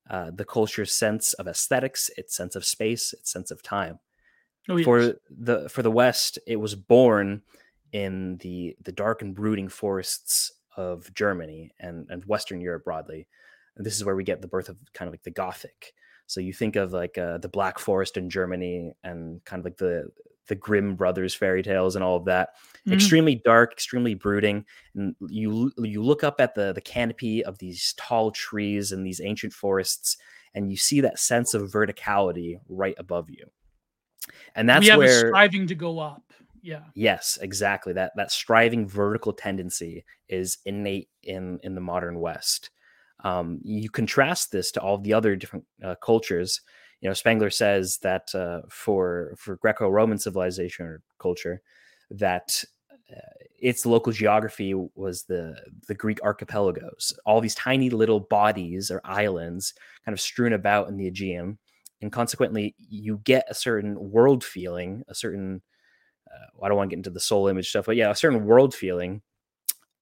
uh, 0.09 0.31
the 0.33 0.45
culture's 0.45 0.91
sense 0.91 1.33
of 1.33 1.47
aesthetics, 1.47 2.09
its 2.17 2.35
sense 2.35 2.55
of 2.55 2.65
space, 2.65 3.13
its 3.13 3.31
sense 3.31 3.51
of 3.51 3.61
time. 3.61 3.99
Oh, 4.67 4.77
yes. 4.77 4.85
For 4.85 5.15
the 5.29 5.69
for 5.69 5.83
the 5.83 5.91
West, 5.91 6.39
it 6.47 6.57
was 6.57 6.75
born 6.75 7.43
in 7.91 8.37
the 8.37 8.75
the 8.81 8.91
dark 8.91 9.21
and 9.21 9.35
brooding 9.35 9.69
forests 9.69 10.51
of 10.75 11.13
Germany 11.13 11.71
and 11.79 12.07
and 12.09 12.25
Western 12.25 12.61
Europe 12.61 12.85
broadly. 12.85 13.27
And 13.77 13.85
this 13.85 13.95
is 13.95 14.05
where 14.05 14.15
we 14.15 14.23
get 14.23 14.41
the 14.41 14.47
birth 14.47 14.69
of 14.69 14.77
kind 14.93 15.07
of 15.07 15.13
like 15.13 15.23
the 15.23 15.31
Gothic. 15.31 15.93
So 16.27 16.39
you 16.39 16.53
think 16.53 16.75
of 16.75 16.93
like 16.93 17.17
uh, 17.17 17.39
the 17.39 17.49
Black 17.49 17.79
Forest 17.79 18.17
in 18.17 18.29
Germany 18.29 18.93
and 19.03 19.43
kind 19.45 19.59
of 19.59 19.65
like 19.65 19.77
the 19.77 20.09
the 20.47 20.55
Grimm 20.55 20.95
brothers 20.95 21.33
fairy 21.33 21.63
tales 21.63 21.95
and 21.95 22.03
all 22.03 22.17
of 22.17 22.25
that. 22.25 22.49
Mm-hmm. 22.79 22.93
Extremely 22.93 23.35
dark, 23.35 23.71
extremely 23.71 24.15
brooding. 24.15 24.65
And 24.95 25.15
you 25.29 25.71
you 25.77 26.03
look 26.03 26.23
up 26.23 26.41
at 26.41 26.55
the 26.55 26.73
the 26.73 26.81
canopy 26.81 27.43
of 27.43 27.57
these 27.59 27.93
tall 27.97 28.31
trees 28.31 28.91
and 28.91 29.05
these 29.05 29.21
ancient 29.21 29.53
forests, 29.53 30.17
and 30.53 30.69
you 30.69 30.77
see 30.77 31.01
that 31.01 31.19
sense 31.19 31.53
of 31.53 31.71
verticality 31.71 32.59
right 32.67 32.95
above 32.97 33.29
you. 33.29 33.45
And 34.55 34.69
that's 34.69 34.87
where 34.89 35.29
striving 35.29 35.67
to 35.67 35.75
go 35.75 35.99
up. 35.99 36.23
Yeah. 36.61 36.83
Yes, 36.95 37.39
exactly. 37.41 37.93
That 37.93 38.11
that 38.15 38.31
striving 38.31 38.87
vertical 38.87 39.33
tendency 39.33 40.05
is 40.29 40.59
innate 40.65 41.09
in 41.23 41.59
in 41.63 41.75
the 41.75 41.81
modern 41.81 42.19
West. 42.19 42.69
Um, 43.23 43.59
you 43.63 43.89
contrast 43.89 44.51
this 44.51 44.71
to 44.73 44.81
all 44.81 44.97
the 44.97 45.13
other 45.13 45.35
different 45.35 45.65
uh, 45.83 45.95
cultures. 45.95 46.61
You 47.01 47.09
know 47.09 47.13
spengler 47.13 47.49
says 47.49 47.97
that 47.99 48.33
uh, 48.35 48.61
for 48.69 49.33
for 49.37 49.55
greco-roman 49.57 50.19
civilization 50.19 50.85
or 50.85 51.01
culture 51.19 51.61
that 52.11 52.63
uh, 53.11 53.45
its 53.59 53.85
local 53.85 54.11
geography 54.11 54.73
was 54.73 55.23
the 55.23 55.55
the 55.87 55.95
greek 55.95 56.19
archipelagos. 56.23 57.13
All 57.25 57.41
these 57.41 57.55
tiny 57.55 57.89
little 57.89 58.19
bodies 58.19 58.91
or 58.91 59.01
islands 59.03 59.73
kind 60.05 60.13
of 60.13 60.21
strewn 60.21 60.53
about 60.53 60.89
in 60.89 60.97
the 60.97 61.07
aegean 61.07 61.57
and 62.01 62.11
consequently 62.11 62.75
you 62.77 63.21
get 63.23 63.45
a 63.49 63.53
certain 63.53 64.11
world 64.11 64.43
feeling 64.43 65.03
a 65.07 65.15
certain 65.15 65.61
uh, 66.29 66.65
i 66.65 66.67
don't 66.67 66.77
want 66.77 66.89
to 66.89 66.95
get 66.95 66.99
into 66.99 67.09
the 67.09 67.19
soul 67.19 67.47
image 67.47 67.69
stuff 67.69 67.85
but 67.85 67.95
yeah 67.95 68.09
a 68.09 68.15
certain 68.15 68.45
world 68.45 68.73
feeling 68.73 69.21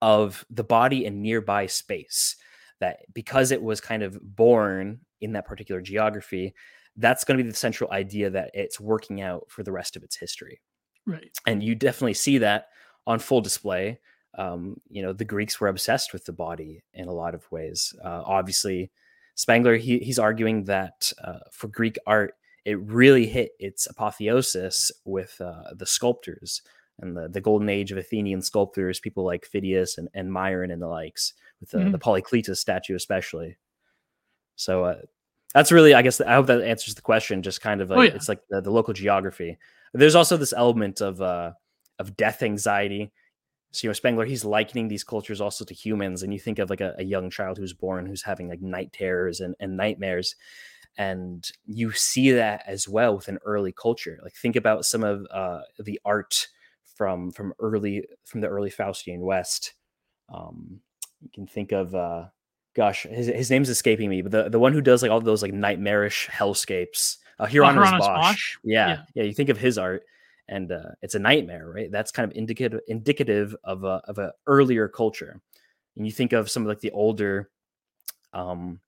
of 0.02 0.46
the 0.50 0.64
body 0.64 1.06
in 1.06 1.22
nearby 1.22 1.66
space 1.66 2.36
that 2.80 3.00
because 3.14 3.52
it 3.52 3.62
was 3.62 3.82
kind 3.82 4.04
of 4.04 4.18
born 4.22 5.00
in 5.22 5.34
that 5.34 5.46
particular 5.46 5.82
geography 5.82 6.54
that's 7.00 7.24
going 7.24 7.38
to 7.38 7.44
be 7.44 7.50
the 7.50 7.56
central 7.56 7.92
idea 7.92 8.30
that 8.30 8.52
it's 8.54 8.80
working 8.80 9.22
out 9.22 9.46
for 9.50 9.64
the 9.64 9.72
rest 9.72 9.96
of 9.96 10.04
its 10.04 10.18
history. 10.18 10.62
Right. 11.06 11.32
And 11.48 11.64
you 11.64 11.76
definitely 11.76 12.14
see 12.14 12.40
that 12.40 12.68
on 13.08 13.20
full 13.20 13.42
display. 13.42 14.00
Um, 14.38 14.80
you 14.90 15.02
know, 15.02 15.14
the 15.14 15.26
Greeks 15.26 15.60
were 15.60 15.70
obsessed 15.70 16.14
with 16.14 16.26
the 16.26 16.34
body 16.34 16.84
in 16.94 17.08
a 17.08 17.14
lot 17.14 17.34
of 17.34 17.50
ways. 17.52 17.96
Uh, 18.04 18.22
obviously, 18.26 18.92
Spengler 19.36 19.78
he, 19.78 20.00
he's 20.00 20.20
arguing 20.20 20.66
that 20.66 21.12
uh, 21.24 21.40
for 21.52 21.68
Greek 21.70 21.98
art, 22.06 22.34
it 22.66 22.80
really 22.82 23.26
hit 23.26 23.52
its 23.60 23.88
apotheosis 23.88 24.92
with 25.06 25.40
uh, 25.40 25.74
the 25.74 25.86
sculptors 25.86 26.62
and 27.00 27.16
the, 27.16 27.30
the 27.30 27.42
golden 27.42 27.70
age 27.70 27.92
of 27.92 27.98
Athenian 27.98 28.42
sculptors, 28.42 29.00
people 29.00 29.24
like 29.24 29.50
Phidias 29.50 29.98
and, 29.98 30.10
and 30.14 30.32
Myron 30.32 30.70
and 30.72 30.82
the 30.82 30.88
likes, 30.88 31.34
with 31.60 31.72
the, 31.72 31.80
mm-hmm. 31.80 31.92
the 31.92 32.00
Polykleitos 32.00 32.58
statue 32.58 32.96
especially. 32.96 33.58
So 34.56 34.84
uh, 34.84 35.02
that's 35.54 35.72
really 35.72 35.94
i 35.94 36.02
guess 36.02 36.22
i 36.22 36.34
hope 36.34 36.48
that 36.48 36.62
answers 36.62 36.96
the 36.96 37.02
question 37.02 37.42
just 37.42 37.62
kind 37.62 37.82
of 37.82 37.92
oh, 37.92 37.96
like 37.96 38.00
oh, 38.00 38.12
yeah. 38.12 38.16
it's 38.16 38.30
like 38.30 38.42
the, 38.50 38.62
the, 38.62 38.72
local 38.72 38.94
geography 38.94 39.58
there's 39.94 40.16
also 40.16 40.38
this 40.38 40.54
element 40.54 41.02
of 41.02 41.22
uh 41.22 41.52
of 41.98 42.16
death 42.16 42.44
anxiety 42.44 43.12
so 43.72 43.86
you 43.86 43.90
know 43.90 43.94
spengler 43.94 44.26
he's 44.26 44.46
likening 44.46 44.88
these 44.88 45.04
cultures 45.04 45.42
also 45.42 45.66
to 45.66 45.74
humans 45.74 46.24
and 46.24 46.34
you 46.34 46.40
think 46.40 46.60
of 46.60 46.70
like 46.70 46.82
a, 46.82 46.96
a 46.98 47.04
young 47.04 47.30
child 47.30 47.58
who's 47.58 47.74
born 47.74 48.06
who's 48.06 48.24
having 48.24 48.50
like 48.50 48.62
night 48.62 48.92
terrors 48.94 49.40
and, 49.40 49.56
and 49.60 49.76
nightmares 49.76 50.36
and 50.98 51.52
you 51.66 51.92
see 51.92 52.32
that 52.32 52.64
as 52.68 52.88
well 52.88 53.16
with 53.16 53.28
an 53.28 53.40
early 53.46 53.72
culture 53.72 54.20
like 54.24 54.34
think 54.34 54.56
about 54.56 54.86
some 54.86 55.04
of 55.04 55.26
uh 55.32 55.62
the 55.80 56.00
art 56.06 56.48
from 56.96 57.32
from 57.32 57.54
early 57.60 58.06
from 58.26 58.42
the 58.42 58.48
early 58.48 58.70
faustian 58.70 59.20
west 59.20 59.74
um 60.34 60.82
you 61.22 61.30
can 61.34 61.48
think 61.48 61.72
of 61.72 61.94
uh 61.96 62.26
gosh, 62.76 63.04
his, 63.04 63.28
his 63.28 63.52
name's 63.52 63.70
escaping 63.70 64.10
me, 64.10 64.22
but 64.22 64.32
the, 64.32 64.50
the 64.50 64.60
one 64.60 64.72
who 64.72 64.82
does 64.82 65.02
like 65.02 65.12
all 65.12 65.20
those 65.20 65.42
like 65.42 65.54
nightmarish 65.54 66.30
hellscapes, 66.30 67.18
uh, 67.40 67.46
Hieronymus 67.46 67.90
oh, 67.94 68.08
Bosch. 68.08 68.08
Bosch. 68.08 68.58
Yeah, 68.64 68.88
yeah, 68.88 69.02
yeah, 69.16 69.24
You 69.24 69.34
think 69.34 69.50
of 69.50 69.58
his 69.58 69.78
art, 69.78 70.04
and 70.48 70.72
uh, 70.72 70.92
it's 71.02 71.16
a 71.16 71.20
nightmare, 71.20 71.70
right? 71.70 71.92
That's 71.92 72.12
kind 72.12 72.30
of 72.30 72.38
indicative 72.38 72.80
indicative 72.88 73.56
of 73.64 73.84
a 73.84 74.02
of 74.06 74.18
a 74.18 74.34
earlier 74.48 74.88
culture. 74.88 75.42
And 75.98 76.06
you 76.06 76.12
think 76.12 76.32
of 76.32 76.50
some 76.50 76.64
of 76.64 76.70
like 76.70 76.80
the 76.80 76.92
older, 76.92 77.50
um, 78.32 78.80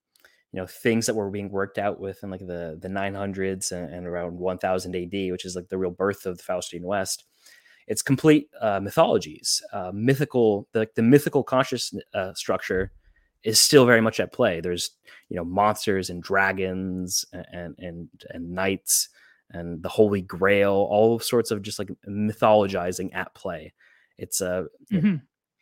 you 0.54 0.60
know, 0.62 0.68
things 0.68 1.06
that 1.08 1.16
were 1.16 1.30
being 1.30 1.50
worked 1.50 1.78
out 1.78 2.00
with 2.00 2.24
in 2.24 2.30
like 2.30 2.48
the 2.48 2.78
the 2.82 2.88
900s 2.88 3.72
and, 3.72 3.94
and 3.94 4.08
around 4.08 4.38
1000 4.38 4.96
AD, 4.96 5.32
which 5.32 5.44
is 5.46 5.56
like 5.56 5.68
the 5.68 5.78
real 5.78 5.92
birth 5.92 6.26
of 6.26 6.38
the 6.38 6.44
Faustian 6.44 6.84
West 6.84 7.26
it's 7.88 8.02
complete 8.02 8.50
uh, 8.60 8.80
mythologies, 8.80 9.62
uh, 9.74 9.92
mythical, 9.94 10.68
the, 10.74 10.88
the 10.96 11.02
mythical 11.02 11.44
conscious 11.44 11.94
uh, 12.14 12.34
structure 12.34 12.92
is 13.44 13.60
still 13.60 13.86
very 13.86 14.02
much 14.02 14.20
at 14.20 14.32
play. 14.32 14.62
There's 14.62 14.92
you 15.30 15.38
know 15.38 15.46
monsters 15.46 16.10
and 16.10 16.22
dragons 16.22 17.26
and 17.32 17.76
and 17.80 18.10
and 18.30 18.52
knights 18.52 19.10
and 19.50 19.82
the 19.84 19.90
Holy 19.90 20.22
Grail, 20.22 20.72
all 20.72 21.20
sorts 21.20 21.52
of 21.52 21.62
just 21.62 21.80
like 21.80 21.90
mythologizing 22.08 23.14
at 23.14 23.34
play. 23.34 23.74
It's 24.18 24.42
a 24.42 24.68
mm-hmm. 24.92 25.16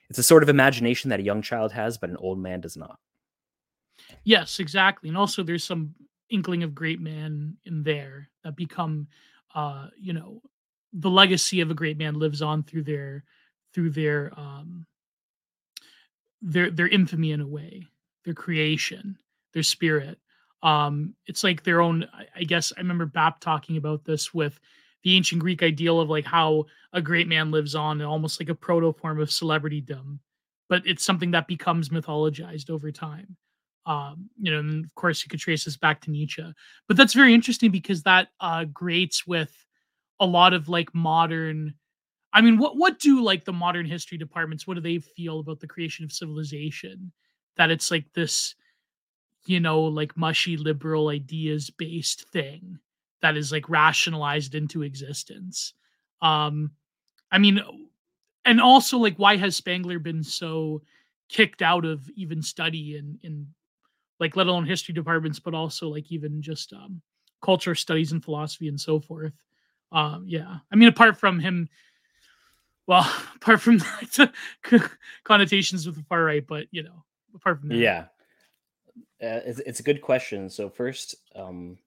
it's 0.10 0.20
a 0.20 0.24
sort 0.24 0.44
of 0.44 0.50
imagination 0.50 1.10
that 1.10 1.20
a 1.20 1.24
young 1.24 1.42
child 1.42 1.72
has, 1.72 1.98
but 1.98 2.10
an 2.10 2.18
old 2.18 2.40
man 2.40 2.62
does 2.62 2.76
not. 2.76 3.00
Yes, 4.24 4.60
exactly. 4.60 5.10
And 5.10 5.18
also 5.18 5.44
there's 5.44 5.64
some 5.64 5.96
inkling 6.30 6.64
of 6.64 6.76
great 6.76 7.00
man 7.00 7.58
in 7.66 7.84
there 7.84 8.30
that 8.44 8.56
become 8.56 9.08
uh, 9.56 9.88
you 10.00 10.14
know, 10.14 10.42
the 10.94 11.10
legacy 11.10 11.62
of 11.62 11.72
a 11.72 11.76
great 11.76 11.98
man 11.98 12.16
lives 12.16 12.42
on 12.42 12.64
through 12.64 12.84
their 12.84 13.24
through 13.74 13.92
their 13.92 14.32
um 14.38 14.86
their 16.42 16.72
their 16.72 16.88
infamy 16.88 17.32
in 17.32 17.42
a 17.42 17.48
way, 17.48 17.86
their 18.26 18.34
creation, 18.34 19.18
their 19.54 19.64
spirit. 19.64 20.18
Um, 20.62 21.16
it's 21.26 21.44
like 21.44 21.64
their 21.64 21.82
own. 21.82 22.06
I 22.36 22.44
guess 22.44 22.74
I 22.76 22.82
remember 22.82 23.06
Bap 23.06 23.40
talking 23.40 23.78
about 23.78 24.04
this 24.06 24.34
with 24.34 24.60
the 25.04 25.16
ancient 25.16 25.42
Greek 25.42 25.64
ideal 25.64 26.00
of 26.00 26.10
like 26.10 26.26
how 26.26 26.66
a 26.94 27.02
great 27.02 27.28
man 27.28 27.52
lives 27.52 27.76
on, 27.76 28.02
almost 28.02 28.40
like 28.40 28.50
a 28.50 28.56
proto 28.56 28.92
form 28.94 29.20
of 29.20 29.30
celebritydom, 29.30 30.20
but 30.68 30.82
it's 30.86 31.06
something 31.06 31.32
that 31.32 31.48
becomes 31.48 31.90
mythologized 31.90 32.70
over 32.70 32.92
time. 32.92 33.38
Um, 33.86 34.30
you 34.38 34.52
know, 34.52 34.60
and 34.60 34.86
of 34.86 34.94
course 34.96 35.24
you 35.24 35.30
could 35.30 35.40
trace 35.40 35.64
this 35.64 35.78
back 35.78 36.02
to 36.02 36.12
Nietzsche, 36.12 36.46
but 36.88 36.98
that's 36.98 37.14
very 37.14 37.34
interesting 37.34 37.72
because 37.72 38.04
that 38.04 38.28
uh, 38.40 38.66
grates 38.66 39.26
with 39.26 39.52
a 40.20 40.26
lot 40.26 40.54
of 40.54 40.70
like 40.70 40.94
modern 40.94 41.74
I 42.34 42.42
mean, 42.42 42.58
what 42.60 42.78
what 42.78 43.00
do 43.00 43.24
like 43.24 43.46
the 43.46 43.54
modern 43.54 43.86
history 43.88 44.18
departments? 44.18 44.68
What 44.68 44.76
do 44.76 44.82
they 44.82 45.00
feel 45.00 45.40
about 45.40 45.60
the 45.62 45.68
creation 45.68 46.06
of 46.06 46.12
civilization? 46.14 47.12
That 47.58 47.72
it's 47.72 47.92
like 47.92 48.14
this 48.14 48.56
you 49.46 49.60
know, 49.60 49.82
like 49.82 50.18
mushy 50.18 50.58
liberal 50.58 51.10
ideas 51.10 51.70
based 51.70 52.30
thing 52.30 52.78
that 53.22 53.38
is 53.38 53.52
like 53.52 53.70
rationalized 53.70 54.56
into 54.56 54.84
existence. 54.84 55.74
Um, 56.22 56.72
I 57.32 57.38
mean, 57.40 57.62
and 58.46 58.62
also 58.62 58.98
like 58.98 59.18
why 59.18 59.38
has 59.38 59.56
Spengler 59.56 60.00
been 60.00 60.24
so 60.24 60.82
kicked 61.30 61.62
out 61.62 61.86
of 61.86 62.10
even 62.16 62.42
study 62.42 62.98
in 62.98 63.20
in 63.24 63.48
like 64.20 64.36
let 64.36 64.48
alone 64.48 64.66
history 64.66 64.94
departments, 64.94 65.40
but 65.40 65.54
also 65.56 65.90
like 65.90 66.12
even 66.12 66.42
just 66.42 66.74
um 66.74 67.02
culture 67.44 67.76
studies 67.76 68.12
and 68.12 68.24
philosophy 68.24 68.68
and 68.68 68.80
so 68.80 69.00
forth. 69.00 69.34
Um, 69.92 70.26
yeah, 70.28 70.58
I 70.72 70.76
mean, 70.76 70.90
apart 70.90 71.18
from 71.18 71.40
him, 71.40 71.70
well, 72.88 73.10
apart 73.36 73.62
from 73.62 73.78
the 73.78 74.32
connotations 75.24 75.86
with 75.86 75.96
the 75.96 76.04
far 76.04 76.24
right, 76.24 76.46
but 76.46 76.68
you 76.72 76.84
know, 76.84 77.04
apart 77.36 77.60
from 77.60 77.70
that, 77.70 77.78
yeah, 77.78 78.06
uh, 79.22 79.42
it's, 79.46 79.60
it's 79.60 79.80
a 79.80 79.84
good 79.84 80.02
question. 80.02 80.50
So 80.50 80.70
first, 80.70 81.16
um, 81.36 81.78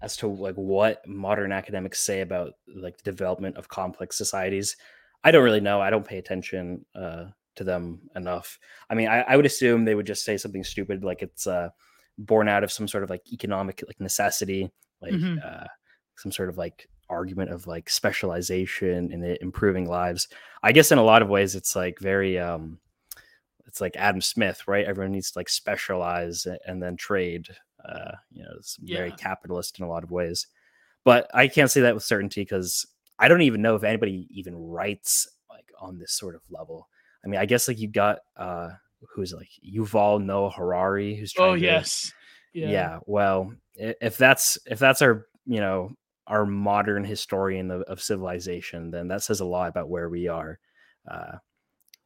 as 0.00 0.16
to 0.18 0.28
like 0.28 0.54
what 0.54 1.06
modern 1.06 1.52
academics 1.52 2.00
say 2.00 2.20
about 2.20 2.52
like 2.66 2.96
the 2.98 3.10
development 3.10 3.56
of 3.56 3.68
complex 3.68 4.16
societies, 4.16 4.76
I 5.24 5.30
don't 5.30 5.44
really 5.44 5.60
know. 5.60 5.80
I 5.80 5.90
don't 5.90 6.06
pay 6.06 6.18
attention 6.18 6.84
uh, 6.94 7.26
to 7.56 7.64
them 7.64 8.08
enough. 8.14 8.58
I 8.88 8.94
mean, 8.94 9.08
I, 9.08 9.22
I, 9.22 9.36
would 9.36 9.46
assume 9.46 9.84
they 9.84 9.96
would 9.96 10.06
just 10.06 10.24
say 10.24 10.36
something 10.36 10.62
stupid 10.62 11.02
like 11.02 11.22
it's 11.22 11.46
uh, 11.46 11.70
born 12.16 12.48
out 12.48 12.62
of 12.62 12.70
some 12.70 12.86
sort 12.86 13.04
of 13.04 13.10
like 13.10 13.22
economic 13.32 13.82
like 13.86 14.00
necessity, 14.00 14.70
like 15.02 15.12
mm-hmm. 15.12 15.38
uh, 15.44 15.66
some 16.16 16.30
sort 16.30 16.48
of 16.48 16.56
like 16.56 16.88
argument 17.10 17.50
of 17.50 17.66
like 17.66 17.88
specialization 17.90 19.12
and 19.12 19.24
improving 19.40 19.88
lives. 19.88 20.28
I 20.62 20.72
guess 20.72 20.92
in 20.92 20.98
a 20.98 21.04
lot 21.04 21.22
of 21.22 21.28
ways, 21.28 21.54
it's 21.54 21.74
like 21.76 21.98
very 21.98 22.38
um, 22.38 22.78
it's 23.66 23.80
like 23.80 23.96
Adam 23.96 24.20
Smith, 24.20 24.66
right? 24.66 24.86
Everyone 24.86 25.12
needs 25.12 25.30
to 25.30 25.38
like 25.38 25.48
specialize 25.48 26.46
and 26.66 26.82
then 26.82 26.96
trade. 26.96 27.48
Uh, 27.86 28.12
you 28.32 28.42
know, 28.42 28.50
it's 28.56 28.76
yeah. 28.80 28.98
very 28.98 29.12
capitalist 29.12 29.78
in 29.78 29.84
a 29.84 29.88
lot 29.88 30.02
of 30.02 30.10
ways. 30.10 30.46
But 31.04 31.30
I 31.32 31.48
can't 31.48 31.70
say 31.70 31.82
that 31.82 31.94
with 31.94 32.04
certainty 32.04 32.42
because 32.42 32.86
I 33.18 33.28
don't 33.28 33.42
even 33.42 33.62
know 33.62 33.76
if 33.76 33.84
anybody 33.84 34.26
even 34.30 34.56
writes 34.56 35.28
like 35.48 35.70
on 35.80 35.98
this 35.98 36.12
sort 36.12 36.34
of 36.34 36.42
level. 36.50 36.88
I 37.24 37.28
mean, 37.28 37.40
I 37.40 37.46
guess 37.46 37.68
like 37.68 37.78
you 37.78 37.88
got 37.88 38.18
uh 38.36 38.70
who's 39.14 39.32
like 39.32 39.48
Yuval 39.64 40.22
Noah 40.22 40.50
Harari, 40.50 41.14
who's 41.14 41.32
trying 41.32 41.50
oh 41.50 41.54
yes, 41.54 42.12
yeah. 42.52 42.68
yeah. 42.68 42.98
Well, 43.06 43.52
if 43.74 44.16
that's 44.16 44.58
if 44.66 44.78
that's 44.78 45.02
our 45.02 45.26
you 45.46 45.60
know 45.60 45.92
our 46.28 46.46
modern 46.46 47.04
historian 47.04 47.70
of, 47.70 47.82
of 47.82 48.02
civilization, 48.02 48.90
then 48.90 49.08
that 49.08 49.22
says 49.22 49.40
a 49.40 49.44
lot 49.44 49.68
about 49.68 49.88
where 49.88 50.08
we 50.08 50.28
are. 50.28 50.58
Uh, 51.10 51.38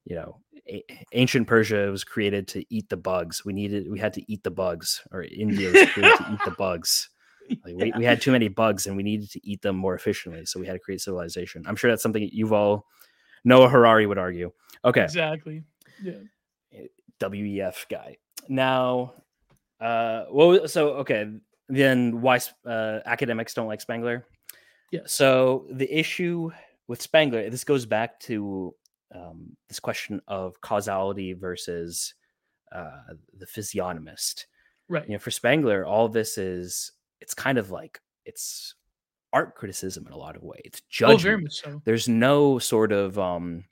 you 0.05 0.17
know, 0.17 0.41
a- 0.69 0.85
ancient 1.13 1.47
Persia 1.47 1.91
was 1.91 2.05
created 2.05 2.49
to 2.49 2.65
eat 2.75 2.89
the 2.89 2.97
bugs. 2.97 3.45
We 3.45 3.53
needed, 3.53 3.91
we 3.91 3.99
had 3.99 4.15
to 4.15 4.33
eat 4.33 4.43
the 4.43 4.51
bugs, 4.51 5.03
or 5.13 5.23
India 5.23 5.71
was 5.71 5.91
created 5.91 6.17
to 6.19 6.33
eat 6.33 6.41
the 6.45 6.51
bugs. 6.59 7.11
Like 7.51 7.75
yeah. 7.77 7.85
we, 7.85 7.93
we 7.99 8.05
had 8.05 8.23
too 8.23 8.33
many 8.33 8.49
bugs 8.49 8.87
and 8.87 8.97
we 8.97 9.03
needed 9.03 9.31
to 9.33 9.41
eat 9.47 9.63
them 9.63 9.77
more 9.77 9.95
efficiently. 9.95 10.47
So 10.47 10.61
we 10.61 10.67
had 10.67 10.75
to 10.75 10.79
create 10.79 11.01
civilization. 11.01 11.65
I'm 11.67 11.77
sure 11.77 11.91
that's 11.91 12.03
something 12.03 12.31
Yuval, 12.31 12.83
Noah 13.45 13.69
Harari 13.69 14.07
would 14.07 14.19
argue. 14.19 14.53
Okay. 14.85 15.05
Exactly. 15.05 15.65
Yeah. 16.03 16.15
WEF 17.21 17.89
guy. 17.89 18.17
Now, 18.49 19.15
uh, 19.81 20.25
well, 20.31 20.69
so 20.69 20.91
okay, 20.95 21.27
then 21.77 22.21
why 22.21 22.39
uh, 22.67 23.01
academics 23.07 23.55
don't 23.55 23.67
like 23.67 23.81
Spengler. 23.81 24.27
Yeah. 24.91 25.01
So 25.07 25.67
the 25.71 25.91
issue 25.91 26.51
with 26.89 27.01
Spengler, 27.01 27.49
this 27.49 27.65
goes 27.65 27.87
back 27.87 28.21
to 28.21 28.75
um, 29.15 29.57
this 29.69 29.81
question 29.81 30.21
of 30.29 30.61
causality 30.61 31.33
versus 31.33 32.15
uh, 32.71 33.15
the 33.39 33.47
physiognomist. 33.47 34.47
Right. 34.89 35.07
You 35.07 35.15
know, 35.15 35.19
for 35.19 35.31
Spengler, 35.31 35.87
all 35.87 36.09
this 36.09 36.37
is 36.37 36.93
it's 37.21 37.35
kind 37.35 37.57
of 37.57 37.71
like 37.71 38.01
it's 38.25 38.75
art 39.33 39.55
criticism 39.55 40.07
in 40.07 40.13
a 40.13 40.19
lot 40.19 40.37
of 40.37 40.43
ways. 40.43 40.63
It's 40.65 40.83
judgment. 40.91 41.21
Oh, 41.21 41.23
very 41.23 41.43
much 41.43 41.63
so. 41.63 41.83
There's 41.85 42.09
no 42.09 42.59
sort 42.59 42.93
of 42.93 43.19
um, 43.19 43.65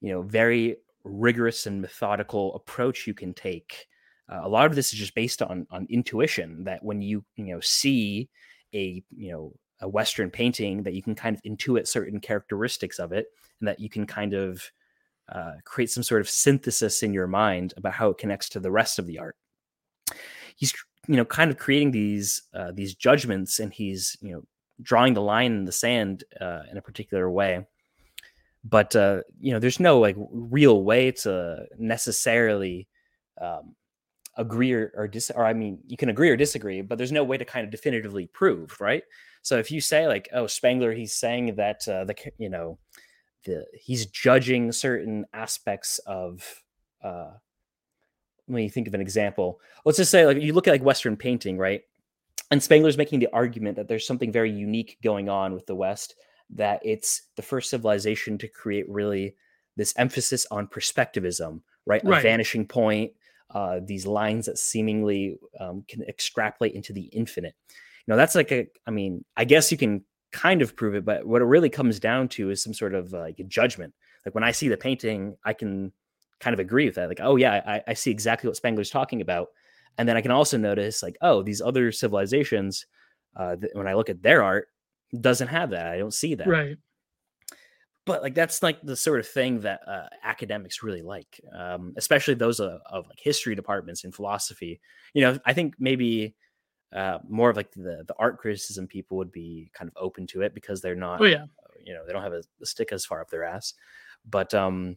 you 0.00 0.12
know, 0.12 0.22
very 0.22 0.76
rigorous 1.04 1.66
and 1.66 1.80
methodical 1.80 2.54
approach 2.54 3.06
you 3.06 3.14
can 3.14 3.34
take. 3.34 3.86
Uh, 4.28 4.40
a 4.42 4.48
lot 4.48 4.66
of 4.66 4.74
this 4.74 4.92
is 4.92 4.98
just 4.98 5.14
based 5.14 5.42
on 5.42 5.66
on 5.70 5.86
intuition 5.90 6.64
that 6.64 6.82
when 6.84 7.00
you 7.00 7.24
you 7.36 7.46
know 7.46 7.60
see 7.60 8.28
a 8.74 9.02
you 9.10 9.32
know 9.32 9.52
a 9.80 9.88
Western 9.88 10.30
painting 10.30 10.82
that 10.82 10.94
you 10.94 11.02
can 11.02 11.14
kind 11.14 11.36
of 11.36 11.42
intuit 11.42 11.86
certain 11.86 12.20
characteristics 12.20 12.98
of 12.98 13.12
it, 13.12 13.26
and 13.60 13.68
that 13.68 13.80
you 13.80 13.88
can 13.88 14.06
kind 14.06 14.34
of 14.34 14.62
uh, 15.30 15.52
create 15.64 15.90
some 15.90 16.02
sort 16.02 16.20
of 16.20 16.28
synthesis 16.28 17.02
in 17.02 17.12
your 17.12 17.26
mind 17.26 17.74
about 17.76 17.92
how 17.92 18.08
it 18.10 18.18
connects 18.18 18.48
to 18.50 18.60
the 18.60 18.70
rest 18.70 18.98
of 18.98 19.06
the 19.06 19.18
art. 19.18 19.36
He's 20.56 20.74
you 21.06 21.16
know 21.16 21.24
kind 21.24 21.50
of 21.50 21.58
creating 21.58 21.92
these 21.92 22.42
uh, 22.54 22.72
these 22.72 22.94
judgments, 22.94 23.60
and 23.60 23.72
he's 23.72 24.16
you 24.20 24.32
know 24.32 24.42
drawing 24.82 25.14
the 25.14 25.22
line 25.22 25.52
in 25.52 25.64
the 25.64 25.72
sand 25.72 26.24
uh, 26.40 26.62
in 26.70 26.76
a 26.76 26.82
particular 26.82 27.30
way. 27.30 27.66
But 28.64 28.94
uh, 28.96 29.22
you 29.40 29.52
know, 29.52 29.58
there's 29.58 29.80
no 29.80 29.98
like 29.98 30.16
real 30.30 30.82
way 30.82 31.12
to 31.12 31.66
necessarily 31.78 32.88
um, 33.40 33.74
agree 34.38 34.72
or, 34.72 34.92
or 34.96 35.06
dis 35.06 35.30
or 35.34 35.44
I 35.44 35.52
mean, 35.52 35.78
you 35.86 35.96
can 35.96 36.08
agree 36.08 36.30
or 36.30 36.36
disagree, 36.36 36.80
but 36.80 36.96
there's 36.96 37.12
no 37.12 37.24
way 37.24 37.36
to 37.36 37.44
kind 37.44 37.64
of 37.64 37.70
definitively 37.70 38.26
prove, 38.28 38.80
right? 38.80 39.02
So 39.42 39.58
if 39.58 39.70
you 39.70 39.80
say 39.80 40.08
like, 40.08 40.28
oh, 40.32 40.46
Spengler, 40.46 40.92
he's 40.92 41.14
saying 41.14 41.56
that 41.56 41.86
uh, 41.86 42.04
the 42.04 42.14
you 42.38 42.48
know 42.48 42.78
the 43.44 43.66
he's 43.74 44.06
judging 44.06 44.72
certain 44.72 45.26
aspects 45.32 45.98
of 46.06 46.62
uh 47.02 47.30
when 48.46 48.62
you 48.62 48.70
think 48.70 48.88
of 48.88 48.94
an 48.94 49.00
example 49.00 49.60
let's 49.84 49.98
just 49.98 50.10
say 50.10 50.26
like 50.26 50.40
you 50.40 50.52
look 50.52 50.66
at 50.66 50.72
like 50.72 50.82
western 50.82 51.16
painting 51.16 51.58
right 51.58 51.82
and 52.50 52.62
spengler's 52.62 52.96
making 52.96 53.20
the 53.20 53.32
argument 53.32 53.76
that 53.76 53.88
there's 53.88 54.06
something 54.06 54.32
very 54.32 54.50
unique 54.50 54.98
going 55.02 55.28
on 55.28 55.52
with 55.54 55.66
the 55.66 55.74
west 55.74 56.14
that 56.50 56.80
it's 56.84 57.22
the 57.36 57.42
first 57.42 57.70
civilization 57.70 58.38
to 58.38 58.48
create 58.48 58.88
really 58.88 59.34
this 59.76 59.94
emphasis 59.96 60.46
on 60.50 60.66
perspectivism 60.66 61.60
right, 61.86 62.02
right. 62.04 62.18
a 62.18 62.22
vanishing 62.22 62.66
point 62.66 63.12
uh, 63.50 63.80
these 63.84 64.06
lines 64.06 64.46
that 64.46 64.58
seemingly 64.58 65.38
um, 65.58 65.84
can 65.88 66.02
extrapolate 66.02 66.74
into 66.74 66.92
the 66.92 67.04
infinite 67.06 67.54
you 67.68 68.12
know 68.12 68.16
that's 68.16 68.34
like 68.34 68.52
a 68.52 68.66
i 68.86 68.90
mean 68.90 69.24
i 69.36 69.44
guess 69.44 69.72
you 69.72 69.78
can 69.78 70.04
kind 70.32 70.62
of 70.62 70.76
prove 70.76 70.94
it, 70.94 71.04
but 71.04 71.26
what 71.26 71.42
it 71.42 71.46
really 71.46 71.70
comes 71.70 71.98
down 71.98 72.28
to 72.28 72.50
is 72.50 72.62
some 72.62 72.74
sort 72.74 72.94
of 72.94 73.12
like 73.12 73.40
judgment. 73.48 73.94
Like 74.26 74.34
when 74.34 74.44
I 74.44 74.50
see 74.50 74.68
the 74.68 74.76
painting, 74.76 75.36
I 75.44 75.52
can 75.52 75.92
kind 76.40 76.54
of 76.54 76.60
agree 76.60 76.86
with 76.86 76.96
that. 76.96 77.08
Like, 77.08 77.20
oh 77.22 77.36
yeah, 77.36 77.62
I, 77.66 77.82
I 77.88 77.94
see 77.94 78.10
exactly 78.10 78.48
what 78.48 78.56
Spengler's 78.56 78.90
talking 78.90 79.20
about. 79.20 79.48
And 79.96 80.08
then 80.08 80.16
I 80.16 80.20
can 80.20 80.30
also 80.30 80.56
notice 80.56 81.02
like, 81.02 81.16
oh, 81.22 81.42
these 81.42 81.60
other 81.60 81.90
civilizations, 81.90 82.86
uh, 83.36 83.56
th- 83.56 83.72
when 83.74 83.88
I 83.88 83.94
look 83.94 84.10
at 84.10 84.22
their 84.22 84.42
art, 84.42 84.68
doesn't 85.18 85.48
have 85.48 85.70
that. 85.70 85.86
I 85.86 85.98
don't 85.98 86.14
see 86.14 86.34
that. 86.36 86.46
Right. 86.46 86.76
But 88.08 88.22
like 88.22 88.34
that's 88.34 88.62
like 88.62 88.80
the 88.82 88.96
sort 88.96 89.20
of 89.20 89.28
thing 89.28 89.60
that 89.60 89.80
uh, 89.86 90.08
academics 90.24 90.82
really 90.82 91.02
like, 91.02 91.40
um, 91.56 91.92
especially 91.96 92.34
those 92.34 92.58
of, 92.58 92.80
of 92.86 93.06
like 93.06 93.20
history 93.20 93.54
departments 93.54 94.02
and 94.04 94.14
philosophy. 94.14 94.80
You 95.14 95.22
know, 95.22 95.38
I 95.44 95.52
think 95.52 95.74
maybe 95.78 96.34
uh, 96.92 97.18
more 97.28 97.50
of 97.50 97.56
like 97.56 97.70
the 97.72 98.04
the 98.08 98.14
art 98.18 98.38
criticism 98.38 98.86
people 98.86 99.18
would 99.18 99.30
be 99.30 99.70
kind 99.74 99.90
of 99.90 100.02
open 100.02 100.26
to 100.28 100.40
it 100.40 100.54
because 100.54 100.80
they're 100.80 100.94
not 100.94 101.20
oh 101.20 101.24
yeah. 101.24 101.44
you 101.84 101.92
know 101.92 102.04
they 102.06 102.12
don't 102.12 102.22
have 102.22 102.32
a, 102.32 102.42
a 102.62 102.66
stick 102.66 102.92
as 102.92 103.04
far 103.04 103.20
up 103.20 103.30
their 103.30 103.44
ass. 103.44 103.74
But 104.28 104.54
um 104.54 104.96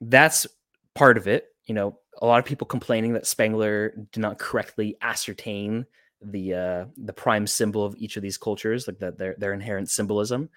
that's 0.00 0.46
part 0.94 1.16
of 1.16 1.28
it 1.28 1.52
you 1.66 1.74
know 1.74 1.98
a 2.20 2.26
lot 2.26 2.38
of 2.38 2.44
people 2.44 2.66
complaining 2.66 3.12
that 3.12 3.26
spengler 3.26 3.94
did 4.12 4.20
not 4.20 4.38
correctly 4.38 4.96
ascertain 5.00 5.86
the 6.20 6.54
uh 6.54 6.84
the 6.96 7.12
prime 7.12 7.46
symbol 7.46 7.84
of 7.84 7.94
each 7.96 8.16
of 8.16 8.22
these 8.22 8.38
cultures 8.38 8.86
like 8.86 8.98
that 8.98 9.18
their 9.18 9.34
their 9.38 9.52
inherent 9.52 9.88
symbolism 9.88 10.48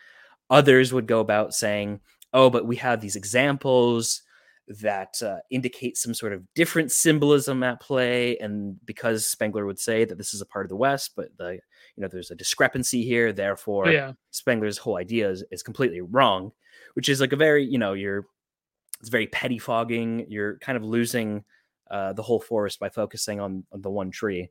others 0.49 0.93
would 0.93 1.07
go 1.07 1.19
about 1.19 1.53
saying 1.53 1.99
oh 2.33 2.49
but 2.49 2.65
we 2.65 2.75
have 2.75 3.01
these 3.01 3.15
examples 3.15 4.21
that 4.67 5.21
uh, 5.21 5.37
indicate 5.51 5.95
some 5.95 6.13
sort 6.13 6.33
of 6.33 6.41
different 6.55 6.91
symbolism 6.91 7.61
at 7.61 7.79
play 7.79 8.35
and 8.37 8.83
because 8.85 9.27
spengler 9.27 9.65
would 9.65 9.79
say 9.79 10.05
that 10.05 10.17
this 10.17 10.33
is 10.33 10.41
a 10.41 10.45
part 10.45 10.65
of 10.65 10.69
the 10.69 10.75
west 10.75 11.11
but 11.15 11.29
the 11.37 11.53
you 11.95 12.01
know 12.01 12.07
there's 12.07 12.31
a 12.31 12.35
discrepancy 12.35 13.03
here 13.03 13.31
therefore 13.31 13.89
yeah. 13.89 14.13
spengler's 14.31 14.77
whole 14.77 14.97
idea 14.97 15.29
is, 15.29 15.43
is 15.51 15.61
completely 15.61 16.01
wrong 16.01 16.51
which 16.95 17.09
is 17.09 17.21
like 17.21 17.33
a 17.33 17.37
very 17.37 17.63
you 17.63 17.77
know 17.77 17.93
you're 17.93 18.25
it's 18.99 19.09
very 19.09 19.27
pettifogging 19.27 20.25
you're 20.29 20.57
kind 20.59 20.77
of 20.77 20.83
losing 20.83 21.43
uh, 21.91 22.13
the 22.13 22.23
whole 22.23 22.39
forest 22.39 22.79
by 22.79 22.89
focusing 22.89 23.39
on, 23.39 23.63
on 23.71 23.81
the 23.81 23.89
one 23.89 24.09
tree 24.09 24.49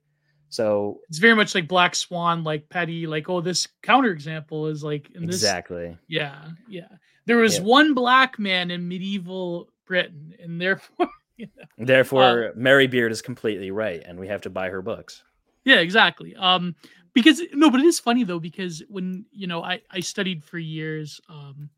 so 0.49 1.01
it's 1.09 1.19
very 1.19 1.35
much 1.35 1.55
like 1.55 1.67
black 1.67 1.95
swan 1.95 2.45
like 2.45 2.69
petty 2.69 3.07
like 3.07 3.29
oh 3.29 3.41
this 3.41 3.67
counterexample 3.83 4.71
is 4.71 4.85
like 4.85 5.11
in 5.15 5.27
this 5.27 5.37
exactly 5.37 5.97
yeah 6.09 6.49
yeah 6.69 6.89
there 7.27 7.39
was 7.39 7.57
yeah. 7.57 7.65
one 7.65 7.95
black 7.95 8.39
man 8.39 8.71
in 8.71 8.87
medieval 8.87 9.69
Britain, 9.87 10.35
and 10.41 10.61
therefore, 10.61 11.09
you 11.37 11.49
know, 11.57 11.65
therefore, 11.79 12.49
uh, 12.49 12.51
Mary 12.55 12.87
Beard 12.87 13.13
is 13.13 13.23
completely 13.23 13.71
right, 13.71 14.03
and 14.05 14.19
we 14.19 14.29
have 14.29 14.43
to 14.43 14.51
buy 14.51 14.69
her 14.69 14.83
books. 14.83 15.23
Yeah, 15.65 15.77
exactly. 15.77 16.35
Um, 16.37 16.75
because 17.13 17.41
no, 17.53 17.71
but 17.71 17.81
it 17.81 17.87
is 17.87 18.01
funny 18.01 18.25
though 18.25 18.41
because 18.41 18.83
when 18.89 19.25
you 19.31 19.47
know 19.47 19.63
I 19.63 19.81
I 19.91 20.01
studied 20.01 20.45
for 20.45 20.59
years, 20.59 21.21
um, 21.29 21.71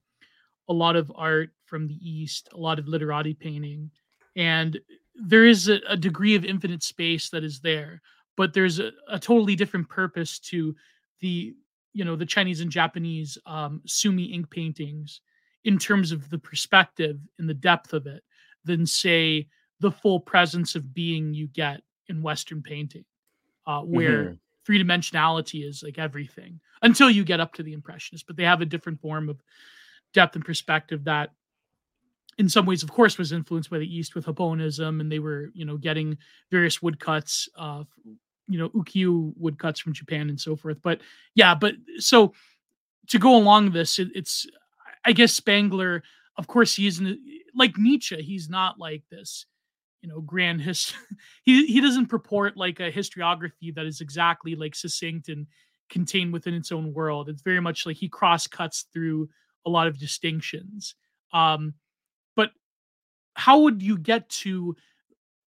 a 0.68 0.72
lot 0.72 0.96
of 0.96 1.12
art 1.14 1.50
from 1.64 1.86
the 1.88 1.98
East, 2.00 2.48
a 2.52 2.58
lot 2.58 2.78
of 2.78 2.88
literati 2.88 3.34
painting, 3.34 3.90
and 4.34 4.78
there 5.14 5.46
is 5.46 5.68
a, 5.68 5.80
a, 5.88 5.96
degree 5.96 6.34
of 6.34 6.44
infinite 6.44 6.82
space 6.82 7.30
that 7.30 7.42
is 7.42 7.60
there, 7.60 8.02
but 8.36 8.52
there's 8.52 8.78
a, 8.78 8.92
a, 9.08 9.18
totally 9.18 9.56
different 9.56 9.88
purpose 9.88 10.38
to 10.38 10.74
the 11.20 11.54
you 11.92 12.04
know 12.04 12.16
the 12.16 12.26
Chinese 12.26 12.60
and 12.60 12.70
Japanese 12.70 13.38
um, 13.46 13.80
Sumi 13.86 14.24
ink 14.24 14.50
paintings 14.50 15.20
in 15.64 15.78
terms 15.78 16.12
of 16.12 16.30
the 16.30 16.38
perspective 16.38 17.18
and 17.38 17.48
the 17.48 17.54
depth 17.54 17.92
of 17.92 18.06
it 18.06 18.22
than 18.64 18.86
say 18.86 19.48
the 19.80 19.90
full 19.90 20.20
presence 20.20 20.74
of 20.74 20.94
being 20.94 21.34
you 21.34 21.48
get 21.48 21.82
in 22.08 22.22
Western 22.22 22.62
painting, 22.62 23.04
uh, 23.66 23.80
where 23.80 24.24
mm-hmm. 24.24 24.34
three 24.64 24.82
dimensionality 24.82 25.66
is 25.66 25.82
like 25.82 25.98
everything 25.98 26.60
until 26.82 27.10
you 27.10 27.24
get 27.24 27.40
up 27.40 27.52
to 27.54 27.62
the 27.62 27.72
Impressionists. 27.72 28.24
But 28.26 28.36
they 28.36 28.44
have 28.44 28.60
a 28.60 28.66
different 28.66 29.00
form 29.00 29.28
of 29.28 29.40
depth 30.14 30.36
and 30.36 30.44
perspective 30.44 31.04
that 31.04 31.30
in 32.38 32.48
some 32.48 32.66
ways, 32.66 32.82
of 32.82 32.92
course, 32.92 33.16
was 33.16 33.32
influenced 33.32 33.70
by 33.70 33.78
the 33.78 33.96
East 33.96 34.14
with 34.14 34.26
Japonism, 34.26 35.00
and 35.00 35.10
they 35.10 35.18
were, 35.18 35.50
you 35.54 35.64
know, 35.64 35.78
getting 35.78 36.18
various 36.50 36.82
woodcuts, 36.82 37.48
uh, 37.56 37.84
you 38.48 38.58
know, 38.58 38.68
ukiyo 38.70 39.32
woodcuts 39.36 39.80
from 39.80 39.92
Japan 39.92 40.28
and 40.28 40.40
so 40.40 40.56
forth. 40.56 40.78
But 40.82 41.00
yeah, 41.34 41.54
but 41.54 41.74
so 41.98 42.32
to 43.08 43.18
go 43.18 43.36
along 43.36 43.72
this, 43.72 43.98
it, 43.98 44.08
it's, 44.14 44.46
I 45.04 45.12
guess 45.12 45.32
Spengler. 45.32 46.02
of 46.36 46.46
course, 46.46 46.74
he 46.74 46.86
isn't 46.86 47.18
like 47.54 47.78
Nietzsche. 47.78 48.20
He's 48.22 48.48
not 48.48 48.78
like 48.78 49.02
this, 49.10 49.46
you 50.02 50.08
know, 50.08 50.20
grand 50.20 50.60
history. 50.60 51.00
he 51.42 51.66
he 51.66 51.80
doesn't 51.80 52.06
purport 52.06 52.56
like 52.56 52.80
a 52.80 52.90
historiography 52.90 53.74
that 53.74 53.86
is 53.86 54.00
exactly 54.00 54.54
like 54.54 54.74
succinct 54.74 55.28
and 55.28 55.46
contained 55.88 56.32
within 56.32 56.54
its 56.54 56.72
own 56.72 56.92
world. 56.92 57.28
It's 57.28 57.42
very 57.42 57.60
much 57.60 57.86
like 57.86 57.96
he 57.96 58.08
cross 58.08 58.46
cuts 58.46 58.86
through 58.92 59.28
a 59.64 59.70
lot 59.70 59.86
of 59.86 59.98
distinctions. 59.98 60.94
Um, 61.32 61.74
but 62.34 62.50
how 63.34 63.60
would 63.60 63.82
you 63.82 63.98
get 63.98 64.28
to 64.28 64.76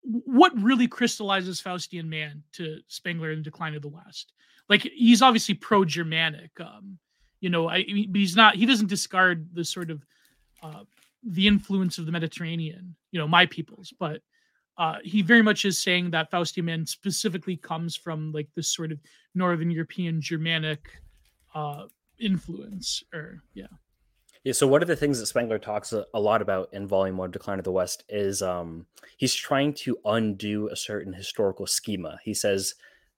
what 0.05 0.52
really 0.61 0.86
crystallizes 0.86 1.61
Faustian 1.61 2.07
man 2.07 2.42
to 2.52 2.78
Spengler 2.88 3.30
in 3.30 3.38
the 3.38 3.44
Decline 3.44 3.74
of 3.74 3.82
the 3.82 3.88
West? 3.88 4.32
Like 4.68 4.82
he's 4.82 5.22
obviously 5.22 5.55
pro-Germanic, 5.55 6.50
um, 6.61 6.98
you 7.40 7.50
know, 7.50 7.68
I, 7.68 7.84
but 8.09 8.18
he's 8.18 8.36
not. 8.36 8.57
He 8.57 8.66
doesn't 8.66 8.88
discard 8.88 9.48
the 9.52 9.64
sort 9.64 9.90
of 9.90 10.02
uh, 10.62 10.84
the 11.22 11.46
influence 11.46 11.98
of 11.98 12.07
the 12.07 12.12
Mediterranean, 12.12 12.94
you 13.11 13.18
know, 13.18 13.28
my 13.28 13.46
peoples, 13.46 13.92
but 13.98 14.20
uh, 14.76 14.96
he 15.05 15.22
very 15.22 15.42
much 15.42 15.64
is 15.64 15.78
saying 15.78 16.11
that 16.11 16.30
Faustian 16.30 16.64
man 16.64 16.86
specifically 16.86 17.57
comes 17.57 17.94
from 17.94 18.32
like 18.32 18.48
this 18.55 18.74
sort 18.74 18.92
of 18.92 18.98
Northern 19.34 19.70
European 19.70 20.20
Germanic 20.20 20.80
uh, 21.55 21.84
influence, 22.18 23.02
or 23.12 23.42
yeah. 23.55 23.66
Yeah, 24.45 24.53
so 24.53 24.66
one 24.66 24.82
of 24.82 24.88
the 24.88 24.97
things 24.97 25.18
that 25.18 25.26
Spengler 25.26 25.59
talks 25.59 25.95
a, 25.95 26.05
a 26.12 26.20
lot 26.20 26.42
about 26.42 26.68
in 26.72 26.86
Volume 26.86 27.16
One, 27.16 27.30
Decline 27.30 27.59
of 27.59 27.64
the 27.64 27.72
West, 27.72 28.05
is 28.11 28.42
um, 28.42 28.86
he's 29.16 29.34
trying 29.34 29.72
to 29.74 29.97
undo 30.05 30.68
a 30.68 30.76
certain 30.76 31.14
historical 31.14 31.66
schema. 31.66 32.18
He 32.22 32.34
says 32.34 32.74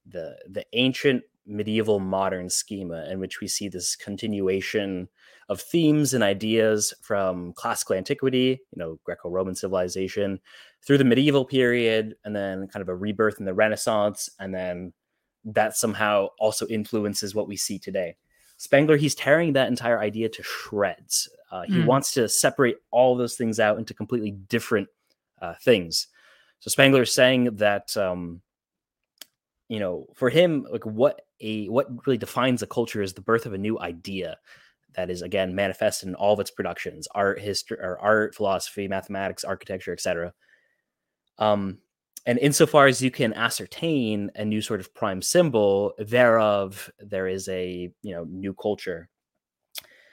the 0.06 0.36
the 0.48 0.64
ancient 0.72 1.24
medieval 1.44 1.98
modern 1.98 2.48
schema 2.48 3.08
in 3.10 3.18
which 3.18 3.40
we 3.40 3.48
see 3.48 3.68
this 3.68 3.96
continuation 3.96 5.08
of 5.48 5.60
themes 5.60 6.14
and 6.14 6.22
ideas 6.22 6.94
from 7.02 7.52
classical 7.54 7.96
antiquity, 7.96 8.60
you 8.72 8.78
know, 8.78 8.98
Greco-Roman 9.04 9.54
civilization, 9.54 10.40
through 10.84 10.98
the 10.98 11.04
medieval 11.04 11.44
period, 11.44 12.14
and 12.24 12.34
then 12.34 12.68
kind 12.68 12.82
of 12.82 12.88
a 12.88 12.94
rebirth 12.94 13.38
in 13.38 13.44
the 13.46 13.54
Renaissance, 13.54 14.28
and 14.38 14.54
then 14.54 14.92
that 15.44 15.76
somehow 15.76 16.28
also 16.38 16.66
influences 16.66 17.34
what 17.34 17.48
we 17.48 17.56
see 17.56 17.78
today. 17.78 18.16
Spengler, 18.56 18.96
he's 18.96 19.14
tearing 19.14 19.52
that 19.52 19.68
entire 19.68 20.00
idea 20.00 20.28
to 20.28 20.42
shreds. 20.42 21.28
Uh, 21.50 21.62
he 21.62 21.74
mm. 21.74 21.86
wants 21.86 22.12
to 22.14 22.28
separate 22.28 22.76
all 22.90 23.16
those 23.16 23.36
things 23.36 23.60
out 23.60 23.78
into 23.78 23.94
completely 23.94 24.30
different 24.30 24.88
uh, 25.40 25.54
things. 25.62 26.08
So 26.60 26.70
Spengler 26.70 27.02
is 27.02 27.12
saying 27.12 27.56
that, 27.56 27.96
um, 27.96 28.40
you 29.68 29.78
know, 29.78 30.06
for 30.14 30.30
him, 30.30 30.66
like 30.70 30.84
what 30.84 31.22
a 31.40 31.66
what 31.66 32.06
really 32.06 32.18
defines 32.18 32.62
a 32.62 32.66
culture 32.66 33.02
is 33.02 33.12
the 33.12 33.20
birth 33.20 33.46
of 33.46 33.52
a 33.52 33.58
new 33.58 33.78
idea 33.78 34.38
that 34.94 35.10
is 35.10 35.20
again 35.20 35.54
manifested 35.54 36.08
in 36.08 36.14
all 36.14 36.32
of 36.32 36.40
its 36.40 36.50
productions, 36.50 37.06
art, 37.14 37.38
history, 37.38 37.78
or 37.78 37.98
art, 38.00 38.34
philosophy, 38.34 38.88
mathematics, 38.88 39.44
architecture, 39.44 39.92
etc. 39.92 40.32
Um, 41.38 41.78
and 42.26 42.38
insofar 42.40 42.86
as 42.86 43.00
you 43.00 43.10
can 43.10 43.32
ascertain 43.34 44.30
a 44.34 44.44
new 44.44 44.60
sort 44.60 44.80
of 44.80 44.92
prime 44.94 45.22
symbol 45.22 45.94
thereof 45.98 46.90
there 46.98 47.28
is 47.28 47.48
a 47.48 47.90
you 48.02 48.14
know 48.14 48.26
new 48.28 48.52
culture. 48.54 49.08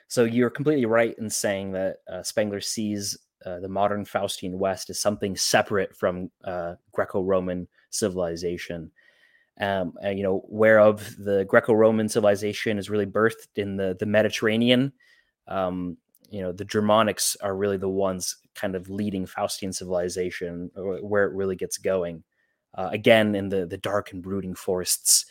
So 0.07 0.25
you're 0.25 0.51
completely 0.51 0.85
right 0.85 1.15
in 1.17 1.29
saying 1.29 1.71
that 1.71 1.97
uh, 2.07 2.21
spengler 2.21 2.61
sees 2.61 3.17
uh, 3.45 3.59
the 3.59 3.67
modern 3.67 4.05
faustian 4.05 4.53
west 4.53 4.91
as 4.91 4.99
something 4.99 5.35
separate 5.35 5.95
from 5.95 6.29
uh, 6.43 6.75
greco-roman 6.91 7.67
civilization. 7.89 8.91
Um, 9.59 9.93
and, 10.01 10.17
you 10.17 10.23
know 10.23 10.43
whereof 10.47 11.15
the 11.17 11.45
greco-roman 11.45 12.09
civilization 12.09 12.77
is 12.77 12.89
really 12.89 13.05
birthed 13.05 13.57
in 13.57 13.75
the 13.75 13.97
the 13.99 14.05
mediterranean. 14.05 14.93
Um, 15.47 15.97
you 16.29 16.41
know 16.41 16.51
the 16.51 16.65
germanics 16.65 17.35
are 17.41 17.55
really 17.55 17.77
the 17.77 17.89
ones 17.89 18.37
kind 18.55 18.75
of 18.75 18.89
leading 18.89 19.25
faustian 19.25 19.73
civilization 19.73 20.71
where 20.75 21.25
it 21.25 21.33
really 21.33 21.55
gets 21.55 21.77
going 21.77 22.23
uh, 22.75 22.89
again 22.91 23.35
in 23.35 23.49
the 23.49 23.65
the 23.65 23.77
dark 23.77 24.11
and 24.11 24.21
brooding 24.23 24.55
forests 24.55 25.25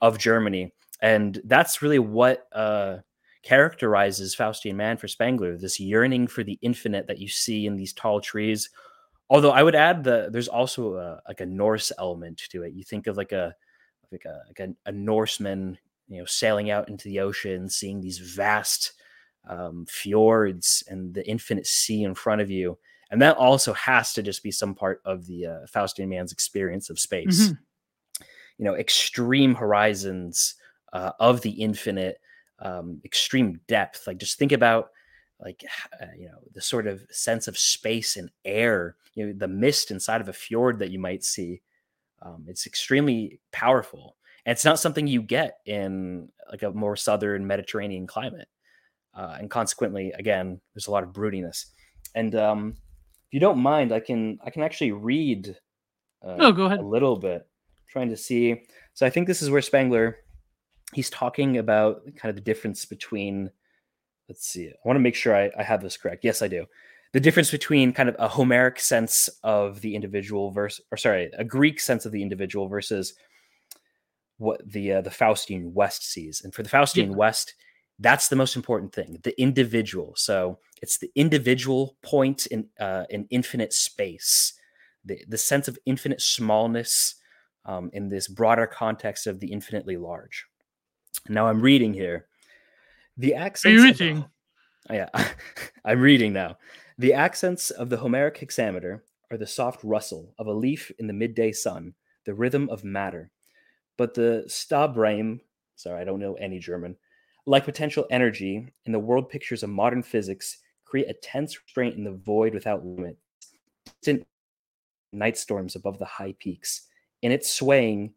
of 0.00 0.18
germany. 0.18 0.72
And 1.00 1.40
that's 1.44 1.82
really 1.82 1.98
what 1.98 2.46
uh, 2.52 2.98
characterizes 3.42 4.34
faustian 4.34 4.74
man 4.74 4.96
for 4.96 5.08
spengler 5.08 5.56
this 5.56 5.78
yearning 5.78 6.28
for 6.28 6.42
the 6.42 6.58
infinite 6.62 7.06
that 7.08 7.18
you 7.18 7.28
see 7.28 7.66
in 7.66 7.76
these 7.76 7.92
tall 7.92 8.20
trees. 8.20 8.70
Although 9.30 9.52
i 9.52 9.62
would 9.62 9.74
add 9.74 10.04
that 10.04 10.32
there's 10.32 10.48
also 10.48 10.96
a, 10.96 11.20
like 11.28 11.40
a 11.40 11.46
norse 11.46 11.92
element 11.98 12.42
to 12.50 12.62
it. 12.62 12.74
You 12.74 12.84
think 12.84 13.06
of 13.06 13.16
like 13.16 13.32
a 13.32 13.54
like 14.12 14.24
a 14.24 14.42
like 14.48 14.60
a, 14.60 14.88
a 14.88 14.92
norseman 14.92 15.78
you 16.08 16.18
know 16.18 16.24
sailing 16.24 16.70
out 16.70 16.88
into 16.88 17.08
the 17.08 17.20
ocean 17.20 17.68
seeing 17.68 18.00
these 18.00 18.18
vast 18.18 18.92
um, 19.46 19.86
fjords 19.86 20.82
and 20.88 21.14
the 21.14 21.26
infinite 21.28 21.66
sea 21.66 22.04
in 22.04 22.14
front 22.14 22.40
of 22.40 22.50
you. 22.50 22.78
And 23.10 23.20
that 23.22 23.36
also 23.36 23.72
has 23.74 24.12
to 24.14 24.22
just 24.22 24.42
be 24.42 24.50
some 24.50 24.74
part 24.74 25.00
of 25.04 25.26
the 25.26 25.46
uh, 25.46 25.58
Faustian 25.72 26.08
man's 26.08 26.32
experience 26.32 26.90
of 26.90 26.98
space. 26.98 27.48
Mm-hmm. 27.48 28.24
You 28.58 28.64
know, 28.64 28.74
extreme 28.74 29.54
horizons 29.54 30.54
uh, 30.92 31.12
of 31.20 31.40
the 31.42 31.50
infinite, 31.50 32.18
um, 32.60 33.00
extreme 33.04 33.60
depth. 33.66 34.06
Like, 34.06 34.18
just 34.18 34.38
think 34.38 34.52
about 34.52 34.90
like 35.40 35.64
uh, 36.00 36.06
you 36.16 36.26
know 36.26 36.38
the 36.52 36.60
sort 36.60 36.86
of 36.86 37.04
sense 37.10 37.48
of 37.48 37.58
space 37.58 38.16
and 38.16 38.30
air. 38.44 38.96
You 39.14 39.26
know, 39.26 39.32
the 39.36 39.48
mist 39.48 39.90
inside 39.90 40.20
of 40.20 40.28
a 40.28 40.32
fjord 40.32 40.78
that 40.78 40.90
you 40.90 40.98
might 40.98 41.24
see. 41.24 41.60
Um, 42.22 42.46
it's 42.48 42.66
extremely 42.66 43.40
powerful, 43.52 44.16
and 44.46 44.52
it's 44.52 44.64
not 44.64 44.78
something 44.78 45.06
you 45.06 45.20
get 45.20 45.58
in 45.66 46.28
like 46.50 46.62
a 46.62 46.70
more 46.70 46.96
southern 46.96 47.46
Mediterranean 47.46 48.06
climate 48.06 48.48
uh, 49.14 49.36
and 49.38 49.50
consequently, 49.50 50.12
again, 50.12 50.60
there's 50.74 50.86
a 50.86 50.90
lot 50.90 51.04
of 51.04 51.10
broodiness. 51.10 51.66
And 52.14 52.34
um, 52.34 52.74
if 53.26 53.32
you 53.32 53.40
don't 53.40 53.58
mind, 53.58 53.92
I 53.92 54.00
can 54.00 54.38
I 54.44 54.50
can 54.50 54.62
actually 54.62 54.92
read. 54.92 55.56
Uh, 56.24 56.36
oh, 56.38 56.52
go 56.52 56.64
ahead. 56.66 56.80
A 56.80 56.86
little 56.86 57.16
bit, 57.16 57.46
trying 57.88 58.08
to 58.10 58.16
see. 58.16 58.62
So 58.94 59.06
I 59.06 59.10
think 59.10 59.26
this 59.26 59.42
is 59.42 59.50
where 59.50 59.62
Spengler, 59.62 60.18
he's 60.92 61.10
talking 61.10 61.58
about 61.58 62.02
kind 62.16 62.30
of 62.30 62.36
the 62.36 62.42
difference 62.42 62.84
between. 62.84 63.50
Let's 64.28 64.46
see. 64.46 64.68
I 64.68 64.88
want 64.88 64.96
to 64.96 65.00
make 65.00 65.14
sure 65.14 65.36
I, 65.36 65.50
I 65.58 65.62
have 65.62 65.82
this 65.82 65.98
correct. 65.98 66.24
Yes, 66.24 66.40
I 66.40 66.48
do. 66.48 66.64
The 67.12 67.20
difference 67.20 67.50
between 67.50 67.92
kind 67.92 68.08
of 68.08 68.16
a 68.18 68.26
Homeric 68.26 68.80
sense 68.80 69.28
of 69.44 69.82
the 69.82 69.94
individual 69.94 70.50
versus, 70.50 70.84
or 70.90 70.96
sorry, 70.96 71.30
a 71.36 71.44
Greek 71.44 71.78
sense 71.78 72.06
of 72.06 72.12
the 72.12 72.22
individual 72.22 72.66
versus 72.66 73.14
what 74.38 74.60
the 74.68 74.94
uh, 74.94 75.00
the 75.00 75.10
Faustian 75.10 75.72
West 75.72 76.10
sees. 76.10 76.40
And 76.42 76.54
for 76.54 76.62
the 76.62 76.68
Faustian 76.70 77.10
yeah. 77.10 77.16
West, 77.16 77.54
that's 77.98 78.28
the 78.28 78.36
most 78.36 78.56
important 78.56 78.92
thing 78.92 79.18
the 79.22 79.40
individual. 79.40 80.14
So 80.16 80.58
it's 80.82 80.98
the 80.98 81.10
individual 81.14 81.96
point 82.02 82.46
in 82.46 82.68
uh, 82.80 83.04
in 83.10 83.26
infinite 83.30 83.72
space 83.72 84.54
the, 85.04 85.22
the 85.28 85.38
sense 85.38 85.68
of 85.68 85.78
infinite 85.86 86.20
smallness 86.20 87.16
um, 87.66 87.90
in 87.92 88.08
this 88.08 88.26
broader 88.26 88.66
context 88.66 89.26
of 89.26 89.40
the 89.40 89.52
infinitely 89.52 89.96
large. 89.96 90.46
Now 91.28 91.48
i'm 91.48 91.60
reading 91.60 91.94
here. 91.94 92.26
The 93.16 93.34
accents 93.34 93.66
are 93.66 93.70
you 93.70 93.82
reading 93.84 94.18
of, 94.18 94.24
oh, 94.90 94.94
yeah. 94.94 95.08
I'm 95.84 96.00
reading 96.00 96.32
now. 96.32 96.56
The 96.98 97.12
accents 97.12 97.70
of 97.70 97.90
the 97.90 97.96
homeric 97.96 98.38
hexameter 98.38 99.04
are 99.30 99.36
the 99.36 99.46
soft 99.46 99.84
rustle 99.84 100.34
of 100.38 100.48
a 100.48 100.52
leaf 100.52 100.90
in 100.98 101.06
the 101.06 101.12
midday 101.12 101.52
sun 101.52 101.94
the 102.24 102.34
rhythm 102.34 102.68
of 102.70 102.84
matter. 102.84 103.30
But 103.96 104.14
the 104.14 104.44
Stabreim 104.48 105.40
sorry 105.76 106.00
i 106.00 106.04
don't 106.04 106.20
know 106.20 106.34
any 106.34 106.58
german 106.58 106.96
like 107.46 107.64
potential 107.64 108.06
energy 108.10 108.72
in 108.86 108.92
the 108.92 108.98
world 108.98 109.28
pictures 109.28 109.62
of 109.62 109.70
modern 109.70 110.02
physics, 110.02 110.58
create 110.84 111.08
a 111.08 111.14
tense 111.14 111.58
restraint 111.60 111.96
in 111.96 112.04
the 112.04 112.12
void 112.12 112.54
without 112.54 112.84
limit. 112.84 113.16
Distant 114.00 114.26
night 115.12 115.36
storms 115.36 115.76
above 115.76 115.98
the 115.98 116.04
high 116.04 116.34
peaks. 116.38 116.88
In 117.22 117.32
its 117.32 117.52
swaying 117.52 118.12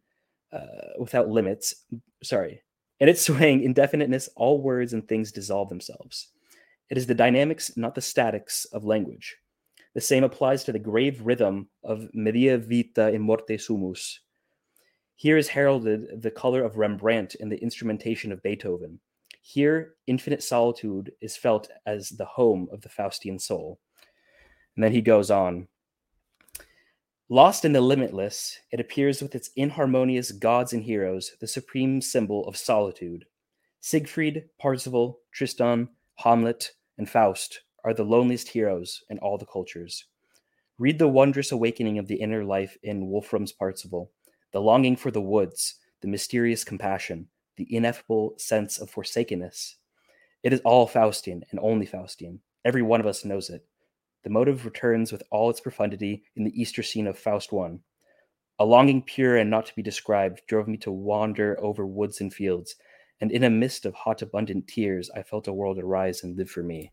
uh, 0.52 0.94
without 1.00 1.30
limits, 1.30 1.86
sorry, 2.24 2.62
in 3.00 3.10
its 3.10 3.22
swaying 3.26 3.64
indefiniteness, 3.64 4.30
all 4.36 4.62
words 4.62 4.94
and 4.94 5.08
things 5.08 5.32
dissolve 5.32 5.70
themselves. 5.70 6.30
It 6.90 6.98
is 6.98 7.06
the 7.06 7.16
dynamics, 7.16 7.76
not 7.76 7.96
the 7.96 8.02
statics, 8.02 8.66
of 8.66 8.86
language. 8.86 9.36
The 9.94 10.02
same 10.02 10.24
applies 10.24 10.64
to 10.64 10.72
the 10.72 10.80
grave 10.80 11.22
rhythm 11.22 11.68
of 11.84 12.14
Media 12.14 12.58
Vita 12.58 13.10
in 13.10 13.22
Morte 13.22 13.58
Sumus. 13.58 14.20
Here 15.16 15.38
is 15.38 15.48
heralded 15.48 16.22
the 16.22 16.32
color 16.32 16.64
of 16.64 16.78
Rembrandt 16.78 17.36
in 17.36 17.50
the 17.50 17.62
instrumentation 17.62 18.32
of 18.32 18.44
Beethoven. 18.44 19.00
Here, 19.42 19.96
infinite 20.08 20.44
solitude 20.44 21.12
is 21.22 21.38
felt 21.38 21.70
as 21.86 22.10
the 22.10 22.26
home 22.26 22.68
of 22.72 22.82
the 22.82 22.90
Faustian 22.90 23.40
soul. 23.40 23.80
And 24.76 24.84
then 24.84 24.92
he 24.92 25.02
goes 25.02 25.32
on 25.32 25.68
Lost 27.30 27.66
in 27.66 27.74
the 27.74 27.82
limitless, 27.82 28.58
it 28.72 28.80
appears 28.80 29.22
with 29.22 29.36
its 29.36 29.50
inharmonious 29.58 30.32
gods 30.32 30.72
and 30.72 30.82
heroes, 30.82 31.34
the 31.42 31.48
supreme 31.48 32.00
symbol 32.00 32.48
of 32.48 32.56
solitude. 32.56 33.26
Siegfried, 33.82 34.46
Parzival, 34.60 35.20
Tristan, 35.34 35.90
Hamlet, 36.16 36.72
and 36.98 37.10
Faust 37.10 37.64
are 37.84 37.94
the 37.94 38.06
loneliest 38.06 38.48
heroes 38.48 39.04
in 39.10 39.20
all 39.20 39.38
the 39.38 39.46
cultures. 39.46 40.06
Read 40.78 41.00
the 41.00 41.08
wondrous 41.08 41.52
awakening 41.52 42.00
of 42.00 42.08
the 42.08 42.16
inner 42.16 42.46
life 42.46 42.78
in 42.84 43.10
Wolfram's 43.10 43.52
Parzival, 43.52 44.10
the 44.54 44.62
longing 44.62 44.96
for 44.96 45.12
the 45.12 45.22
woods, 45.22 45.76
the 46.02 46.08
mysterious 46.08 46.64
compassion, 46.64 47.28
the 47.58 47.68
ineffable 47.76 48.36
sense 48.38 48.80
of 48.80 48.90
forsakenness. 48.90 49.76
It 50.44 50.54
is 50.54 50.62
all 50.62 50.88
Faustian 50.88 51.42
and 51.52 51.60
only 51.62 51.86
Faustian. 51.86 52.40
Every 52.64 52.82
one 52.82 53.00
of 53.00 53.08
us 53.08 53.26
knows 53.26 53.50
it. 53.50 53.66
The 54.24 54.30
motive 54.30 54.66
returns 54.66 55.12
with 55.12 55.24
all 55.32 55.50
its 55.50 55.60
profundity 55.60 56.24
in 56.36 56.44
the 56.44 56.60
Easter 56.60 56.84
scene 56.84 57.08
of 57.08 57.18
Faust 57.18 57.52
I. 57.54 57.80
A 58.60 58.66
longing 58.66 59.02
pure 59.02 59.38
and 59.38 59.50
not 59.50 59.66
to 59.68 59.76
be 59.76 59.84
described 59.84 60.42
drove 60.48 60.68
me 60.68 60.78
to 60.78 60.92
wander 60.92 61.58
over 61.62 61.86
woods 61.86 62.22
and 62.22 62.34
fields, 62.34 62.76
and 63.22 63.32
in 63.32 63.44
a 63.44 63.50
mist 63.50 63.86
of 63.86 63.94
hot, 63.94 64.22
abundant 64.22 64.68
tears, 64.68 65.10
I 65.16 65.24
felt 65.24 65.48
a 65.48 65.54
world 65.54 65.80
arise 65.80 66.24
and 66.24 66.38
live 66.38 66.50
for 66.50 66.64
me. 66.64 66.92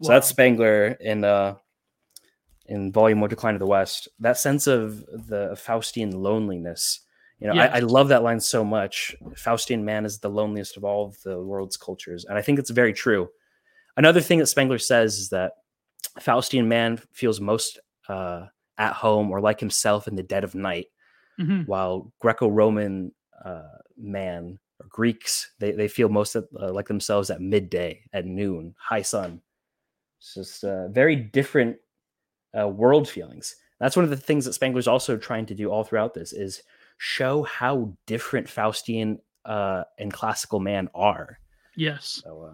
Wow. 0.00 0.06
So 0.06 0.12
that's 0.12 0.28
Spengler 0.28 0.96
in 1.00 1.24
uh, 1.24 1.56
in 2.66 2.92
Volume 2.92 3.20
One, 3.20 3.30
Decline 3.30 3.54
of 3.54 3.60
the 3.60 3.66
West. 3.66 4.08
That 4.20 4.38
sense 4.38 4.66
of 4.66 5.00
the 5.06 5.56
Faustian 5.56 6.14
loneliness. 6.14 7.00
You 7.40 7.48
know, 7.48 7.54
yes. 7.54 7.70
I, 7.72 7.76
I, 7.76 7.80
love 7.80 8.08
that 8.08 8.24
line 8.24 8.40
so 8.40 8.64
much. 8.64 9.14
Faustian 9.34 9.82
man 9.82 10.04
is 10.04 10.18
the 10.18 10.28
loneliest 10.28 10.76
of 10.76 10.84
all 10.84 11.06
of 11.06 11.22
the 11.22 11.40
world's 11.40 11.76
cultures, 11.76 12.24
and 12.24 12.36
I 12.36 12.42
think 12.42 12.58
it's 12.58 12.70
very 12.70 12.92
true. 12.92 13.28
Another 13.96 14.20
thing 14.20 14.40
that 14.40 14.46
Spengler 14.46 14.78
says 14.78 15.18
is 15.18 15.28
that 15.28 15.52
Faustian 16.20 16.66
man 16.66 17.00
feels 17.12 17.40
most 17.40 17.78
uh, 18.08 18.46
at 18.76 18.92
home 18.92 19.30
or 19.30 19.40
like 19.40 19.60
himself 19.60 20.08
in 20.08 20.16
the 20.16 20.22
dead 20.22 20.42
of 20.42 20.54
night, 20.56 20.86
mm-hmm. 21.38 21.62
while 21.62 22.12
Greco-Roman 22.20 23.12
uh, 23.44 23.62
man 23.96 24.58
or 24.80 24.86
Greeks 24.88 25.52
they, 25.58 25.72
they 25.72 25.88
feel 25.88 26.08
most 26.08 26.34
of, 26.34 26.48
uh, 26.60 26.72
like 26.72 26.88
themselves 26.88 27.30
at 27.30 27.40
midday, 27.40 28.02
at 28.12 28.26
noon, 28.26 28.74
high 28.78 29.02
sun. 29.02 29.40
It's 30.18 30.34
just 30.34 30.64
uh, 30.64 30.88
very 30.88 31.14
different 31.14 31.76
uh, 32.58 32.68
world 32.68 33.08
feelings. 33.08 33.54
That's 33.78 33.94
one 33.94 34.04
of 34.04 34.10
the 34.10 34.16
things 34.16 34.44
that 34.44 34.54
Spengler's 34.54 34.88
also 34.88 35.16
trying 35.16 35.46
to 35.46 35.54
do 35.54 35.70
all 35.70 35.84
throughout 35.84 36.14
this 36.14 36.32
is 36.32 36.62
show 36.98 37.44
how 37.44 37.94
different 38.06 38.48
Faustian 38.48 39.18
uh, 39.44 39.84
and 39.98 40.12
classical 40.12 40.60
man 40.60 40.88
are. 40.94 41.38
Yes. 41.76 42.20
So, 42.24 42.52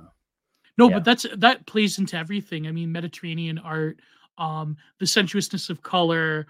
no, 0.76 0.88
yeah. 0.88 0.96
but 0.96 1.04
that's 1.04 1.26
that 1.36 1.66
plays 1.66 1.98
into 1.98 2.16
everything. 2.16 2.66
I 2.66 2.72
mean, 2.72 2.92
Mediterranean 2.92 3.58
art, 3.58 4.00
um, 4.38 4.76
the 4.98 5.06
sensuousness 5.06 5.70
of 5.70 5.82
color, 5.82 6.46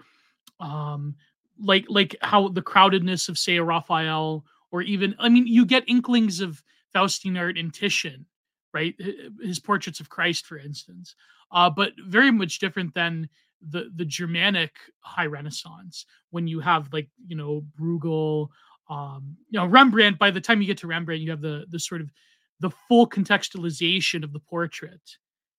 um, 0.59 1.15
like 1.59 1.85
like 1.89 2.15
how 2.21 2.49
the 2.49 2.61
crowdedness 2.61 3.29
of 3.29 3.37
say 3.37 3.55
a 3.55 3.63
Raphael, 3.63 4.45
or 4.71 4.81
even 4.81 5.15
I 5.19 5.29
mean, 5.29 5.47
you 5.47 5.65
get 5.65 5.87
inklings 5.87 6.41
of 6.41 6.61
Faustian 6.93 7.39
art 7.39 7.57
in 7.57 7.71
Titian, 7.71 8.25
right? 8.73 8.95
His 9.41 9.59
portraits 9.59 9.99
of 9.99 10.09
Christ, 10.09 10.45
for 10.45 10.57
instance, 10.57 11.15
uh, 11.51 11.69
but 11.69 11.93
very 11.99 12.31
much 12.31 12.59
different 12.59 12.93
than 12.93 13.29
the 13.69 13.91
the 13.95 14.05
Germanic 14.05 14.71
High 15.01 15.25
Renaissance 15.25 16.05
when 16.31 16.47
you 16.47 16.59
have 16.59 16.91
like 16.93 17.09
you 17.27 17.35
know 17.35 17.65
Bruegel, 17.79 18.49
um, 18.89 19.37
you 19.49 19.59
know 19.59 19.65
Rembrandt. 19.65 20.19
By 20.19 20.31
the 20.31 20.41
time 20.41 20.61
you 20.61 20.67
get 20.67 20.77
to 20.79 20.87
Rembrandt, 20.87 21.21
you 21.21 21.31
have 21.31 21.41
the 21.41 21.65
the 21.69 21.79
sort 21.79 22.01
of 22.01 22.09
the 22.59 22.71
full 22.87 23.07
contextualization 23.07 24.23
of 24.23 24.33
the 24.33 24.39
portrait, 24.39 25.01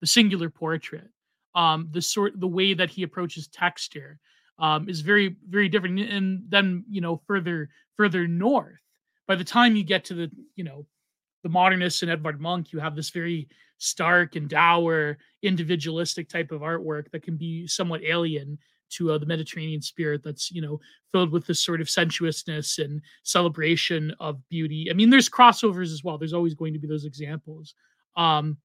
the 0.00 0.06
singular 0.06 0.50
portrait, 0.50 1.08
um, 1.54 1.88
the 1.90 2.02
sort, 2.02 2.38
the 2.38 2.46
way 2.46 2.74
that 2.74 2.90
he 2.90 3.02
approaches 3.02 3.48
texture 3.48 4.18
um, 4.58 4.88
is 4.88 5.00
very, 5.00 5.36
very 5.48 5.68
different. 5.68 5.98
And 6.00 6.42
then, 6.48 6.84
you 6.88 7.00
know, 7.00 7.20
further, 7.26 7.68
further 7.96 8.26
north, 8.26 8.80
by 9.26 9.34
the 9.34 9.44
time 9.44 9.76
you 9.76 9.84
get 9.84 10.04
to 10.06 10.14
the, 10.14 10.30
you 10.54 10.64
know, 10.64 10.86
the 11.46 11.52
modernists 11.52 12.02
and 12.02 12.10
Edvard 12.10 12.40
Munch, 12.40 12.72
you 12.72 12.80
have 12.80 12.96
this 12.96 13.10
very 13.10 13.48
stark 13.78 14.34
and 14.34 14.48
dour, 14.48 15.16
individualistic 15.44 16.28
type 16.28 16.50
of 16.50 16.62
artwork 16.62 17.08
that 17.12 17.22
can 17.22 17.36
be 17.36 17.68
somewhat 17.68 18.02
alien 18.02 18.58
to 18.88 19.12
uh, 19.12 19.18
the 19.18 19.26
Mediterranean 19.26 19.80
spirit 19.80 20.24
that's 20.24 20.50
you 20.50 20.60
know 20.60 20.80
filled 21.12 21.30
with 21.30 21.46
this 21.46 21.60
sort 21.60 21.80
of 21.80 21.88
sensuousness 21.88 22.80
and 22.80 23.00
celebration 23.22 24.12
of 24.18 24.40
beauty. 24.48 24.88
I 24.90 24.94
mean, 24.94 25.08
there's 25.08 25.28
crossovers 25.28 25.92
as 25.92 26.02
well. 26.02 26.18
There's 26.18 26.32
always 26.32 26.54
going 26.54 26.72
to 26.72 26.80
be 26.80 26.88
those 26.88 27.04
examples. 27.04 27.74
Um, 28.16 28.56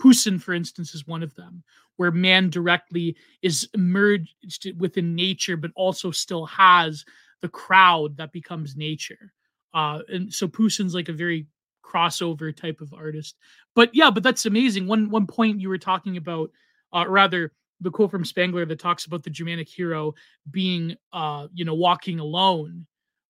Poussin, 0.00 0.38
for 0.38 0.54
instance, 0.54 0.94
is 0.94 1.08
one 1.08 1.24
of 1.24 1.34
them, 1.34 1.64
where 1.96 2.12
man 2.12 2.50
directly 2.50 3.16
is 3.42 3.68
merged 3.76 4.72
within 4.78 5.16
nature, 5.16 5.56
but 5.56 5.72
also 5.74 6.12
still 6.12 6.46
has 6.46 7.04
the 7.40 7.48
crowd 7.48 8.16
that 8.16 8.30
becomes 8.30 8.76
nature. 8.76 9.32
Uh, 9.74 10.02
and 10.06 10.32
so 10.32 10.46
Poussin's 10.46 10.94
like 10.94 11.08
a 11.08 11.12
very 11.12 11.48
crossover 11.82 12.54
type 12.54 12.80
of 12.80 12.92
artist. 12.94 13.36
But 13.74 13.90
yeah, 13.94 14.10
but 14.10 14.22
that's 14.22 14.46
amazing. 14.46 14.86
One 14.86 15.10
one 15.10 15.26
point 15.26 15.60
you 15.60 15.68
were 15.68 15.78
talking 15.78 16.16
about, 16.16 16.50
uh, 16.92 17.04
rather 17.08 17.52
the 17.80 17.90
quote 17.90 18.10
from 18.10 18.24
Spengler 18.24 18.66
that 18.66 18.78
talks 18.78 19.06
about 19.06 19.22
the 19.22 19.30
Germanic 19.30 19.68
hero 19.68 20.14
being, 20.50 20.96
uh, 21.12 21.48
you 21.52 21.64
know, 21.64 21.74
walking 21.74 22.18
alone. 22.18 22.86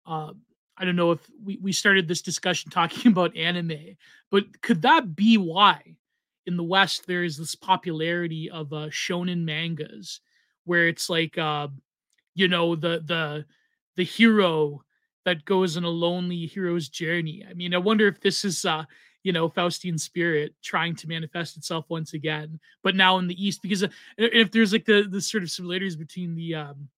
Uh, 0.07 0.33
I 0.77 0.85
don't 0.85 0.97
know 0.97 1.13
if 1.13 1.21
we, 1.45 1.59
we 1.61 1.73
started 1.73 2.09
this 2.09 2.23
discussion 2.23 2.71
talking 2.73 3.13
about 3.13 3.37
anime, 3.37 3.97
but 4.31 4.61
could 4.63 4.83
that 4.83 5.15
be 5.15 5.37
why 5.37 5.97
in 6.47 6.57
the 6.57 6.65
West 6.65 7.07
there 7.07 7.23
is 7.23 7.37
this 7.37 7.55
popularity 7.55 8.51
of 8.51 8.73
uh, 8.73 8.89
shonen 8.89 9.45
mangas 9.45 10.21
where 10.65 10.89
it's 10.89 11.09
like, 11.09 11.39
uh, 11.39 11.69
you 12.35 12.49
know, 12.49 12.75
the 12.75 13.03
the 13.05 13.45
the 13.97 14.05
hero 14.05 14.83
that 15.31 15.45
goes 15.45 15.77
on 15.77 15.85
a 15.85 15.89
lonely 15.89 16.47
hero's 16.47 16.89
journey. 16.89 17.45
I 17.49 17.55
mean, 17.55 17.73
I 17.73 17.79
wonder 17.79 18.09
if 18.09 18.21
this 18.21 18.45
is 18.45 18.65
uh, 18.65 18.85
you 19.23 19.33
know 19.33 19.49
Faustian 19.49 19.99
spirit 19.99 20.55
trying 20.63 20.97
to 20.97 21.09
manifest 21.09 21.57
itself 21.57 21.85
once 21.89 22.15
again, 22.15 22.59
but 22.83 22.97
now 22.97 23.19
in 23.19 23.29
the 23.29 23.43
East. 23.47 23.63
Because 23.63 23.85
uh, 23.85 23.89
if 24.19 24.51
there's 24.51 24.73
like 24.73 24.85
the 24.85 25.07
the 25.09 25.21
sort 25.21 25.45
of 25.45 25.51
similarities 25.51 25.97
between 25.97 26.35
the 26.35 26.57
um, 26.57 26.89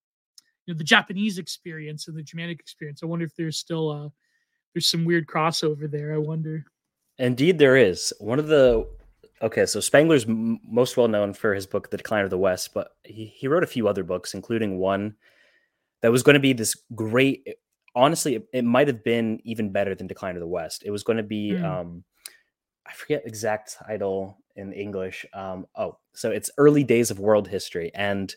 you 0.65 0.73
know 0.73 0.77
the 0.77 0.83
Japanese 0.83 1.37
experience 1.37 2.07
and 2.07 2.17
the 2.17 2.23
Germanic 2.23 2.59
experience, 2.59 3.03
I 3.03 3.05
wonder 3.05 3.25
if 3.25 3.35
there's 3.35 3.57
still 3.57 3.91
uh 3.91 4.09
there's 4.73 4.89
some 4.89 5.05
weird 5.05 5.27
crossover 5.27 5.89
there. 5.89 6.13
I 6.13 6.17
wonder. 6.17 6.65
Indeed, 7.19 7.59
there 7.59 7.77
is. 7.77 8.11
One 8.19 8.39
of 8.39 8.47
the 8.47 8.87
okay, 9.43 9.67
so 9.67 9.79
Spengler's 9.79 10.25
m- 10.25 10.59
most 10.67 10.97
well 10.97 11.07
known 11.07 11.33
for 11.33 11.53
his 11.53 11.67
book, 11.67 11.91
The 11.91 11.97
Decline 11.97 12.23
of 12.23 12.31
the 12.31 12.37
West, 12.39 12.73
but 12.73 12.95
he, 13.03 13.25
he 13.25 13.47
wrote 13.47 13.63
a 13.63 13.67
few 13.67 13.87
other 13.87 14.03
books, 14.03 14.33
including 14.33 14.79
one 14.79 15.15
that 16.01 16.11
was 16.11 16.23
going 16.23 16.33
to 16.33 16.39
be 16.39 16.53
this 16.53 16.75
great 16.95 17.47
honestly, 17.95 18.35
it, 18.35 18.47
it 18.53 18.65
might 18.65 18.87
have 18.87 19.03
been 19.03 19.39
even 19.43 19.71
better 19.71 19.95
than 19.95 20.07
Decline 20.07 20.35
of 20.35 20.41
the 20.41 20.47
West. 20.47 20.83
It 20.85 20.91
was 20.91 21.03
going 21.03 21.17
to 21.17 21.23
be 21.23 21.51
mm. 21.51 21.63
um, 21.63 22.03
I 22.85 22.93
forget 22.93 23.23
exact 23.25 23.77
title 23.85 24.37
in 24.55 24.73
English. 24.73 25.25
Um, 25.33 25.65
oh, 25.75 25.97
so 26.13 26.31
it's 26.31 26.51
early 26.57 26.83
days 26.83 27.11
of 27.11 27.19
world 27.19 27.47
history, 27.47 27.91
and 27.93 28.35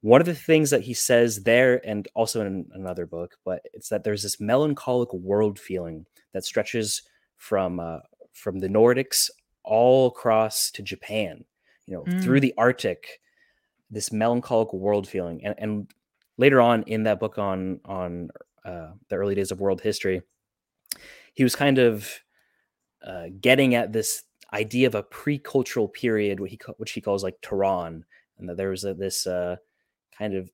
one 0.00 0.20
of 0.20 0.26
the 0.26 0.34
things 0.34 0.70
that 0.70 0.82
he 0.82 0.94
says 0.94 1.44
there, 1.44 1.80
and 1.86 2.06
also 2.14 2.44
in 2.44 2.66
another 2.72 3.06
book, 3.06 3.36
but 3.44 3.62
it's 3.72 3.88
that 3.88 4.04
there's 4.04 4.22
this 4.22 4.40
melancholic 4.40 5.12
world 5.12 5.58
feeling 5.58 6.06
that 6.32 6.44
stretches 6.44 7.02
from 7.36 7.80
uh, 7.80 8.00
from 8.32 8.58
the 8.58 8.68
Nordics 8.68 9.30
all 9.64 10.08
across 10.08 10.70
to 10.72 10.82
Japan, 10.82 11.44
you 11.86 11.94
know, 11.94 12.04
mm. 12.04 12.22
through 12.22 12.40
the 12.40 12.54
Arctic. 12.58 13.20
This 13.90 14.12
melancholic 14.12 14.72
world 14.72 15.06
feeling, 15.06 15.44
and, 15.44 15.54
and 15.58 15.90
later 16.36 16.60
on 16.60 16.82
in 16.84 17.04
that 17.04 17.20
book 17.20 17.38
on 17.38 17.80
on 17.84 18.30
uh, 18.64 18.92
the 19.08 19.16
early 19.16 19.34
days 19.34 19.50
of 19.50 19.60
world 19.60 19.80
history, 19.80 20.22
he 21.34 21.44
was 21.44 21.56
kind 21.56 21.78
of 21.78 22.20
uh, 23.04 23.26
getting 23.40 23.74
at 23.74 23.92
this 23.92 24.22
idea 24.52 24.86
of 24.86 24.94
a 24.94 25.02
pre-cultural 25.02 25.88
period, 25.88 26.40
what 26.40 26.50
he 26.50 26.58
which 26.76 26.92
he 26.92 27.00
calls 27.00 27.22
like 27.22 27.40
Turan, 27.42 28.04
and 28.38 28.48
that 28.48 28.56
there 28.56 28.70
was 28.70 28.84
a, 28.84 28.94
this 28.94 29.26
uh, 29.26 29.56
kind 30.16 30.34
of 30.34 30.50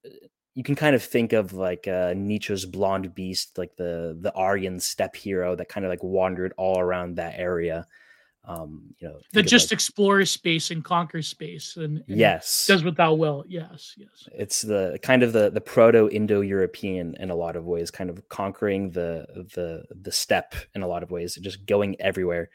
you 0.55 0.65
can 0.65 0.75
kind 0.75 0.97
of 0.97 1.03
think 1.03 1.33
of 1.33 1.53
like 1.53 1.87
uh, 1.87 2.13
Nietzsche's 2.17 2.67
Blonde 2.67 3.15
Beast, 3.15 3.57
like 3.57 3.77
the 3.77 4.17
the 4.21 4.35
Aryan 4.35 4.81
steppe 4.81 5.17
hero 5.17 5.55
that 5.55 5.69
kind 5.69 5.87
of 5.87 5.91
like 5.91 6.03
wandered 6.03 6.53
all 6.57 6.79
around 6.81 7.17
that 7.17 7.35
area. 7.39 7.87
Um, 8.45 8.95
you 8.99 9.09
know, 9.09 9.21
that 9.35 9.47
just 9.47 9.67
like, 9.67 9.73
explores 9.73 10.31
space 10.31 10.71
and 10.71 10.83
conquers 10.83 11.29
space, 11.29 11.77
and, 11.77 12.03
and, 12.09 12.19
yes, 12.19 12.67
does 12.67 12.83
what 12.83 12.97
thou 12.97 13.13
will. 13.13 13.45
Yes, 13.47 13.95
yes. 13.99 14.29
It's 14.33 14.63
the 14.63 14.99
kind 15.03 15.23
of 15.23 15.33
the 15.33 15.51
the 15.51 15.61
proto 15.61 16.09
Indo 16.09 16.41
European 16.41 17.15
in 17.21 17.31
a 17.31 17.35
lot 17.35 17.55
of 17.55 17.67
ways, 17.67 17.91
kind 17.91 18.09
of 18.09 18.27
conquering 18.29 18.91
the 18.91 19.27
the 19.55 19.85
the 19.91 20.11
steppe 20.11 20.55
in 20.75 20.83
a 20.83 20.89
lot 20.89 21.03
of 21.03 21.11
ways, 21.11 21.37
just 21.37 21.67
going 21.67 22.01
everywhere 22.01 22.51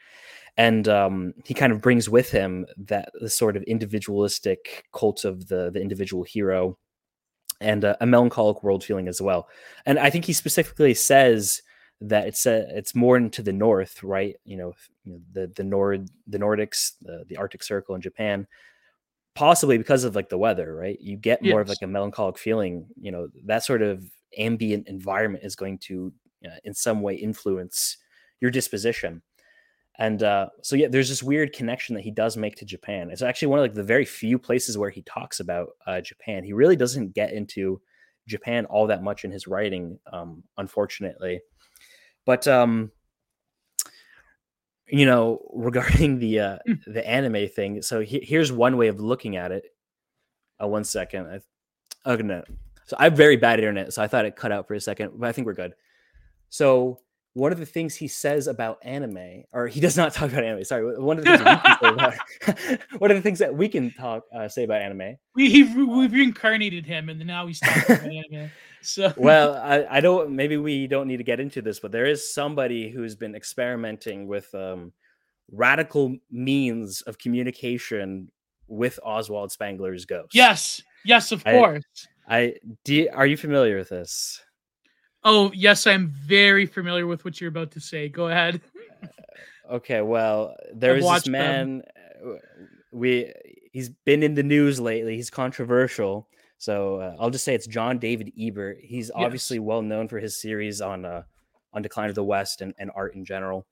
and 0.56 0.88
um, 0.88 1.34
he 1.44 1.54
kind 1.54 1.72
of 1.72 1.80
brings 1.80 2.08
with 2.08 2.30
him 2.30 2.66
that 2.76 3.10
the 3.20 3.28
sort 3.28 3.56
of 3.56 3.62
individualistic 3.64 4.84
cult 4.92 5.24
of 5.24 5.48
the 5.48 5.70
the 5.70 5.80
individual 5.80 6.24
hero 6.24 6.78
and 7.60 7.84
uh, 7.84 7.96
a 8.00 8.06
melancholic 8.06 8.62
world 8.62 8.84
feeling 8.84 9.08
as 9.08 9.20
well 9.20 9.48
and 9.86 9.98
i 9.98 10.10
think 10.10 10.24
he 10.24 10.32
specifically 10.32 10.94
says 10.94 11.62
that 12.00 12.26
it's 12.26 12.44
a, 12.46 12.66
it's 12.76 12.94
more 12.94 13.16
into 13.16 13.42
the 13.42 13.52
north 13.52 14.02
right? 14.02 14.36
You 14.44 14.56
know 14.56 14.72
the 15.32 15.50
the 15.54 15.64
nord 15.64 16.08
the 16.26 16.38
nordics 16.38 16.92
the, 17.00 17.24
the 17.28 17.36
arctic 17.36 17.62
circle 17.62 17.94
in 17.94 18.00
japan 18.00 18.46
possibly 19.34 19.78
because 19.78 20.04
of 20.04 20.14
like 20.16 20.28
the 20.28 20.38
weather 20.38 20.74
right? 20.74 21.00
You 21.00 21.16
get 21.16 21.42
more 21.42 21.60
yes. 21.60 21.64
of 21.64 21.68
like 21.68 21.82
a 21.82 21.86
melancholic 21.86 22.38
feeling 22.38 22.86
you 23.00 23.12
know 23.12 23.28
that 23.44 23.64
sort 23.64 23.82
of 23.82 24.04
ambient 24.38 24.88
environment 24.88 25.44
is 25.44 25.56
going 25.56 25.78
to 25.78 26.12
uh, 26.44 26.56
in 26.64 26.74
some 26.74 27.00
way 27.02 27.14
influence 27.14 27.96
your 28.40 28.50
disposition. 28.50 29.22
And 29.98 30.22
uh, 30.22 30.48
so 30.62 30.76
yeah 30.76 30.88
there's 30.88 31.08
this 31.08 31.22
weird 31.22 31.54
connection 31.54 31.94
that 31.94 32.04
he 32.04 32.10
does 32.10 32.36
make 32.36 32.56
to 32.56 32.64
japan. 32.66 33.10
It's 33.10 33.22
actually 33.22 33.48
one 33.48 33.60
of 33.60 33.64
like 33.64 33.74
the 33.74 33.82
very 33.82 34.04
few 34.04 34.38
places 34.38 34.76
where 34.76 34.90
he 34.90 35.02
talks 35.02 35.40
about 35.40 35.70
uh, 35.86 36.00
japan. 36.02 36.44
He 36.44 36.52
really 36.52 36.76
doesn't 36.76 37.14
get 37.14 37.32
into 37.32 37.80
japan 38.26 38.66
all 38.66 38.86
that 38.88 39.02
much 39.02 39.24
in 39.24 39.30
his 39.30 39.46
writing 39.46 39.98
um, 40.12 40.42
unfortunately 40.58 41.40
but 42.26 42.46
um 42.46 42.90
you 44.86 45.06
know 45.06 45.40
regarding 45.54 46.18
the 46.18 46.40
uh 46.40 46.58
mm. 46.68 46.78
the 46.86 47.08
anime 47.08 47.48
thing 47.48 47.80
so 47.80 48.00
he, 48.00 48.20
here's 48.22 48.52
one 48.52 48.76
way 48.76 48.88
of 48.88 49.00
looking 49.00 49.36
at 49.36 49.50
it 49.52 49.64
uh, 50.62 50.66
one 50.66 50.84
second 50.84 51.26
I, 51.26 51.40
oh 52.04 52.16
no 52.16 52.44
so 52.84 52.96
i 52.98 53.04
have 53.04 53.14
very 53.14 53.36
bad 53.36 53.58
internet 53.58 53.94
so 53.94 54.02
i 54.02 54.06
thought 54.06 54.26
it 54.26 54.36
cut 54.36 54.52
out 54.52 54.68
for 54.68 54.74
a 54.74 54.80
second 54.80 55.12
but 55.16 55.28
i 55.28 55.32
think 55.32 55.46
we're 55.46 55.54
good 55.54 55.74
so 56.50 57.00
one 57.36 57.52
of 57.52 57.58
the 57.58 57.66
things 57.66 57.94
he 57.94 58.08
says 58.08 58.46
about 58.46 58.78
anime, 58.80 59.44
or 59.52 59.66
he 59.66 59.78
does 59.78 59.94
not 59.94 60.14
talk 60.14 60.32
about 60.32 60.42
anime. 60.42 60.64
Sorry, 60.64 60.98
one 60.98 61.18
of 61.18 61.24
the 61.24 61.36
things 61.36 61.40
about, 61.42 62.14
one 62.98 63.10
of 63.10 63.16
the 63.16 63.22
things 63.22 63.38
that 63.40 63.54
we 63.54 63.68
can 63.68 63.90
talk 63.92 64.24
uh, 64.34 64.48
say 64.48 64.64
about 64.64 64.80
anime. 64.80 65.18
We 65.34 65.50
he, 65.50 65.64
we've 65.64 66.12
reincarnated 66.12 66.86
him, 66.86 67.10
and 67.10 67.24
now 67.26 67.46
he's 67.46 67.60
talking 67.60 67.94
about 67.94 68.06
anime. 68.06 68.50
So 68.86 69.12
well, 69.16 69.54
I, 69.54 69.86
I 69.90 70.00
don't. 70.00 70.30
Maybe 70.30 70.56
we 70.56 70.86
don't 70.86 71.08
need 71.08 71.18
to 71.18 71.24
get 71.24 71.40
into 71.40 71.60
this, 71.60 71.80
but 71.80 71.92
there 71.92 72.06
is 72.06 72.32
somebody 72.32 72.90
who's 72.90 73.16
been 73.16 73.34
experimenting 73.34 74.26
with 74.26 74.54
um, 74.54 74.92
radical 75.50 76.16
means 76.30 77.02
of 77.02 77.18
communication 77.18 78.30
with 78.68 78.98
Oswald 79.02 79.50
Spengler's 79.50 80.04
ghost. 80.04 80.34
Yes, 80.34 80.82
yes, 81.04 81.32
of 81.32 81.44
course. 81.44 81.84
I, 82.28 82.38
I 82.38 82.54
do. 82.84 83.08
Are 83.12 83.26
you 83.26 83.36
familiar 83.36 83.76
with 83.76 83.88
this? 83.88 84.40
Oh, 85.24 85.50
yes, 85.52 85.86
I'm 85.86 86.08
very 86.08 86.66
familiar 86.66 87.06
with 87.06 87.24
what 87.24 87.40
you're 87.40 87.48
about 87.48 87.72
to 87.72 87.80
say. 87.80 88.08
Go 88.08 88.28
ahead. 88.28 88.60
okay, 89.70 90.00
well, 90.00 90.54
there's 90.72 91.04
this 91.04 91.26
man. 91.26 91.78
Them. 91.78 91.82
Uh, 92.24 92.34
we 92.92 93.32
he's 93.72 93.90
been 93.90 94.22
in 94.22 94.34
the 94.34 94.42
news 94.42 94.80
lately. 94.80 95.16
He's 95.16 95.30
controversial. 95.30 96.28
So 96.58 97.00
uh, 97.00 97.16
I'll 97.18 97.30
just 97.30 97.44
say 97.44 97.54
it's 97.54 97.66
John 97.66 97.98
David 97.98 98.32
Ebert. 98.38 98.78
He's 98.80 99.10
obviously 99.14 99.58
yes. 99.58 99.64
well 99.64 99.82
known 99.82 100.08
for 100.08 100.18
his 100.18 100.40
series 100.40 100.80
on 100.80 101.04
uh, 101.04 101.22
on 101.72 101.82
Decline 101.82 102.08
of 102.08 102.14
the 102.14 102.24
West 102.24 102.62
and, 102.62 102.74
and 102.78 102.90
art 102.94 103.14
in 103.14 103.24
general. 103.24 103.66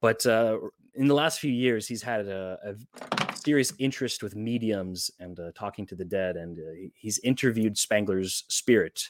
But 0.00 0.24
uh, 0.26 0.58
in 0.94 1.08
the 1.08 1.14
last 1.14 1.40
few 1.40 1.52
years, 1.52 1.86
he's 1.86 2.02
had 2.02 2.26
a, 2.26 2.58
a 2.64 3.36
serious 3.36 3.72
interest 3.78 4.22
with 4.22 4.36
mediums 4.36 5.10
and 5.18 5.38
uh, 5.38 5.50
talking 5.54 5.86
to 5.86 5.94
the 5.94 6.04
dead, 6.04 6.36
and 6.36 6.58
uh, 6.58 6.88
he's 6.94 7.18
interviewed 7.20 7.76
Spengler's 7.76 8.44
spirit 8.48 9.08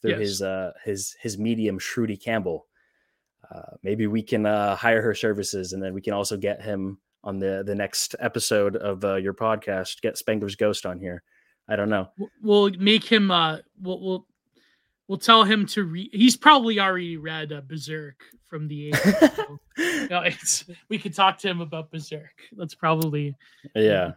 through 0.00 0.12
yes. 0.12 0.20
his 0.20 0.42
uh, 0.42 0.72
his 0.84 1.16
his 1.20 1.38
medium 1.38 1.78
Shruti 1.78 2.22
Campbell. 2.22 2.66
Uh, 3.50 3.76
maybe 3.82 4.06
we 4.06 4.22
can 4.22 4.46
uh, 4.46 4.76
hire 4.76 5.02
her 5.02 5.14
services, 5.14 5.72
and 5.72 5.82
then 5.82 5.94
we 5.94 6.00
can 6.00 6.12
also 6.12 6.36
get 6.36 6.62
him 6.62 6.98
on 7.24 7.38
the 7.38 7.62
the 7.66 7.74
next 7.74 8.14
episode 8.20 8.76
of 8.76 9.04
uh, 9.04 9.16
your 9.16 9.34
podcast. 9.34 10.00
Get 10.00 10.18
Spengler's 10.18 10.56
Ghost 10.56 10.86
on 10.86 10.98
here. 10.98 11.22
I 11.68 11.76
don't 11.76 11.90
know. 11.90 12.08
We'll 12.42 12.70
make 12.78 13.04
him. 13.04 13.30
Uh, 13.30 13.58
we'll 13.80 14.00
we'll 14.00 14.26
we'll 15.08 15.18
tell 15.18 15.44
him 15.44 15.66
to 15.66 15.84
read. 15.84 16.10
He's 16.12 16.36
probably 16.36 16.78
already 16.78 17.16
read 17.16 17.52
uh, 17.52 17.60
Berserk 17.60 18.22
from 18.48 18.68
the 18.68 18.90
80s. 18.92 19.36
so, 19.36 19.58
know, 20.10 20.20
it's 20.22 20.64
we 20.88 20.98
could 20.98 21.14
talk 21.14 21.38
to 21.38 21.48
him 21.48 21.60
about 21.60 21.90
Berserk. 21.90 22.42
That's 22.56 22.74
probably 22.74 23.34
yeah. 23.74 24.12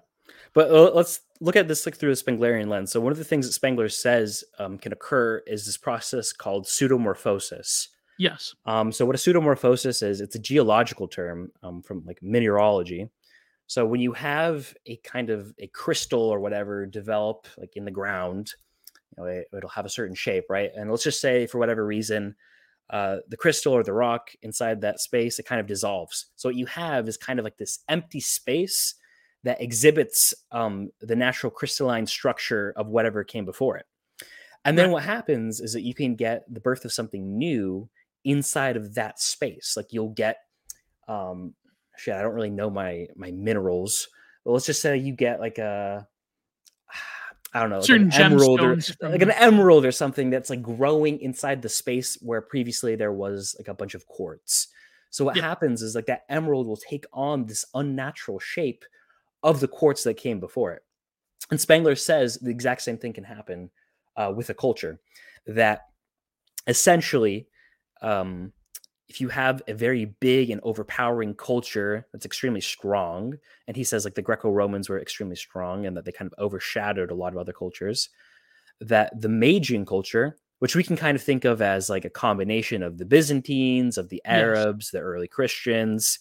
But 0.54 0.72
uh, 0.72 0.92
let's 0.94 1.22
look 1.42 1.56
at 1.56 1.68
this 1.68 1.86
like 1.86 1.96
through 1.96 2.12
a 2.12 2.16
Spenglerian 2.16 2.68
lens. 2.68 2.92
So 2.92 3.00
one 3.00 3.12
of 3.12 3.18
the 3.18 3.24
things 3.24 3.46
that 3.46 3.54
Spengler 3.54 3.90
says 3.90 4.44
um, 4.58 4.78
can 4.78 4.94
occur 4.94 5.40
is 5.48 5.66
this 5.66 5.78
process 5.78 6.34
called 6.34 6.66
pseudomorphosis. 6.66 7.88
Yes. 8.18 8.54
Um, 8.66 8.92
so 8.92 9.06
what 9.06 9.16
a 9.16 9.20
pseudomorphosis 9.20 10.04
is, 10.04 10.22
it's 10.22 10.36
a 10.36 10.40
geological 10.40 11.08
term 11.08 11.52
um, 11.64 11.82
from 11.82 12.04
like 12.06 12.20
mineralogy. 12.22 13.10
So 13.70 13.86
when 13.86 14.02
you 14.02 14.14
have 14.14 14.74
a 14.88 14.98
kind 15.04 15.30
of 15.30 15.54
a 15.60 15.68
crystal 15.68 16.24
or 16.24 16.40
whatever 16.40 16.88
develop 16.88 17.46
like 17.56 17.76
in 17.76 17.86
the 17.86 17.92
ground, 17.92 18.52
you 19.16 19.24
know, 19.24 19.30
it, 19.30 19.48
will 19.54 19.70
have 19.70 19.86
a 19.86 19.90
certain 19.90 20.16
shape, 20.16 20.46
right? 20.50 20.72
And 20.76 20.90
let's 20.90 21.04
just 21.04 21.22
say 21.22 21.46
for 21.46 21.60
whatever 21.60 21.86
reason, 21.86 22.36
uh, 22.90 23.18
the 23.28 23.38
crystal 23.38 23.72
or 23.72 23.84
the 23.84 23.94
rock 23.94 24.32
inside 24.42 24.82
that 24.82 25.00
space, 25.00 25.38
it 25.38 25.46
kind 25.46 25.62
of 25.62 25.68
dissolves. 25.68 26.32
So 26.36 26.50
what 26.50 26.56
you 26.56 26.66
have 26.66 27.08
is 27.08 27.16
kind 27.16 27.38
of 27.38 27.44
like 27.44 27.58
this 27.58 27.84
empty 27.88 28.20
space 28.20 28.96
that 29.44 29.62
exhibits 29.62 30.34
um, 30.52 30.90
the 31.02 31.16
natural 31.16 31.52
crystalline 31.52 32.08
structure 32.08 32.74
of 32.76 32.88
whatever 32.88 33.24
came 33.24 33.46
before 33.46 33.78
it. 33.78 33.86
And 34.66 34.80
then 34.80 34.90
what 34.90 35.04
happens 35.04 35.62
is 35.62 35.74
that 35.74 35.84
you 35.84 35.94
can 35.94 36.16
get 36.16 36.44
the 36.52 36.60
birth 36.60 36.86
of 36.86 36.92
something 36.92 37.38
new 37.38 37.88
inside 38.26 38.78
of 38.78 38.96
that 38.96 39.20
space. 39.20 39.76
Like 39.78 39.94
you'll 39.94 40.10
get, 40.10 40.38
um, 41.08 41.54
shit, 42.00 42.16
I 42.16 42.22
don't 42.22 42.34
really 42.34 42.50
know 42.50 42.70
my 42.70 43.08
my 43.16 43.32
minerals, 43.32 44.08
but 44.44 44.52
let's 44.52 44.66
just 44.66 44.82
say 44.82 44.98
you 44.98 45.14
get 45.14 45.40
like 45.40 45.58
a, 45.58 46.08
I 47.54 47.60
don't 47.60 47.70
know, 47.70 47.80
like 47.80 47.90
an 47.90 48.14
emerald 48.14 48.62
or 48.62 48.78
like 49.02 49.22
an 49.22 49.32
emerald 49.32 49.86
or 49.86 49.92
something 49.92 50.30
that's 50.30 50.50
like 50.50 50.62
growing 50.62 51.20
inside 51.22 51.62
the 51.62 51.70
space 51.70 52.18
where 52.22 52.42
previously 52.42 52.96
there 52.96 53.14
was 53.14 53.56
like 53.60 53.68
a 53.68 53.74
bunch 53.74 53.94
of 53.94 54.08
quartz. 54.08 54.68
So 55.12 55.26
what 55.26 55.36
yeah. 55.36 55.42
happens 55.42 55.82
is 55.82 55.96
like 55.96 56.06
that 56.06 56.26
emerald 56.30 56.68
will 56.68 56.78
take 56.78 57.06
on 57.12 57.46
this 57.46 57.66
unnatural 57.74 58.40
shape 58.40 58.86
of 59.44 59.60
the 59.60 59.68
quartz 59.68 60.04
that 60.04 60.16
came 60.16 60.40
before 60.40 60.72
it. 60.74 60.84
And 61.50 61.60
Spengler 61.60 61.96
says 61.96 62.38
the 62.38 62.52
exact 62.52 62.82
same 62.82 62.98
thing 62.98 63.14
can 63.14 63.24
happen 63.24 63.72
uh, 64.16 64.32
with 64.36 64.50
a 64.50 64.54
culture 64.54 65.00
that 65.48 65.88
essentially, 66.68 67.48
um, 68.02 68.54
if 69.10 69.20
you 69.20 69.28
have 69.30 69.62
a 69.68 69.74
very 69.74 70.06
big 70.06 70.52
and 70.52 70.62
overpowering 70.64 71.34
culture 71.34 72.06
that's 72.14 72.26
extremely 72.26 72.62
strong, 72.62 73.36
and 73.68 73.76
he 73.76 73.84
says 73.84 74.06
like 74.06 74.14
the 74.14 74.22
Greco 74.22 74.52
Romans 74.52 74.88
were 74.88 75.02
extremely 75.02 75.36
strong 75.36 75.88
and 75.88 75.98
that 75.98 76.06
they 76.06 76.12
kind 76.12 76.32
of 76.32 76.44
overshadowed 76.44 77.10
a 77.10 77.16
lot 77.16 77.34
of 77.34 77.40
other 77.40 77.54
cultures, 77.54 78.10
that 78.80 79.20
the 79.20 79.28
Magian 79.30 79.86
culture, 79.86 80.38
which 80.60 80.76
we 80.76 80.84
can 80.84 80.96
kind 80.96 81.16
of 81.16 81.24
think 81.24 81.44
of 81.44 81.62
as 81.62 81.90
like 81.90 82.06
a 82.06 82.10
combination 82.10 82.84
of 82.84 83.00
the 83.00 83.06
Byzantines, 83.06 83.98
of 83.98 84.10
the 84.10 84.22
Arabs, 84.26 84.88
yes. 84.88 84.92
the 84.92 85.00
early 85.00 85.28
Christians, 85.28 86.20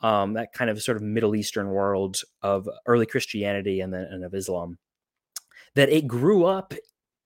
um, 0.00 0.34
that 0.34 0.52
kind 0.52 0.70
of 0.70 0.80
sort 0.80 0.96
of 0.96 1.02
Middle 1.02 1.34
Eastern 1.34 1.70
world 1.70 2.22
of 2.40 2.68
early 2.86 3.06
Christianity 3.06 3.80
and 3.80 3.92
then 3.92 4.04
and 4.04 4.24
of 4.24 4.34
Islam, 4.34 4.78
that 5.74 5.88
it 5.88 6.06
grew 6.06 6.44
up 6.44 6.72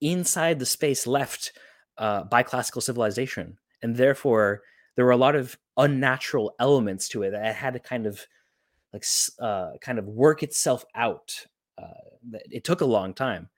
inside 0.01 0.59
the 0.59 0.67
space 0.67 1.07
left 1.07 1.53
uh, 1.99 2.25
by 2.25 2.43
classical 2.43 2.81
civilization, 2.81 3.59
and 3.83 3.97
therefore 3.97 4.63
there 4.97 5.05
were 5.05 5.13
a 5.13 5.17
lot 5.17 5.37
of 5.37 5.57
unnatural 5.77 6.55
elements 6.59 7.09
to 7.11 7.23
it 7.23 7.31
that 7.31 7.55
had 7.55 7.75
to 7.75 7.79
kind 7.79 8.07
of 8.07 8.27
like 8.93 9.05
uh, 9.41 9.73
kind 9.81 9.99
of 9.99 10.07
work 10.07 10.43
itself 10.43 10.85
out. 10.95 11.47
Uh, 11.79 12.39
it 12.51 12.65
took 12.65 12.81
a 12.81 12.87
long 12.87 13.15
time. 13.15 13.49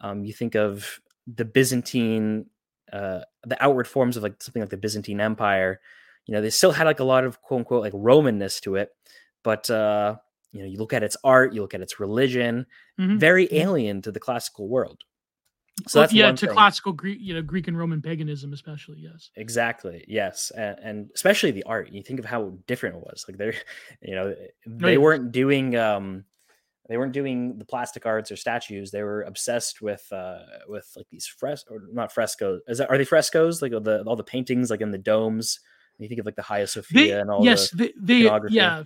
Um, 0.00 0.24
you 0.24 0.32
think 0.32 0.54
of 0.54 1.00
the 1.26 1.44
Byzantine, 1.44 2.46
uh, 2.92 3.20
the 3.44 3.62
outward 3.62 3.88
forms 3.88 4.16
of 4.16 4.22
like 4.22 4.42
something 4.42 4.62
like 4.62 4.70
the 4.70 4.76
Byzantine 4.76 5.20
Empire 5.20 5.80
you 6.26 6.34
know, 6.34 6.40
they 6.40 6.50
still 6.50 6.72
had 6.72 6.84
like 6.84 7.00
a 7.00 7.04
lot 7.04 7.24
of 7.24 7.40
quote 7.40 7.60
unquote 7.60 7.82
like 7.82 7.92
Romanness 7.92 8.60
to 8.62 8.76
it, 8.76 8.90
but 9.42 9.70
uh, 9.70 10.16
you 10.52 10.60
know, 10.60 10.66
you 10.66 10.78
look 10.78 10.92
at 10.92 11.04
its 11.04 11.16
art, 11.24 11.54
you 11.54 11.62
look 11.62 11.74
at 11.74 11.80
its 11.80 12.00
religion, 12.00 12.66
mm-hmm. 13.00 13.18
very 13.18 13.48
alien 13.52 14.02
to 14.02 14.12
the 14.12 14.20
classical 14.20 14.68
world. 14.68 15.02
So 15.88 16.00
well, 16.00 16.08
yeah, 16.10 16.32
to 16.32 16.46
thing. 16.46 16.54
classical 16.54 16.92
Greek, 16.92 17.18
you 17.20 17.34
know, 17.34 17.42
Greek 17.42 17.68
and 17.68 17.78
Roman 17.78 18.00
paganism, 18.00 18.52
especially. 18.52 18.98
Yes, 19.00 19.30
exactly. 19.36 20.04
Yes, 20.08 20.50
and, 20.50 20.78
and, 20.82 21.10
especially 21.14 21.50
the 21.50 21.64
art. 21.64 21.92
You 21.92 22.02
think 22.02 22.18
of 22.18 22.24
how 22.24 22.54
different 22.66 22.96
it 22.96 23.02
was. 23.02 23.24
Like 23.28 23.36
they're, 23.36 23.54
you 24.02 24.14
know, 24.14 24.34
they 24.66 24.96
oh, 24.96 25.00
weren't 25.00 25.32
doing, 25.32 25.76
um, 25.76 26.24
they 26.88 26.96
weren't 26.96 27.12
doing 27.12 27.58
the 27.58 27.64
plastic 27.66 28.06
arts 28.06 28.32
or 28.32 28.36
statues. 28.36 28.90
They 28.90 29.02
were 29.02 29.22
obsessed 29.22 29.82
with, 29.82 30.10
uh, 30.12 30.38
with 30.66 30.90
like 30.96 31.08
these 31.10 31.26
fres 31.26 31.64
or 31.70 31.82
not 31.92 32.10
frescoes. 32.10 32.62
Is 32.66 32.78
that 32.78 32.88
are 32.88 32.96
they 32.96 33.04
frescoes? 33.04 33.60
Like 33.60 33.72
the 33.72 34.02
all 34.06 34.16
the 34.16 34.24
paintings, 34.24 34.70
like 34.70 34.80
in 34.80 34.92
the 34.92 34.98
domes 34.98 35.60
you 35.98 36.08
think 36.08 36.20
of 36.20 36.26
like 36.26 36.36
the 36.36 36.42
Hagia 36.42 36.66
Sophia 36.66 37.14
they, 37.14 37.20
and 37.20 37.30
all 37.30 37.44
yes, 37.44 37.70
the 37.70 37.94
they, 37.98 38.24
they 38.24 38.50
yeah. 38.50 38.84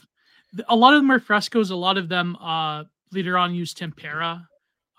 A 0.69 0.77
lot 0.77 0.95
of 0.95 1.01
them 1.01 1.11
are 1.11 1.21
frescoes. 1.21 1.71
A 1.71 1.77
lot 1.77 1.97
of 1.97 2.09
them 2.09 2.37
uh, 2.37 2.85
later 3.13 3.39
on 3.39 3.55
use 3.55 3.73
tempera. 3.73 4.49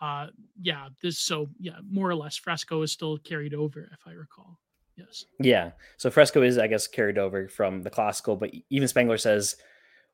Uh, 0.02 0.28
yeah, 0.60 0.88
this 1.02 1.20
so 1.20 1.47
yeah, 1.60 1.78
more 1.89 2.10
or 2.10 2.16
less 2.16 2.36
fresco 2.36 2.82
is 2.82 2.91
still 2.91 3.18
carried 3.20 3.54
over, 3.54 3.89
if 3.93 3.99
I 4.08 4.12
recall. 4.12 4.60
Yes. 4.97 5.26
Yeah. 5.39 5.72
So 5.97 6.10
fresco 6.10 6.41
is, 6.41 6.58
I 6.58 6.68
guess, 6.68 6.88
carried 6.88 7.18
over 7.18 7.47
from 7.47 7.84
the 7.84 7.89
classical, 7.89 8.36
but 8.36 8.52
even 8.70 8.88
Spengler 8.88 9.18
says 9.18 9.56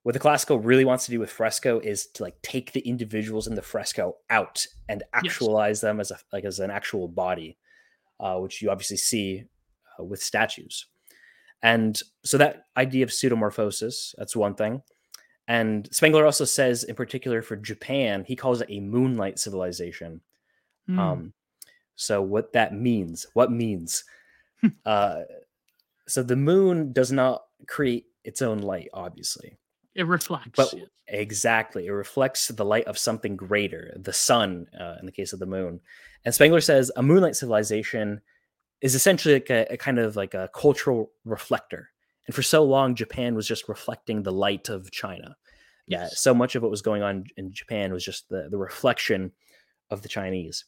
what 0.07 0.13
the 0.13 0.19
classical 0.19 0.57
really 0.57 0.85
wants 0.85 1.05
to 1.05 1.11
do 1.11 1.19
with 1.19 1.29
fresco 1.29 1.79
is 1.79 2.07
to 2.07 2.23
like 2.23 2.41
take 2.41 2.71
the 2.71 2.79
individuals 2.79 3.45
in 3.45 3.55
the 3.55 3.61
fresco 3.61 4.15
out 4.29 4.65
and 4.87 5.03
actualize 5.13 5.77
yes. 5.77 5.81
them 5.81 5.99
as 5.99 6.11
a 6.11 6.17
like 6.31 6.45
as 6.45 6.59
an 6.59 6.71
actual 6.71 7.09
body 7.09 7.57
uh, 8.21 8.37
which 8.37 8.61
you 8.61 8.69
obviously 8.69 8.95
see 8.95 9.43
uh, 9.99 10.03
with 10.05 10.23
statues 10.23 10.85
and 11.61 11.99
so 12.23 12.37
that 12.37 12.63
idea 12.77 13.03
of 13.03 13.09
pseudomorphosis 13.09 14.15
that's 14.17 14.33
one 14.33 14.55
thing 14.55 14.81
and 15.47 15.87
spengler 15.91 16.25
also 16.25 16.45
says 16.45 16.83
in 16.83 16.95
particular 16.95 17.41
for 17.41 17.55
japan 17.55 18.23
he 18.27 18.35
calls 18.35 18.61
it 18.61 18.69
a 18.69 18.79
moonlight 18.79 19.39
civilization 19.39 20.21
mm. 20.89 20.99
um, 20.99 21.33
so 21.95 22.21
what 22.21 22.53
that 22.53 22.73
means 22.73 23.27
what 23.33 23.51
means 23.51 24.03
uh, 24.85 25.21
so 26.07 26.23
the 26.23 26.35
moon 26.35 26.91
does 26.91 27.11
not 27.11 27.43
create 27.67 28.05
its 28.23 28.41
own 28.41 28.59
light 28.59 28.89
obviously 28.93 29.57
it 29.97 30.05
reflects. 30.05 30.51
But 30.55 30.75
exactly, 31.07 31.87
it 31.87 31.91
reflects 31.91 32.49
the 32.49 32.63
light 32.63 32.85
of 32.85 32.99
something 32.99 33.35
greater, 33.35 33.91
the 33.99 34.13
sun, 34.13 34.67
uh, 34.79 34.97
in 34.99 35.07
the 35.07 35.11
case 35.11 35.33
of 35.33 35.39
the 35.39 35.47
moon. 35.47 35.81
And 36.23 36.35
Spengler 36.35 36.61
says 36.61 36.91
a 36.95 37.01
moonlight 37.01 37.35
civilization 37.35 38.21
is 38.79 38.93
essentially 38.93 39.33
like 39.33 39.49
a, 39.49 39.65
a, 39.71 39.77
kind 39.77 39.97
of 39.97 40.15
like 40.15 40.35
a 40.35 40.51
cultural 40.53 41.11
reflector. 41.25 41.89
And 42.27 42.35
for 42.35 42.43
so 42.43 42.63
long, 42.63 42.95
Japan 42.95 43.35
was 43.35 43.47
just 43.47 43.69
reflecting 43.69 44.23
the 44.23 44.31
light 44.31 44.69
of 44.69 44.91
China. 44.91 45.35
Yeah, 45.87 46.03
yes. 46.03 46.19
so 46.19 46.33
much 46.33 46.55
of 46.55 46.61
what 46.61 46.71
was 46.71 46.81
going 46.81 47.01
on 47.01 47.25
in 47.37 47.53
Japan 47.53 47.93
was 47.93 48.03
just 48.03 48.27
the, 48.29 48.49
the 48.51 48.57
reflection 48.57 49.31
of 49.89 50.01
the 50.01 50.09
Chinese. 50.09 50.65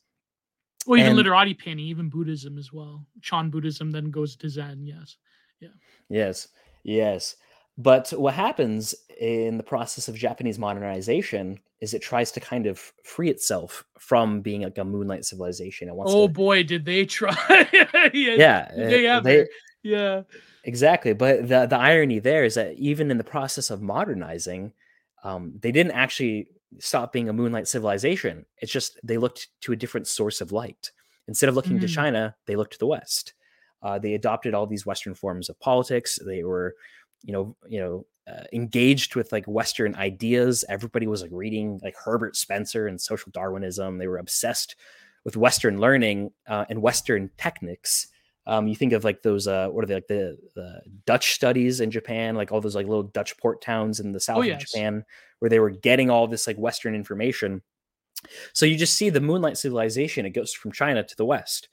Well, 0.88 0.98
even 0.98 1.10
and, 1.10 1.18
literati 1.18 1.54
painting, 1.54 1.86
even 1.86 2.10
Buddhism 2.10 2.58
as 2.58 2.72
well. 2.72 3.06
Chan 3.22 3.50
Buddhism 3.50 3.92
then 3.92 4.12
goes 4.12 4.38
to 4.38 4.50
Zen. 4.50 4.86
Yes. 4.86 5.18
Yeah. 5.60 5.70
Yes. 6.10 6.48
Yes. 6.84 7.36
But 7.78 8.10
what 8.12 8.34
happens 8.34 8.96
in 9.20 9.58
the 9.58 9.64
process 9.64 10.08
of 10.08 10.16
Japanese 10.16 10.58
modernization 10.58 11.60
is 11.80 11.94
it 11.94 12.02
tries 12.02 12.32
to 12.32 12.40
kind 12.40 12.66
of 12.66 12.92
free 13.04 13.30
itself 13.30 13.86
from 13.98 14.42
being 14.42 14.64
like 14.64 14.78
a 14.78 14.84
moonlight 14.84 15.26
civilization. 15.26 15.88
It 15.88 15.96
wants 15.96 16.14
oh 16.14 16.28
to, 16.28 16.34
boy, 16.34 16.64
did 16.64 16.86
they 16.86 17.06
try? 17.06 17.36
yeah, 18.14 18.72
yeah, 18.76 19.20
they, 19.20 19.22
they 19.22 19.48
yeah, 19.84 20.22
exactly. 20.70 21.14
But 21.14 21.48
the 21.48 21.66
the 21.66 21.78
irony 21.78 22.20
there 22.20 22.46
is 22.46 22.56
that 22.56 22.74
even 22.76 23.12
in 23.12 23.18
the 23.18 23.24
process 23.24 23.70
of 23.70 23.82
modernizing, 23.82 24.74
um, 25.24 25.54
they 25.62 25.72
didn't 25.72 25.94
actually 25.94 26.48
stop 26.78 27.12
being 27.12 27.30
a 27.30 27.34
moonlight 27.34 27.68
civilization. 27.68 28.46
It's 28.62 28.72
just 28.72 29.00
they 29.04 29.18
looked 29.18 29.48
to 29.62 29.72
a 29.72 29.76
different 29.76 30.08
source 30.08 30.42
of 30.42 30.52
light. 30.52 30.92
Instead 31.28 31.50
of 31.50 31.56
looking 31.56 31.78
mm. 31.78 31.82
to 31.82 31.88
China, 31.88 32.36
they 32.46 32.56
looked 32.56 32.74
to 32.74 32.80
the 32.80 32.88
West. 32.88 33.34
Uh, 33.82 33.98
they 33.98 34.14
adopted 34.14 34.54
all 34.54 34.68
these 34.68 34.86
Western 34.86 35.16
forms 35.16 35.50
of 35.50 35.60
politics. 35.60 36.20
They 36.26 36.44
were 36.44 36.76
you 37.24 37.34
know, 37.34 37.56
you 37.68 37.80
know, 37.80 38.06
uh, 38.28 38.44
engaged 38.54 39.16
with 39.16 39.32
like 39.32 39.46
Western 39.46 39.96
ideas. 39.96 40.64
Everybody 40.70 41.08
was 41.08 41.22
like 41.22 41.32
reading 41.34 41.80
like 41.84 41.96
Herbert 41.98 42.36
Spencer 42.36 42.88
and 42.88 43.00
social 43.00 43.32
Darwinism. 43.32 43.98
They 43.98 44.08
were 44.08 44.18
obsessed 44.18 44.76
with 45.26 45.36
Western 45.36 45.80
learning 45.80 46.32
uh, 46.48 46.66
and 46.70 46.82
Western 46.82 47.30
techniques. 47.38 48.08
Um, 48.50 48.68
you 48.68 48.76
think 48.76 48.94
of 48.94 49.04
like 49.04 49.22
those, 49.22 49.48
uh, 49.48 49.68
what 49.68 49.84
are 49.84 49.88
they 49.88 49.94
like 49.94 50.08
the, 50.08 50.36
the 50.56 50.82
Dutch 51.06 51.34
studies 51.34 51.82
in 51.82 51.92
Japan, 51.92 52.34
like 52.34 52.52
all 52.52 52.62
those 52.62 52.76
like 52.76 52.88
little 52.88 53.04
Dutch 53.04 53.38
port 53.38 53.62
towns 53.62 54.00
in 54.00 54.12
the 54.12 54.20
south 54.20 54.40
oh, 54.40 54.42
yes. 54.42 54.64
of 54.64 54.68
Japan, 54.68 55.06
where 55.38 55.50
they 55.50 55.60
were 55.60 55.70
getting 55.70 56.10
all 56.10 56.26
this 56.26 56.48
like 56.48 56.58
Western 56.58 56.96
information. 56.96 57.62
So 58.54 58.66
you 58.66 58.76
just 58.76 58.96
see 58.96 59.12
the 59.12 59.22
Moonlight 59.22 59.58
civilization. 59.58 60.26
It 60.26 60.32
goes 60.32 60.52
from 60.52 60.72
China 60.72 61.04
to 61.04 61.16
the 61.16 61.26
West. 61.26 61.70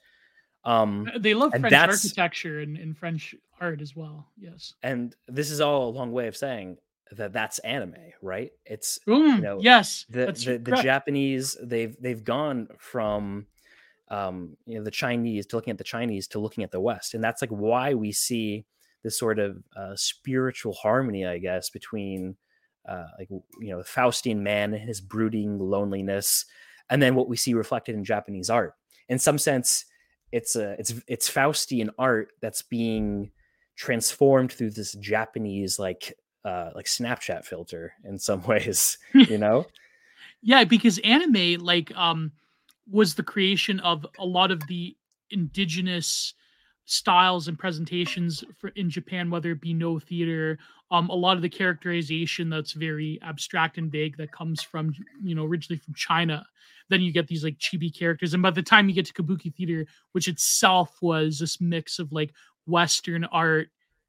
Um, 0.65 1.09
they 1.17 1.33
love 1.33 1.51
French 1.51 1.73
architecture 1.73 2.59
and, 2.59 2.77
and 2.77 2.95
French 2.95 3.33
art 3.59 3.81
as 3.81 3.95
well. 3.95 4.27
Yes. 4.37 4.75
And 4.83 5.15
this 5.27 5.49
is 5.49 5.61
all 5.61 5.89
a 5.89 5.89
long 5.89 6.11
way 6.11 6.27
of 6.27 6.37
saying 6.37 6.77
that 7.13 7.33
that's 7.33 7.57
anime, 7.59 7.95
right? 8.21 8.51
It's 8.65 8.99
mm, 9.07 9.37
you 9.37 9.41
know, 9.41 9.59
yes. 9.61 10.05
The 10.09 10.27
the, 10.27 10.57
the 10.57 10.81
Japanese 10.83 11.57
they've 11.61 11.95
they've 11.99 12.23
gone 12.23 12.67
from 12.77 13.47
um, 14.09 14.55
you 14.65 14.77
know 14.77 14.83
the 14.83 14.91
Chinese 14.91 15.45
to 15.47 15.55
looking 15.55 15.71
at 15.71 15.77
the 15.77 15.83
Chinese 15.83 16.27
to 16.29 16.39
looking 16.39 16.63
at 16.63 16.71
the 16.71 16.79
West, 16.79 17.13
and 17.13 17.23
that's 17.23 17.41
like 17.41 17.49
why 17.49 17.93
we 17.93 18.11
see 18.11 18.65
this 19.03 19.17
sort 19.17 19.39
of 19.39 19.57
uh, 19.75 19.95
spiritual 19.95 20.73
harmony, 20.73 21.25
I 21.25 21.37
guess, 21.37 21.69
between 21.69 22.35
uh, 22.87 23.05
like 23.19 23.29
you 23.29 23.69
know 23.69 23.79
Faustian 23.79 24.37
man 24.37 24.73
and 24.73 24.87
his 24.87 25.01
brooding 25.01 25.59
loneliness, 25.59 26.45
and 26.89 27.01
then 27.01 27.15
what 27.15 27.29
we 27.29 27.37
see 27.37 27.53
reflected 27.53 27.95
in 27.95 28.03
Japanese 28.03 28.49
art. 28.49 28.73
In 29.09 29.19
some 29.19 29.37
sense, 29.37 29.85
it's 30.31 30.55
a 30.55 30.71
it's 30.79 30.93
it's 31.07 31.29
Faustian 31.29 31.89
art 31.97 32.29
that's 32.41 32.61
being 32.61 33.31
transformed 33.75 34.51
through 34.51 34.71
this 34.71 34.93
Japanese 34.93 35.77
like 35.77 36.17
uh 36.43 36.71
like 36.75 36.85
Snapchat 36.85 37.45
filter 37.45 37.93
in 38.03 38.17
some 38.17 38.41
ways, 38.47 38.97
you 39.13 39.37
know? 39.37 39.65
yeah, 40.41 40.63
because 40.63 40.99
anime 40.99 41.59
like 41.59 41.95
um 41.95 42.31
was 42.89 43.15
the 43.15 43.23
creation 43.23 43.79
of 43.81 44.05
a 44.19 44.25
lot 44.25 44.51
of 44.51 44.65
the 44.67 44.95
indigenous 45.31 46.33
styles 46.85 47.49
and 47.49 47.59
presentations 47.59 48.45
for 48.57 48.69
in 48.69 48.89
Japan, 48.89 49.29
whether 49.29 49.51
it 49.51 49.61
be 49.61 49.73
Noh 49.73 49.99
theater, 49.99 50.57
um, 50.89 51.09
a 51.09 51.15
lot 51.15 51.35
of 51.35 51.41
the 51.41 51.49
characterization 51.49 52.49
that's 52.49 52.71
very 52.71 53.19
abstract 53.21 53.77
and 53.77 53.91
vague 53.91 54.15
that 54.17 54.31
comes 54.31 54.63
from 54.63 54.93
you 55.21 55.35
know 55.35 55.45
originally 55.45 55.79
from 55.79 55.93
China. 55.93 56.45
Then 56.89 57.01
you 57.01 57.11
get 57.11 57.27
these 57.27 57.43
like 57.43 57.57
chibi 57.57 57.93
characters, 57.93 58.33
and 58.33 58.41
by 58.41 58.51
the 58.51 58.63
time 58.63 58.87
you 58.87 58.95
get 58.95 59.05
to 59.07 59.13
Kabuki 59.13 59.53
theater, 59.53 59.85
which 60.13 60.29
itself 60.29 60.97
was 61.01 61.39
this 61.39 61.59
mix 61.59 61.99
of 61.99 62.13
like 62.13 62.33
Western 62.65 63.25
art 63.25 63.67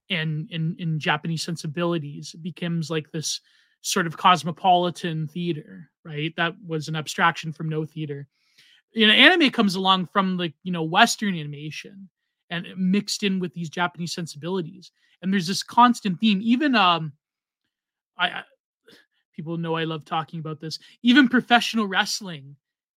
and 0.08 0.48
in 0.50 0.76
in 0.78 1.00
Japanese 1.00 1.42
sensibilities, 1.42 2.32
it 2.34 2.42
becomes 2.42 2.90
like 2.90 3.10
this 3.10 3.40
sort 3.82 4.06
of 4.06 4.16
cosmopolitan 4.16 5.26
theater, 5.26 5.90
right? 6.04 6.32
That 6.36 6.54
was 6.64 6.88
an 6.88 6.96
abstraction 6.96 7.52
from 7.52 7.68
Noh 7.68 7.84
theater. 7.84 8.28
You 8.92 9.06
know, 9.06 9.12
anime 9.12 9.50
comes 9.50 9.74
along 9.74 10.06
from 10.06 10.36
like 10.36 10.54
you 10.62 10.72
know 10.72 10.82
Western 10.82 11.36
animation 11.36 12.08
and 12.50 12.66
mixed 12.76 13.22
in 13.22 13.38
with 13.38 13.52
these 13.54 13.68
Japanese 13.68 14.14
sensibilities. 14.14 14.90
And 15.20 15.32
there's 15.32 15.46
this 15.46 15.62
constant 15.62 16.20
theme. 16.20 16.40
Even 16.42 16.74
um, 16.74 17.12
I, 18.16 18.28
I 18.28 18.42
people 19.34 19.56
know 19.56 19.74
I 19.74 19.84
love 19.84 20.04
talking 20.04 20.40
about 20.40 20.60
this. 20.60 20.78
Even 21.02 21.28
professional 21.28 21.86
wrestling 21.86 22.56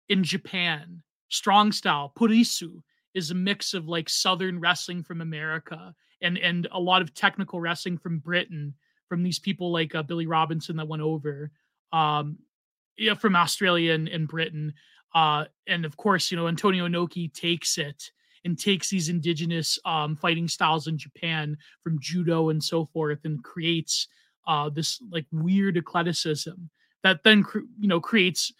in 0.09 0.23
Japan, 0.23 1.01
strong 1.29 1.71
style, 1.71 2.11
puroresu, 2.15 2.81
is 3.13 3.31
a 3.31 3.35
mix 3.35 3.73
of 3.73 3.87
like 3.87 4.09
southern 4.09 4.59
wrestling 4.59 5.03
from 5.03 5.21
America 5.21 5.93
and 6.21 6.37
and 6.37 6.67
a 6.71 6.79
lot 6.79 7.01
of 7.01 7.13
technical 7.13 7.59
wrestling 7.59 7.97
from 7.97 8.19
Britain, 8.19 8.73
from 9.07 9.23
these 9.23 9.39
people 9.39 9.71
like 9.71 9.95
uh, 9.95 10.03
Billy 10.03 10.27
Robinson 10.27 10.77
that 10.77 10.87
went 10.87 11.01
over, 11.01 11.51
um, 11.91 12.37
yeah, 12.97 13.13
from 13.13 13.35
Australia 13.35 13.93
and, 13.93 14.07
and 14.07 14.27
Britain. 14.27 14.73
Uh, 15.14 15.45
and 15.68 15.86
of 15.86 15.97
course, 15.97 16.32
you 16.32 16.38
know, 16.38 16.47
Antonio 16.47 16.88
Inoki 16.88 17.34
takes 17.34 17.78
it 17.78 18.12
and 18.45 18.57
takes 18.57 18.89
these 18.89 19.10
indigenous 19.10 19.80
um, 19.86 20.16
fighting 20.16 20.47
styles 20.47 20.88
in 20.88 20.97
Japan 20.97 21.57
from 21.84 21.99
judo 21.99 22.49
and 22.49 22.64
so 22.64 22.86
forth 22.86 23.20
and 23.26 23.43
creates 23.43 24.07
uh, 24.47 24.70
this 24.70 25.01
like 25.12 25.26
weird 25.32 25.78
eclecticism 25.78 26.70
that 27.03 27.24
then 27.24 27.45
you 27.80 27.88
know 27.88 27.99
creates 27.99 28.51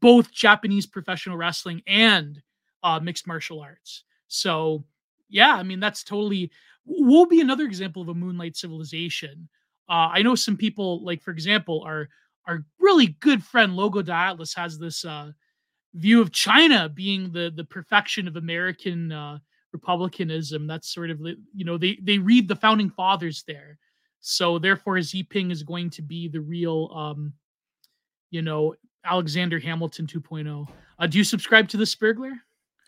both 0.00 0.32
Japanese 0.32 0.86
professional 0.86 1.36
wrestling 1.36 1.82
and 1.86 2.40
uh, 2.82 3.00
mixed 3.00 3.26
martial 3.26 3.60
arts. 3.60 4.04
So 4.28 4.84
yeah, 5.28 5.54
I 5.54 5.62
mean 5.62 5.80
that's 5.80 6.04
totally 6.04 6.50
will 6.86 7.26
be 7.26 7.40
another 7.40 7.64
example 7.64 8.02
of 8.02 8.08
a 8.08 8.14
moonlight 8.14 8.56
civilization. 8.56 9.48
Uh, 9.88 10.08
I 10.12 10.22
know 10.22 10.34
some 10.34 10.56
people 10.56 11.04
like 11.04 11.22
for 11.22 11.30
example 11.30 11.82
our 11.84 12.08
our 12.46 12.64
really 12.78 13.08
good 13.20 13.42
friend 13.42 13.74
Logo 13.74 14.02
Daedalus 14.02 14.54
has 14.54 14.78
this 14.78 15.04
uh, 15.04 15.32
view 15.94 16.20
of 16.20 16.32
China 16.32 16.88
being 16.88 17.30
the 17.32 17.52
the 17.54 17.64
perfection 17.64 18.28
of 18.28 18.36
American 18.36 19.12
uh, 19.12 19.38
republicanism. 19.72 20.66
That's 20.66 20.92
sort 20.92 21.10
of 21.10 21.20
you 21.20 21.64
know 21.64 21.78
they 21.78 21.98
they 22.02 22.18
read 22.18 22.48
the 22.48 22.56
founding 22.56 22.90
fathers 22.90 23.44
there, 23.46 23.78
so 24.20 24.58
therefore 24.58 25.00
Xi 25.00 25.24
Jinping 25.24 25.50
is 25.50 25.62
going 25.62 25.90
to 25.90 26.02
be 26.02 26.28
the 26.28 26.40
real 26.40 26.90
um, 26.94 27.32
you 28.30 28.42
know 28.42 28.74
Alexander 29.04 29.58
Hamilton 29.58 30.06
2.0. 30.06 30.66
Uh, 30.98 31.06
do 31.06 31.18
you 31.18 31.24
subscribe 31.24 31.68
to 31.68 31.76
the 31.76 31.84
Spergler? 31.84 32.32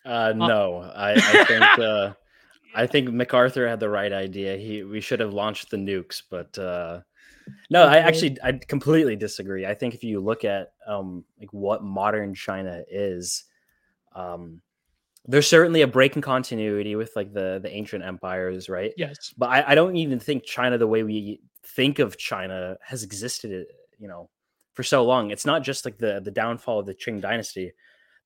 Uh, 0.04 0.08
uh 0.08 0.32
no, 0.34 0.90
I, 0.94 1.12
I 1.12 1.44
think 1.44 1.62
uh, 1.78 2.12
I 2.74 2.86
think 2.86 3.10
MacArthur 3.10 3.68
had 3.68 3.80
the 3.80 3.88
right 3.88 4.12
idea. 4.12 4.56
He 4.56 4.82
we 4.82 5.00
should 5.00 5.20
have 5.20 5.32
launched 5.32 5.70
the 5.70 5.76
nukes, 5.76 6.22
but 6.28 6.58
uh, 6.58 7.00
no, 7.70 7.84
I 7.84 7.98
actually 7.98 8.36
I 8.42 8.52
completely 8.52 9.16
disagree. 9.16 9.66
I 9.66 9.74
think 9.74 9.94
if 9.94 10.04
you 10.04 10.20
look 10.20 10.44
at 10.44 10.72
um 10.86 11.24
like 11.38 11.52
what 11.52 11.82
modern 11.82 12.34
China 12.34 12.82
is, 12.90 13.44
um 14.14 14.62
there's 15.28 15.48
certainly 15.48 15.82
a 15.82 15.86
break 15.86 16.14
in 16.14 16.22
continuity 16.22 16.94
with 16.94 17.12
like 17.16 17.32
the 17.32 17.58
the 17.62 17.70
ancient 17.70 18.04
empires, 18.04 18.68
right? 18.68 18.92
Yes. 18.96 19.34
But 19.36 19.50
I, 19.50 19.72
I 19.72 19.74
don't 19.74 19.96
even 19.96 20.20
think 20.20 20.44
China 20.44 20.78
the 20.78 20.86
way 20.86 21.02
we 21.02 21.40
think 21.64 21.98
of 21.98 22.16
China 22.16 22.76
has 22.82 23.02
existed, 23.02 23.66
you 23.98 24.08
know, 24.08 24.30
for 24.74 24.82
so 24.82 25.04
long. 25.04 25.30
It's 25.30 25.44
not 25.46 25.62
just 25.62 25.84
like 25.84 25.98
the 25.98 26.20
the 26.22 26.30
downfall 26.30 26.80
of 26.80 26.86
the 26.86 26.94
Qing 26.94 27.20
dynasty. 27.20 27.72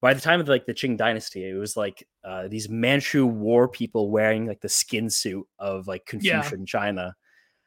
By 0.02 0.14
the 0.14 0.20
time 0.20 0.40
of 0.40 0.48
like 0.48 0.66
the 0.66 0.74
Qing 0.74 0.96
dynasty, 0.96 1.48
it 1.48 1.54
was 1.54 1.76
like 1.76 2.06
uh, 2.24 2.48
these 2.48 2.68
Manchu 2.68 3.26
war 3.26 3.68
people 3.68 4.10
wearing 4.10 4.46
like 4.46 4.60
the 4.60 4.68
skin 4.68 5.10
suit 5.10 5.46
of 5.58 5.86
like 5.86 6.06
Confucian 6.06 6.60
yeah. 6.60 6.66
China. 6.66 7.16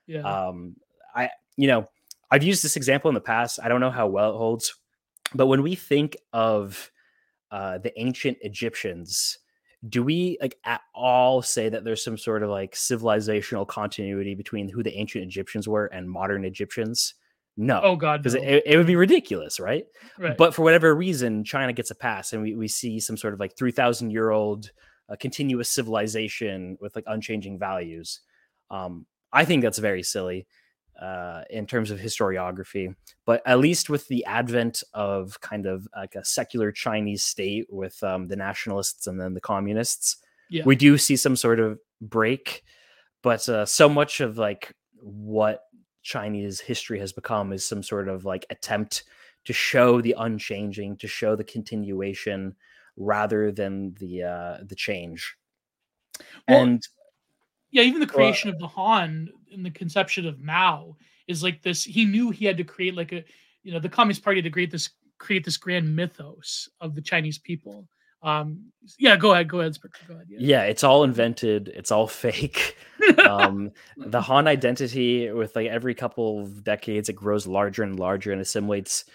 Yeah. 0.08 0.22
Um, 0.22 0.76
I 1.16 1.30
you 1.58 1.68
know, 1.68 1.88
I've 2.32 2.44
used 2.44 2.64
this 2.64 2.76
example 2.76 3.10
in 3.10 3.16
the 3.16 3.22
past. 3.22 3.60
I 3.64 3.68
don't 3.68 3.82
know 3.82 3.92
how 3.92 4.08
well 4.08 4.32
it 4.32 4.38
holds, 4.38 4.76
but 5.36 5.48
when 5.48 5.62
we 5.62 5.76
think 5.76 6.18
of 6.32 6.92
uh, 7.52 7.78
the 7.78 7.98
ancient 8.00 8.38
Egyptians, 8.42 9.38
do 9.88 10.04
we 10.04 10.38
like 10.42 10.58
at 10.66 10.82
all 10.96 11.42
say 11.42 11.70
that 11.70 11.84
there's 11.84 12.04
some 12.04 12.18
sort 12.18 12.42
of 12.42 12.50
like 12.50 12.74
civilizational 12.74 13.68
continuity 13.68 14.34
between 14.34 14.70
who 14.70 14.82
the 14.82 14.98
ancient 14.98 15.24
Egyptians 15.24 15.68
were 15.68 15.88
and 15.88 16.10
modern 16.10 16.46
Egyptians? 16.46 17.16
No. 17.56 17.82
Oh 17.84 17.96
God, 17.96 18.24
because 18.24 18.36
no. 18.36 18.42
it, 18.42 18.64
it 18.66 18.78
would 18.78 18.88
be 18.88 18.96
ridiculous, 18.96 19.60
right? 19.60 19.86
right. 20.18 20.38
But 20.38 20.56
for 20.56 20.64
whatever 20.64 20.96
reason, 20.96 21.44
China 21.44 21.74
gets 21.74 21.92
a 21.92 21.96
pass, 21.96 22.34
and 22.34 22.42
we, 22.42 22.56
we 22.56 22.68
see 22.68 23.00
some 23.00 23.18
sort 23.18 23.34
of 23.34 23.40
like 23.40 23.56
three 23.56 23.72
thousand 23.72 24.12
year 24.12 24.32
old 24.32 24.72
uh, 25.10 25.16
continuous 25.20 25.70
civilization 25.70 26.78
with 26.82 26.96
like 26.96 27.06
unchanging 27.06 27.60
values. 27.60 28.22
Um, 28.72 29.06
I 29.32 29.46
think 29.46 29.62
that's 29.62 29.78
very 29.78 30.02
silly 30.02 30.48
uh, 31.02 31.44
in 31.50 31.66
terms 31.66 31.92
of 31.92 32.00
historiography. 32.00 32.96
But 33.26 33.42
at 33.46 33.60
least 33.60 33.90
with 33.90 34.08
the 34.08 34.26
advent 34.26 34.84
of 34.94 35.40
kind 35.42 35.66
of 35.66 35.88
like 35.96 36.16
a 36.16 36.26
secular 36.26 36.72
Chinese 36.72 37.24
state 37.24 37.68
with 37.70 38.02
um, 38.04 38.28
the 38.28 38.36
nationalists 38.36 39.08
and 39.08 39.20
then 39.20 39.34
the 39.34 39.42
communists, 39.42 40.18
yeah. 40.50 40.64
we 40.66 40.76
do 40.76 40.98
see 40.98 41.16
some 41.16 41.36
sort 41.36 41.60
of 41.60 41.80
break. 42.02 42.64
But 43.22 43.48
uh, 43.48 43.66
so 43.66 43.88
much 43.90 44.22
of 44.22 44.38
like 44.38 44.74
what 45.00 45.64
Chinese 46.02 46.60
history 46.60 47.00
has 47.00 47.14
become 47.14 47.54
is 47.54 47.66
some 47.66 47.82
sort 47.82 48.10
of 48.10 48.26
like 48.26 48.46
attempt 48.50 49.04
to 49.46 49.54
show 49.54 50.02
the 50.02 50.16
unchanging, 50.18 50.98
to 50.98 51.08
show 51.08 51.36
the 51.36 51.44
continuation 51.44 52.56
rather 52.96 53.52
than 53.52 53.96
the 54.00 54.24
uh, 54.24 54.58
the 54.64 54.76
change. 54.76 55.36
Well, 56.48 56.62
and 56.62 56.88
yeah, 57.72 57.84
even 57.84 58.00
the 58.00 58.08
creation 58.08 58.50
well, 58.50 58.56
of 58.56 58.60
the 58.60 58.68
Han 58.68 59.30
and 59.54 59.66
the 59.66 59.72
conception 59.72 60.26
of 60.26 60.42
Mao 60.42 60.96
is 61.28 61.44
like 61.44 61.62
this. 61.62 61.84
He 61.84 62.06
knew 62.06 62.32
he 62.32 62.46
had 62.46 62.58
to 62.58 62.64
create 62.64 62.96
like 62.96 63.12
a, 63.12 63.24
you 63.64 63.72
know, 63.72 63.80
the 63.80 63.90
Communist 63.90 64.24
Party 64.24 64.42
to 64.42 64.50
create 64.50 64.72
this 64.72 64.90
create 65.20 65.46
this 65.46 65.58
grand 65.58 65.96
mythos 65.96 66.70
of 66.82 66.96
the 66.96 67.02
Chinese 67.02 67.38
people. 67.38 67.88
Um, 68.22 68.72
yeah, 68.98 69.18
go 69.18 69.34
ahead, 69.34 69.50
go 69.50 69.60
ahead, 69.60 69.78
go 70.08 70.14
ahead. 70.14 70.28
Yeah. 70.30 70.38
yeah, 70.40 70.64
it's 70.64 70.84
all 70.84 71.04
invented. 71.04 71.70
It's 71.70 71.92
all 71.92 72.08
fake. 72.26 72.78
um, 73.28 73.72
the 73.98 74.22
Han 74.22 74.48
identity, 74.48 75.32
with 75.32 75.56
like 75.56 75.68
every 75.68 75.94
couple 75.94 76.42
of 76.42 76.64
decades, 76.64 77.10
it 77.10 77.14
grows 77.14 77.48
larger 77.48 77.84
and 77.84 78.00
larger 78.00 78.32
and 78.32 78.42
assimilates, 78.42 79.06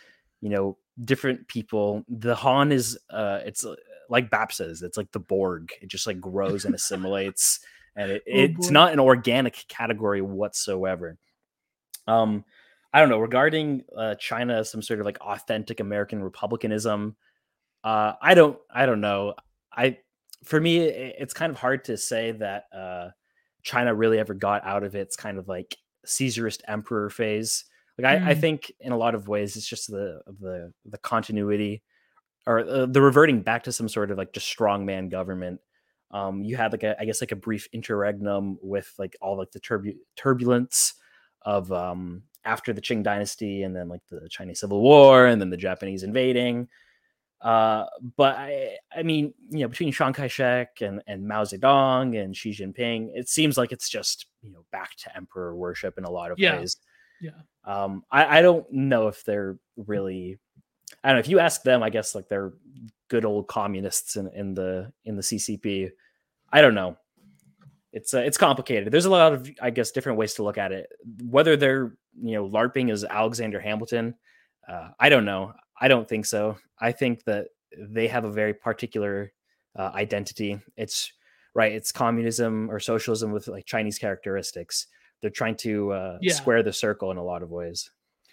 you 0.40 0.50
know, 0.50 0.76
different 1.04 1.48
people. 1.48 2.04
The 2.08 2.34
Han 2.34 2.70
is, 2.70 2.98
uh, 3.10 3.40
it's 3.44 3.64
like 4.10 4.30
Bap 4.30 4.52
says, 4.52 4.82
it's 4.82 4.96
like 4.96 5.10
the 5.12 5.20
Borg. 5.20 5.70
It 5.80 5.88
just 5.88 6.06
like 6.06 6.20
grows 6.20 6.64
and 6.64 6.74
assimilates 6.74 7.60
and 7.98 8.12
it, 8.12 8.22
oh, 8.26 8.30
it's 8.30 8.68
boy. 8.68 8.72
not 8.72 8.92
an 8.92 9.00
organic 9.00 9.64
category 9.68 10.22
whatsoever. 10.22 11.18
Um, 12.06 12.44
I 12.94 13.00
don't 13.00 13.10
know 13.10 13.18
regarding 13.18 13.82
uh, 13.94 14.14
China, 14.14 14.64
some 14.64 14.80
sort 14.80 15.00
of 15.00 15.06
like 15.06 15.20
authentic 15.20 15.80
American 15.80 16.22
republicanism. 16.22 17.16
Uh, 17.84 18.12
I 18.22 18.34
don't, 18.34 18.56
I 18.72 18.86
don't 18.86 19.00
know. 19.00 19.34
I, 19.76 19.98
for 20.44 20.60
me, 20.60 20.78
it's 20.78 21.34
kind 21.34 21.50
of 21.50 21.58
hard 21.58 21.84
to 21.86 21.96
say 21.96 22.32
that 22.32 22.64
uh, 22.72 23.08
China 23.62 23.94
really 23.94 24.18
ever 24.18 24.32
got 24.32 24.64
out 24.64 24.84
of 24.84 24.94
its 24.94 25.16
kind 25.16 25.36
of 25.36 25.48
like 25.48 25.76
Caesarist 26.06 26.60
emperor 26.68 27.10
phase. 27.10 27.64
Like, 27.98 28.20
mm. 28.20 28.26
I, 28.26 28.30
I 28.30 28.34
think 28.34 28.72
in 28.80 28.92
a 28.92 28.96
lot 28.96 29.16
of 29.16 29.26
ways, 29.26 29.56
it's 29.56 29.68
just 29.68 29.90
the 29.90 30.20
the 30.40 30.72
the 30.86 30.98
continuity 30.98 31.82
or 32.46 32.60
uh, 32.60 32.86
the 32.86 33.02
reverting 33.02 33.42
back 33.42 33.64
to 33.64 33.72
some 33.72 33.88
sort 33.88 34.12
of 34.12 34.18
like 34.18 34.32
just 34.32 34.46
strongman 34.56 35.10
government 35.10 35.60
um, 36.10 36.42
you 36.42 36.56
had 36.56 36.72
like 36.72 36.82
a, 36.82 37.00
I 37.00 37.04
guess 37.04 37.20
like 37.20 37.32
a 37.32 37.36
brief 37.36 37.68
interregnum 37.72 38.58
with 38.62 38.92
like 38.98 39.16
all 39.20 39.36
like 39.36 39.50
the 39.50 39.60
turbu- 39.60 39.98
turbulence 40.16 40.94
of 41.42 41.70
um, 41.72 42.22
after 42.44 42.72
the 42.72 42.80
Qing 42.80 43.02
dynasty 43.02 43.62
and 43.62 43.74
then 43.76 43.88
like 43.88 44.00
the 44.10 44.28
Chinese 44.28 44.60
Civil 44.60 44.80
War 44.80 45.26
and 45.26 45.40
then 45.40 45.50
the 45.50 45.56
Japanese 45.56 46.02
invading. 46.02 46.68
Uh, 47.40 47.84
but 48.16 48.36
I, 48.36 48.76
I 48.94 49.04
mean, 49.04 49.32
you 49.50 49.60
know, 49.60 49.68
between 49.68 49.92
Chiang 49.92 50.12
Kai-shek 50.12 50.80
and, 50.80 51.02
and 51.06 51.28
Mao 51.28 51.44
Zedong 51.44 52.20
and 52.20 52.36
Xi 52.36 52.50
Jinping, 52.50 53.10
it 53.14 53.28
seems 53.28 53.56
like 53.56 53.70
it's 53.70 53.88
just, 53.88 54.26
you 54.42 54.50
know, 54.50 54.64
back 54.72 54.96
to 54.96 55.16
emperor 55.16 55.54
worship 55.54 55.98
in 55.98 56.04
a 56.04 56.10
lot 56.10 56.32
of 56.32 56.38
yeah. 56.38 56.58
ways. 56.58 56.78
Yeah. 57.20 57.30
Um, 57.64 58.02
I, 58.10 58.38
I 58.38 58.42
don't 58.42 58.66
know 58.72 59.06
if 59.06 59.24
they're 59.24 59.56
really, 59.76 60.38
I 61.08 61.12
don't 61.12 61.16
know 61.16 61.20
if 61.20 61.28
you 61.28 61.38
ask 61.38 61.62
them, 61.62 61.82
I 61.82 61.88
guess 61.88 62.14
like 62.14 62.28
they're 62.28 62.52
good 63.08 63.24
old 63.24 63.46
communists 63.46 64.16
in, 64.16 64.28
in 64.34 64.52
the 64.52 64.92
in 65.06 65.16
the 65.16 65.22
CCP. 65.22 65.88
I 66.52 66.60
don't 66.60 66.74
know. 66.74 66.98
It's 67.94 68.12
uh, 68.12 68.18
it's 68.18 68.36
complicated. 68.36 68.92
There's 68.92 69.06
a 69.06 69.10
lot 69.10 69.32
of 69.32 69.50
I 69.62 69.70
guess 69.70 69.90
different 69.90 70.18
ways 70.18 70.34
to 70.34 70.42
look 70.42 70.58
at 70.58 70.70
it. 70.70 70.86
Whether 71.24 71.56
they're 71.56 71.96
you 72.20 72.34
know 72.34 72.46
larping 72.46 72.92
as 72.92 73.04
Alexander 73.04 73.58
Hamilton, 73.58 74.16
uh, 74.68 74.90
I 75.00 75.08
don't 75.08 75.24
know. 75.24 75.54
I 75.80 75.88
don't 75.88 76.06
think 76.06 76.26
so. 76.26 76.58
I 76.78 76.92
think 76.92 77.24
that 77.24 77.46
they 77.78 78.06
have 78.08 78.26
a 78.26 78.30
very 78.30 78.52
particular 78.52 79.32
uh, 79.78 79.90
identity. 79.94 80.60
It's 80.76 81.10
right. 81.54 81.72
It's 81.72 81.90
communism 81.90 82.70
or 82.70 82.80
socialism 82.80 83.32
with 83.32 83.48
like 83.48 83.64
Chinese 83.64 83.98
characteristics. 83.98 84.88
They're 85.22 85.30
trying 85.30 85.56
to 85.56 85.90
uh, 85.90 86.18
yeah. 86.20 86.34
square 86.34 86.62
the 86.62 86.74
circle 86.74 87.10
in 87.12 87.16
a 87.16 87.24
lot 87.24 87.42
of 87.42 87.48
ways. 87.48 87.90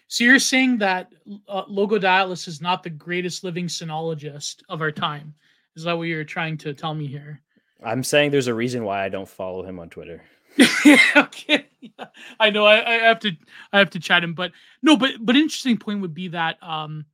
So 0.07 0.23
you're 0.23 0.39
saying 0.39 0.77
that 0.79 1.11
uh, 1.47 1.63
Logo 1.67 1.97
Daedalus 1.97 2.47
is 2.47 2.61
not 2.61 2.83
the 2.83 2.89
greatest 2.89 3.43
living 3.43 3.67
sinologist 3.67 4.61
of 4.69 4.81
our 4.81 4.91
time? 4.91 5.33
Is 5.75 5.83
that 5.83 5.97
what 5.97 6.03
you're 6.03 6.23
trying 6.23 6.57
to 6.59 6.73
tell 6.73 6.93
me 6.93 7.07
here? 7.07 7.41
I'm 7.83 8.03
saying 8.03 8.31
there's 8.31 8.47
a 8.47 8.53
reason 8.53 8.83
why 8.83 9.03
I 9.03 9.09
don't 9.09 9.27
follow 9.27 9.63
him 9.63 9.79
on 9.79 9.89
Twitter. 9.89 10.21
okay. 11.15 11.65
Yeah. 11.81 12.05
I 12.39 12.49
know 12.49 12.65
I, 12.65 12.95
I, 12.95 12.97
have 12.99 13.19
to 13.19 13.31
I 13.73 13.79
have 13.79 13.89
to 13.91 13.99
chat 13.99 14.23
him, 14.23 14.33
but 14.33 14.51
no, 14.81 14.95
but 14.95 15.11
but 15.19 15.35
interesting 15.35 15.77
point 15.77 16.01
would 16.01 16.13
be 16.13 16.29
that 16.29 16.61
um 16.63 17.05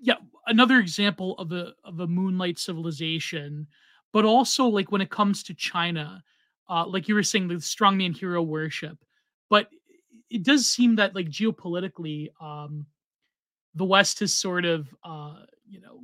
yeah, 0.00 0.16
another 0.46 0.78
example 0.78 1.36
of 1.38 1.52
a 1.52 1.72
of 1.84 2.00
a 2.00 2.06
moonlight 2.06 2.58
civilization, 2.58 3.66
but 4.12 4.24
also 4.24 4.66
like 4.66 4.92
when 4.92 5.00
it 5.00 5.10
comes 5.10 5.42
to 5.44 5.54
China, 5.54 6.22
uh 6.68 6.86
like 6.86 7.08
you 7.08 7.14
were 7.14 7.22
saying 7.22 7.48
the 7.48 7.54
strongman 7.54 8.16
hero 8.16 8.42
worship, 8.42 8.98
but 9.48 9.68
it 10.34 10.42
does 10.42 10.66
seem 10.66 10.96
that 10.96 11.14
like 11.14 11.30
geopolitically 11.30 12.28
um 12.42 12.84
the 13.74 13.84
west 13.84 14.18
has 14.18 14.34
sort 14.34 14.64
of 14.64 14.92
uh 15.04 15.36
you 15.68 15.80
know 15.80 16.00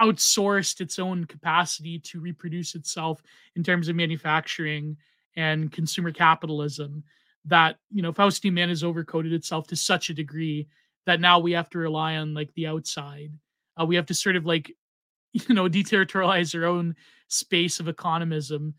outsourced 0.00 0.80
its 0.80 0.98
own 0.98 1.24
capacity 1.26 1.98
to 2.00 2.18
reproduce 2.18 2.74
itself 2.74 3.22
in 3.54 3.62
terms 3.62 3.88
of 3.88 3.94
manufacturing 3.94 4.96
and 5.36 5.70
consumer 5.70 6.10
capitalism 6.10 7.04
that 7.44 7.76
you 7.92 8.02
know 8.02 8.12
Faustian 8.12 8.54
man 8.54 8.70
has 8.70 8.82
overcoded 8.82 9.32
itself 9.32 9.66
to 9.68 9.76
such 9.76 10.10
a 10.10 10.14
degree 10.14 10.66
that 11.06 11.20
now 11.20 11.38
we 11.38 11.52
have 11.52 11.68
to 11.70 11.78
rely 11.78 12.16
on 12.16 12.32
like 12.32 12.52
the 12.54 12.66
outside. 12.66 13.30
Uh, 13.78 13.84
we 13.84 13.96
have 13.96 14.06
to 14.06 14.14
sort 14.14 14.36
of 14.36 14.46
like 14.46 14.72
you 15.32 15.54
know 15.54 15.68
deterritorialize 15.68 16.54
our 16.54 16.64
own 16.64 16.96
space 17.28 17.80
of 17.80 17.86
economism 17.86 18.72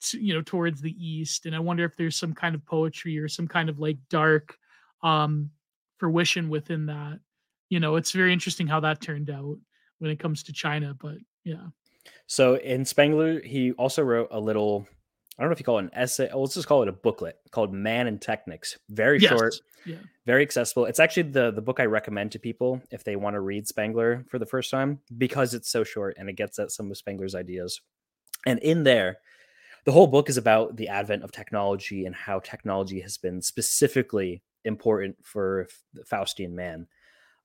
to, 0.00 0.20
you 0.20 0.34
know 0.34 0.42
towards 0.42 0.80
the 0.80 0.94
east 1.04 1.46
and 1.46 1.54
i 1.54 1.58
wonder 1.58 1.84
if 1.84 1.96
there's 1.96 2.16
some 2.16 2.32
kind 2.32 2.54
of 2.54 2.64
poetry 2.66 3.18
or 3.18 3.28
some 3.28 3.48
kind 3.48 3.68
of 3.68 3.78
like 3.78 3.98
dark 4.10 4.56
um 5.02 5.50
fruition 5.98 6.48
within 6.48 6.86
that 6.86 7.18
you 7.68 7.80
know 7.80 7.96
it's 7.96 8.12
very 8.12 8.32
interesting 8.32 8.66
how 8.66 8.80
that 8.80 9.00
turned 9.00 9.30
out 9.30 9.58
when 9.98 10.10
it 10.10 10.18
comes 10.18 10.42
to 10.44 10.52
China. 10.52 10.94
But 10.98 11.16
yeah. 11.44 11.66
So 12.26 12.56
in 12.56 12.84
Spengler, 12.84 13.40
he 13.40 13.72
also 13.72 14.02
wrote 14.02 14.28
a 14.30 14.40
little. 14.40 14.86
I 15.38 15.42
don't 15.42 15.50
know 15.50 15.52
if 15.52 15.60
you 15.60 15.64
call 15.64 15.78
it 15.78 15.84
an 15.84 15.90
essay. 15.94 16.28
let's 16.34 16.54
just 16.54 16.66
call 16.66 16.82
it 16.82 16.88
a 16.88 16.92
booklet 16.92 17.36
called 17.52 17.72
"Man 17.72 18.08
and 18.08 18.20
Technics." 18.20 18.76
Very 18.90 19.20
yes. 19.20 19.30
short, 19.30 19.54
yeah. 19.86 19.98
very 20.26 20.42
accessible. 20.42 20.86
It's 20.86 20.98
actually 20.98 21.30
the 21.30 21.52
the 21.52 21.62
book 21.62 21.78
I 21.78 21.84
recommend 21.84 22.32
to 22.32 22.40
people 22.40 22.82
if 22.90 23.04
they 23.04 23.14
want 23.14 23.34
to 23.34 23.40
read 23.40 23.68
Spengler 23.68 24.24
for 24.28 24.38
the 24.38 24.46
first 24.46 24.70
time 24.70 25.00
because 25.16 25.54
it's 25.54 25.70
so 25.70 25.84
short 25.84 26.16
and 26.18 26.28
it 26.28 26.34
gets 26.34 26.58
at 26.58 26.72
some 26.72 26.90
of 26.90 26.96
Spengler's 26.96 27.36
ideas. 27.36 27.80
And 28.46 28.58
in 28.60 28.82
there, 28.82 29.18
the 29.88 29.92
whole 29.92 30.06
book 30.06 30.28
is 30.28 30.36
about 30.36 30.76
the 30.76 30.88
advent 30.88 31.22
of 31.22 31.32
technology 31.32 32.04
and 32.04 32.14
how 32.14 32.40
technology 32.40 33.00
has 33.00 33.16
been 33.16 33.40
specifically 33.40 34.42
important 34.66 35.16
for 35.22 35.66
the 35.94 36.04
Faustian 36.04 36.50
man. 36.50 36.86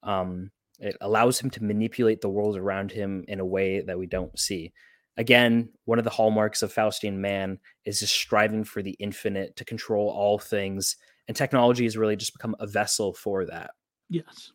Um, 0.03 0.51
it 0.77 0.97
allows 0.99 1.39
him 1.39 1.49
to 1.51 1.63
manipulate 1.63 2.19
the 2.19 2.27
world 2.27 2.57
around 2.57 2.91
him 2.91 3.23
in 3.29 3.39
a 3.39 3.45
way 3.45 3.79
that 3.79 3.97
we 3.97 4.07
don't 4.07 4.37
see. 4.37 4.73
Again, 5.15 5.69
one 5.85 5.99
of 5.99 6.03
the 6.03 6.09
hallmarks 6.09 6.61
of 6.61 6.73
Faustian 6.73 7.13
man 7.13 7.59
is 7.85 8.01
just 8.01 8.13
striving 8.13 8.65
for 8.65 8.81
the 8.81 8.97
infinite 8.99 9.55
to 9.55 9.63
control 9.63 10.09
all 10.09 10.37
things, 10.37 10.97
and 11.29 11.37
technology 11.37 11.85
has 11.85 11.95
really 11.95 12.17
just 12.17 12.33
become 12.33 12.57
a 12.59 12.67
vessel 12.67 13.13
for 13.13 13.45
that. 13.45 13.71
Yes. 14.09 14.51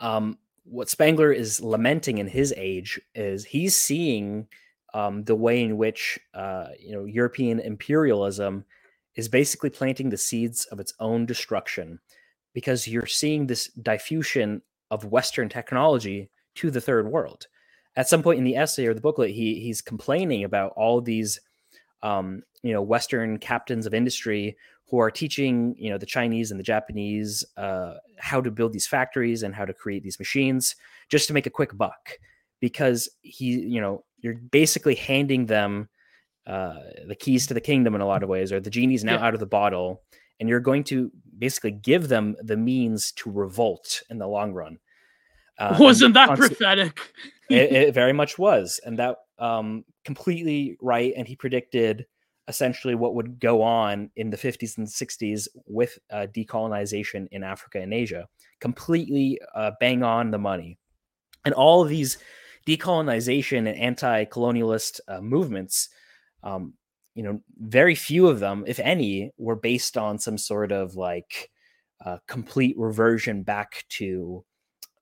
Um, 0.00 0.36
what 0.64 0.90
Spengler 0.90 1.32
is 1.32 1.62
lamenting 1.62 2.18
in 2.18 2.26
his 2.26 2.52
age 2.58 3.00
is 3.14 3.46
he's 3.46 3.74
seeing 3.74 4.48
um, 4.96 5.24
the 5.24 5.36
way 5.36 5.62
in 5.62 5.76
which 5.76 6.18
uh, 6.32 6.68
you 6.80 6.92
know 6.92 7.04
European 7.04 7.60
imperialism 7.60 8.64
is 9.14 9.28
basically 9.28 9.68
planting 9.68 10.08
the 10.08 10.16
seeds 10.16 10.64
of 10.66 10.80
its 10.80 10.94
own 11.00 11.26
destruction 11.26 12.00
because 12.54 12.88
you're 12.88 13.04
seeing 13.06 13.46
this 13.46 13.68
diffusion 13.68 14.62
of 14.90 15.04
Western 15.04 15.50
technology 15.50 16.30
to 16.54 16.70
the 16.70 16.80
third 16.80 17.08
world. 17.08 17.46
At 17.96 18.08
some 18.08 18.22
point 18.22 18.38
in 18.38 18.44
the 18.44 18.56
essay 18.56 18.86
or 18.86 18.94
the 18.94 19.02
booklet, 19.02 19.32
he 19.32 19.60
he's 19.60 19.82
complaining 19.82 20.44
about 20.44 20.72
all 20.76 21.02
these, 21.02 21.40
um, 22.02 22.42
you 22.62 22.72
know, 22.72 22.80
Western 22.80 23.38
captains 23.38 23.84
of 23.84 23.92
industry 23.92 24.56
who 24.88 24.98
are 24.98 25.10
teaching 25.10 25.74
you 25.78 25.90
know 25.90 25.98
the 25.98 26.06
Chinese 26.06 26.50
and 26.50 26.58
the 26.58 26.64
Japanese 26.64 27.44
uh, 27.58 27.96
how 28.18 28.40
to 28.40 28.50
build 28.50 28.72
these 28.72 28.86
factories 28.86 29.42
and 29.42 29.54
how 29.54 29.66
to 29.66 29.74
create 29.74 30.02
these 30.02 30.18
machines 30.18 30.74
just 31.10 31.28
to 31.28 31.34
make 31.34 31.46
a 31.46 31.50
quick 31.50 31.76
buck 31.76 32.18
because 32.60 33.10
he 33.20 33.60
you 33.60 33.80
know 33.80 34.02
you're 34.18 34.34
basically 34.34 34.94
handing 34.94 35.46
them 35.46 35.88
uh, 36.46 36.74
the 37.06 37.14
keys 37.14 37.46
to 37.46 37.54
the 37.54 37.60
kingdom 37.60 37.94
in 37.94 38.00
a 38.00 38.06
lot 38.06 38.22
of 38.22 38.28
ways 38.28 38.52
or 38.52 38.60
the 38.60 38.70
genie's 38.70 39.04
now 39.04 39.14
yeah. 39.14 39.26
out 39.26 39.34
of 39.34 39.40
the 39.40 39.46
bottle 39.46 40.02
and 40.38 40.48
you're 40.48 40.60
going 40.60 40.84
to 40.84 41.10
basically 41.38 41.72
give 41.72 42.08
them 42.08 42.36
the 42.42 42.56
means 42.56 43.12
to 43.12 43.30
revolt 43.30 44.02
in 44.10 44.18
the 44.18 44.26
long 44.26 44.52
run 44.52 44.78
uh, 45.58 45.76
wasn't 45.80 46.14
that 46.14 46.36
prophetic 46.36 47.00
it, 47.50 47.72
it, 47.72 47.94
very 47.94 48.12
much 48.12 48.38
was 48.38 48.80
and 48.84 48.98
that 48.98 49.16
um, 49.38 49.84
completely 50.04 50.76
right 50.80 51.12
and 51.16 51.26
he 51.26 51.34
predicted 51.34 52.06
essentially 52.48 52.94
what 52.94 53.14
would 53.14 53.40
go 53.40 53.62
on 53.62 54.10
in 54.16 54.30
the 54.30 54.36
50s 54.36 54.78
and 54.78 54.86
60s 54.86 55.48
with 55.66 55.98
uh, 56.10 56.26
decolonization 56.34 57.26
in 57.32 57.42
Africa 57.42 57.80
and 57.80 57.92
Asia. 57.92 58.26
Completely 58.60 59.40
uh, 59.54 59.72
bang 59.80 60.02
on 60.02 60.30
the 60.30 60.38
money. 60.38 60.78
And 61.44 61.54
all 61.54 61.82
of 61.82 61.88
these 61.88 62.18
decolonization 62.66 63.58
and 63.58 63.68
anti 63.68 64.24
colonialist 64.24 65.00
uh, 65.08 65.20
movements, 65.20 65.88
um, 66.42 66.74
you 67.14 67.22
know, 67.22 67.40
very 67.58 67.94
few 67.94 68.28
of 68.28 68.40
them, 68.40 68.64
if 68.66 68.78
any, 68.78 69.30
were 69.38 69.56
based 69.56 69.96
on 69.96 70.18
some 70.18 70.36
sort 70.36 70.72
of 70.72 70.96
like 70.96 71.50
uh, 72.04 72.18
complete 72.26 72.76
reversion 72.78 73.42
back 73.42 73.84
to, 73.88 74.44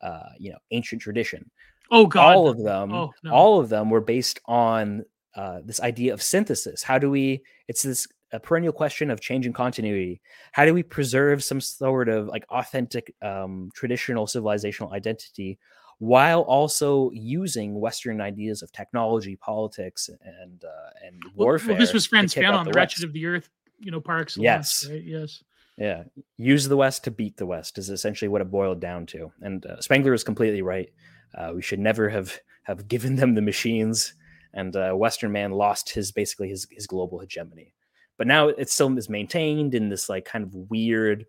uh, 0.00 0.28
you 0.38 0.52
know, 0.52 0.58
ancient 0.70 1.02
tradition. 1.02 1.50
Oh 1.90 2.06
God! 2.06 2.36
All 2.36 2.48
of 2.48 2.62
them, 2.62 2.92
oh, 2.92 3.12
no. 3.22 3.32
all 3.32 3.60
of 3.60 3.68
them 3.68 3.90
were 3.90 4.00
based 4.00 4.40
on 4.46 5.04
uh, 5.34 5.60
this 5.64 5.80
idea 5.80 6.14
of 6.14 6.22
synthesis. 6.22 6.82
How 6.82 6.98
do 6.98 7.10
we? 7.10 7.42
It's 7.68 7.82
this 7.82 8.06
a 8.32 8.40
perennial 8.40 8.72
question 8.72 9.10
of 9.10 9.20
change 9.20 9.46
and 9.46 9.54
continuity. 9.54 10.20
How 10.52 10.64
do 10.64 10.74
we 10.74 10.82
preserve 10.82 11.44
some 11.44 11.60
sort 11.60 12.08
of 12.08 12.26
like 12.26 12.44
authentic 12.50 13.14
um, 13.22 13.70
traditional 13.74 14.26
civilizational 14.26 14.92
identity 14.92 15.58
while 16.04 16.42
also 16.42 17.10
using 17.12 17.80
Western 17.80 18.20
ideas 18.20 18.62
of 18.62 18.70
technology, 18.72 19.36
politics, 19.36 20.10
and 20.22 20.62
uh, 20.64 21.06
and 21.06 21.22
warfare? 21.34 21.70
Well, 21.70 21.78
this 21.78 21.94
was 21.94 22.06
Frantz 22.06 22.34
Fanon, 22.34 22.64
the, 22.64 22.72
the 22.72 22.76
Wretched 22.78 23.04
of 23.04 23.12
the 23.12 23.24
Earth, 23.26 23.48
you 23.80 23.90
know, 23.90 24.00
par 24.00 24.20
excellence. 24.20 24.44
Yes, 24.44 24.86
right? 24.90 25.02
yes. 25.02 25.42
Yeah, 25.76 26.04
use 26.36 26.68
the 26.68 26.76
West 26.76 27.04
to 27.04 27.10
beat 27.10 27.36
the 27.36 27.46
West 27.46 27.78
is 27.78 27.90
essentially 27.90 28.28
what 28.28 28.40
it 28.40 28.50
boiled 28.50 28.80
down 28.80 29.06
to. 29.06 29.32
And 29.40 29.64
uh, 29.66 29.80
Spengler 29.80 30.14
is 30.14 30.22
completely 30.22 30.62
right. 30.62 30.88
Uh, 31.36 31.52
we 31.54 31.62
should 31.62 31.80
never 31.80 32.08
have 32.10 32.38
have 32.64 32.86
given 32.86 33.16
them 33.16 33.34
the 33.34 33.42
machines 33.42 34.14
and 34.52 34.76
uh, 34.76 34.92
Western 34.92 35.32
man 35.32 35.50
lost 35.52 35.90
his 35.90 36.12
basically 36.12 36.48
his 36.48 36.66
his 36.70 36.86
global 36.86 37.18
hegemony. 37.18 37.74
But 38.16 38.26
now 38.26 38.48
it 38.48 38.70
still 38.70 38.96
is 38.96 39.08
maintained 39.08 39.74
in 39.74 39.88
this 39.88 40.08
like 40.08 40.24
kind 40.24 40.44
of 40.44 40.54
weird, 40.54 41.26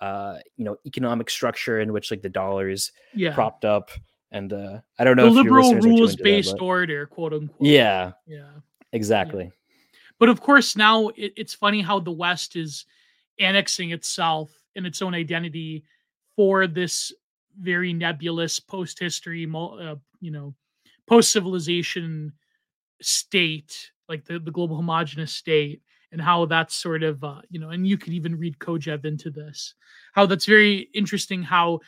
uh, 0.00 0.38
you 0.56 0.64
know, 0.64 0.76
economic 0.86 1.28
structure 1.28 1.78
in 1.78 1.92
which 1.92 2.10
like 2.10 2.22
the 2.22 2.30
dollar 2.30 2.70
is 2.70 2.92
yeah. 3.14 3.34
propped 3.34 3.64
up. 3.64 3.90
And 4.32 4.52
uh, 4.52 4.80
I 4.98 5.04
don't 5.04 5.16
know 5.16 5.26
the 5.26 5.42
liberal 5.42 5.74
rules 5.74 6.16
based 6.16 6.52
that, 6.52 6.62
order, 6.62 7.06
quote 7.06 7.34
unquote. 7.34 7.60
Yeah, 7.60 8.12
yeah, 8.26 8.48
exactly. 8.92 9.44
Yeah. 9.44 9.50
But 10.18 10.30
of 10.30 10.40
course, 10.40 10.74
now 10.74 11.08
it, 11.08 11.34
it's 11.36 11.54
funny 11.54 11.82
how 11.82 12.00
the 12.00 12.10
West 12.10 12.56
is 12.56 12.86
annexing 13.38 13.90
itself 13.90 14.50
and 14.74 14.86
its 14.86 15.02
own 15.02 15.14
identity 15.14 15.84
for 16.34 16.66
this 16.66 17.12
very 17.60 17.92
nebulous 17.92 18.58
post 18.58 18.98
history, 18.98 19.46
uh, 19.54 19.96
you 20.20 20.30
know, 20.30 20.54
post 21.06 21.30
civilization 21.30 22.32
state, 23.02 23.90
like 24.08 24.24
the, 24.24 24.38
the 24.38 24.50
global 24.50 24.76
homogenous 24.76 25.32
state, 25.32 25.82
and 26.10 26.20
how 26.20 26.46
that's 26.46 26.74
sort 26.74 27.02
of, 27.02 27.22
uh, 27.22 27.42
you 27.50 27.60
know, 27.60 27.70
and 27.70 27.86
you 27.86 27.98
could 27.98 28.12
even 28.12 28.38
read 28.38 28.58
Kojève 28.58 29.04
into 29.04 29.30
this, 29.30 29.74
how 30.14 30.24
that's 30.24 30.46
very 30.46 30.88
interesting 30.94 31.42
how, 31.42 31.80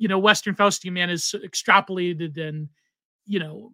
you 0.00 0.08
know, 0.08 0.18
Western 0.18 0.54
Faustian 0.54 0.92
man 0.92 1.10
is 1.10 1.34
extrapolated 1.44 2.38
and, 2.38 2.70
you 3.26 3.38
know, 3.38 3.70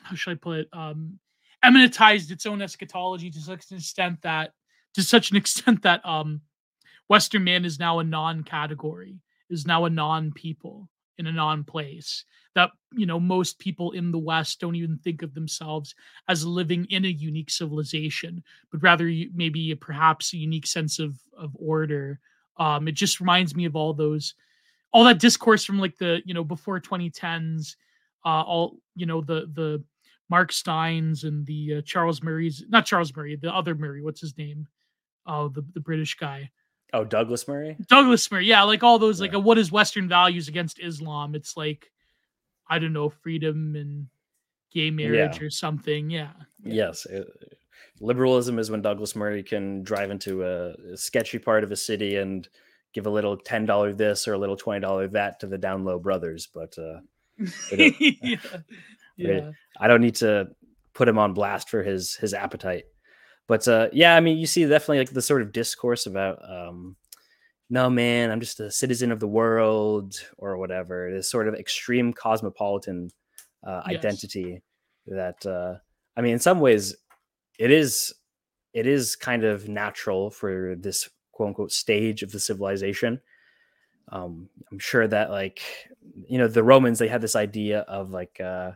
how 0.00 0.14
should 0.14 0.30
I 0.30 0.34
put 0.36 0.60
it, 0.60 0.68
um, 0.72 1.18
immanentized 1.64 2.30
its 2.30 2.46
own 2.46 2.62
eschatology 2.62 3.28
to 3.28 3.40
such 3.40 3.70
an 3.72 3.78
extent 3.78 4.22
that, 4.22 4.52
to 4.94 5.02
such 5.02 5.32
an 5.32 5.36
extent 5.42 5.82
that, 5.82 6.00
um, 6.06 6.40
Western 7.08 7.42
man 7.42 7.64
is 7.64 7.80
now 7.80 7.98
a 7.98 8.04
non-category, 8.04 9.18
is 9.50 9.66
now 9.66 9.84
a 9.84 9.90
non-people 9.90 10.88
in 11.18 11.26
a 11.26 11.32
non-place 11.32 12.24
that 12.54 12.70
you 12.94 13.06
know 13.06 13.20
most 13.20 13.58
people 13.58 13.92
in 13.92 14.10
the 14.10 14.18
west 14.18 14.60
don't 14.60 14.74
even 14.74 14.98
think 14.98 15.22
of 15.22 15.34
themselves 15.34 15.94
as 16.28 16.44
living 16.44 16.86
in 16.86 17.04
a 17.04 17.08
unique 17.08 17.50
civilization 17.50 18.42
but 18.70 18.82
rather 18.82 19.04
maybe 19.34 19.74
perhaps 19.74 20.32
a 20.32 20.38
unique 20.38 20.66
sense 20.66 20.98
of 20.98 21.18
of 21.36 21.54
order. 21.58 22.18
Um 22.56 22.88
it 22.88 22.92
just 22.92 23.20
reminds 23.20 23.54
me 23.54 23.66
of 23.66 23.76
all 23.76 23.92
those 23.92 24.34
all 24.92 25.04
that 25.04 25.18
discourse 25.18 25.64
from 25.64 25.78
like 25.78 25.96
the 25.98 26.20
you 26.24 26.34
know 26.34 26.44
before 26.44 26.80
2010s 26.80 27.76
uh 28.24 28.42
all 28.42 28.76
you 28.94 29.06
know 29.06 29.20
the 29.20 29.50
the 29.54 29.82
mark 30.28 30.50
steyns 30.50 31.24
and 31.24 31.46
the 31.46 31.76
uh, 31.76 31.82
charles 31.84 32.22
murray's 32.22 32.64
not 32.68 32.86
charles 32.86 33.14
murray 33.16 33.36
the 33.36 33.54
other 33.54 33.74
murray 33.74 34.02
what's 34.02 34.20
his 34.20 34.36
name 34.38 34.66
oh 35.26 35.48
the, 35.48 35.64
the 35.74 35.80
british 35.80 36.16
guy 36.16 36.50
oh 36.92 37.04
douglas 37.04 37.46
murray 37.48 37.76
douglas 37.88 38.30
murray 38.30 38.44
yeah 38.44 38.62
like 38.62 38.82
all 38.82 38.98
those 38.98 39.20
yeah. 39.20 39.28
like 39.30 39.44
what 39.44 39.58
is 39.58 39.72
western 39.72 40.08
values 40.08 40.48
against 40.48 40.80
islam 40.80 41.34
it's 41.34 41.56
like 41.56 41.92
I 42.72 42.78
don't 42.78 42.94
know, 42.94 43.10
freedom 43.10 43.76
and 43.76 44.06
gay 44.72 44.90
marriage 44.90 45.38
yeah. 45.38 45.46
or 45.46 45.50
something. 45.50 46.08
Yeah. 46.08 46.30
Yes. 46.64 47.04
It, 47.04 47.28
liberalism 48.00 48.58
is 48.58 48.70
when 48.70 48.80
Douglas 48.80 49.14
Murray 49.14 49.42
can 49.42 49.82
drive 49.82 50.10
into 50.10 50.42
a, 50.42 50.70
a, 50.92 50.96
sketchy 50.96 51.38
part 51.38 51.64
of 51.64 51.70
a 51.70 51.76
city 51.76 52.16
and 52.16 52.48
give 52.92 53.06
a 53.06 53.10
little 53.10 53.36
ten 53.36 53.66
dollar 53.66 53.92
this 53.92 54.26
or 54.28 54.34
a 54.34 54.38
little 54.38 54.56
twenty 54.56 54.80
dollar 54.80 55.08
that 55.08 55.40
to 55.40 55.46
the 55.46 55.58
down 55.58 55.84
low 55.84 55.98
brothers. 55.98 56.48
But 56.52 56.76
uh, 56.78 57.00
yeah. 57.72 58.36
yeah. 59.16 59.50
I 59.80 59.88
don't 59.88 60.00
need 60.00 60.16
to 60.16 60.48
put 60.94 61.08
him 61.08 61.18
on 61.18 61.34
blast 61.34 61.68
for 61.68 61.82
his 61.82 62.16
his 62.16 62.34
appetite. 62.34 62.84
But 63.48 63.66
uh, 63.66 63.88
yeah, 63.92 64.16
I 64.16 64.20
mean, 64.20 64.38
you 64.38 64.46
see 64.46 64.64
definitely 64.66 64.98
like 64.98 65.10
the 65.10 65.22
sort 65.22 65.42
of 65.42 65.52
discourse 65.52 66.06
about 66.06 66.38
um, 66.48 66.96
no 67.72 67.88
man 67.88 68.30
i'm 68.30 68.38
just 68.38 68.60
a 68.60 68.70
citizen 68.70 69.10
of 69.10 69.18
the 69.18 69.26
world 69.26 70.14
or 70.36 70.58
whatever 70.58 71.10
this 71.10 71.28
sort 71.28 71.48
of 71.48 71.54
extreme 71.54 72.12
cosmopolitan 72.12 73.08
uh, 73.66 73.80
yes. 73.88 73.98
identity 73.98 74.62
that 75.06 75.44
uh, 75.46 75.74
i 76.16 76.20
mean 76.20 76.34
in 76.34 76.38
some 76.38 76.60
ways 76.60 76.94
it 77.58 77.70
is 77.70 78.12
it 78.74 78.86
is 78.86 79.16
kind 79.16 79.42
of 79.42 79.68
natural 79.68 80.30
for 80.30 80.76
this 80.78 81.08
quote 81.42 81.48
unquote 81.48 81.72
stage 81.72 82.22
of 82.22 82.32
the 82.32 82.40
civilization 82.40 83.20
um, 84.10 84.48
i'm 84.70 84.78
sure 84.78 85.06
that 85.06 85.30
like 85.30 85.62
you 86.28 86.38
know 86.38 86.48
the 86.48 86.62
romans 86.62 86.98
they 86.98 87.08
had 87.08 87.20
this 87.20 87.36
idea 87.36 87.80
of 87.80 88.10
like 88.10 88.40
uh 88.40 88.72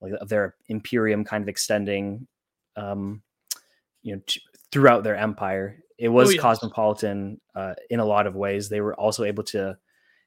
like 0.00 0.12
of 0.20 0.28
their 0.28 0.54
imperium 0.68 1.24
kind 1.24 1.42
of 1.42 1.48
extending 1.48 2.26
um 2.76 3.22
you 4.02 4.14
know 4.14 4.22
t- 4.26 4.40
throughout 4.70 5.04
their 5.04 5.16
empire 5.16 5.82
it 6.02 6.08
was 6.08 6.34
oh, 6.34 6.40
cosmopolitan 6.40 7.40
uh, 7.54 7.74
in 7.88 8.00
a 8.00 8.04
lot 8.04 8.26
of 8.26 8.34
ways. 8.34 8.68
They 8.68 8.80
were 8.80 8.98
also 8.98 9.22
able 9.22 9.44
to, 9.44 9.78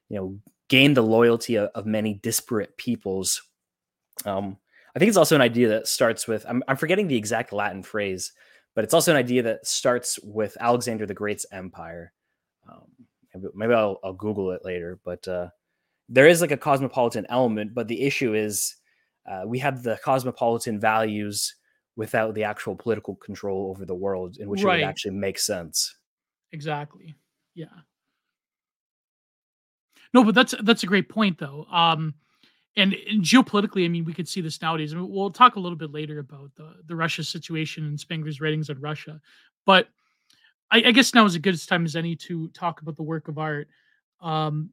you 0.08 0.16
know, 0.16 0.38
gain 0.68 0.94
the 0.94 1.02
loyalty 1.02 1.56
of, 1.56 1.68
of 1.74 1.84
many 1.84 2.14
disparate 2.14 2.78
peoples. 2.78 3.42
Um, 4.24 4.56
I 4.94 4.98
think 4.98 5.10
it's 5.10 5.18
also 5.18 5.34
an 5.34 5.42
idea 5.42 5.68
that 5.68 5.86
starts 5.86 6.26
with 6.26 6.46
I'm, 6.48 6.62
I'm 6.66 6.78
forgetting 6.78 7.08
the 7.08 7.16
exact 7.16 7.52
Latin 7.52 7.82
phrase, 7.82 8.32
but 8.76 8.84
it's 8.84 8.94
also 8.94 9.10
an 9.10 9.16
idea 9.16 9.42
that 9.42 9.66
starts 9.66 10.20
with 10.22 10.56
Alexander 10.60 11.06
the 11.06 11.14
Great's 11.14 11.46
empire. 11.50 12.12
Um, 12.68 12.84
maybe, 13.34 13.46
maybe 13.54 13.74
I'll, 13.74 13.98
I'll, 14.04 14.12
Google 14.12 14.52
it 14.52 14.64
later, 14.64 15.00
but 15.02 15.26
uh, 15.26 15.48
there 16.10 16.28
is 16.28 16.42
like 16.42 16.50
a 16.50 16.58
cosmopolitan 16.58 17.26
element. 17.30 17.74
But 17.74 17.88
the 17.88 18.02
issue 18.02 18.34
is 18.34 18.76
uh, 19.26 19.44
we 19.46 19.58
have 19.60 19.82
the 19.82 19.98
cosmopolitan 20.04 20.78
values 20.78 21.56
without 21.96 22.34
the 22.34 22.44
actual 22.44 22.76
political 22.76 23.16
control 23.16 23.70
over 23.70 23.86
the 23.86 23.94
world 23.94 24.36
in 24.36 24.48
which 24.50 24.62
right. 24.62 24.80
it 24.80 24.82
would 24.82 24.88
actually 24.88 25.12
make 25.12 25.38
sense. 25.38 25.96
Exactly. 26.52 27.14
Yeah. 27.54 27.64
No, 30.12 30.22
but 30.22 30.34
that's 30.34 30.54
that's 30.62 30.82
a 30.82 30.86
great 30.86 31.08
point 31.08 31.38
though. 31.38 31.64
Um 31.70 32.14
and, 32.76 32.94
and 33.08 33.22
geopolitically, 33.22 33.84
I 33.84 33.88
mean, 33.88 34.04
we 34.04 34.12
could 34.12 34.28
see 34.28 34.40
this 34.40 34.60
nowadays. 34.60 34.92
I 34.92 34.96
mean, 34.96 35.10
we'll 35.10 35.30
talk 35.30 35.56
a 35.56 35.60
little 35.60 35.78
bit 35.78 35.92
later 35.92 36.18
about 36.18 36.50
the, 36.56 36.74
the 36.86 36.96
Russia 36.96 37.24
situation 37.24 37.86
and 37.86 37.98
Spengler's 37.98 38.40
writings 38.40 38.68
on 38.68 38.80
Russia. 38.80 39.20
But 39.64 39.88
I, 40.70 40.78
I 40.86 40.90
guess 40.92 41.14
now 41.14 41.24
is 41.24 41.34
as 41.34 41.40
good 41.40 41.66
time 41.66 41.84
as 41.84 41.96
any 41.96 42.16
to 42.16 42.48
talk 42.48 42.82
about 42.82 42.96
the 42.96 43.02
work 43.02 43.28
of 43.28 43.38
art. 43.38 43.68
Um, 44.20 44.70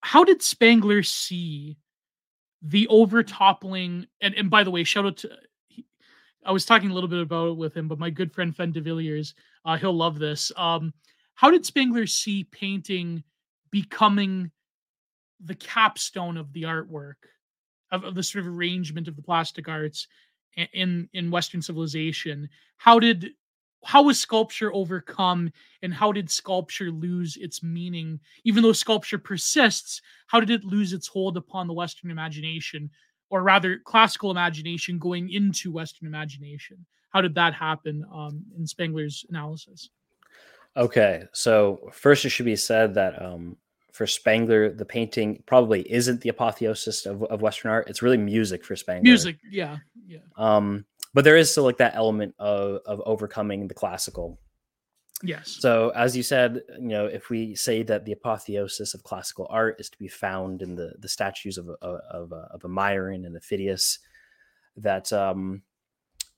how 0.00 0.24
did 0.24 0.42
Spengler 0.42 1.02
see 1.02 1.78
the 2.60 2.86
overtoppling? 2.88 4.06
And, 4.20 4.34
and 4.34 4.50
by 4.50 4.64
the 4.64 4.70
way, 4.70 4.84
shout 4.84 5.06
out 5.06 5.16
to 5.18 5.30
I 6.46 6.52
was 6.52 6.66
talking 6.66 6.90
a 6.90 6.94
little 6.94 7.08
bit 7.08 7.20
about 7.20 7.48
it 7.48 7.56
with 7.56 7.74
him, 7.74 7.88
but 7.88 7.98
my 7.98 8.10
good 8.10 8.32
friend 8.32 8.54
Fen 8.54 8.70
de 8.70 8.80
Villiers, 8.80 9.34
uh, 9.64 9.76
he'll 9.76 9.96
love 9.96 10.18
this. 10.18 10.52
Um, 10.56 10.92
how 11.34 11.50
did 11.50 11.64
Spengler 11.64 12.06
see 12.06 12.44
painting 12.44 13.24
becoming 13.70 14.50
the 15.44 15.54
capstone 15.54 16.36
of 16.36 16.52
the 16.52 16.62
artwork, 16.62 17.14
of, 17.92 18.04
of 18.04 18.14
the 18.14 18.22
sort 18.22 18.44
of 18.44 18.52
arrangement 18.52 19.08
of 19.08 19.16
the 19.16 19.22
plastic 19.22 19.68
arts 19.68 20.08
in 20.72 21.08
in 21.12 21.30
Western 21.30 21.62
civilization? 21.62 22.48
How 22.76 22.98
did 22.98 23.30
how 23.84 24.02
was 24.02 24.18
sculpture 24.18 24.74
overcome 24.74 25.52
and 25.82 25.92
how 25.92 26.10
did 26.10 26.30
sculpture 26.30 26.90
lose 26.90 27.36
its 27.36 27.62
meaning? 27.62 28.18
Even 28.44 28.62
though 28.62 28.72
sculpture 28.72 29.18
persists 29.18 30.00
how 30.26 30.40
did 30.40 30.50
it 30.50 30.64
lose 30.64 30.92
its 30.92 31.06
hold 31.06 31.36
upon 31.36 31.66
the 31.66 31.74
western 31.74 32.10
imagination 32.10 32.90
or 33.30 33.42
rather 33.42 33.78
classical 33.84 34.30
imagination 34.30 34.98
going 34.98 35.30
into 35.30 35.70
western 35.70 36.06
imagination? 36.08 36.84
How 37.10 37.20
did 37.20 37.34
that 37.36 37.54
happen 37.54 38.04
um, 38.12 38.42
in 38.56 38.66
spengler's 38.66 39.24
analysis? 39.28 39.90
Okay 40.76 41.24
so 41.32 41.90
first 41.92 42.24
it 42.24 42.30
should 42.30 42.46
be 42.46 42.56
said 42.56 42.94
that 42.94 43.20
um, 43.20 43.56
for 43.94 44.08
Spangler, 44.08 44.72
the 44.72 44.84
painting 44.84 45.40
probably 45.46 45.80
isn't 45.90 46.20
the 46.20 46.28
apotheosis 46.28 47.06
of, 47.06 47.22
of 47.22 47.42
western 47.42 47.70
art. 47.70 47.88
It's 47.88 48.02
really 48.02 48.16
music 48.16 48.64
for 48.64 48.74
Spangler. 48.74 49.04
music 49.04 49.36
yeah 49.48 49.78
yeah. 50.04 50.18
Um 50.36 50.84
but 51.14 51.22
there 51.22 51.36
is 51.36 51.48
still 51.48 51.62
like 51.62 51.78
that 51.78 51.94
element 51.94 52.34
of 52.40 52.80
of 52.86 53.00
overcoming 53.06 53.68
the 53.68 53.74
classical. 53.74 54.40
Yes. 55.22 55.56
So 55.60 55.90
as 55.90 56.16
you 56.16 56.24
said 56.24 56.62
you 56.76 56.88
know 56.88 57.06
if 57.06 57.30
we 57.30 57.54
say 57.54 57.84
that 57.84 58.04
the 58.04 58.12
apotheosis 58.12 58.94
of 58.94 59.04
classical 59.04 59.46
art 59.48 59.76
is 59.78 59.88
to 59.90 59.98
be 59.98 60.08
found 60.08 60.60
in 60.60 60.74
the 60.74 60.94
the 60.98 61.08
statues 61.08 61.56
of 61.56 61.68
of 61.80 62.00
of, 62.10 62.32
uh, 62.32 62.46
of 62.50 62.64
a 62.64 62.68
myron 62.68 63.24
and 63.24 63.36
a 63.36 63.40
phidias 63.40 64.00
that 64.76 65.12
um 65.12 65.62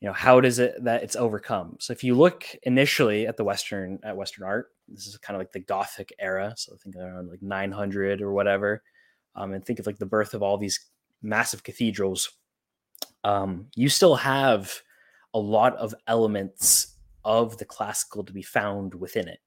you 0.01 0.09
know 0.09 0.12
how 0.12 0.40
does 0.40 0.59
it 0.59 0.74
that 0.85 1.02
it's 1.02 1.16
overcome 1.16 1.77
so 1.81 1.93
if 1.93 2.05
you 2.05 2.14
look 2.14 2.44
initially 2.64 3.27
at 3.27 3.36
the 3.36 3.44
western 3.44 3.98
at 4.05 4.16
western 4.16 4.44
art 4.44 4.68
this 4.89 5.06
is 5.06 5.16
kind 5.18 5.36
of 5.36 5.40
like 5.40 5.52
the 5.52 5.60
gothic 5.60 6.12
era 6.18 6.52
so 6.56 6.74
I 6.74 6.77
think 6.82 6.97
around 6.97 7.31
like 7.31 7.43
900 7.43 8.20
or 8.20 8.32
whatever 8.32 8.82
um, 9.35 9.52
and 9.52 9.64
think 9.64 9.78
of 9.78 9.86
like 9.86 9.98
the 9.98 10.06
birth 10.06 10.35
of 10.35 10.43
all 10.43 10.59
these 10.59 10.86
massive 11.23 11.62
cathedrals 11.62 12.31
um, 13.24 13.66
you 13.74 13.89
still 13.89 14.14
have 14.14 14.81
a 15.35 15.39
lot 15.39 15.77
of 15.77 15.94
elements 16.06 16.97
of 17.24 17.59
the 17.59 17.64
classical 17.64 18.24
to 18.24 18.32
be 18.32 18.43
found 18.43 18.94
within 18.94 19.28
it. 19.28 19.40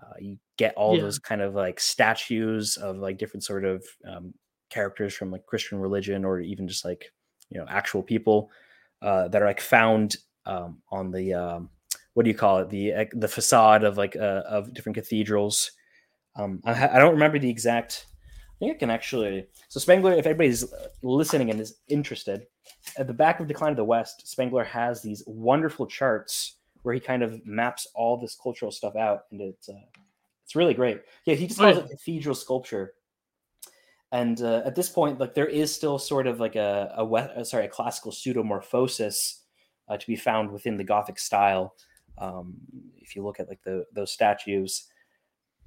Uh, 0.00 0.12
you 0.20 0.36
get 0.58 0.74
all 0.76 0.94
yeah. 0.94 1.02
those 1.02 1.18
kind 1.18 1.40
of 1.40 1.54
like 1.54 1.80
statues 1.80 2.76
of 2.76 2.98
like 2.98 3.16
different 3.16 3.42
sort 3.42 3.64
of 3.64 3.82
um, 4.06 4.34
characters 4.68 5.14
from 5.14 5.30
like 5.30 5.46
Christian 5.46 5.78
religion 5.78 6.24
or 6.24 6.38
even 6.40 6.68
just 6.68 6.84
like 6.84 7.10
you 7.48 7.58
know 7.58 7.66
actual 7.68 8.02
people 8.02 8.50
uh, 9.04 9.28
that 9.28 9.42
are 9.42 9.46
like 9.46 9.60
found 9.60 10.16
um, 10.46 10.78
on 10.90 11.10
the 11.10 11.34
um, 11.34 11.70
what 12.14 12.24
do 12.24 12.30
you 12.30 12.36
call 12.36 12.58
it 12.58 12.70
the 12.70 12.92
the 13.12 13.28
facade 13.28 13.84
of 13.84 13.98
like 13.98 14.16
uh, 14.16 14.42
of 14.48 14.72
different 14.72 14.96
cathedrals. 14.96 15.72
Um, 16.36 16.60
I, 16.64 16.88
I, 16.88 16.98
don't 16.98 17.12
remember 17.12 17.38
the 17.38 17.50
exact. 17.50 18.06
I 18.50 18.58
think 18.58 18.76
I 18.76 18.78
can 18.78 18.90
actually. 18.90 19.46
So 19.68 19.78
Spengler, 19.78 20.14
if 20.14 20.26
anybody's 20.26 20.64
listening 21.02 21.50
and 21.50 21.60
is 21.60 21.76
interested, 21.88 22.46
at 22.96 23.06
the 23.06 23.12
back 23.12 23.40
of 23.40 23.46
Decline 23.46 23.72
of 23.72 23.76
the 23.76 23.84
West, 23.84 24.26
Spengler 24.26 24.64
has 24.64 25.02
these 25.02 25.22
wonderful 25.26 25.86
charts 25.86 26.56
where 26.82 26.94
he 26.94 27.00
kind 27.00 27.22
of 27.22 27.46
maps 27.46 27.86
all 27.94 28.16
this 28.16 28.36
cultural 28.40 28.70
stuff 28.70 28.96
out, 28.96 29.24
and 29.30 29.40
it's 29.40 29.68
uh, 29.68 29.74
it's 30.44 30.56
really 30.56 30.74
great. 30.74 31.02
Yeah, 31.24 31.34
he 31.34 31.46
just 31.46 31.60
calls 31.60 31.76
it 31.76 31.90
cathedral 31.90 32.34
sculpture. 32.34 32.94
And 34.14 34.40
uh, 34.40 34.62
at 34.64 34.76
this 34.76 34.88
point, 34.88 35.18
like 35.18 35.34
there 35.34 35.48
is 35.48 35.74
still 35.74 35.98
sort 35.98 36.28
of 36.28 36.38
like 36.38 36.54
a, 36.54 36.94
a 36.96 37.04
uh, 37.04 37.42
sorry 37.42 37.64
a 37.64 37.68
classical 37.68 38.12
pseudomorphosis 38.12 39.40
uh, 39.88 39.96
to 39.96 40.06
be 40.06 40.14
found 40.14 40.52
within 40.52 40.76
the 40.76 40.84
Gothic 40.84 41.18
style. 41.18 41.74
Um, 42.16 42.54
if 42.98 43.16
you 43.16 43.24
look 43.24 43.40
at 43.40 43.48
like 43.48 43.62
the 43.64 43.84
those 43.92 44.12
statues, 44.12 44.84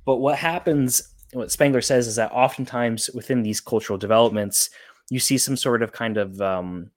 but 0.05 0.17
what 0.17 0.37
happens, 0.37 1.13
what 1.33 1.51
Spengler 1.51 1.81
says 1.81 2.07
is 2.07 2.15
that 2.15 2.31
oftentimes 2.31 3.09
within 3.13 3.43
these 3.43 3.59
cultural 3.59 3.99
developments, 3.99 4.69
you 5.09 5.19
see 5.19 5.37
some 5.37 5.57
sort 5.57 5.83
of 5.83 5.91
kind 5.91 6.15
of 6.15 6.39
um, 6.39 6.91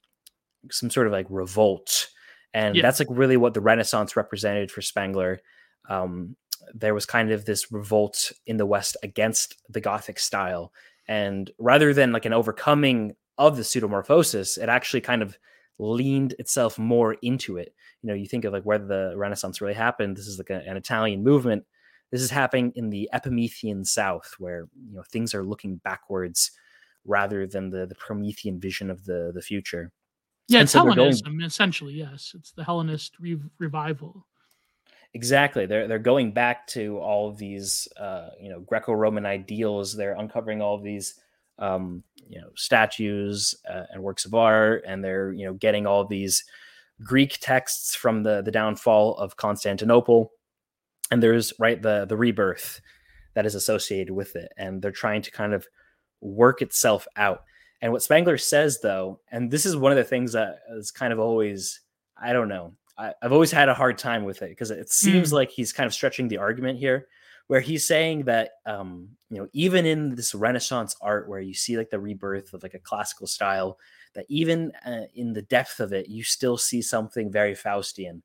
some 0.70 0.88
sort 0.88 1.08
of 1.08 1.12
like 1.12 1.26
revolt 1.28 2.10
and 2.54 2.76
yeah. 2.76 2.82
that's 2.82 2.98
like 2.98 3.08
really 3.10 3.36
what 3.36 3.54
the 3.54 3.60
renaissance 3.60 4.16
represented 4.16 4.70
for 4.70 4.82
spengler 4.82 5.40
um, 5.88 6.36
there 6.74 6.94
was 6.94 7.06
kind 7.06 7.30
of 7.30 7.44
this 7.44 7.72
revolt 7.72 8.32
in 8.46 8.56
the 8.56 8.66
west 8.66 8.96
against 9.02 9.56
the 9.68 9.80
gothic 9.80 10.18
style 10.18 10.72
and 11.08 11.50
rather 11.58 11.92
than 11.92 12.12
like 12.12 12.24
an 12.24 12.32
overcoming 12.32 13.14
of 13.38 13.56
the 13.56 13.62
pseudomorphosis 13.62 14.58
it 14.58 14.68
actually 14.68 15.00
kind 15.00 15.22
of 15.22 15.38
leaned 15.78 16.34
itself 16.38 16.78
more 16.78 17.14
into 17.22 17.56
it 17.56 17.74
you 18.02 18.08
know 18.08 18.14
you 18.14 18.26
think 18.26 18.44
of 18.44 18.52
like 18.52 18.64
where 18.64 18.78
the 18.78 19.12
renaissance 19.16 19.60
really 19.60 19.74
happened 19.74 20.16
this 20.16 20.26
is 20.26 20.38
like 20.38 20.50
a, 20.50 20.66
an 20.68 20.76
italian 20.76 21.22
movement 21.22 21.64
this 22.10 22.20
is 22.20 22.30
happening 22.30 22.72
in 22.74 22.90
the 22.90 23.08
epimethean 23.12 23.84
south 23.84 24.34
where 24.38 24.68
you 24.88 24.96
know 24.96 25.02
things 25.10 25.34
are 25.34 25.44
looking 25.44 25.76
backwards 25.76 26.50
rather 27.06 27.46
than 27.46 27.70
the 27.70 27.86
the 27.86 27.94
promethean 27.94 28.60
vision 28.60 28.90
of 28.90 29.04
the 29.06 29.30
the 29.34 29.42
future 29.42 29.90
yeah, 30.50 30.62
it's 30.62 30.72
so 30.72 30.80
Hellenism 30.80 31.38
going, 31.38 31.46
essentially. 31.46 31.94
Yes, 31.94 32.32
it's 32.34 32.50
the 32.50 32.64
Hellenist 32.64 33.12
re- 33.20 33.38
revival. 33.60 34.26
Exactly. 35.14 35.66
They're 35.66 35.88
they're 35.88 35.98
going 35.98 36.32
back 36.32 36.66
to 36.68 36.98
all 36.98 37.32
these, 37.32 37.88
uh, 37.98 38.28
you 38.40 38.48
know, 38.48 38.60
Greco-Roman 38.60 39.26
ideals. 39.26 39.94
They're 39.96 40.14
uncovering 40.14 40.62
all 40.62 40.78
these, 40.80 41.14
um, 41.58 42.04
you 42.28 42.40
know, 42.40 42.50
statues 42.54 43.54
uh, 43.68 43.84
and 43.90 44.02
works 44.02 44.24
of 44.24 44.34
art, 44.34 44.84
and 44.86 45.02
they're 45.02 45.32
you 45.32 45.46
know 45.46 45.54
getting 45.54 45.84
all 45.86 46.04
these 46.06 46.44
Greek 47.02 47.38
texts 47.40 47.94
from 47.96 48.22
the 48.22 48.42
the 48.42 48.52
downfall 48.52 49.16
of 49.16 49.36
Constantinople, 49.36 50.30
and 51.10 51.22
there's 51.22 51.52
right 51.58 51.82
the 51.82 52.06
the 52.06 52.16
rebirth 52.16 52.80
that 53.34 53.46
is 53.46 53.54
associated 53.56 54.12
with 54.14 54.36
it, 54.36 54.52
and 54.58 54.82
they're 54.82 54.92
trying 54.92 55.22
to 55.22 55.30
kind 55.32 55.54
of 55.54 55.66
work 56.20 56.62
itself 56.62 57.06
out. 57.16 57.44
And 57.82 57.92
what 57.92 58.02
Spangler 58.02 58.38
says, 58.38 58.80
though, 58.82 59.20
and 59.32 59.50
this 59.50 59.66
is 59.66 59.76
one 59.76 59.92
of 59.92 59.98
the 59.98 60.04
things 60.04 60.32
that 60.34 60.60
is 60.76 60.90
kind 60.90 61.12
of 61.12 61.18
always, 61.20 61.80
I 62.20 62.32
don't 62.32 62.48
know, 62.48 62.74
I, 63.00 63.14
have 63.22 63.32
always 63.32 63.50
had 63.50 63.68
a 63.68 63.74
hard 63.74 63.98
time 63.98 64.24
with 64.24 64.42
it 64.42 64.50
because 64.50 64.70
it 64.70 64.90
seems 64.90 65.30
mm. 65.30 65.34
like 65.34 65.50
he's 65.50 65.72
kind 65.72 65.86
of 65.86 65.94
stretching 65.94 66.28
the 66.28 66.38
argument 66.38 66.78
here, 66.78 67.06
where 67.46 67.60
he's 67.60 67.86
saying 67.86 68.24
that, 68.24 68.50
um, 68.66 69.08
you 69.30 69.38
know, 69.38 69.48
even 69.52 69.86
in 69.86 70.14
this 70.14 70.34
Renaissance 70.34 70.94
art 71.00 71.28
where 71.28 71.40
you 71.40 71.54
see 71.54 71.76
like 71.76 71.90
the 71.90 71.98
rebirth 71.98 72.52
of 72.52 72.62
like 72.62 72.74
a 72.74 72.78
classical 72.78 73.26
style, 73.26 73.78
that 74.14 74.26
even 74.28 74.72
uh, 74.86 75.02
in 75.14 75.32
the 75.32 75.42
depth 75.42 75.80
of 75.80 75.92
it, 75.92 76.08
you 76.08 76.22
still 76.22 76.58
see 76.58 76.82
something 76.82 77.32
very 77.32 77.54
Faustian. 77.54 78.22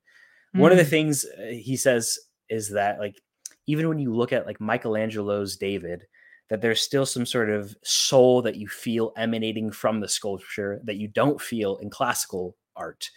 Mm. 0.55 0.59
One 0.59 0.71
of 0.71 0.77
the 0.77 0.83
mm. 0.83 0.89
things 0.89 1.25
uh, 1.25 1.45
he 1.45 1.77
says 1.77 2.19
is 2.49 2.71
that, 2.71 2.99
like, 2.99 3.21
even 3.67 3.87
when 3.89 3.99
you 3.99 4.13
look 4.13 4.33
at 4.33 4.45
like 4.45 4.59
Michelangelo's 4.59 5.57
David, 5.57 6.05
that 6.49 6.61
there's 6.61 6.81
still 6.81 7.05
some 7.05 7.25
sort 7.25 7.49
of 7.49 7.75
soul 7.83 8.41
that 8.43 8.55
you 8.55 8.67
feel 8.67 9.13
emanating 9.17 9.71
from 9.71 9.99
the 9.99 10.07
sculpture 10.07 10.79
that 10.83 10.97
you 10.97 11.07
don't 11.07 11.41
feel 11.41 11.77
in 11.77 11.89
classical 11.89 12.55
art. 12.75 13.09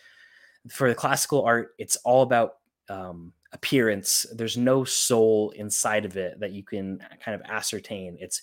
For 0.70 0.89
the 0.89 0.94
classical 0.94 1.44
art, 1.44 1.74
it's 1.78 1.97
all 2.05 2.22
about 2.22 2.56
um, 2.89 3.32
appearance. 3.52 4.26
There's 4.35 4.56
no 4.56 4.85
soul 4.85 5.51
inside 5.51 6.05
of 6.05 6.16
it 6.16 6.40
that 6.40 6.52
you 6.52 6.62
can 6.62 7.01
kind 7.24 7.35
of 7.35 7.43
ascertain. 7.48 8.16
It's 8.20 8.43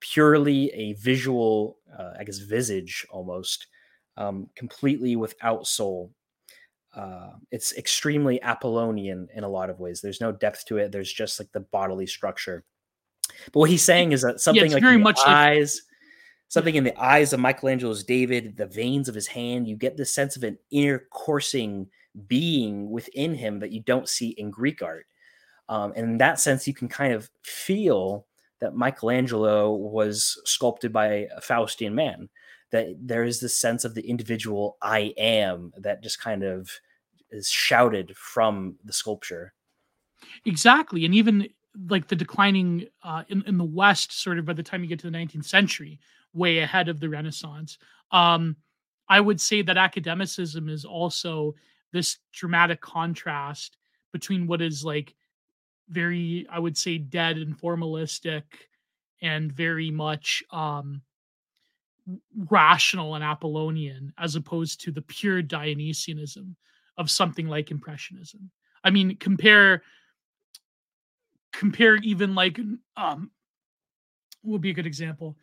purely 0.00 0.70
a 0.70 0.94
visual, 0.94 1.78
uh, 1.96 2.14
I 2.18 2.24
guess, 2.24 2.38
visage 2.38 3.06
almost, 3.10 3.68
um, 4.16 4.48
completely 4.56 5.14
without 5.14 5.66
soul. 5.66 6.12
Uh, 6.94 7.30
it's 7.50 7.72
extremely 7.76 8.42
Apollonian 8.42 9.28
in 9.34 9.44
a 9.44 9.48
lot 9.48 9.70
of 9.70 9.78
ways. 9.78 10.00
There's 10.00 10.20
no 10.20 10.32
depth 10.32 10.66
to 10.66 10.78
it. 10.78 10.90
There's 10.90 11.12
just 11.12 11.38
like 11.38 11.52
the 11.52 11.60
bodily 11.60 12.06
structure. 12.06 12.64
But 13.52 13.60
what 13.60 13.70
he's 13.70 13.84
saying 13.84 14.12
is 14.12 14.22
that 14.22 14.40
something 14.40 14.66
yeah, 14.66 14.74
like 14.74 14.82
very 14.82 14.98
much 14.98 15.20
eyes, 15.24 15.74
like... 15.74 15.91
something 16.52 16.74
in 16.74 16.84
the 16.84 17.02
eyes 17.02 17.32
of 17.32 17.40
Michelangelo's 17.40 18.04
David, 18.04 18.58
the 18.58 18.66
veins 18.66 19.08
of 19.08 19.14
his 19.14 19.26
hand, 19.26 19.66
you 19.66 19.74
get 19.74 19.96
this 19.96 20.14
sense 20.14 20.36
of 20.36 20.44
an 20.44 20.58
inner 20.70 20.98
coursing 21.10 21.86
being 22.26 22.90
within 22.90 23.34
him 23.34 23.58
that 23.60 23.72
you 23.72 23.80
don't 23.80 24.06
see 24.06 24.28
in 24.36 24.50
Greek 24.50 24.82
art. 24.82 25.06
Um, 25.70 25.94
and 25.96 26.04
in 26.04 26.18
that 26.18 26.40
sense, 26.40 26.68
you 26.68 26.74
can 26.74 26.88
kind 26.88 27.14
of 27.14 27.30
feel 27.40 28.26
that 28.60 28.76
Michelangelo 28.76 29.72
was 29.72 30.38
sculpted 30.44 30.92
by 30.92 31.26
a 31.34 31.40
Faustian 31.40 31.94
man. 31.94 32.28
That 32.70 32.96
there 33.00 33.24
is 33.24 33.40
this 33.40 33.56
sense 33.56 33.86
of 33.86 33.94
the 33.94 34.06
individual 34.06 34.76
I 34.82 35.14
am 35.16 35.72
that 35.78 36.02
just 36.02 36.20
kind 36.20 36.42
of 36.42 36.68
is 37.30 37.48
shouted 37.48 38.14
from 38.14 38.76
the 38.84 38.92
sculpture. 38.92 39.54
Exactly. 40.44 41.06
And 41.06 41.14
even 41.14 41.48
like 41.88 42.08
the 42.08 42.16
declining 42.16 42.88
uh, 43.02 43.24
in 43.28 43.42
in 43.46 43.56
the 43.56 43.64
West, 43.64 44.12
sort 44.12 44.38
of 44.38 44.44
by 44.44 44.52
the 44.52 44.62
time 44.62 44.82
you 44.82 44.88
get 44.88 44.98
to 44.98 45.10
the 45.10 45.16
19th 45.16 45.46
century, 45.46 45.98
way 46.34 46.58
ahead 46.58 46.88
of 46.88 47.00
the 47.00 47.08
Renaissance. 47.08 47.78
Um, 48.10 48.56
I 49.08 49.20
would 49.20 49.40
say 49.40 49.62
that 49.62 49.76
academicism 49.76 50.68
is 50.68 50.84
also 50.84 51.54
this 51.92 52.18
dramatic 52.32 52.80
contrast 52.80 53.76
between 54.12 54.46
what 54.46 54.62
is 54.62 54.84
like 54.84 55.14
very, 55.88 56.46
I 56.50 56.58
would 56.58 56.76
say, 56.76 56.98
dead 56.98 57.36
and 57.36 57.58
formalistic, 57.58 58.42
and 59.20 59.52
very 59.52 59.90
much 59.90 60.42
um, 60.50 61.02
rational 62.50 63.14
and 63.14 63.22
Apollonian, 63.22 64.12
as 64.18 64.34
opposed 64.34 64.80
to 64.80 64.92
the 64.92 65.02
pure 65.02 65.42
Dionysianism 65.42 66.56
of 66.96 67.10
something 67.10 67.46
like 67.46 67.70
Impressionism. 67.70 68.50
I 68.84 68.90
mean, 68.90 69.16
compare 69.16 69.82
compare 71.52 71.96
even 71.96 72.34
like 72.34 72.58
um 72.96 73.30
would 74.42 74.62
be 74.62 74.70
a 74.70 74.74
good 74.74 74.86
example 74.86 75.36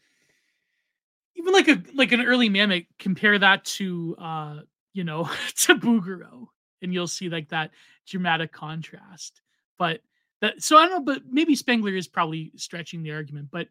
even 1.39 1.53
like 1.53 1.67
a 1.67 1.81
like 1.95 2.11
an 2.11 2.21
early 2.21 2.49
mammoth 2.49 2.83
compare 2.99 3.39
that 3.39 3.63
to 3.65 4.15
uh 4.19 4.59
you 4.93 5.03
know 5.03 5.23
to 5.55 5.75
bouguereau 5.75 6.47
and 6.81 6.93
you'll 6.93 7.07
see 7.07 7.29
like 7.29 7.49
that 7.49 7.71
dramatic 8.07 8.51
contrast. 8.51 9.41
But 9.77 10.01
that 10.41 10.61
so 10.61 10.77
I 10.77 10.87
don't 10.87 11.05
know, 11.05 11.13
but 11.13 11.23
maybe 11.29 11.55
Spengler 11.55 11.95
is 11.95 12.07
probably 12.07 12.51
stretching 12.55 13.03
the 13.03 13.11
argument, 13.11 13.49
but 13.51 13.67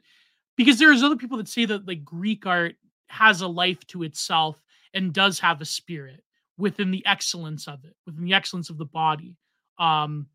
because 0.56 0.78
there's 0.78 1.02
other 1.02 1.16
people 1.16 1.38
that 1.38 1.48
say 1.48 1.64
that 1.66 1.86
like 1.86 2.04
Greek 2.04 2.46
art 2.46 2.76
has 3.08 3.40
a 3.40 3.48
life 3.48 3.86
to 3.88 4.02
itself 4.02 4.62
and 4.92 5.12
does 5.12 5.38
have 5.40 5.60
a 5.60 5.64
spirit 5.64 6.22
within 6.56 6.90
the 6.90 7.04
excellence 7.06 7.68
of 7.68 7.84
it, 7.84 7.94
within 8.04 8.24
the 8.24 8.34
excellence 8.34 8.68
of 8.68 8.78
the 8.78 8.84
body. 8.84 9.36
Um, 9.78 10.26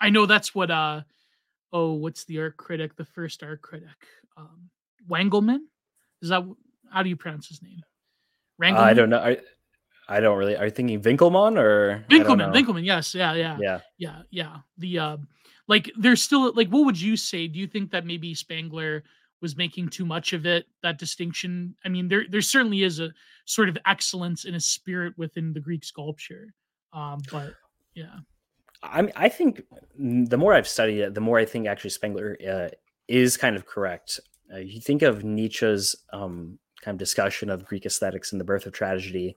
I 0.00 0.10
know 0.10 0.26
that's 0.26 0.54
what 0.54 0.70
uh 0.70 1.02
oh, 1.72 1.92
what's 1.92 2.24
the 2.24 2.38
art 2.40 2.56
critic, 2.56 2.96
the 2.96 3.04
first 3.04 3.42
art 3.42 3.60
critic, 3.60 3.88
um, 4.36 4.70
Wangelman? 5.08 5.60
Is 6.22 6.30
that 6.30 6.44
how 6.90 7.02
do 7.02 7.08
you 7.08 7.16
pronounce 7.16 7.48
his 7.48 7.62
name? 7.62 7.82
Uh, 8.62 8.78
I 8.78 8.92
don't 8.92 9.10
know. 9.10 9.18
I, 9.18 9.38
I 10.08 10.20
don't 10.20 10.38
really. 10.38 10.56
Are 10.56 10.64
you 10.64 10.70
thinking 10.70 11.00
Winckelmann 11.00 11.58
or 11.58 12.04
Winckelmann? 12.10 12.52
Winckelmann, 12.52 12.84
yes, 12.84 13.14
yeah, 13.14 13.34
yeah, 13.34 13.56
yeah, 13.60 13.80
yeah, 13.98 14.22
yeah. 14.30 14.56
The 14.78 14.98
uh, 14.98 15.16
like, 15.68 15.90
there's 15.98 16.22
still 16.22 16.52
like, 16.54 16.68
what 16.68 16.86
would 16.86 17.00
you 17.00 17.16
say? 17.16 17.46
Do 17.46 17.58
you 17.58 17.66
think 17.66 17.90
that 17.90 18.06
maybe 18.06 18.34
Spangler 18.34 19.04
was 19.42 19.56
making 19.56 19.90
too 19.90 20.06
much 20.06 20.32
of 20.32 20.46
it? 20.46 20.66
That 20.82 20.98
distinction. 20.98 21.76
I 21.84 21.88
mean, 21.90 22.08
there 22.08 22.24
there 22.28 22.40
certainly 22.40 22.82
is 22.82 23.00
a 23.00 23.10
sort 23.44 23.68
of 23.68 23.76
excellence 23.86 24.44
in 24.44 24.54
a 24.54 24.60
spirit 24.60 25.12
within 25.18 25.52
the 25.52 25.60
Greek 25.60 25.84
sculpture, 25.84 26.54
um, 26.92 27.20
but 27.30 27.52
yeah. 27.94 28.16
I 28.82 29.12
I 29.14 29.28
think 29.28 29.62
the 29.98 30.38
more 30.38 30.54
I've 30.54 30.68
studied 30.68 31.00
it, 31.00 31.14
the 31.14 31.20
more 31.20 31.38
I 31.38 31.44
think 31.44 31.66
actually 31.66 31.90
Spengler 31.90 32.38
uh, 32.48 32.68
is 33.08 33.36
kind 33.36 33.56
of 33.56 33.66
correct. 33.66 34.20
Uh, 34.52 34.58
you 34.58 34.80
think 34.80 35.02
of 35.02 35.22
Nietzsche's 35.22 35.94
um, 36.12 36.58
kind 36.82 36.94
of 36.94 36.98
discussion 36.98 37.50
of 37.50 37.64
Greek 37.64 37.86
aesthetics 37.86 38.32
and 38.32 38.40
the 38.40 38.44
birth 38.44 38.66
of 38.66 38.72
tragedy, 38.72 39.36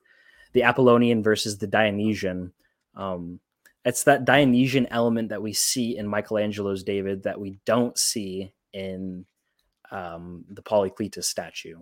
the 0.53 0.63
Apollonian 0.63 1.23
versus 1.23 1.57
the 1.57 1.67
Dionysian. 1.67 2.53
Um, 2.95 3.39
it's 3.83 4.03
that 4.03 4.25
Dionysian 4.25 4.87
element 4.91 5.29
that 5.29 5.41
we 5.41 5.53
see 5.53 5.97
in 5.97 6.07
Michelangelo's 6.07 6.83
David 6.83 7.23
that 7.23 7.39
we 7.39 7.57
don't 7.65 7.97
see 7.97 8.53
in 8.73 9.25
um, 9.91 10.45
the 10.49 10.61
Polycletus 10.61 11.25
statue. 11.25 11.77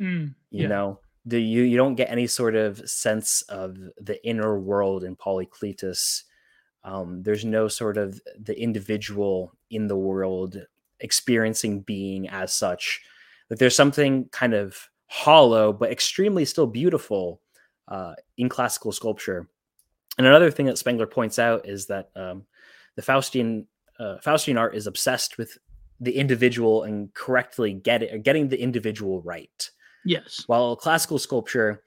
Mm, 0.00 0.34
you 0.50 0.68
know, 0.68 1.00
do 1.26 1.36
you 1.36 1.62
you 1.62 1.76
don't 1.76 1.96
get 1.96 2.10
any 2.10 2.26
sort 2.26 2.54
of 2.54 2.88
sense 2.88 3.42
of 3.42 3.76
the 4.00 4.24
inner 4.24 4.58
world 4.58 5.04
in 5.04 5.16
Polycletus 5.16 6.22
um, 6.84 7.22
there's 7.22 7.44
no 7.44 7.68
sort 7.68 7.98
of 7.98 8.20
the 8.38 8.58
individual 8.60 9.52
in 9.70 9.86
the 9.86 9.96
world 9.96 10.56
experiencing 11.00 11.80
being 11.80 12.28
as 12.28 12.52
such. 12.52 13.02
That 13.48 13.58
there's 13.58 13.76
something 13.76 14.28
kind 14.30 14.54
of 14.54 14.88
hollow 15.12 15.72
but 15.72 15.90
extremely 15.90 16.44
still 16.44 16.68
beautiful 16.68 17.40
uh, 17.88 18.14
in 18.38 18.48
classical 18.48 18.92
sculpture. 18.92 19.48
And 20.18 20.26
another 20.26 20.52
thing 20.52 20.66
that 20.66 20.78
Spengler 20.78 21.08
points 21.08 21.38
out 21.38 21.68
is 21.68 21.86
that 21.86 22.10
um, 22.14 22.44
the 22.94 23.02
Faustian 23.02 23.66
uh, 23.98 24.18
Faustian 24.24 24.58
art 24.58 24.76
is 24.76 24.86
obsessed 24.86 25.36
with 25.36 25.58
the 25.98 26.16
individual 26.16 26.84
and 26.84 27.12
correctly 27.12 27.74
get 27.74 28.02
it, 28.02 28.22
getting 28.22 28.48
the 28.48 28.60
individual 28.60 29.20
right. 29.22 29.70
Yes. 30.06 30.44
While 30.46 30.76
classical 30.76 31.18
sculpture, 31.18 31.82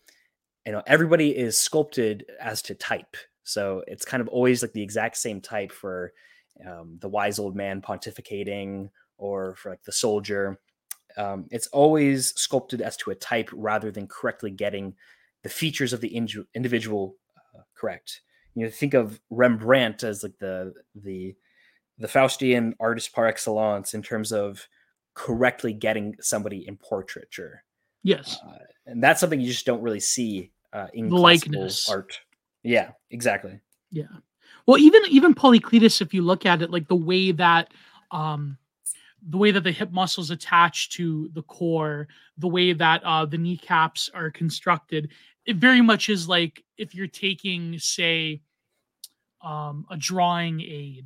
you 0.65 0.73
know, 0.73 0.83
everybody 0.85 1.35
is 1.35 1.57
sculpted 1.57 2.25
as 2.39 2.61
to 2.63 2.75
type. 2.75 3.15
So 3.43 3.83
it's 3.87 4.05
kind 4.05 4.21
of 4.21 4.27
always 4.27 4.61
like 4.61 4.73
the 4.73 4.83
exact 4.83 5.17
same 5.17 5.41
type 5.41 5.71
for 5.71 6.13
um, 6.67 6.97
the 6.99 7.09
wise 7.09 7.39
old 7.39 7.55
man 7.55 7.81
pontificating 7.81 8.89
or 9.17 9.55
for 9.55 9.69
like 9.69 9.83
the 9.83 9.91
soldier. 9.91 10.59
Um, 11.17 11.45
it's 11.51 11.67
always 11.67 12.33
sculpted 12.39 12.81
as 12.81 12.97
to 12.97 13.11
a 13.11 13.15
type 13.15 13.49
rather 13.53 13.91
than 13.91 14.07
correctly 14.07 14.51
getting 14.51 14.95
the 15.43 15.49
features 15.49 15.93
of 15.93 16.01
the 16.01 16.15
in- 16.15 16.47
individual 16.53 17.17
uh, 17.55 17.61
correct. 17.75 18.21
You 18.55 18.65
know, 18.65 18.71
think 18.71 18.93
of 18.93 19.19
Rembrandt 19.29 20.03
as 20.03 20.23
like 20.23 20.37
the 20.39 20.73
the 20.95 21.35
the 21.97 22.07
Faustian 22.07 22.73
artist 22.79 23.13
par 23.13 23.27
excellence 23.27 23.93
in 23.93 24.01
terms 24.01 24.31
of 24.31 24.67
correctly 25.13 25.73
getting 25.73 26.15
somebody 26.19 26.67
in 26.67 26.77
portraiture. 26.77 27.63
Yes, 28.03 28.39
uh, 28.45 28.57
and 28.85 29.03
that's 29.03 29.19
something 29.19 29.39
you 29.39 29.47
just 29.47 29.65
don't 29.65 29.81
really 29.81 29.99
see 29.99 30.51
uh, 30.71 30.87
in 30.93 31.09
likeness 31.09 31.89
art. 31.89 32.19
Yeah, 32.63 32.91
exactly. 33.11 33.59
Yeah. 33.91 34.05
Well, 34.65 34.77
even 34.77 35.01
even 35.09 35.35
Polycletus, 35.35 36.01
if 36.01 36.13
you 36.13 36.21
look 36.21 36.45
at 36.45 36.61
it, 36.61 36.71
like 36.71 36.87
the 36.87 36.95
way 36.95 37.31
that 37.31 37.73
um 38.11 38.57
the 39.29 39.37
way 39.37 39.51
that 39.51 39.63
the 39.63 39.71
hip 39.71 39.91
muscles 39.91 40.31
attach 40.31 40.89
to 40.91 41.29
the 41.33 41.43
core, 41.43 42.07
the 42.37 42.47
way 42.47 42.73
that 42.73 43.03
uh 43.03 43.25
the 43.25 43.37
kneecaps 43.37 44.09
are 44.13 44.29
constructed, 44.29 45.11
it 45.45 45.57
very 45.57 45.81
much 45.81 46.09
is 46.09 46.27
like 46.27 46.63
if 46.77 46.93
you're 46.95 47.07
taking, 47.07 47.77
say, 47.79 48.41
um 49.43 49.85
a 49.89 49.97
drawing 49.97 50.61
aid, 50.61 51.05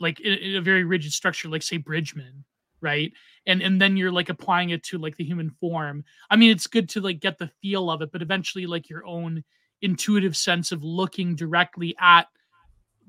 like 0.00 0.20
in, 0.20 0.32
in 0.34 0.56
a 0.56 0.60
very 0.62 0.84
rigid 0.84 1.12
structure, 1.12 1.48
like 1.48 1.62
say 1.62 1.76
Bridgman, 1.76 2.44
right? 2.80 3.12
And 3.46 3.62
and 3.62 3.80
then 3.80 3.96
you're 3.96 4.12
like 4.12 4.28
applying 4.28 4.70
it 4.70 4.82
to 4.84 4.98
like 4.98 5.16
the 5.16 5.24
human 5.24 5.50
form. 5.50 6.04
I 6.30 6.36
mean, 6.36 6.50
it's 6.50 6.66
good 6.66 6.88
to 6.90 7.00
like 7.00 7.20
get 7.20 7.38
the 7.38 7.50
feel 7.60 7.90
of 7.90 8.02
it, 8.02 8.12
but 8.12 8.22
eventually 8.22 8.66
like 8.66 8.88
your 8.88 9.04
own 9.06 9.42
intuitive 9.80 10.36
sense 10.36 10.70
of 10.70 10.84
looking 10.84 11.34
directly 11.34 11.94
at 12.00 12.28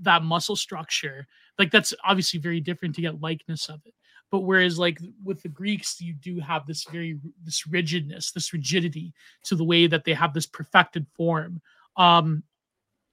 that 0.02 0.24
muscle 0.24 0.56
structure 0.56 1.28
like 1.60 1.72
that's 1.72 1.94
obviously 2.04 2.40
very 2.40 2.60
different 2.60 2.96
to 2.96 3.02
get 3.02 3.22
likeness 3.22 3.70
of 3.70 3.80
it 3.86 3.94
but 4.34 4.40
whereas 4.40 4.80
like 4.80 4.98
with 5.24 5.44
the 5.44 5.48
greeks 5.48 6.02
you 6.02 6.12
do 6.12 6.40
have 6.40 6.66
this 6.66 6.86
very 6.86 7.20
this 7.44 7.68
rigidness 7.68 8.32
this 8.32 8.52
rigidity 8.52 9.14
to 9.44 9.56
the 9.56 9.64
way 9.64 9.86
that 9.86 10.06
they 10.06 10.14
have 10.14 10.34
this 10.34 10.48
perfected 10.48 11.06
form 11.14 11.62
um 11.98 12.42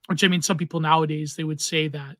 which 0.07 0.23
i 0.23 0.27
mean 0.27 0.41
some 0.41 0.57
people 0.57 0.79
nowadays 0.79 1.35
they 1.35 1.43
would 1.43 1.61
say 1.61 1.87
that 1.87 2.17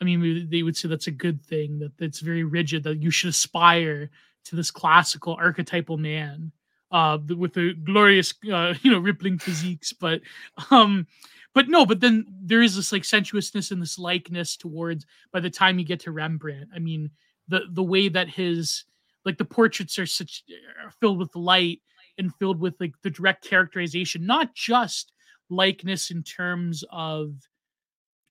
i 0.00 0.04
mean 0.04 0.48
they 0.50 0.64
would 0.64 0.76
say 0.76 0.88
that's 0.88 1.06
a 1.06 1.12
good 1.12 1.40
thing 1.40 1.78
that 1.78 1.92
it's 2.00 2.18
very 2.18 2.42
rigid 2.42 2.82
that 2.82 3.00
you 3.00 3.12
should 3.12 3.30
aspire 3.30 4.10
to 4.42 4.56
this 4.56 4.72
classical 4.72 5.34
archetypal 5.34 5.96
man 5.96 6.50
uh, 6.90 7.18
with 7.36 7.52
the 7.52 7.74
glorious, 7.74 8.32
uh, 8.50 8.72
you 8.82 8.90
know, 8.90 8.98
rippling 8.98 9.38
physiques. 9.38 9.92
But, 9.92 10.22
um, 10.70 11.06
but 11.52 11.68
no, 11.68 11.84
but 11.84 12.00
then 12.00 12.24
there 12.40 12.62
is 12.62 12.74
this 12.74 12.90
like 12.90 13.04
sensuousness 13.04 13.72
and 13.72 13.82
this 13.82 13.98
likeness 13.98 14.56
towards. 14.56 15.04
By 15.32 15.40
the 15.40 15.50
time 15.50 15.78
you 15.78 15.84
get 15.84 16.00
to 16.00 16.12
Rembrandt, 16.12 16.70
I 16.74 16.78
mean, 16.78 17.10
the 17.48 17.62
the 17.70 17.82
way 17.82 18.08
that 18.08 18.28
his 18.28 18.84
like 19.24 19.38
the 19.38 19.44
portraits 19.44 19.98
are 19.98 20.06
such 20.06 20.44
are 20.84 20.90
filled 21.00 21.18
with 21.18 21.34
light 21.34 21.80
and 22.18 22.34
filled 22.36 22.60
with 22.60 22.74
like 22.80 22.94
the 23.02 23.10
direct 23.10 23.44
characterization, 23.44 24.26
not 24.26 24.54
just 24.54 25.12
likeness 25.50 26.10
in 26.10 26.22
terms 26.22 26.84
of 26.90 27.32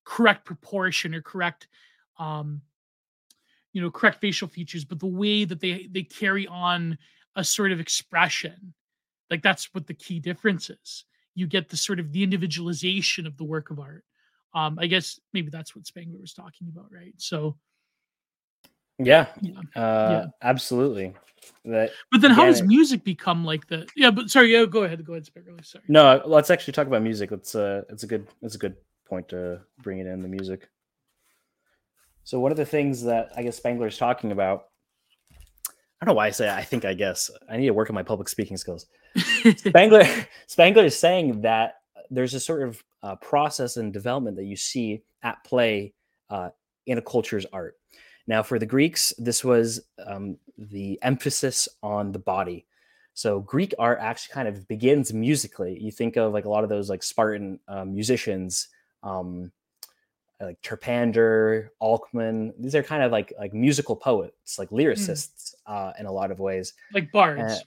correct 0.04 0.44
proportion 0.44 1.14
or 1.14 1.20
correct 1.20 1.68
um 2.18 2.62
you 3.74 3.82
know 3.82 3.90
correct 3.90 4.20
facial 4.20 4.48
features 4.48 4.84
but 4.84 4.98
the 4.98 5.06
way 5.06 5.44
that 5.44 5.60
they 5.60 5.86
they 5.92 6.02
carry 6.02 6.46
on 6.46 6.96
a 7.38 7.44
sort 7.44 7.72
of 7.72 7.80
expression. 7.80 8.74
Like 9.30 9.42
that's 9.42 9.72
what 9.72 9.86
the 9.86 9.94
key 9.94 10.18
difference 10.18 10.70
is. 10.70 11.04
You 11.34 11.46
get 11.46 11.68
the 11.68 11.76
sort 11.76 12.00
of 12.00 12.12
the 12.12 12.24
individualization 12.24 13.26
of 13.26 13.36
the 13.36 13.44
work 13.44 13.70
of 13.70 13.78
art. 13.78 14.04
Um, 14.54 14.78
I 14.78 14.88
guess 14.88 15.20
maybe 15.32 15.48
that's 15.50 15.74
what 15.74 15.86
spangler 15.86 16.18
was 16.20 16.34
talking 16.34 16.68
about, 16.68 16.90
right? 16.90 17.14
So 17.16 17.56
yeah, 18.98 19.26
yeah, 19.40 19.58
uh, 19.76 20.10
yeah. 20.10 20.26
absolutely. 20.42 21.14
That, 21.64 21.90
but 22.10 22.20
then, 22.20 22.30
how 22.30 22.46
does 22.46 22.62
music 22.62 23.04
become 23.04 23.44
like 23.44 23.66
the? 23.66 23.86
Yeah, 23.96 24.10
but 24.10 24.30
sorry, 24.30 24.52
yeah, 24.52 24.64
go 24.64 24.84
ahead, 24.84 25.04
go 25.04 25.14
ahead, 25.14 25.26
Spengler. 25.26 25.62
Sorry. 25.62 25.84
No, 25.88 26.22
let's 26.24 26.50
actually 26.50 26.72
talk 26.72 26.86
about 26.86 27.02
music. 27.02 27.30
Let's. 27.30 27.54
Uh, 27.54 27.82
it's 27.88 28.04
a 28.04 28.06
good. 28.06 28.26
It's 28.42 28.54
a 28.54 28.58
good 28.58 28.76
point 29.08 29.28
to 29.28 29.60
bring 29.82 29.98
it 29.98 30.06
in 30.06 30.22
the 30.22 30.28
music. 30.28 30.68
So 32.24 32.38
one 32.38 32.50
of 32.50 32.58
the 32.58 32.66
things 32.66 33.02
that 33.04 33.32
I 33.36 33.42
guess 33.42 33.56
Spengler 33.56 33.86
is 33.86 33.96
talking 33.96 34.32
about 34.32 34.66
I 36.00 36.04
don't 36.04 36.12
know 36.12 36.16
why 36.16 36.26
I 36.26 36.30
say 36.30 36.48
I 36.48 36.62
think 36.62 36.84
I 36.84 36.94
guess 36.94 37.30
I 37.50 37.56
need 37.56 37.66
to 37.66 37.72
work 37.72 37.90
on 37.90 37.94
my 37.94 38.02
public 38.02 38.28
speaking 38.28 38.56
skills. 38.56 38.86
Spangler 39.56 40.04
Spengler 40.46 40.84
is 40.84 40.98
saying 40.98 41.40
that 41.40 41.76
there's 42.10 42.34
a 42.34 42.40
sort 42.40 42.68
of 42.68 42.84
uh, 43.02 43.16
process 43.16 43.78
and 43.78 43.92
development 43.92 44.36
that 44.36 44.44
you 44.44 44.56
see 44.56 45.02
at 45.22 45.42
play 45.44 45.94
uh, 46.30 46.50
in 46.86 46.98
a 46.98 47.02
culture's 47.02 47.46
art. 47.52 47.77
Now, 48.28 48.42
for 48.42 48.58
the 48.58 48.66
Greeks, 48.66 49.14
this 49.18 49.42
was 49.42 49.80
um, 50.06 50.36
the 50.58 50.98
emphasis 51.02 51.66
on 51.82 52.12
the 52.12 52.18
body. 52.18 52.66
So 53.14 53.40
Greek 53.40 53.74
art 53.78 53.98
actually 54.00 54.34
kind 54.34 54.46
of 54.46 54.68
begins 54.68 55.12
musically. 55.12 55.76
You 55.80 55.90
think 55.90 56.16
of 56.16 56.32
like 56.32 56.44
a 56.44 56.48
lot 56.48 56.62
of 56.62 56.68
those 56.68 56.88
like 56.90 57.02
Spartan 57.02 57.58
uh, 57.66 57.86
musicians, 57.86 58.68
um, 59.02 59.50
like 60.40 60.60
Terpander, 60.62 61.70
Alcman. 61.82 62.52
These 62.60 62.76
are 62.76 62.82
kind 62.82 63.02
of 63.02 63.10
like 63.10 63.32
like 63.38 63.54
musical 63.54 63.96
poets, 63.96 64.58
like 64.58 64.68
hmm. 64.68 64.76
lyricists, 64.76 65.54
mm. 65.66 65.88
uh, 65.88 65.94
in 65.98 66.06
a 66.06 66.12
lot 66.12 66.30
of 66.30 66.38
ways, 66.38 66.74
like 66.92 67.10
bards. 67.10 67.54
Uh, 67.54 67.58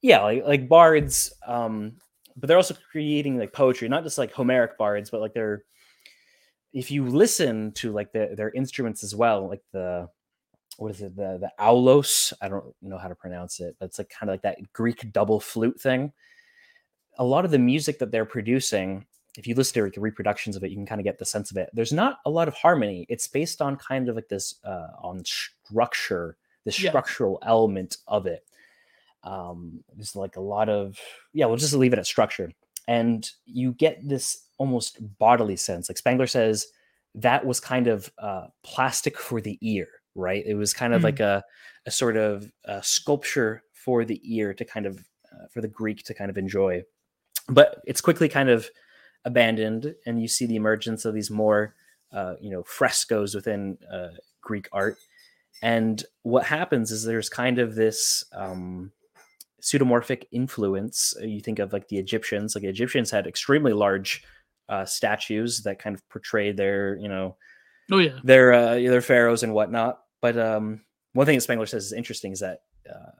yeah, 0.00 0.22
like 0.22 0.44
like 0.46 0.68
bards. 0.68 1.34
Um, 1.46 1.96
but 2.36 2.46
they're 2.46 2.56
also 2.56 2.76
creating 2.90 3.38
like 3.38 3.52
poetry, 3.52 3.88
not 3.88 4.04
just 4.04 4.18
like 4.18 4.32
Homeric 4.32 4.78
bards, 4.78 5.10
but 5.10 5.20
like 5.20 5.34
they're. 5.34 5.64
If 6.74 6.90
you 6.90 7.06
listen 7.06 7.72
to 7.72 7.92
like 7.92 8.12
the, 8.12 8.34
their 8.36 8.50
instruments 8.50 9.02
as 9.02 9.14
well, 9.14 9.48
like 9.48 9.62
the 9.72 10.08
what 10.76 10.90
is 10.90 11.00
it 11.00 11.16
the 11.16 11.38
the 11.40 11.50
aulos? 11.58 12.32
I 12.42 12.48
don't 12.48 12.74
know 12.82 12.98
how 12.98 13.08
to 13.08 13.14
pronounce 13.14 13.60
it, 13.60 13.76
but 13.78 13.86
it's 13.86 13.98
like 13.98 14.10
kind 14.10 14.28
of 14.28 14.34
like 14.34 14.42
that 14.42 14.72
Greek 14.74 15.10
double 15.12 15.40
flute 15.40 15.80
thing. 15.80 16.12
A 17.18 17.24
lot 17.24 17.46
of 17.46 17.50
the 17.50 17.58
music 17.58 17.98
that 18.00 18.10
they're 18.10 18.26
producing 18.26 19.06
if 19.36 19.46
you 19.46 19.54
listen 19.54 19.74
to 19.74 19.82
like, 19.84 19.94
reproductions 19.96 20.56
of 20.56 20.62
it, 20.64 20.70
you 20.70 20.76
can 20.76 20.86
kind 20.86 21.00
of 21.00 21.04
get 21.04 21.18
the 21.18 21.24
sense 21.24 21.50
of 21.50 21.56
it. 21.56 21.70
There's 21.72 21.92
not 21.92 22.18
a 22.24 22.30
lot 22.30 22.48
of 22.48 22.54
harmony. 22.54 23.04
It's 23.08 23.26
based 23.26 23.60
on 23.60 23.76
kind 23.76 24.08
of 24.08 24.16
like 24.16 24.28
this 24.28 24.60
uh, 24.64 24.88
on 25.02 25.24
structure, 25.24 26.36
the 26.64 26.70
yeah. 26.78 26.90
structural 26.90 27.38
element 27.42 27.96
of 28.06 28.26
it. 28.26 28.44
Um, 29.24 29.82
there's 29.94 30.14
like 30.14 30.36
a 30.36 30.40
lot 30.40 30.68
of 30.68 30.98
yeah. 31.32 31.46
We'll 31.46 31.56
just 31.56 31.74
leave 31.74 31.92
it 31.92 31.98
at 31.98 32.06
structure, 32.06 32.52
and 32.86 33.28
you 33.46 33.72
get 33.72 34.06
this 34.06 34.43
almost 34.58 34.98
bodily 35.18 35.56
sense. 35.56 35.88
Like 35.88 35.98
Spangler 35.98 36.26
says, 36.26 36.66
that 37.14 37.44
was 37.44 37.60
kind 37.60 37.86
of 37.86 38.10
uh, 38.18 38.46
plastic 38.62 39.18
for 39.18 39.40
the 39.40 39.58
ear, 39.60 39.88
right? 40.14 40.44
It 40.46 40.54
was 40.54 40.74
kind 40.74 40.92
of 40.92 41.00
mm. 41.00 41.04
like 41.04 41.20
a 41.20 41.44
a 41.86 41.90
sort 41.90 42.16
of 42.16 42.50
a 42.64 42.82
sculpture 42.82 43.62
for 43.72 44.04
the 44.04 44.20
ear 44.24 44.54
to 44.54 44.64
kind 44.64 44.86
of 44.86 44.98
uh, 45.32 45.46
for 45.50 45.60
the 45.60 45.68
Greek 45.68 46.02
to 46.04 46.14
kind 46.14 46.30
of 46.30 46.38
enjoy. 46.38 46.82
But 47.48 47.80
it's 47.86 48.00
quickly 48.00 48.28
kind 48.28 48.48
of 48.48 48.68
abandoned, 49.24 49.94
and 50.06 50.20
you 50.20 50.28
see 50.28 50.46
the 50.46 50.56
emergence 50.56 51.04
of 51.04 51.14
these 51.14 51.30
more, 51.30 51.74
uh, 52.12 52.34
you 52.40 52.50
know, 52.50 52.62
frescoes 52.62 53.34
within 53.34 53.78
uh, 53.92 54.08
Greek 54.40 54.68
art. 54.72 54.96
And 55.62 56.04
what 56.22 56.44
happens 56.44 56.90
is 56.90 57.04
there's 57.04 57.28
kind 57.28 57.58
of 57.58 57.74
this 57.74 58.24
um, 58.32 58.92
pseudomorphic 59.62 60.24
influence. 60.30 61.14
You 61.20 61.40
think 61.40 61.58
of 61.58 61.72
like 61.72 61.88
the 61.88 61.98
Egyptians. 61.98 62.54
Like 62.54 62.62
the 62.62 62.68
Egyptians 62.68 63.10
had 63.10 63.26
extremely 63.26 63.72
large 63.72 64.24
uh, 64.68 64.84
statues 64.84 65.62
that 65.62 65.78
kind 65.78 65.94
of 65.94 66.08
portray 66.08 66.52
their, 66.52 66.96
you 66.96 67.08
know, 67.08 67.36
oh 67.90 67.98
yeah, 67.98 68.18
their 68.22 68.52
uh, 68.52 68.74
their 68.74 69.00
pharaohs 69.00 69.42
and 69.42 69.54
whatnot. 69.54 70.00
But 70.20 70.38
um, 70.38 70.82
one 71.12 71.26
thing 71.26 71.36
that 71.36 71.42
Spengler 71.42 71.66
says 71.66 71.86
is 71.86 71.92
interesting 71.92 72.32
is 72.32 72.40
that 72.40 72.60
uh, 72.88 73.10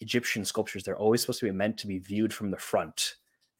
Egyptian 0.00 0.44
sculptures 0.44 0.84
they're 0.84 0.96
always 0.96 1.20
supposed 1.20 1.40
to 1.40 1.46
be 1.46 1.52
meant 1.52 1.78
to 1.78 1.86
be 1.86 1.98
viewed 1.98 2.32
from 2.32 2.50
the 2.50 2.58
front 2.58 3.14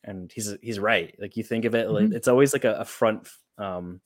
and 0.05 0.31
he's 0.33 0.55
he's 0.63 0.79
right. 0.79 1.15
Like 1.19 1.37
you 1.37 1.43
think 1.43 1.65
of 1.65 1.75
it, 1.75 1.91
like 1.91 2.05
mm-hmm. 2.05 2.15
it's 2.15 2.29
always 2.29 2.53
like 2.53 2.65
a, 2.65 2.75
a 2.75 2.85
front. 2.85 3.29
Um, 3.59 4.01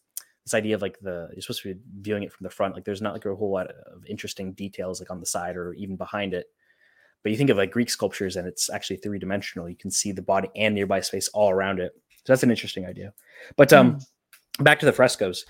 this 0.44 0.54
idea 0.54 0.74
of 0.74 0.82
like 0.82 0.98
the 1.00 1.28
you're 1.32 1.42
supposed 1.42 1.62
to 1.62 1.74
be 1.74 1.80
viewing 2.00 2.22
it 2.22 2.32
from 2.32 2.44
the 2.44 2.50
front. 2.50 2.74
Like 2.74 2.84
there's 2.84 3.02
not 3.02 3.14
like 3.14 3.24
a 3.24 3.34
whole 3.34 3.52
lot 3.52 3.68
of 3.68 4.04
interesting 4.06 4.52
details 4.52 5.00
like 5.00 5.10
on 5.10 5.20
the 5.20 5.26
side 5.26 5.56
or 5.56 5.72
even 5.74 5.96
behind 5.96 6.34
it. 6.34 6.46
But 7.22 7.32
you 7.32 7.38
think 7.38 7.50
of 7.50 7.56
like 7.56 7.70
Greek 7.70 7.88
sculptures 7.88 8.36
and 8.36 8.46
it's 8.46 8.68
actually 8.68 8.96
three 8.96 9.18
dimensional. 9.18 9.68
You 9.68 9.76
can 9.76 9.90
see 9.90 10.12
the 10.12 10.20
body 10.20 10.48
and 10.56 10.74
nearby 10.74 11.00
space 11.00 11.28
all 11.28 11.50
around 11.50 11.80
it. 11.80 11.92
So 12.24 12.32
that's 12.32 12.42
an 12.42 12.50
interesting 12.50 12.86
idea. 12.86 13.12
But 13.56 13.72
um, 13.72 13.96
mm. 13.96 14.64
back 14.64 14.80
to 14.80 14.86
the 14.86 14.92
frescoes. 14.92 15.44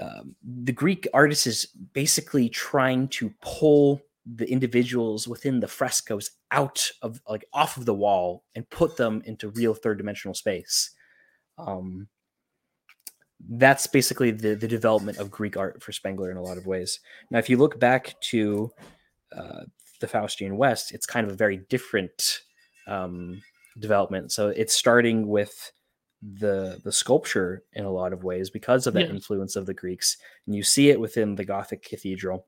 Um, 0.00 0.34
the 0.42 0.72
Greek 0.72 1.06
artist 1.12 1.46
is 1.46 1.66
basically 1.92 2.48
trying 2.48 3.08
to 3.08 3.32
pull 3.42 4.00
the 4.26 4.50
individuals 4.50 5.28
within 5.28 5.60
the 5.60 5.68
frescoes 5.68 6.30
out 6.50 6.90
of 7.02 7.20
like 7.28 7.44
off 7.52 7.76
of 7.76 7.84
the 7.84 7.94
wall 7.94 8.44
and 8.54 8.68
put 8.70 8.96
them 8.96 9.22
into 9.26 9.50
real 9.50 9.74
third 9.74 9.98
dimensional 9.98 10.34
space. 10.34 10.90
Um, 11.58 12.08
that's 13.48 13.86
basically 13.86 14.30
the 14.30 14.54
the 14.54 14.68
development 14.68 15.18
of 15.18 15.30
Greek 15.30 15.56
art 15.56 15.82
for 15.82 15.92
Spengler 15.92 16.30
in 16.30 16.36
a 16.36 16.42
lot 16.42 16.58
of 16.58 16.66
ways. 16.66 17.00
Now, 17.30 17.38
if 17.38 17.48
you 17.48 17.56
look 17.56 17.78
back 17.78 18.18
to 18.22 18.70
uh, 19.36 19.62
the 20.00 20.06
Faustian 20.06 20.56
West, 20.56 20.92
it's 20.92 21.06
kind 21.06 21.26
of 21.26 21.32
a 21.32 21.36
very 21.36 21.58
different 21.68 22.40
um, 22.86 23.42
development. 23.78 24.32
So 24.32 24.48
it's 24.48 24.74
starting 24.74 25.28
with 25.28 25.72
the 26.22 26.80
the 26.84 26.92
sculpture 26.92 27.62
in 27.72 27.84
a 27.84 27.90
lot 27.90 28.12
of 28.12 28.24
ways 28.24 28.50
because 28.50 28.86
of 28.86 28.94
that 28.94 29.06
yeah. 29.06 29.10
influence 29.10 29.56
of 29.56 29.66
the 29.66 29.74
Greeks, 29.74 30.16
and 30.46 30.54
you 30.54 30.62
see 30.62 30.90
it 30.90 31.00
within 31.00 31.34
the 31.34 31.44
Gothic 31.44 31.82
cathedral 31.82 32.46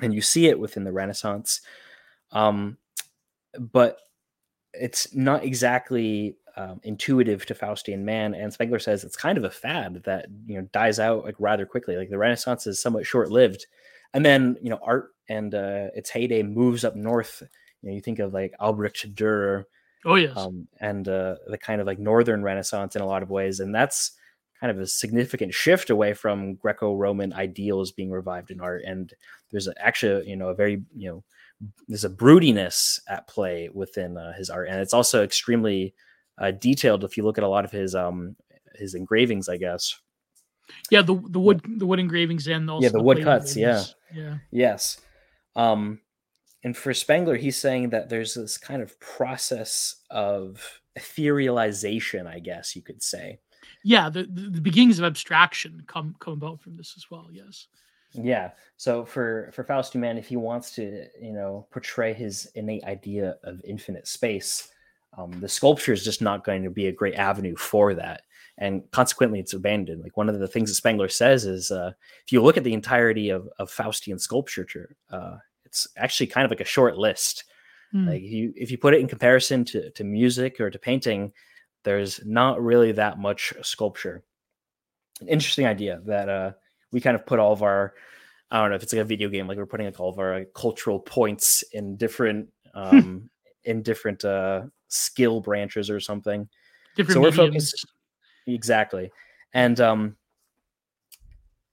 and 0.00 0.14
you 0.14 0.20
see 0.20 0.46
it 0.46 0.58
within 0.58 0.84
the 0.84 0.92
Renaissance. 0.92 1.60
Um, 2.32 2.76
but 3.58 3.98
it's 4.72 5.14
not 5.14 5.44
exactly 5.44 6.36
um, 6.56 6.80
intuitive 6.82 7.46
to 7.46 7.54
Faustian 7.54 8.00
man. 8.00 8.34
And 8.34 8.52
Spengler 8.52 8.78
says 8.78 9.04
it's 9.04 9.16
kind 9.16 9.38
of 9.38 9.44
a 9.44 9.50
fad 9.50 10.02
that 10.04 10.26
you 10.46 10.58
know 10.58 10.68
dies 10.72 10.98
out 10.98 11.24
like 11.24 11.36
rather 11.38 11.66
quickly. 11.66 11.96
Like 11.96 12.10
the 12.10 12.18
Renaissance 12.18 12.66
is 12.66 12.80
somewhat 12.80 13.06
short 13.06 13.30
lived, 13.30 13.66
and 14.14 14.24
then 14.24 14.56
you 14.62 14.70
know 14.70 14.80
art 14.82 15.10
and 15.28 15.54
uh, 15.54 15.88
its 15.94 16.10
heyday 16.10 16.42
moves 16.42 16.84
up 16.84 16.96
north. 16.96 17.42
You 17.82 17.90
know, 17.90 17.94
you 17.94 18.00
think 18.00 18.18
of 18.18 18.34
like 18.34 18.54
Albrecht 18.60 19.14
Dürer. 19.14 19.64
Oh 20.04 20.14
yes, 20.14 20.36
um, 20.36 20.68
and 20.80 21.08
uh, 21.08 21.36
the 21.46 21.58
kind 21.58 21.80
of 21.80 21.86
like 21.86 21.98
northern 21.98 22.42
Renaissance 22.42 22.96
in 22.96 23.02
a 23.02 23.06
lot 23.06 23.22
of 23.22 23.30
ways, 23.30 23.60
and 23.60 23.74
that's 23.74 24.12
kind 24.60 24.70
of 24.70 24.80
a 24.80 24.86
significant 24.86 25.54
shift 25.54 25.90
away 25.90 26.12
from 26.14 26.54
Greco-Roman 26.54 27.32
ideals 27.32 27.92
being 27.92 28.10
revived 28.10 28.50
in 28.50 28.60
art. 28.60 28.82
And 28.84 29.12
there's 29.52 29.68
actually, 29.78 30.28
you 30.28 30.36
know, 30.36 30.48
a 30.48 30.54
very, 30.54 30.82
you 30.96 31.08
know, 31.10 31.24
there's 31.86 32.04
a 32.04 32.10
broodiness 32.10 33.00
at 33.08 33.28
play 33.28 33.68
within 33.72 34.16
uh, 34.16 34.32
his 34.32 34.50
art, 34.50 34.68
and 34.68 34.80
it's 34.80 34.94
also 34.94 35.22
extremely 35.22 35.94
uh, 36.38 36.52
detailed. 36.52 37.04
If 37.04 37.16
you 37.16 37.24
look 37.24 37.38
at 37.38 37.44
a 37.44 37.48
lot 37.48 37.64
of 37.64 37.70
his 37.70 37.94
um 37.94 38.36
his 38.74 38.94
engravings, 38.94 39.48
I 39.48 39.56
guess. 39.56 39.98
Yeah, 40.90 41.02
the 41.02 41.20
the 41.28 41.40
wood 41.40 41.62
the 41.66 41.86
wood 41.86 41.98
engravings 41.98 42.46
and 42.46 42.70
also 42.70 42.84
yeah 42.84 42.90
the, 42.90 42.98
the 42.98 43.02
wood 43.04 43.22
cuts. 43.22 43.56
Yeah, 43.56 43.84
yeah, 44.14 44.36
yes. 44.50 45.00
Um, 45.56 46.00
and 46.64 46.76
for 46.76 46.92
Spengler, 46.92 47.36
he's 47.36 47.56
saying 47.56 47.90
that 47.90 48.08
there's 48.08 48.34
this 48.34 48.58
kind 48.58 48.82
of 48.82 48.98
process 49.00 49.96
of 50.10 50.80
etherealization, 50.98 52.26
I 52.26 52.40
guess 52.40 52.74
you 52.74 52.82
could 52.82 53.02
say, 53.02 53.38
yeah, 53.84 54.08
the, 54.08 54.24
the, 54.24 54.60
beginnings 54.60 54.98
of 54.98 55.04
abstraction 55.04 55.82
come 55.86 56.16
come 56.18 56.34
about 56.34 56.60
from 56.60 56.76
this 56.76 56.94
as 56.96 57.10
well. 57.10 57.28
Yes. 57.30 57.68
Yeah. 58.12 58.50
So 58.76 59.04
for 59.04 59.50
for 59.52 59.62
Faustian 59.62 59.96
man, 59.96 60.18
if 60.18 60.26
he 60.26 60.36
wants 60.36 60.74
to, 60.76 61.06
you 61.20 61.32
know, 61.32 61.66
portray 61.70 62.12
his 62.12 62.50
innate 62.54 62.84
idea 62.84 63.36
of 63.44 63.60
infinite 63.64 64.08
space, 64.08 64.68
um, 65.16 65.30
the 65.40 65.48
sculpture 65.48 65.92
is 65.92 66.04
just 66.04 66.22
not 66.22 66.44
going 66.44 66.62
to 66.64 66.70
be 66.70 66.88
a 66.88 66.92
great 66.92 67.14
avenue 67.14 67.56
for 67.56 67.94
that, 67.94 68.22
and 68.58 68.82
consequently, 68.90 69.38
it's 69.38 69.54
abandoned. 69.54 70.02
Like 70.02 70.16
one 70.16 70.28
of 70.28 70.38
the 70.38 70.48
things 70.48 70.70
that 70.70 70.74
Spengler 70.74 71.08
says 71.08 71.44
is, 71.44 71.70
uh, 71.70 71.92
if 72.24 72.32
you 72.32 72.42
look 72.42 72.56
at 72.56 72.64
the 72.64 72.74
entirety 72.74 73.30
of 73.30 73.48
of 73.58 73.70
Faustian 73.70 74.20
sculpture, 74.20 74.96
uh, 75.10 75.36
it's 75.78 75.94
actually 75.96 76.26
kind 76.28 76.44
of 76.44 76.50
like 76.50 76.60
a 76.60 76.64
short 76.64 76.96
list. 76.96 77.44
Mm. 77.94 78.08
Like 78.08 78.22
if 78.22 78.32
you 78.32 78.52
if 78.56 78.70
you 78.70 78.78
put 78.78 78.94
it 78.94 79.00
in 79.00 79.08
comparison 79.08 79.64
to 79.66 79.90
to 79.90 80.04
music 80.04 80.60
or 80.60 80.70
to 80.70 80.78
painting, 80.78 81.32
there's 81.84 82.20
not 82.24 82.62
really 82.62 82.92
that 82.92 83.18
much 83.18 83.52
sculpture. 83.62 84.22
An 85.20 85.28
interesting 85.28 85.66
idea 85.66 86.00
that 86.06 86.28
uh, 86.28 86.52
we 86.92 87.00
kind 87.00 87.16
of 87.16 87.26
put 87.26 87.38
all 87.38 87.52
of 87.52 87.62
our, 87.62 87.94
I 88.50 88.60
don't 88.60 88.70
know 88.70 88.76
if 88.76 88.82
it's 88.82 88.92
like 88.92 89.02
a 89.02 89.04
video 89.04 89.28
game, 89.28 89.48
like 89.48 89.58
we're 89.58 89.66
putting 89.66 89.86
like 89.86 89.98
all 89.98 90.10
of 90.10 90.18
our 90.18 90.44
cultural 90.54 91.00
points 91.00 91.64
in 91.72 91.96
different, 91.96 92.48
um, 92.74 93.28
in 93.64 93.82
different 93.82 94.24
uh, 94.24 94.62
skill 94.88 95.40
branches 95.40 95.90
or 95.90 95.98
something. 95.98 96.48
Different 96.94 97.14
so 97.14 97.20
we're 97.20 97.32
focused 97.32 97.86
exactly, 98.46 99.10
and 99.52 99.80
um, 99.80 100.16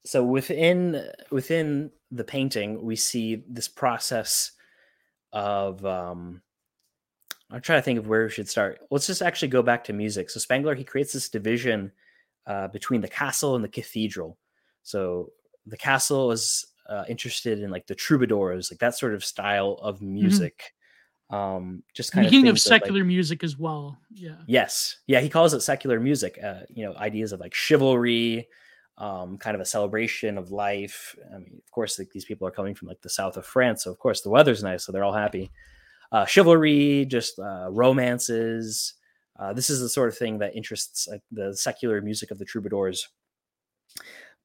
so 0.05 0.23
within 0.23 1.09
within 1.31 1.91
the 2.11 2.23
painting, 2.23 2.81
we 2.83 2.95
see 2.95 3.43
this 3.47 3.67
process 3.67 4.51
of 5.33 5.85
um, 5.85 6.41
I'm 7.51 7.61
trying 7.61 7.79
to 7.79 7.83
think 7.83 7.99
of 7.99 8.07
where 8.07 8.23
we 8.23 8.29
should 8.29 8.49
start. 8.49 8.79
Let's 8.89 9.07
just 9.07 9.21
actually 9.21 9.49
go 9.49 9.61
back 9.61 9.83
to 9.85 9.93
music. 9.93 10.29
So 10.29 10.39
Spengler 10.39 10.75
he 10.75 10.83
creates 10.83 11.13
this 11.13 11.29
division 11.29 11.91
uh, 12.47 12.67
between 12.69 13.01
the 13.01 13.07
castle 13.07 13.55
and 13.55 13.63
the 13.63 13.69
cathedral. 13.69 14.37
So 14.83 15.31
the 15.65 15.77
castle 15.77 16.31
is 16.31 16.65
uh, 16.89 17.05
interested 17.07 17.59
in 17.59 17.71
like 17.71 17.87
the 17.87 17.95
troubadours, 17.95 18.71
like 18.71 18.79
that 18.79 18.97
sort 18.97 19.13
of 19.13 19.23
style 19.23 19.79
of 19.81 19.97
mm-hmm. 19.97 20.13
music. 20.13 20.57
Mm-hmm. 21.31 21.35
Um, 21.35 21.83
just 21.93 22.11
kind 22.11 22.27
Beginning 22.27 22.49
of 22.49 22.55
of 22.55 22.61
secular 22.61 22.99
like, 22.99 23.07
music 23.07 23.43
as 23.43 23.57
well. 23.57 23.97
Yeah. 24.11 24.37
Yes. 24.47 24.97
Yeah. 25.07 25.21
He 25.21 25.29
calls 25.29 25.55
it 25.55 25.61
secular 25.61 25.99
music. 25.99 26.39
Uh, 26.43 26.61
you 26.69 26.85
know, 26.85 26.95
ideas 26.95 27.31
of 27.31 27.39
like 27.39 27.53
chivalry, 27.53 28.47
um, 28.97 29.37
kind 29.37 29.55
of 29.55 29.61
a 29.61 29.65
celebration 29.65 30.37
of 30.37 30.51
life. 30.51 31.15
I 31.33 31.37
mean, 31.37 31.61
of 31.63 31.71
course, 31.71 31.99
like, 31.99 32.11
these 32.11 32.25
people 32.25 32.47
are 32.47 32.51
coming 32.51 32.75
from 32.75 32.87
like 32.87 33.01
the 33.01 33.09
south 33.09 33.37
of 33.37 33.45
France, 33.45 33.83
so 33.83 33.91
of 33.91 33.99
course 33.99 34.21
the 34.21 34.29
weather's 34.29 34.63
nice, 34.63 34.85
so 34.85 34.91
they're 34.91 35.03
all 35.03 35.13
happy 35.13 35.51
uh, 36.11 36.25
chivalry, 36.25 37.05
just 37.05 37.39
uh, 37.39 37.67
romances. 37.71 38.93
Uh, 39.37 39.53
this 39.53 39.69
is 39.69 39.81
the 39.81 39.89
sort 39.89 40.07
of 40.07 40.17
thing 40.17 40.37
that 40.39 40.55
interests 40.55 41.07
like, 41.09 41.21
the 41.31 41.55
secular 41.55 42.01
music 42.01 42.31
of 42.31 42.39
the 42.39 42.45
troubadours. 42.45 43.09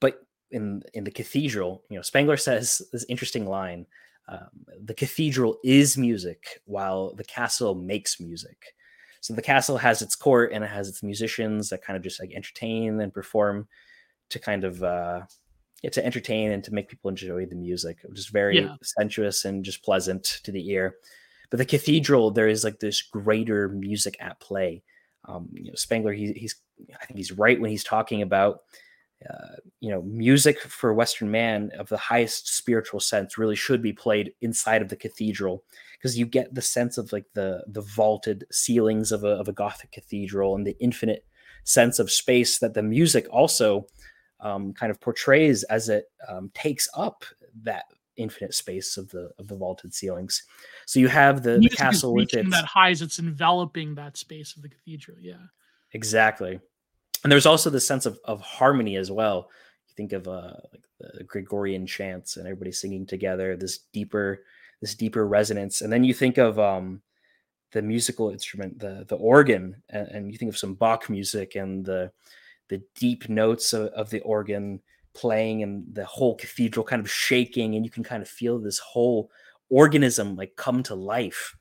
But 0.00 0.20
in 0.50 0.82
in 0.94 1.04
the 1.04 1.10
cathedral, 1.10 1.84
you 1.88 1.96
know, 1.96 2.02
Spengler 2.02 2.36
says 2.36 2.82
this 2.92 3.04
interesting 3.08 3.46
line: 3.46 3.86
um, 4.28 4.48
"The 4.82 4.94
cathedral 4.94 5.58
is 5.62 5.96
music, 5.96 6.60
while 6.64 7.14
the 7.14 7.24
castle 7.24 7.74
makes 7.74 8.20
music." 8.20 8.74
So 9.20 9.34
the 9.34 9.42
castle 9.42 9.76
has 9.76 10.00
its 10.00 10.16
court 10.16 10.50
and 10.52 10.64
it 10.64 10.70
has 10.70 10.88
its 10.88 11.02
musicians 11.02 11.68
that 11.68 11.82
kind 11.82 11.96
of 11.96 12.02
just 12.02 12.18
like 12.18 12.32
entertain 12.34 13.00
and 13.00 13.12
perform 13.12 13.68
to 14.30 14.38
kind 14.38 14.64
of 14.64 14.82
uh, 14.82 15.22
yeah, 15.82 15.90
to 15.90 16.04
entertain 16.04 16.52
and 16.52 16.62
to 16.64 16.74
make 16.74 16.88
people 16.88 17.08
enjoy 17.08 17.46
the 17.46 17.56
music, 17.56 17.98
which 18.04 18.18
is 18.18 18.26
very 18.26 18.60
yeah. 18.60 18.76
sensuous 18.82 19.44
and 19.44 19.64
just 19.64 19.82
pleasant 19.82 20.24
to 20.44 20.52
the 20.52 20.70
ear. 20.70 20.96
But 21.50 21.58
the 21.58 21.64
cathedral, 21.64 22.30
there 22.30 22.48
is 22.48 22.64
like 22.64 22.80
this 22.80 23.02
greater 23.02 23.68
music 23.68 24.16
at 24.20 24.40
play. 24.40 24.82
Um, 25.26 25.48
you 25.52 25.70
know, 25.70 25.74
Spengler, 25.74 26.12
he, 26.12 26.32
he's 26.32 26.56
I 27.00 27.04
think 27.04 27.18
he's 27.18 27.32
right 27.32 27.60
when 27.60 27.70
he's 27.70 27.84
talking 27.84 28.22
about 28.22 28.60
uh, 29.28 29.56
you 29.80 29.90
know 29.90 30.02
music 30.02 30.60
for 30.60 30.94
Western 30.94 31.30
man 31.30 31.70
of 31.78 31.88
the 31.88 31.96
highest 31.96 32.56
spiritual 32.56 33.00
sense 33.00 33.36
really 33.36 33.56
should 33.56 33.82
be 33.82 33.92
played 33.92 34.32
inside 34.40 34.80
of 34.80 34.88
the 34.88 34.96
cathedral 34.96 35.62
because 35.98 36.18
you 36.18 36.24
get 36.24 36.54
the 36.54 36.62
sense 36.62 36.96
of 36.96 37.12
like 37.12 37.26
the 37.34 37.62
the 37.66 37.82
vaulted 37.82 38.44
ceilings 38.50 39.12
of 39.12 39.24
a 39.24 39.28
of 39.28 39.48
a 39.48 39.52
Gothic 39.52 39.92
cathedral 39.92 40.54
and 40.54 40.66
the 40.66 40.76
infinite 40.80 41.26
sense 41.64 41.98
of 41.98 42.10
space 42.10 42.58
that 42.58 42.72
the 42.72 42.82
music 42.82 43.26
also 43.30 43.86
um, 44.42 44.72
kind 44.72 44.90
of 44.90 45.00
portrays 45.00 45.62
as 45.64 45.88
it 45.88 46.06
um, 46.28 46.50
takes 46.54 46.88
up 46.94 47.24
that 47.62 47.84
infinite 48.16 48.54
space 48.54 48.96
of 48.96 49.08
the 49.10 49.30
of 49.38 49.48
the 49.48 49.56
vaulted 49.56 49.94
ceilings. 49.94 50.44
So 50.86 51.00
you 51.00 51.08
have 51.08 51.42
the, 51.42 51.58
the 51.58 51.68
castle 51.70 52.14
with 52.14 52.34
its, 52.34 52.50
that 52.50 52.64
highs, 52.64 53.02
it's 53.02 53.18
enveloping 53.18 53.94
that 53.94 54.16
space 54.16 54.54
of 54.56 54.62
the 54.62 54.68
cathedral. 54.68 55.16
Yeah, 55.20 55.34
exactly. 55.92 56.60
And 57.22 57.32
there's 57.32 57.46
also 57.46 57.70
the 57.70 57.80
sense 57.80 58.06
of 58.06 58.18
of 58.24 58.40
harmony 58.40 58.96
as 58.96 59.10
well. 59.10 59.48
You 59.88 59.94
think 59.96 60.12
of 60.12 60.28
uh, 60.28 60.54
like 60.72 60.86
the 60.98 61.24
Gregorian 61.24 61.86
chants 61.86 62.36
and 62.36 62.46
everybody 62.46 62.72
singing 62.72 63.06
together. 63.06 63.56
This 63.56 63.78
deeper 63.92 64.44
this 64.80 64.94
deeper 64.94 65.26
resonance, 65.26 65.82
and 65.82 65.92
then 65.92 66.04
you 66.04 66.14
think 66.14 66.38
of 66.38 66.58
um, 66.58 67.02
the 67.72 67.82
musical 67.82 68.30
instrument, 68.30 68.78
the 68.78 69.04
the 69.08 69.16
organ, 69.16 69.82
and, 69.90 70.08
and, 70.08 70.32
you 70.32 70.38
think 70.38 70.50
of 70.50 70.58
some 70.58 70.74
Bach 70.74 71.10
music 71.10 71.54
and 71.54 71.84
the 71.84 72.10
the 72.70 72.82
deep 72.94 73.28
notes 73.28 73.72
of, 73.74 73.88
of 73.88 74.08
the 74.08 74.20
organ 74.20 74.80
playing 75.12 75.62
and 75.62 75.84
the 75.92 76.04
whole 76.04 76.36
cathedral 76.36 76.84
kind 76.84 77.00
of 77.00 77.10
shaking 77.10 77.74
and 77.74 77.84
you 77.84 77.90
can 77.90 78.04
kind 78.04 78.22
of 78.22 78.28
feel 78.28 78.58
this 78.58 78.78
whole 78.78 79.30
organism 79.68 80.36
like 80.36 80.54
come 80.56 80.82
to 80.82 80.94
life 80.94 81.56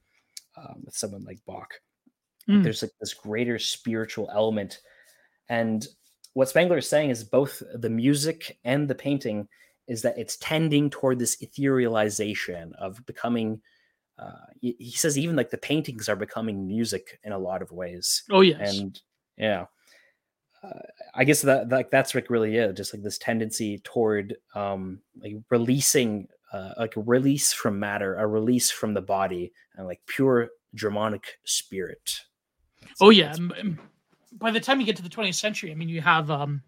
um, 0.58 0.82
with 0.86 0.96
someone 0.96 1.24
like 1.24 1.40
Bach. 1.46 1.74
Mm. 2.48 2.56
Like 2.56 2.64
there's 2.64 2.82
like 2.82 2.92
this 3.00 3.14
greater 3.14 3.60
spiritual 3.60 4.30
element. 4.34 4.80
And 5.50 5.86
what 6.34 6.50
Spengler 6.50 6.78
is 6.78 6.88
saying 6.90 7.10
is 7.10 7.24
both 7.24 7.62
the 7.76 7.90
music 7.90 8.60
and 8.64 8.88
the 8.88 8.96
painting 8.96 9.48
is 9.88 10.02
that 10.04 10.18
it's 10.18 10.38
tending 10.38 10.90
toward 10.90 11.20
this 11.20 11.38
etherealization 11.38 12.74
of 12.74 13.04
becoming. 13.06 13.62
Uh, 14.18 14.32
he, 14.60 14.76
he 14.80 14.92
says 14.92 15.18
even 15.18 15.36
like 15.36 15.50
the 15.50 15.58
paintings 15.58 16.10
are 16.10 16.16
becoming 16.16 16.68
music 16.68 17.20
in 17.24 17.32
a 17.32 17.38
lot 17.38 17.62
of 17.62 17.72
ways. 17.72 18.24
Oh 18.30 18.42
yes, 18.42 18.78
and 18.78 19.00
yeah, 19.38 19.66
uh, 20.64 20.80
I 21.16 21.24
guess 21.24 21.42
that 21.44 21.70
like 21.70 21.90
that's 21.90 22.14
like 22.16 22.30
really 22.30 22.58
it, 22.58 22.76
just 22.76 22.94
like 22.94 23.04
this 23.04 23.18
tendency 23.18 23.80
toward 23.80 24.36
um 24.56 25.00
like 25.22 25.36
releasing 25.50 26.28
uh, 26.52 26.74
like 26.78 26.96
a 26.96 27.02
release 27.02 27.54
from 27.54 27.80
matter, 27.80 28.16
a 28.16 28.28
release 28.28 28.72
from 28.72 28.94
the 28.94 29.02
body, 29.02 29.52
and 29.76 29.88
like 29.88 30.02
pure 30.08 30.50
Germanic 30.76 31.40
spirit. 31.44 32.22
That's, 32.82 33.02
oh 33.02 33.10
yeah, 33.10 33.36
by 34.34 34.52
the 34.52 34.60
time 34.60 34.80
you 34.80 34.86
get 34.86 34.96
to 34.98 35.04
the 35.04 35.10
20th 35.10 35.36
century, 35.36 35.72
I 35.72 35.76
mean 35.76 35.90
you 35.90 36.02
have 36.02 36.30
um 36.32 36.62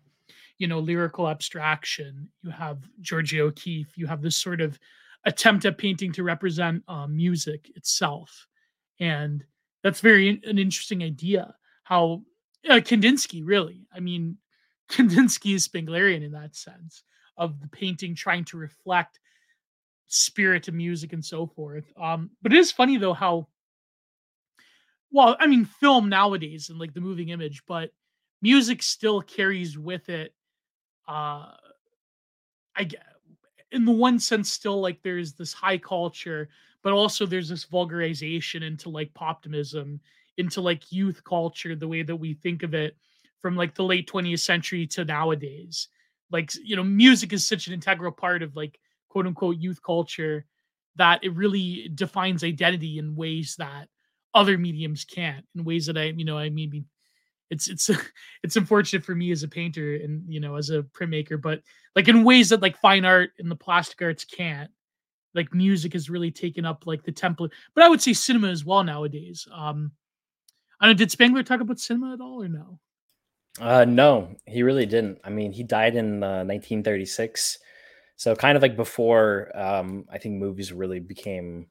you 0.57 0.67
know 0.67 0.79
lyrical 0.79 1.27
abstraction, 1.27 2.29
you 2.43 2.51
have 2.51 2.79
Georgia 3.01 3.41
O'Keeffe, 3.41 3.97
you 3.97 4.07
have 4.07 4.21
this 4.21 4.37
sort 4.37 4.61
of 4.61 4.79
attempt 5.25 5.65
at 5.65 5.77
painting 5.77 6.11
to 6.13 6.23
represent 6.23 6.83
uh, 6.87 7.07
music 7.07 7.71
itself, 7.75 8.47
and 8.99 9.43
that's 9.83 9.99
very 9.99 10.29
an 10.45 10.57
interesting 10.57 11.03
idea 11.03 11.53
how 11.83 12.21
uh, 12.69 12.75
Kandinsky, 12.75 13.41
really. 13.43 13.87
I 13.93 13.99
mean, 13.99 14.37
Kandinsky 14.89 15.55
is 15.55 15.67
Spenglerian 15.67 16.23
in 16.23 16.31
that 16.33 16.55
sense 16.55 17.03
of 17.37 17.59
the 17.61 17.67
painting 17.69 18.13
trying 18.15 18.45
to 18.45 18.57
reflect 18.57 19.19
spirit 20.07 20.67
and 20.67 20.77
music 20.77 21.13
and 21.13 21.23
so 21.23 21.47
forth. 21.47 21.91
Um, 21.99 22.31
but 22.41 22.51
it 22.53 22.59
is 22.59 22.71
funny 22.71 22.97
though 22.97 23.13
how 23.13 23.47
well, 25.11 25.35
I 25.39 25.47
mean, 25.47 25.65
film 25.65 26.07
nowadays 26.09 26.69
and 26.69 26.79
like 26.79 26.93
the 26.93 27.01
moving 27.01 27.29
image, 27.29 27.63
but 27.67 27.91
music 28.41 28.81
still 28.81 29.21
carries 29.21 29.77
with 29.77 30.09
it 30.09 30.33
uh 31.07 31.51
I 32.75 32.87
in 33.71 33.85
the 33.85 33.91
one 33.91 34.19
sense 34.19 34.51
still 34.51 34.81
like 34.81 35.01
there's 35.01 35.33
this 35.33 35.53
high 35.53 35.77
culture, 35.77 36.49
but 36.83 36.93
also 36.93 37.25
there's 37.25 37.49
this 37.49 37.65
vulgarization 37.65 38.63
into 38.63 38.89
like 38.89 39.13
poptimism 39.13 39.99
into 40.37 40.61
like 40.61 40.91
youth 40.91 41.23
culture 41.23 41.75
the 41.75 41.87
way 41.87 42.03
that 42.03 42.15
we 42.15 42.33
think 42.33 42.63
of 42.63 42.73
it 42.73 42.95
from 43.41 43.55
like 43.55 43.75
the 43.75 43.83
late 43.83 44.09
20th 44.09 44.39
century 44.39 44.87
to 44.87 45.05
nowadays. 45.05 45.87
Like 46.31 46.51
you 46.63 46.75
know 46.75 46.83
music 46.83 47.33
is 47.33 47.45
such 47.45 47.67
an 47.67 47.73
integral 47.73 48.11
part 48.11 48.41
of 48.41 48.55
like 48.55 48.79
quote 49.09 49.27
unquote 49.27 49.57
youth 49.57 49.81
culture 49.83 50.45
that 50.95 51.23
it 51.23 51.33
really 51.35 51.89
defines 51.93 52.43
identity 52.43 52.97
in 52.97 53.15
ways 53.15 53.55
that 53.57 53.87
other 54.33 54.57
mediums 54.57 55.03
can't 55.03 55.45
in 55.55 55.63
ways 55.63 55.85
that 55.85 55.97
i 55.97 56.05
you 56.05 56.25
know 56.25 56.37
i 56.37 56.49
mean 56.49 56.85
it's 57.49 57.67
it's 57.67 57.89
it's 58.43 58.55
unfortunate 58.55 59.03
for 59.03 59.13
me 59.13 59.31
as 59.31 59.43
a 59.43 59.47
painter 59.47 59.95
and 59.95 60.23
you 60.27 60.39
know 60.39 60.55
as 60.55 60.69
a 60.69 60.83
printmaker 60.83 61.39
but 61.41 61.61
like 61.95 62.07
in 62.07 62.23
ways 62.23 62.49
that 62.49 62.61
like 62.61 62.77
fine 62.77 63.05
art 63.05 63.31
and 63.39 63.51
the 63.51 63.55
plastic 63.55 64.01
arts 64.01 64.23
can't 64.25 64.71
like 65.33 65.53
music 65.53 65.93
has 65.93 66.09
really 66.09 66.31
taken 66.31 66.65
up 66.65 66.83
like 66.85 67.03
the 67.03 67.11
template 67.11 67.51
but 67.75 67.83
i 67.83 67.89
would 67.89 68.01
say 68.01 68.13
cinema 68.13 68.47
as 68.47 68.63
well 68.65 68.83
nowadays 68.83 69.47
um 69.53 69.91
I. 70.81 70.93
Did 70.93 71.11
Spangler 71.11 71.43
talk 71.43 71.61
about 71.61 71.79
cinema 71.79 72.13
at 72.13 72.21
all, 72.21 72.43
or 72.43 72.47
no? 72.47 72.79
Uh, 73.59 73.85
no, 73.85 74.35
he 74.45 74.63
really 74.63 74.85
didn't. 74.85 75.19
I 75.23 75.29
mean, 75.29 75.51
he 75.51 75.63
died 75.63 75.95
in 75.95 76.23
uh, 76.23 76.43
1936, 76.45 77.59
so 78.15 78.35
kind 78.35 78.55
of 78.55 78.61
like 78.61 78.75
before. 78.75 79.51
Um, 79.53 80.05
I 80.11 80.17
think 80.17 80.35
movies 80.35 80.71
really 80.71 80.99
became 80.99 81.67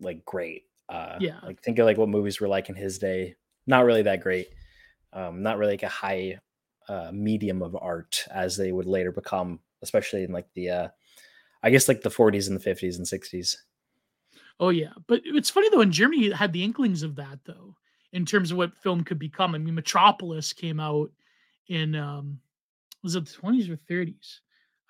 like 0.00 0.24
great. 0.24 0.64
Uh, 0.88 1.16
yeah. 1.20 1.38
Like 1.44 1.62
think 1.62 1.78
of 1.78 1.86
like 1.86 1.98
what 1.98 2.08
movies 2.08 2.40
were 2.40 2.48
like 2.48 2.68
in 2.68 2.74
his 2.74 2.98
day. 2.98 3.36
Not 3.66 3.84
really 3.84 4.02
that 4.02 4.22
great. 4.22 4.48
Um, 5.12 5.42
not 5.42 5.58
really 5.58 5.74
like 5.74 5.82
a 5.84 5.88
high 5.88 6.40
uh, 6.88 7.10
medium 7.12 7.62
of 7.62 7.76
art 7.80 8.24
as 8.32 8.56
they 8.56 8.72
would 8.72 8.86
later 8.86 9.12
become, 9.12 9.60
especially 9.82 10.24
in 10.24 10.32
like 10.32 10.48
the, 10.54 10.70
uh, 10.70 10.88
I 11.62 11.70
guess 11.70 11.88
like 11.88 12.00
the 12.00 12.10
40s 12.10 12.48
and 12.48 12.60
the 12.60 12.70
50s 12.70 12.96
and 12.96 13.06
60s. 13.06 13.56
Oh 14.58 14.70
yeah, 14.70 14.92
but 15.06 15.22
it's 15.24 15.50
funny 15.50 15.68
though. 15.70 15.80
In 15.80 15.92
Germany, 15.92 16.30
had 16.30 16.52
the 16.52 16.64
inklings 16.64 17.02
of 17.02 17.16
that 17.16 17.38
though 17.44 17.76
in 18.12 18.26
terms 18.26 18.50
of 18.50 18.56
what 18.56 18.76
film 18.76 19.04
could 19.04 19.18
become. 19.18 19.54
I 19.54 19.58
mean, 19.58 19.74
Metropolis 19.74 20.52
came 20.52 20.80
out 20.80 21.10
in 21.68 21.94
um 21.94 22.38
was 23.02 23.14
it 23.16 23.24
the 23.26 23.32
20s 23.32 23.70
or 23.70 23.76
30s? 23.76 24.40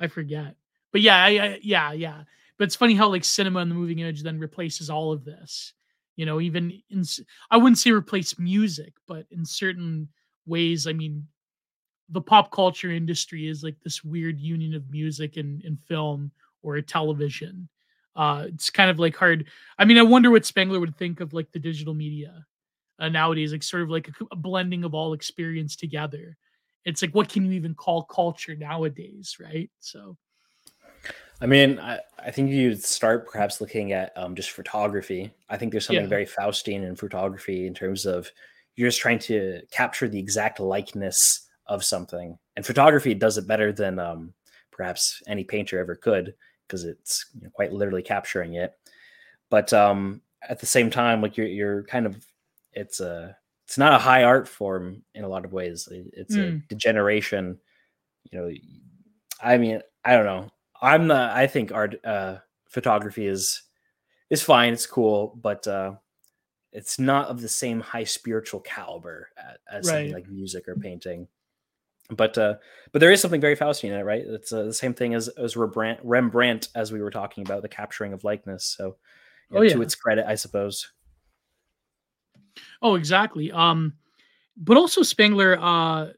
I 0.00 0.08
forget. 0.08 0.56
But 0.92 1.02
yeah, 1.02 1.22
I, 1.22 1.28
I, 1.28 1.60
yeah, 1.62 1.92
yeah. 1.92 2.22
But 2.58 2.64
it's 2.64 2.76
funny 2.76 2.94
how 2.94 3.08
like 3.08 3.24
cinema 3.24 3.60
and 3.60 3.70
the 3.70 3.74
moving 3.74 4.00
image 4.00 4.22
then 4.22 4.38
replaces 4.38 4.90
all 4.90 5.12
of 5.12 5.24
this. 5.24 5.72
You 6.16 6.26
know, 6.26 6.40
even 6.40 6.82
in 6.90 7.04
I 7.50 7.56
wouldn't 7.56 7.78
say 7.78 7.92
replace 7.92 8.38
music, 8.38 8.94
but 9.06 9.26
in 9.30 9.44
certain 9.44 10.08
ways, 10.46 10.86
I 10.86 10.92
mean, 10.92 11.26
the 12.08 12.20
pop 12.20 12.50
culture 12.50 12.90
industry 12.90 13.48
is 13.48 13.62
like 13.62 13.76
this 13.82 14.02
weird 14.02 14.40
union 14.40 14.74
of 14.74 14.90
music 14.90 15.36
and, 15.36 15.62
and 15.64 15.78
film 15.86 16.32
or 16.62 16.80
television. 16.80 17.68
Uh, 18.16 18.46
it's 18.48 18.68
kind 18.68 18.90
of 18.90 18.98
like 18.98 19.16
hard. 19.16 19.46
I 19.78 19.84
mean, 19.84 19.96
I 19.96 20.02
wonder 20.02 20.30
what 20.30 20.44
Spengler 20.44 20.80
would 20.80 20.96
think 20.96 21.20
of 21.20 21.32
like 21.32 21.52
the 21.52 21.60
digital 21.60 21.94
media 21.94 22.44
uh, 23.00 23.08
nowadays, 23.08 23.52
like 23.52 23.62
sort 23.62 23.82
of 23.82 23.90
like 23.90 24.08
a, 24.08 24.12
a, 24.32 24.36
blending 24.36 24.84
of 24.84 24.94
all 24.94 25.14
experience 25.14 25.74
together. 25.74 26.36
It's 26.84 27.02
like, 27.02 27.14
what 27.14 27.28
can 27.28 27.46
you 27.46 27.52
even 27.52 27.74
call 27.74 28.04
culture 28.04 28.54
nowadays, 28.54 29.36
right? 29.40 29.70
So, 29.80 30.16
I 31.40 31.46
mean, 31.46 31.78
I, 31.78 32.00
I 32.18 32.30
think 32.30 32.50
you'd 32.50 32.84
start 32.84 33.30
perhaps 33.30 33.60
looking 33.60 33.92
at 33.92 34.12
um, 34.16 34.34
just 34.34 34.50
photography. 34.50 35.32
I 35.48 35.56
think 35.56 35.72
there's 35.72 35.86
something 35.86 36.04
yeah. 36.04 36.08
very 36.08 36.26
Faustian 36.26 36.86
in 36.86 36.94
photography 36.94 37.66
in 37.66 37.74
terms 37.74 38.04
of 38.04 38.30
you're 38.76 38.88
just 38.88 39.00
trying 39.00 39.18
to 39.20 39.62
capture 39.70 40.08
the 40.08 40.18
exact 40.18 40.60
likeness 40.60 41.48
of 41.66 41.84
something, 41.84 42.38
and 42.56 42.66
photography 42.66 43.14
does 43.14 43.38
it 43.38 43.46
better 43.46 43.72
than 43.72 43.98
um, 43.98 44.34
perhaps 44.70 45.22
any 45.26 45.44
painter 45.44 45.78
ever 45.78 45.94
could 45.94 46.34
because 46.66 46.84
it's 46.84 47.26
you 47.34 47.42
know, 47.42 47.50
quite 47.50 47.72
literally 47.72 48.02
capturing 48.02 48.54
it. 48.54 48.74
But 49.50 49.72
um, 49.72 50.22
at 50.48 50.60
the 50.60 50.66
same 50.66 50.90
time, 50.90 51.20
like 51.20 51.36
you're 51.36 51.46
you're 51.46 51.82
kind 51.84 52.06
of 52.06 52.24
it's 52.72 53.00
a 53.00 53.36
it's 53.66 53.78
not 53.78 53.92
a 53.92 53.98
high 53.98 54.24
art 54.24 54.48
form 54.48 55.02
in 55.14 55.22
a 55.22 55.28
lot 55.28 55.44
of 55.44 55.52
ways. 55.52 55.88
It's 55.90 56.34
mm. 56.34 56.48
a 56.48 56.50
hmm. 56.50 56.58
degeneration. 56.68 57.58
You 58.30 58.38
know, 58.38 58.50
I 59.42 59.58
mean, 59.58 59.80
I 60.04 60.16
don't 60.16 60.26
know. 60.26 60.50
I'm 60.82 61.06
not. 61.06 61.36
I 61.36 61.46
think 61.46 61.72
art 61.72 62.04
uh, 62.04 62.38
photography 62.68 63.26
is 63.26 63.62
is 64.28 64.42
fine. 64.42 64.72
It's 64.72 64.86
cool, 64.86 65.38
but 65.40 65.66
uh, 65.66 65.92
it's 66.72 66.98
not 66.98 67.28
of 67.28 67.40
the 67.40 67.48
same 67.48 67.80
high 67.80 68.04
spiritual 68.04 68.60
caliber 68.60 69.28
as, 69.36 69.86
as 69.86 69.92
right. 69.92 70.12
like 70.12 70.28
music 70.28 70.68
or 70.68 70.76
painting. 70.76 71.28
But 72.10 72.36
uh, 72.38 72.54
but 72.92 72.98
there 72.98 73.12
is 73.12 73.20
something 73.20 73.40
very 73.40 73.56
Faustian 73.56 73.90
in 73.90 74.00
it, 74.00 74.02
right? 74.02 74.24
It's 74.26 74.52
uh, 74.52 74.64
the 74.64 74.74
same 74.74 74.94
thing 74.94 75.14
as 75.14 75.28
as 75.28 75.56
Rembrandt, 75.56 76.00
Rembrandt, 76.02 76.68
as 76.74 76.92
we 76.92 77.00
were 77.02 77.10
talking 77.10 77.44
about 77.44 77.62
the 77.62 77.68
capturing 77.68 78.12
of 78.12 78.24
likeness. 78.24 78.64
So, 78.64 78.96
you 79.48 79.54
know, 79.54 79.60
oh, 79.60 79.62
yeah. 79.62 79.74
to 79.74 79.82
its 79.82 79.94
credit, 79.94 80.26
I 80.26 80.34
suppose. 80.34 80.90
Oh, 82.82 82.94
exactly. 82.94 83.50
Um, 83.52 83.94
but 84.56 84.76
also 84.76 85.02
Spengler, 85.02 85.58
uh, 85.60 86.08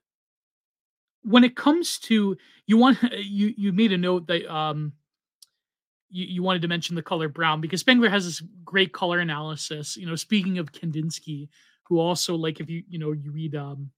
when 1.24 1.44
it 1.44 1.56
comes 1.56 1.98
to 1.98 2.36
you 2.66 2.76
want 2.76 2.98
you 3.12 3.54
you 3.56 3.72
made 3.72 3.92
a 3.92 3.98
note 3.98 4.26
that 4.26 4.52
um 4.52 4.92
you, 6.10 6.26
you 6.26 6.42
wanted 6.42 6.62
to 6.62 6.68
mention 6.68 6.94
the 6.96 7.02
color 7.02 7.28
brown 7.28 7.60
because 7.60 7.80
Spengler 7.80 8.09
has 8.09 8.24
this 8.24 8.42
great 8.64 8.92
color 8.92 9.20
analysis. 9.20 9.96
You 9.96 10.06
know, 10.06 10.16
speaking 10.16 10.59
of 10.59 10.72
Kandinsky, 10.72 11.48
who 11.84 11.98
also 11.98 12.34
like 12.34 12.60
if 12.60 12.68
you 12.70 12.82
you 12.88 12.98
know 12.98 13.12
you 13.12 13.30
read 13.32 13.54
um 13.54 13.90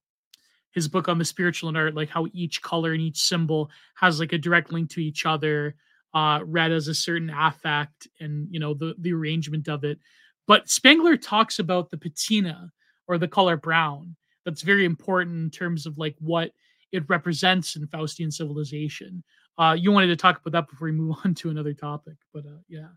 his 0.73 0.89
book 0.89 1.09
on 1.09 1.19
the 1.19 1.24
spiritual 1.24 1.69
and 1.69 1.78
art, 1.78 1.94
like 1.94 2.11
how 2.11 2.27
each 2.32 2.62
color 2.62 2.93
and 2.93 3.02
each 3.02 3.19
symbol 3.19 3.70
has 3.97 4.20
like 4.20 4.32
a 4.32 4.39
direct 4.39 4.73
link 4.73 4.90
to 4.90 5.02
each 5.02 5.27
other, 5.27 5.77
uh, 6.15 6.40
read 6.44 6.73
as 6.73 6.89
a 6.89 6.94
certain 6.94 7.31
affect 7.31 8.09
and 8.20 8.48
you 8.51 8.61
know 8.61 8.74
the 8.74 8.94
the 8.98 9.12
arrangement 9.12 9.69
of 9.69 9.85
it. 9.85 9.98
But 10.47 10.69
Spengler 10.69 11.16
talks 11.16 11.59
about 11.59 11.91
the 11.91 11.97
patina 11.97 12.71
or 13.07 13.19
the 13.19 13.29
color 13.29 13.57
brown 13.57 14.16
that's 14.45 14.62
very 14.62 14.85
important 14.85 15.37
in 15.37 15.51
terms 15.51 15.87
of 15.87 15.97
like 15.99 16.16
what 16.19 16.51
it 16.93 17.05
represents 17.09 17.77
in 17.77 17.87
Faustian 17.89 18.33
civilization. 18.33 19.23
Uh, 19.59 19.77
you 19.79 19.91
wanted 19.91 20.09
to 20.09 20.16
talk 20.16 20.41
about 20.41 20.53
that 20.53 20.71
before 20.71 20.87
we 20.87 20.93
move 20.93 21.16
on 21.25 21.35
to 21.35 21.51
another 21.51 21.75
topic, 21.75 22.15
but 22.33 22.45
uh, 22.47 22.59
yeah. 22.69 22.89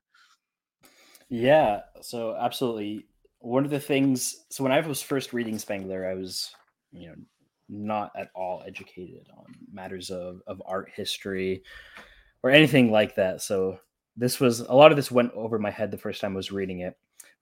Yeah, 1.30 1.82
so 2.02 2.36
absolutely. 2.36 3.06
One 3.40 3.66
of 3.66 3.72
the 3.72 3.80
things, 3.80 4.46
so 4.50 4.64
when 4.64 4.72
I 4.72 4.80
was 4.80 5.02
first 5.02 5.34
reading 5.34 5.60
Spengler, 5.60 6.08
I 6.10 6.14
was, 6.14 6.52
you 6.92 7.10
know, 7.10 7.16
not 7.70 8.12
at 8.16 8.30
all 8.34 8.64
educated 8.66 9.28
on 9.38 9.46
matters 9.72 10.10
of, 10.10 10.42
of 10.48 10.62
art 10.66 10.90
history 10.96 11.64
or 12.44 12.50
anything 12.50 12.92
like 12.92 13.16
that. 13.16 13.42
So 13.42 13.80
this 14.16 14.40
was 14.40 14.62
a 14.62 14.74
lot 14.74 14.92
of 14.92 14.96
this 14.96 15.12
went 15.12 15.34
over 15.34 15.60
my 15.60 15.70
head 15.70 15.92
the 15.92 15.98
first 15.98 16.22
time 16.22 16.34
I 16.34 16.38
was 16.38 16.52
reading 16.52 16.80
it. 16.80 16.96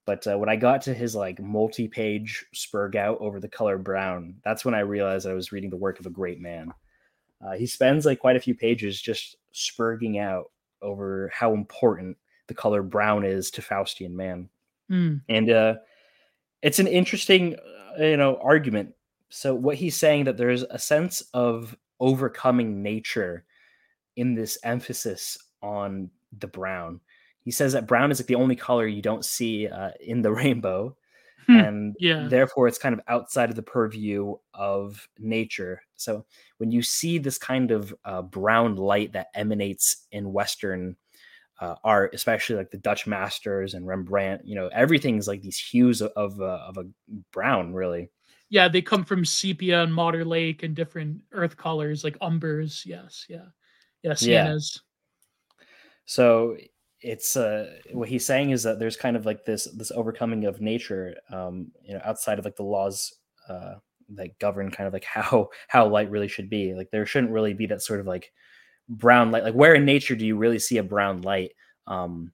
But 0.06 0.27
uh, 0.27 0.38
when 0.38 0.49
I 0.49 0.56
got 0.56 0.82
to 0.84 0.94
his 0.94 1.15
like 1.15 1.40
multi-page 1.40 2.45
spurg 2.53 2.95
out 2.95 3.18
over 3.19 3.40
the 3.40 3.49
color 3.49 3.77
brown, 3.77 4.36
that's 4.44 4.64
when 4.64 4.76
I 4.76 4.82
realized 4.82 5.27
I 5.27 5.34
was 5.34 5.52
reading 5.52 5.72
the 5.72 5.77
work 5.77 5.99
of 5.99 6.06
a 6.06 6.11
great 6.11 6.40
man. 6.40 6.72
Uh, 7.45 7.53
he 7.53 7.65
spends 7.65 8.06
like 8.06 8.19
quite 8.19 8.36
a 8.36 8.41
few 8.41 8.56
pages 8.56 9.02
just 9.02 9.38
spurging 9.53 10.19
out 10.19 10.52
over 10.82 11.32
how 11.34 11.53
important 11.53 12.18
the 12.48 12.53
color 12.53 12.84
brown 12.84 13.26
is 13.26 13.49
to 13.52 13.61
Faustian 13.61 14.11
man, 14.11 14.48
mm. 14.90 15.19
and 15.27 15.49
uh, 15.49 15.76
it's 16.61 16.80
an 16.80 16.88
interesting, 16.88 17.56
uh, 17.99 18.03
you 18.03 18.18
know, 18.18 18.40
argument. 18.44 18.94
So 19.30 19.56
what 19.56 19.76
he's 19.76 19.98
saying 19.98 20.26
that 20.26 20.38
there's 20.38 20.64
a 20.64 20.77
sense 20.77 21.22
of 21.34 21.76
overcoming 21.99 22.84
nature 22.84 23.44
in 24.15 24.36
this 24.36 24.57
emphasis 24.64 25.38
on 25.61 26.10
the 26.40 26.48
brown 26.48 26.99
he 27.45 27.51
says 27.51 27.73
that 27.73 27.88
brown 27.88 28.11
is 28.11 28.19
like 28.19 28.27
the 28.27 28.35
only 28.35 28.55
color 28.55 28.88
you 28.88 29.03
don't 29.03 29.23
see 29.23 29.67
uh, 29.67 29.91
in 30.01 30.22
the 30.22 30.31
rainbow. 30.34 30.97
Hmm, 31.45 31.59
and 31.59 31.95
yeah. 31.99 32.27
therefore 32.27 32.67
it's 32.67 32.80
kind 32.80 32.93
of 32.93 33.01
outside 33.07 33.51
of 33.51 33.55
the 33.55 33.61
purview 33.61 34.35
of 34.55 35.07
nature. 35.19 35.84
So 35.95 36.26
when 36.57 36.72
you 36.72 36.81
see 36.81 37.19
this 37.19 37.38
kind 37.38 37.69
of 37.69 37.93
uh, 38.03 38.23
brown 38.23 38.77
light 38.77 39.13
that 39.13 39.27
emanates 39.35 40.07
in 40.11 40.34
western 40.34 40.95
uh, 41.61 41.76
art 41.84 42.13
especially 42.13 42.57
like 42.57 42.72
the 42.72 42.77
dutch 42.77 43.07
masters 43.07 43.76
and 43.76 43.88
rembrandt 43.88 44.45
you 44.45 44.55
know 44.55 44.69
everything's 44.73 45.26
like 45.26 45.41
these 45.41 45.57
hues 45.57 46.01
of 46.01 46.11
of, 46.17 46.41
uh, 46.41 46.59
of 46.67 46.77
a 46.77 46.85
brown 47.31 47.73
really. 47.73 48.09
Yeah 48.49 48.67
they 48.67 48.81
come 48.81 49.05
from 49.05 49.23
sepia 49.23 49.84
and 49.84 49.93
Maeterlinck 49.93 50.63
and 50.63 50.76
different 50.76 51.22
earth 51.31 51.55
colors 51.55 52.03
like 52.03 52.19
umbers. 52.19 52.85
Yes 52.85 53.26
yeah. 53.30 53.45
Yeah 54.03 54.13
siennas. 54.13 54.81
Yeah. 55.59 55.65
so 56.05 56.57
it's 57.06 57.38
uh 57.38 57.72
what 57.94 58.10
he's 58.10 58.26
saying 58.26 58.49
is 58.49 58.64
that 58.64 58.80
there's 58.80 58.98
kind 58.98 59.15
of 59.15 59.26
like 59.26 59.45
this 59.45 59.65
this 59.76 59.91
overcoming 59.91 60.45
of 60.45 60.60
nature 60.60 61.15
um 61.32 61.72
you 61.84 61.94
know 61.94 62.02
outside 62.03 62.40
of 62.40 62.45
like 62.45 62.56
the 62.56 62.64
laws 62.64 63.14
uh 63.48 63.76
that 64.10 64.38
govern 64.40 64.72
kind 64.72 64.88
of 64.88 64.94
like 64.94 65.03
how 65.14 65.49
how 65.68 65.88
light 65.88 66.10
really 66.10 66.27
should 66.27 66.49
be. 66.49 66.73
Like 66.73 66.90
there 66.91 67.06
shouldn't 67.06 67.34
really 67.34 67.53
be 67.53 67.68
that 67.68 67.82
sort 67.82 67.99
of 67.99 68.07
like 68.07 68.32
brown 68.90 69.32
light. 69.32 69.44
Like 69.44 69.53
where 69.53 69.76
in 69.76 69.86
nature 69.86 70.15
do 70.15 70.26
you 70.26 70.38
really 70.38 70.60
see 70.60 70.77
a 70.77 70.84
brown 70.84 71.22
light? 71.22 71.52
Um 71.88 72.32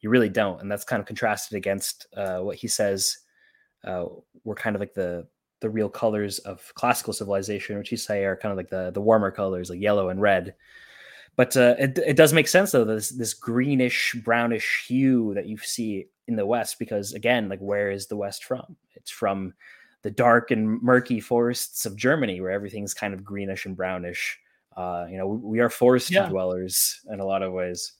you 0.00 0.10
really 0.10 0.28
don't. 0.28 0.60
And 0.60 0.70
that's 0.70 0.84
kind 0.84 1.00
of 1.00 1.06
contrasted 1.06 1.56
against 1.56 2.06
uh 2.16 2.40
what 2.40 2.56
he 2.56 2.68
says 2.68 3.16
uh 3.84 4.06
were 4.44 4.54
kind 4.54 4.76
of 4.76 4.80
like 4.80 4.94
the 4.94 5.26
the 5.60 5.70
real 5.70 5.88
colors 5.88 6.40
of 6.40 6.72
classical 6.74 7.12
civilization 7.12 7.78
which 7.78 7.88
he 7.88 7.96
say 7.96 8.24
are 8.24 8.36
kind 8.36 8.50
of 8.50 8.56
like 8.56 8.68
the 8.68 8.90
the 8.90 9.00
warmer 9.00 9.30
colors 9.30 9.70
like 9.70 9.80
yellow 9.80 10.10
and 10.10 10.20
red 10.20 10.54
but 11.36 11.56
uh, 11.56 11.74
it, 11.78 11.98
it 11.98 12.16
does 12.16 12.32
make 12.32 12.48
sense 12.48 12.72
though 12.72 12.84
this 12.84 13.10
this 13.10 13.34
greenish 13.34 14.14
brownish 14.24 14.84
hue 14.86 15.34
that 15.34 15.46
you 15.46 15.58
see 15.58 16.06
in 16.28 16.36
the 16.36 16.46
west 16.46 16.78
because 16.78 17.12
again 17.12 17.48
like 17.48 17.60
where 17.60 17.90
is 17.90 18.06
the 18.06 18.16
west 18.16 18.44
from? 18.44 18.76
It's 18.94 19.10
from 19.10 19.54
the 20.02 20.10
dark 20.10 20.50
and 20.50 20.80
murky 20.82 21.18
forests 21.18 21.86
of 21.86 21.96
germany 21.96 22.40
where 22.40 22.50
everything's 22.50 22.94
kind 22.94 23.14
of 23.14 23.24
greenish 23.24 23.66
and 23.66 23.76
brownish. 23.76 24.38
Uh, 24.76 25.06
you 25.08 25.16
know 25.16 25.26
we, 25.26 25.60
are 25.60 25.70
forest 25.70 26.10
yeah. 26.10 26.28
dwellers 26.28 27.00
in 27.10 27.20
a 27.20 27.24
lot 27.24 27.42
of 27.42 27.52
ways. 27.52 27.92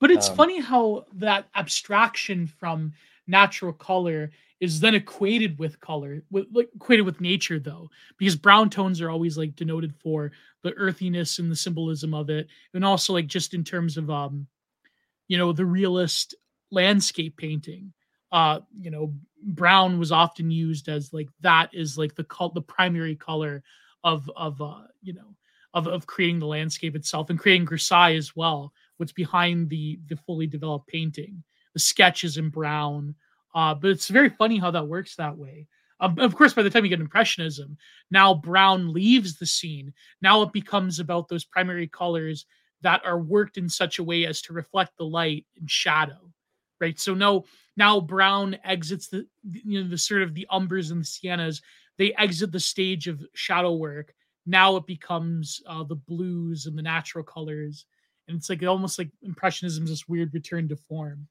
But 0.00 0.10
it's 0.10 0.30
um, 0.30 0.36
funny 0.36 0.60
how 0.60 1.04
that 1.14 1.46
abstraction 1.54 2.46
from 2.46 2.92
natural 3.26 3.72
color 3.72 4.30
is 4.62 4.78
then 4.78 4.94
equated 4.94 5.58
with 5.58 5.80
color, 5.80 6.22
with 6.30 6.46
like 6.52 6.70
equated 6.74 7.04
with 7.04 7.20
nature 7.20 7.58
though, 7.58 7.90
because 8.16 8.36
brown 8.36 8.70
tones 8.70 9.00
are 9.00 9.10
always 9.10 9.36
like 9.36 9.56
denoted 9.56 9.92
for 10.02 10.32
the 10.62 10.72
earthiness 10.74 11.38
and 11.38 11.50
the 11.50 11.56
symbolism 11.56 12.14
of 12.14 12.30
it, 12.30 12.48
and 12.74 12.84
also 12.84 13.12
like 13.12 13.26
just 13.26 13.54
in 13.54 13.64
terms 13.64 13.96
of 13.96 14.10
um, 14.10 14.46
you 15.28 15.38
know, 15.38 15.52
the 15.52 15.64
realist 15.64 16.34
landscape 16.70 17.36
painting. 17.36 17.92
Uh, 18.30 18.60
you 18.78 18.90
know, 18.90 19.14
brown 19.44 19.98
was 19.98 20.10
often 20.12 20.50
used 20.50 20.88
as 20.88 21.12
like 21.12 21.28
that 21.40 21.68
is 21.74 21.98
like 21.98 22.14
the 22.14 22.24
col- 22.24 22.52
the 22.52 22.62
primary 22.62 23.16
color 23.16 23.62
of 24.04 24.30
of 24.36 24.60
uh, 24.60 24.82
you 25.02 25.12
know, 25.12 25.34
of 25.74 25.86
of 25.86 26.06
creating 26.06 26.38
the 26.38 26.46
landscape 26.46 26.96
itself 26.96 27.30
and 27.30 27.38
creating 27.38 27.66
grisaille 27.66 28.16
as 28.16 28.34
well. 28.34 28.72
What's 28.96 29.12
behind 29.12 29.68
the 29.68 29.98
the 30.08 30.16
fully 30.16 30.46
developed 30.46 30.88
painting, 30.88 31.42
the 31.74 31.80
sketches 31.80 32.36
in 32.38 32.48
brown 32.48 33.14
uh, 33.54 33.74
but 33.74 33.90
it's 33.90 34.08
very 34.08 34.30
funny 34.30 34.58
how 34.58 34.70
that 34.70 34.86
works 34.86 35.16
that 35.16 35.36
way. 35.36 35.66
Of 36.02 36.34
course, 36.34 36.52
by 36.52 36.64
the 36.64 36.70
time 36.70 36.84
you 36.84 36.90
get 36.90 37.00
Impressionism, 37.00 37.76
now 38.10 38.34
brown 38.34 38.92
leaves 38.92 39.36
the 39.36 39.46
scene. 39.46 39.92
Now 40.20 40.42
it 40.42 40.52
becomes 40.52 40.98
about 40.98 41.28
those 41.28 41.44
primary 41.44 41.86
colors 41.86 42.44
that 42.80 43.00
are 43.06 43.20
worked 43.20 43.56
in 43.56 43.68
such 43.68 44.00
a 44.00 44.04
way 44.04 44.26
as 44.26 44.42
to 44.42 44.52
reflect 44.52 44.96
the 44.98 45.04
light 45.04 45.46
and 45.56 45.70
shadow, 45.70 46.18
right? 46.80 46.98
So 46.98 47.14
no, 47.14 47.44
now 47.76 48.00
brown 48.00 48.56
exits 48.64 49.06
the 49.08 49.28
you 49.44 49.80
know 49.80 49.88
the 49.88 49.96
sort 49.96 50.22
of 50.22 50.34
the 50.34 50.46
umbers 50.50 50.90
and 50.90 51.02
the 51.02 51.06
siennas. 51.06 51.62
They 51.98 52.12
exit 52.14 52.50
the 52.50 52.58
stage 52.58 53.06
of 53.06 53.22
shadow 53.34 53.74
work. 53.74 54.12
Now 54.44 54.74
it 54.76 54.86
becomes 54.86 55.62
uh, 55.68 55.84
the 55.84 55.94
blues 55.94 56.66
and 56.66 56.76
the 56.76 56.82
natural 56.82 57.22
colors, 57.22 57.86
and 58.26 58.36
it's 58.36 58.50
like 58.50 58.64
almost 58.64 58.98
like 58.98 59.10
Impressionism's 59.22 59.90
this 59.90 60.08
weird 60.08 60.34
return 60.34 60.68
to 60.68 60.76
form. 60.76 61.28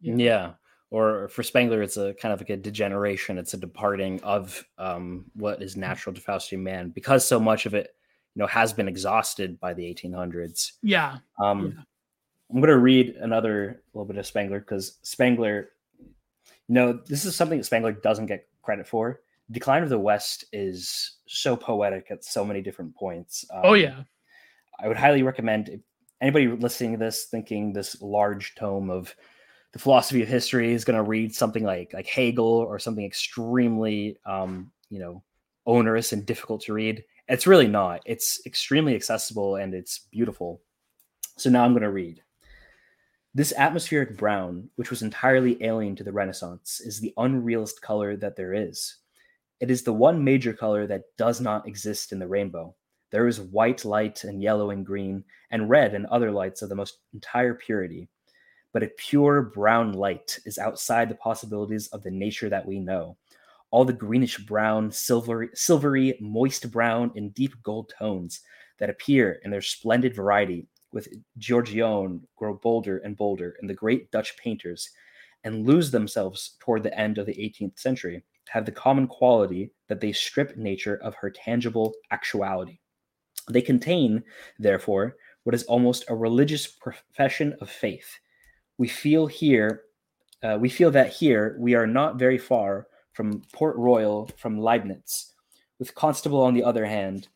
Yeah. 0.00 0.14
yeah 0.16 0.52
or 0.90 1.28
for 1.28 1.42
Spengler, 1.42 1.82
it's 1.82 1.96
a 1.96 2.14
kind 2.14 2.32
of 2.32 2.40
like 2.40 2.50
a 2.50 2.56
degeneration. 2.56 3.38
It's 3.38 3.54
a 3.54 3.58
departing 3.58 4.22
of 4.22 4.64
um, 4.78 5.26
what 5.34 5.62
is 5.62 5.76
natural 5.76 6.14
to 6.14 6.20
Faustian 6.20 6.60
man 6.60 6.90
because 6.90 7.26
so 7.26 7.38
much 7.38 7.66
of 7.66 7.74
it, 7.74 7.94
you 8.34 8.40
know, 8.40 8.46
has 8.46 8.72
been 8.72 8.88
exhausted 8.88 9.60
by 9.60 9.74
the 9.74 9.82
1800s. 9.82 10.72
Yeah. 10.82 11.18
Um, 11.38 11.74
yeah. 11.76 11.82
I'm 12.50 12.60
going 12.60 12.68
to 12.68 12.78
read 12.78 13.16
another 13.20 13.82
little 13.92 14.06
bit 14.06 14.16
of 14.16 14.26
Spengler 14.26 14.60
because 14.60 14.98
Spengler, 15.02 15.70
you 15.98 16.74
know, 16.74 16.94
this 17.06 17.26
is 17.26 17.36
something 17.36 17.58
that 17.58 17.64
Spengler 17.64 17.92
doesn't 17.92 18.26
get 18.26 18.48
credit 18.62 18.88
for. 18.88 19.20
Decline 19.50 19.82
of 19.82 19.90
the 19.90 19.98
West 19.98 20.46
is 20.52 21.18
so 21.26 21.56
poetic 21.56 22.06
at 22.10 22.24
so 22.24 22.44
many 22.44 22.62
different 22.62 22.94
points. 22.94 23.44
Um, 23.52 23.60
oh 23.64 23.74
yeah. 23.74 24.02
I 24.80 24.88
would 24.88 24.96
highly 24.96 25.22
recommend 25.22 25.82
anybody 26.20 26.48
listening 26.48 26.92
to 26.92 26.98
this 26.98 27.24
thinking 27.24 27.72
this 27.72 28.00
large 28.00 28.54
tome 28.54 28.90
of 28.90 29.14
the 29.72 29.78
philosophy 29.78 30.22
of 30.22 30.28
history 30.28 30.72
is 30.72 30.84
going 30.84 30.96
to 30.96 31.02
read 31.02 31.34
something 31.34 31.64
like 31.64 31.92
like 31.92 32.06
Hegel 32.06 32.46
or 32.46 32.78
something 32.78 33.04
extremely 33.04 34.18
um, 34.24 34.70
you 34.90 34.98
know 34.98 35.22
onerous 35.66 36.12
and 36.12 36.24
difficult 36.24 36.62
to 36.62 36.72
read. 36.72 37.04
It's 37.28 37.46
really 37.46 37.68
not. 37.68 38.00
It's 38.06 38.40
extremely 38.46 38.94
accessible 38.94 39.56
and 39.56 39.74
it's 39.74 40.06
beautiful. 40.10 40.62
So 41.36 41.50
now 41.50 41.64
I'm 41.64 41.72
going 41.72 41.82
to 41.82 41.90
read. 41.90 42.22
This 43.34 43.52
atmospheric 43.52 44.16
brown, 44.16 44.70
which 44.76 44.88
was 44.88 45.02
entirely 45.02 45.62
alien 45.62 45.94
to 45.96 46.04
the 46.04 46.12
Renaissance, 46.12 46.80
is 46.80 46.98
the 46.98 47.12
unrealest 47.18 47.82
color 47.82 48.16
that 48.16 48.34
there 48.34 48.54
is. 48.54 48.96
It 49.60 49.70
is 49.70 49.82
the 49.82 49.92
one 49.92 50.24
major 50.24 50.54
color 50.54 50.86
that 50.86 51.04
does 51.18 51.40
not 51.40 51.68
exist 51.68 52.12
in 52.12 52.18
the 52.18 52.26
rainbow. 52.26 52.74
There 53.10 53.26
is 53.26 53.40
white 53.40 53.84
light 53.84 54.24
and 54.24 54.42
yellow 54.42 54.70
and 54.70 54.84
green 54.84 55.22
and 55.50 55.68
red 55.68 55.94
and 55.94 56.06
other 56.06 56.30
lights 56.30 56.62
of 56.62 56.70
the 56.70 56.74
most 56.74 56.98
entire 57.12 57.54
purity 57.54 58.08
but 58.72 58.82
a 58.82 58.90
pure 58.96 59.42
brown 59.42 59.92
light 59.92 60.38
is 60.44 60.58
outside 60.58 61.08
the 61.08 61.14
possibilities 61.14 61.88
of 61.88 62.02
the 62.02 62.10
nature 62.10 62.48
that 62.48 62.66
we 62.66 62.78
know. 62.78 63.16
All 63.70 63.84
the 63.84 63.92
greenish 63.92 64.38
brown, 64.38 64.90
silvery, 64.90 65.50
silvery, 65.54 66.16
moist 66.20 66.70
brown, 66.70 67.12
and 67.16 67.34
deep 67.34 67.54
gold 67.62 67.92
tones 67.98 68.40
that 68.78 68.90
appear 68.90 69.40
in 69.44 69.50
their 69.50 69.60
splendid 69.60 70.14
variety 70.14 70.66
with 70.92 71.08
Giorgione 71.38 72.20
grow 72.36 72.54
bolder 72.54 72.98
and 72.98 73.16
bolder 73.16 73.56
in 73.60 73.68
the 73.68 73.74
great 73.74 74.10
Dutch 74.10 74.36
painters 74.38 74.90
and 75.44 75.66
lose 75.66 75.90
themselves 75.90 76.56
toward 76.60 76.82
the 76.82 76.98
end 76.98 77.18
of 77.18 77.26
the 77.26 77.34
18th 77.34 77.78
century 77.78 78.24
have 78.48 78.64
the 78.64 78.72
common 78.72 79.06
quality 79.06 79.70
that 79.88 80.00
they 80.00 80.12
strip 80.12 80.56
nature 80.56 80.96
of 81.02 81.14
her 81.14 81.30
tangible 81.30 81.92
actuality. 82.10 82.78
They 83.50 83.62
contain, 83.62 84.22
therefore, 84.58 85.16
what 85.44 85.54
is 85.54 85.64
almost 85.64 86.04
a 86.08 86.14
religious 86.14 86.66
profession 86.66 87.56
of 87.60 87.70
faith 87.70 88.18
we 88.78 88.88
feel 88.88 89.26
here, 89.26 89.82
uh, 90.42 90.56
we 90.58 90.68
feel 90.68 90.90
that 90.92 91.14
here 91.14 91.56
we 91.58 91.74
are 91.74 91.86
not 91.86 92.18
very 92.18 92.38
far 92.38 92.86
from 93.12 93.42
Port 93.52 93.76
Royal 93.76 94.30
from 94.36 94.58
Leibnitz, 94.58 95.32
with 95.78 95.94
Constable 95.94 96.40
on 96.40 96.54
the 96.54 96.64
other 96.64 96.86
hand, 96.86 97.28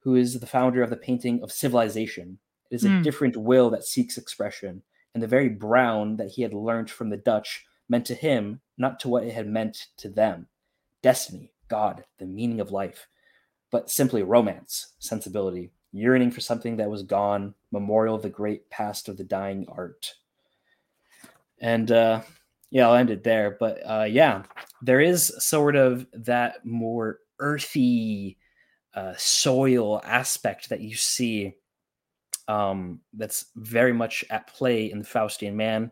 who 0.00 0.14
is 0.14 0.38
the 0.38 0.46
founder 0.46 0.82
of 0.82 0.90
the 0.90 0.96
painting 0.96 1.42
of 1.42 1.50
civilization. 1.50 2.38
It 2.70 2.76
is 2.76 2.84
mm. 2.84 2.86
a 2.86 2.96
hmm. 2.96 3.02
different 3.02 3.36
will 3.36 3.70
that 3.70 3.84
seeks 3.84 4.18
expression, 4.18 4.82
and 5.14 5.22
the 5.22 5.26
very 5.26 5.48
brown 5.48 6.16
that 6.18 6.32
he 6.32 6.42
had 6.42 6.52
learnt 6.52 6.90
from 6.90 7.08
the 7.08 7.16
Dutch 7.16 7.64
meant 7.88 8.04
to 8.06 8.14
him 8.14 8.60
not 8.76 9.00
to 9.00 9.08
what 9.08 9.24
it 9.24 9.32
had 9.32 9.48
meant 9.48 9.86
to 9.96 10.08
them 10.08 10.48
destiny, 11.02 11.52
God, 11.68 12.04
the 12.18 12.24
meaning 12.24 12.60
of 12.60 12.70
life, 12.70 13.08
but 13.70 13.90
simply 13.90 14.22
romance, 14.22 14.94
sensibility, 14.98 15.70
yearning 15.92 16.30
for 16.30 16.40
something 16.40 16.78
that 16.78 16.88
was 16.88 17.02
gone, 17.02 17.54
memorial 17.70 18.14
of 18.14 18.22
the 18.22 18.30
great 18.30 18.70
past 18.70 19.06
of 19.06 19.18
the 19.18 19.24
dying 19.24 19.66
art. 19.68 20.14
And 21.60 21.90
uh, 21.90 22.22
yeah, 22.70 22.88
I'll 22.88 22.96
end 22.96 23.10
it 23.10 23.24
there. 23.24 23.56
But 23.58 23.78
uh, 23.84 24.06
yeah, 24.08 24.42
there 24.82 25.00
is 25.00 25.32
sort 25.38 25.76
of 25.76 26.06
that 26.12 26.64
more 26.64 27.20
earthy 27.38 28.38
uh, 28.94 29.14
soil 29.16 30.00
aspect 30.04 30.68
that 30.68 30.80
you 30.80 30.94
see 30.94 31.54
um, 32.48 33.00
that's 33.12 33.46
very 33.56 33.92
much 33.92 34.24
at 34.30 34.46
play 34.48 34.90
in 34.90 34.98
the 34.98 35.04
Faustian 35.04 35.54
man. 35.54 35.90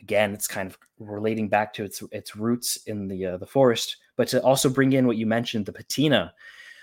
Again, 0.00 0.32
it's 0.32 0.46
kind 0.46 0.70
of 0.70 0.78
relating 0.98 1.48
back 1.48 1.74
to 1.74 1.84
its 1.84 2.02
its 2.12 2.36
roots 2.36 2.76
in 2.86 3.08
the 3.08 3.26
uh, 3.26 3.36
the 3.36 3.46
forest, 3.46 3.96
but 4.16 4.28
to 4.28 4.42
also 4.42 4.68
bring 4.68 4.92
in 4.92 5.06
what 5.06 5.16
you 5.16 5.26
mentioned, 5.26 5.66
the 5.66 5.72
patina. 5.72 6.32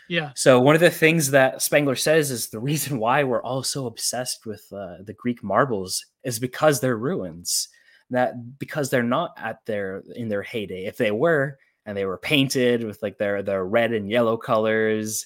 Yeah. 0.08 0.32
So 0.36 0.60
one 0.60 0.76
of 0.76 0.82
the 0.82 0.92
things 0.92 1.32
that 1.32 1.62
Spengler 1.62 1.96
says 1.96 2.30
is 2.30 2.50
the 2.50 2.60
reason 2.60 3.00
why 3.00 3.24
we're 3.24 3.42
all 3.42 3.64
so 3.64 3.88
obsessed 3.88 4.46
with 4.46 4.68
uh, 4.72 4.98
the 5.04 5.16
Greek 5.18 5.44
marbles 5.44 6.06
is 6.24 6.40
because 6.40 6.80
they're 6.80 6.98
ruins. 6.98 7.70
That 8.12 8.60
because 8.60 8.90
they're 8.90 9.04
not 9.04 9.34
at 9.38 9.66
their 9.66 10.04
in 10.16 10.30
their 10.30 10.44
heyday. 10.44 10.86
If 10.86 10.98
they 10.98 11.12
were 11.12 11.58
and 11.86 11.98
they 11.98 12.06
were 12.06 12.18
painted 12.18 12.84
with 12.84 13.02
like 13.02 13.18
their 13.18 13.42
their 13.42 13.66
red 13.66 13.94
and 13.94 14.10
yellow 14.10 14.38
colors, 14.38 15.26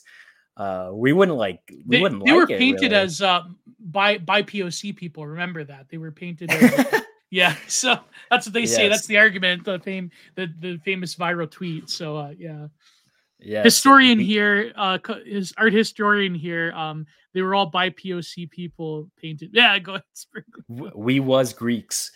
uh, 0.57 0.89
we 0.93 1.14
wouldn't 1.14 1.38
like 1.38 1.61
we 1.69 1.97
they, 1.97 2.01
wouldn't. 2.01 2.22
Like 2.22 2.27
they 2.27 2.39
like 2.39 2.49
were 2.49 2.56
it, 2.56 2.60
painted 2.60 2.91
really. 2.91 3.03
as 3.03 3.22
uh, 3.22 3.43
by 3.80 4.18
by 4.18 4.43
POC 4.43 4.95
people. 4.95 5.27
Remember 5.27 5.64
that 5.64 5.88
they 5.89 5.97
were 5.97 6.11
painted. 6.11 6.51
As, 6.51 7.01
yeah, 7.30 7.56
so 7.68 7.99
that's 8.30 8.45
what 8.47 8.53
they 8.53 8.65
say. 8.65 8.88
That's 8.88 9.07
the 9.07 9.18
argument. 9.18 9.65
The 9.65 9.80
fame, 9.80 10.11
the 10.35 10.47
the 10.60 10.77
famous 10.85 11.15
viral 11.15 11.49
tweet. 11.49 11.89
So 11.89 12.15
uh, 12.15 12.34
yeah, 12.38 12.68
Yes. 13.41 13.64
historian 13.64 14.19
here, 14.19 14.73
uh, 14.76 14.97
his 15.26 15.53
art 15.57 15.73
historian 15.73 16.35
here. 16.35 16.73
Um, 16.73 17.06
they 17.34 17.41
were 17.41 17.56
all 17.56 17.68
by 17.68 17.89
POC 17.91 18.49
people 18.49 19.10
painted. 19.22 19.51
Yeah, 19.53 19.80
go 19.80 19.93
ahead. 19.93 20.03
We 20.95 21.19
was 21.19 21.53
Greeks. 21.53 22.11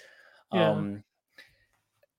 Yeah. 0.54 0.72
Um, 0.72 1.04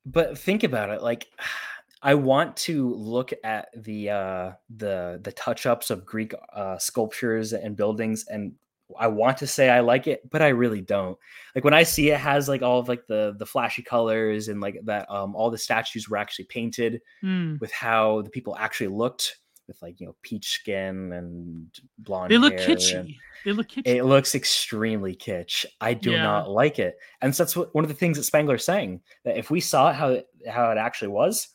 but 0.06 0.38
think 0.38 0.64
about 0.64 0.90
it. 0.90 1.02
Like, 1.02 1.26
I 2.02 2.16
want 2.16 2.58
to 2.58 2.94
look 2.94 3.32
at 3.42 3.68
the 3.74 4.10
uh, 4.10 4.52
the 4.68 5.18
the 5.22 5.32
touch 5.32 5.64
ups 5.64 5.88
of 5.88 6.04
Greek 6.04 6.34
uh, 6.52 6.76
sculptures 6.76 7.54
and 7.54 7.74
buildings, 7.76 8.26
and 8.28 8.52
I 8.98 9.06
want 9.06 9.38
to 9.38 9.46
say 9.46 9.70
I 9.70 9.80
like 9.80 10.06
it, 10.06 10.28
but 10.30 10.42
I 10.42 10.48
really 10.48 10.82
don't. 10.82 11.16
Like 11.54 11.64
when 11.64 11.72
I 11.72 11.82
see 11.84 12.10
it 12.10 12.20
has 12.20 12.46
like 12.46 12.60
all 12.60 12.78
of 12.78 12.88
like 12.90 13.06
the 13.06 13.34
the 13.38 13.46
flashy 13.46 13.82
colors 13.82 14.48
and 14.48 14.60
like 14.60 14.78
that 14.84 15.10
um 15.10 15.34
all 15.34 15.50
the 15.50 15.56
statues 15.56 16.06
were 16.06 16.18
actually 16.18 16.44
painted 16.44 17.00
Hmm. 17.22 17.54
with 17.58 17.72
how 17.72 18.20
the 18.20 18.28
people 18.28 18.54
actually 18.58 18.88
looked 18.88 19.38
with 19.66 19.80
like 19.82 20.00
you 20.00 20.06
know 20.06 20.16
peach 20.22 20.52
skin 20.52 21.12
and 21.12 21.68
blonde. 21.98 22.30
They 22.30 22.38
look 22.38 22.58
hair 22.58 22.68
kitschy. 22.68 23.16
They 23.44 23.52
look 23.52 23.68
kitschy. 23.68 23.82
it 23.86 24.04
looks 24.04 24.34
extremely 24.34 25.14
kitsch. 25.14 25.64
I 25.80 25.94
do 25.94 26.12
Yeah. 26.12 26.22
not 26.22 26.50
like 26.50 26.78
it, 26.78 26.96
and 27.22 27.34
so 27.34 27.42
that's 27.42 27.56
what, 27.56 27.74
one 27.74 27.84
of 27.84 27.88
the 27.88 27.94
things 27.94 28.16
that 28.16 28.24
Spengler's 28.24 28.64
saying 28.64 29.00
that 29.24 29.36
if 29.36 29.50
we 29.50 29.60
saw 29.60 29.90
it 29.90 29.94
how 29.94 30.08
it, 30.10 30.26
how 30.48 30.70
it 30.70 30.78
actually 30.78 31.08
was, 31.08 31.48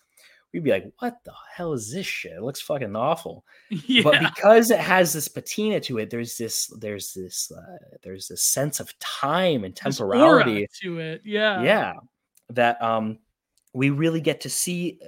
we'd 0.54 0.64
be 0.64 0.72
like, 0.72 0.92
"What 1.00 1.18
the 1.24 1.34
hell 1.56 1.74
is 1.74 1.92
this 1.92 2.06
shit? 2.06 2.34
It 2.34 2.42
looks 2.42 2.62
fucking 2.62 2.96
awful." 2.96 3.46
yeah. 3.70 4.04
But 4.04 4.20
because 4.20 4.72
it 4.72 4.80
has 4.80 5.14
this 5.14 5.28
patina 5.28 5.80
to 5.82 6.00
it, 6.00 6.10
there's 6.10 6.38
this 6.38 6.68
there's 6.80 7.14
this 7.14 7.52
uh, 7.52 7.78
there's 8.04 8.28
this 8.28 8.44
sense 8.44 8.80
of 8.80 8.98
time 9.00 9.64
and 9.64 9.76
temporality 9.76 10.68
to 10.82 11.00
it. 11.00 11.22
Yeah. 11.24 11.62
yeah 11.64 11.94
that 12.52 12.82
um 12.82 13.20
we 13.74 13.92
really 13.92 14.22
get 14.22 14.42
to 14.42 14.50
see 14.50 15.00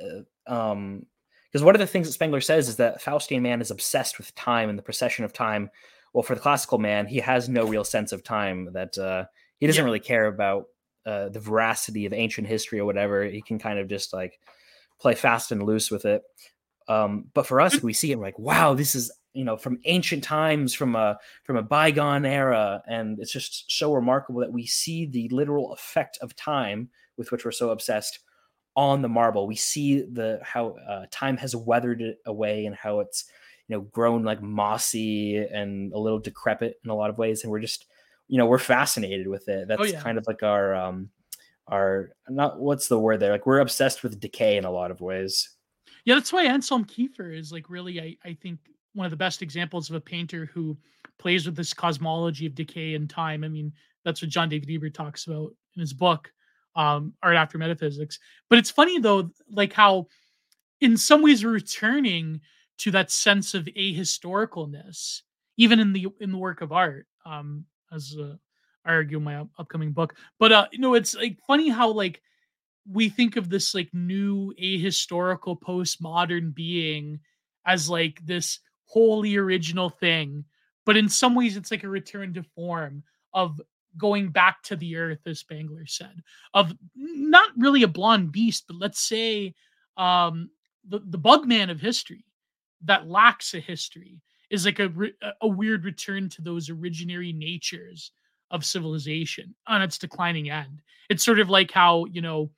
uh, 0.47 0.51
um 0.53 1.05
because 1.51 1.63
one 1.63 1.75
of 1.75 1.79
the 1.79 1.87
things 1.87 2.07
that 2.07 2.13
spengler 2.13 2.41
says 2.41 2.69
is 2.69 2.77
that 2.77 3.01
faustian 3.01 3.41
man 3.41 3.61
is 3.61 3.71
obsessed 3.71 4.17
with 4.17 4.33
time 4.35 4.69
and 4.69 4.77
the 4.77 4.83
procession 4.83 5.25
of 5.25 5.33
time. 5.33 5.69
Well 6.13 6.23
for 6.23 6.35
the 6.35 6.41
classical 6.41 6.77
man 6.77 7.07
he 7.07 7.19
has 7.19 7.49
no 7.49 7.65
real 7.65 7.83
sense 7.83 8.11
of 8.11 8.23
time 8.23 8.69
that 8.73 8.97
uh 8.97 9.25
he 9.59 9.67
doesn't 9.67 9.81
Yeah. 9.81 9.85
really 9.85 9.99
care 9.99 10.25
about 10.27 10.65
uh 11.05 11.29
the 11.29 11.39
veracity 11.39 12.05
of 12.05 12.13
ancient 12.13 12.47
history 12.47 12.79
or 12.79 12.85
whatever. 12.85 13.23
He 13.23 13.41
can 13.41 13.59
kind 13.59 13.79
of 13.79 13.87
just 13.87 14.13
like 14.13 14.39
play 14.99 15.15
fast 15.15 15.51
and 15.51 15.63
loose 15.63 15.89
with 15.91 16.05
it. 16.05 16.23
Um 16.87 17.25
but 17.33 17.47
for 17.47 17.61
us 17.61 17.81
we 17.81 17.93
see 17.93 18.11
it 18.11 18.19
like 18.19 18.37
wow 18.39 18.73
this 18.73 18.95
is 18.95 19.11
you 19.33 19.45
know 19.45 19.55
from 19.55 19.79
ancient 19.85 20.23
times 20.23 20.73
from 20.73 20.95
a 20.95 21.17
from 21.45 21.55
a 21.57 21.63
bygone 21.63 22.25
era. 22.25 22.81
And 22.87 23.19
it's 23.19 23.31
just 23.31 23.71
so 23.71 23.93
remarkable 23.93 24.41
that 24.41 24.51
we 24.51 24.65
see 24.65 25.05
the 25.05 25.29
literal 25.29 25.73
effect 25.73 26.17
of 26.21 26.35
time 26.35 26.89
with 27.17 27.31
which 27.31 27.45
we're 27.45 27.51
so 27.51 27.69
obsessed 27.69 28.19
on 28.75 29.01
the 29.01 29.09
marble. 29.09 29.47
We 29.47 29.55
see 29.55 30.01
the 30.01 30.39
how 30.43 30.75
uh, 30.87 31.05
time 31.11 31.37
has 31.37 31.55
weathered 31.55 32.01
it 32.01 32.19
away 32.25 32.65
and 32.65 32.75
how 32.75 32.99
it's 32.99 33.25
you 33.67 33.75
know 33.75 33.81
grown 33.81 34.23
like 34.23 34.41
mossy 34.41 35.37
and 35.37 35.93
a 35.93 35.99
little 35.99 36.19
decrepit 36.19 36.75
in 36.83 36.89
a 36.89 36.95
lot 36.95 37.09
of 37.09 37.17
ways 37.17 37.43
and 37.43 37.51
we're 37.51 37.59
just 37.59 37.85
you 38.27 38.37
know 38.37 38.45
we're 38.45 38.57
fascinated 38.57 39.27
with 39.27 39.47
it. 39.49 39.67
That's 39.67 39.91
yeah. 39.91 40.01
kind 40.01 40.17
of 40.17 40.25
like 40.27 40.43
our 40.43 40.73
um 40.73 41.09
our 41.67 42.11
not 42.29 42.59
what's 42.59 42.87
the 42.87 42.99
word 42.99 43.19
there? 43.19 43.31
Like 43.31 43.45
we're 43.45 43.59
obsessed 43.59 44.03
with 44.03 44.19
decay 44.19 44.57
in 44.57 44.65
a 44.65 44.71
lot 44.71 44.91
of 44.91 45.01
ways. 45.01 45.49
Yeah, 46.05 46.15
that's 46.15 46.33
why 46.33 46.45
Anselm 46.45 46.85
Kiefer 46.85 47.37
is 47.37 47.51
like 47.51 47.69
really, 47.69 47.99
I, 48.01 48.17
I 48.25 48.33
think, 48.41 48.59
one 48.93 49.05
of 49.05 49.11
the 49.11 49.17
best 49.17 49.41
examples 49.41 49.89
of 49.89 49.95
a 49.95 50.01
painter 50.01 50.49
who 50.53 50.77
plays 51.19 51.45
with 51.45 51.55
this 51.55 51.73
cosmology 51.73 52.45
of 52.45 52.55
decay 52.55 52.95
and 52.95 53.09
time. 53.09 53.43
I 53.43 53.47
mean, 53.47 53.71
that's 54.03 54.21
what 54.21 54.31
John 54.31 54.49
David 54.49 54.69
Ebert 54.69 54.93
talks 54.93 55.27
about 55.27 55.53
in 55.75 55.79
his 55.79 55.93
book, 55.93 56.31
um, 56.75 57.13
Art 57.21 57.35
After 57.35 57.57
Metaphysics. 57.57 58.19
But 58.49 58.59
it's 58.59 58.71
funny 58.71 58.99
though, 58.99 59.31
like 59.49 59.73
how 59.73 60.07
in 60.79 60.97
some 60.97 61.21
ways 61.21 61.45
returning 61.45 62.41
to 62.79 62.91
that 62.91 63.11
sense 63.11 63.53
of 63.53 63.65
ahistoricalness, 63.65 65.21
even 65.57 65.79
in 65.79 65.93
the 65.93 66.07
in 66.19 66.31
the 66.31 66.37
work 66.37 66.61
of 66.61 66.71
art, 66.71 67.07
um, 67.25 67.65
as 67.91 68.15
uh, 68.19 68.35
I 68.85 68.93
argue 68.93 69.17
in 69.17 69.23
my 69.23 69.37
up- 69.37 69.49
upcoming 69.59 69.91
book. 69.91 70.15
But 70.39 70.51
uh, 70.51 70.67
you 70.71 70.79
know, 70.79 70.95
it's 70.95 71.15
like 71.15 71.37
funny 71.47 71.69
how 71.69 71.91
like 71.91 72.21
we 72.89 73.09
think 73.09 73.35
of 73.35 73.49
this 73.49 73.75
like 73.75 73.89
new 73.93 74.53
ahistorical 74.61 75.59
postmodern 75.59 76.53
being 76.53 77.19
as 77.65 77.89
like 77.89 78.25
this 78.25 78.59
wholly 78.85 79.37
original 79.37 79.89
thing 79.89 80.43
but 80.85 80.97
in 80.97 81.07
some 81.07 81.35
ways 81.35 81.57
it's 81.57 81.71
like 81.71 81.83
a 81.83 81.89
return 81.89 82.33
to 82.33 82.43
form 82.43 83.03
of 83.33 83.61
going 83.97 84.29
back 84.29 84.61
to 84.63 84.75
the 84.75 84.95
earth 84.95 85.19
as 85.25 85.39
spangler 85.39 85.85
said 85.85 86.21
of 86.53 86.73
not 86.95 87.49
really 87.57 87.83
a 87.83 87.87
blonde 87.87 88.31
beast 88.31 88.65
but 88.67 88.77
let's 88.77 88.99
say 89.01 89.53
um 89.97 90.49
the, 90.87 90.99
the 91.07 91.19
bugman 91.19 91.69
of 91.69 91.79
history 91.79 92.23
that 92.83 93.07
lacks 93.07 93.53
a 93.53 93.59
history 93.59 94.21
is 94.49 94.65
like 94.65 94.79
a, 94.79 94.91
a- 95.21 95.33
a 95.41 95.47
weird 95.47 95.85
return 95.85 96.29
to 96.29 96.41
those 96.41 96.69
originary 96.69 97.33
natures 97.35 98.11
of 98.49 98.65
civilization 98.65 99.55
on 99.67 99.81
its 99.81 99.97
declining 99.97 100.49
end. 100.49 100.81
It's 101.09 101.23
sort 101.23 101.39
of 101.39 101.49
like 101.49 101.71
how 101.71 102.05
you 102.05 102.21
know 102.21 102.49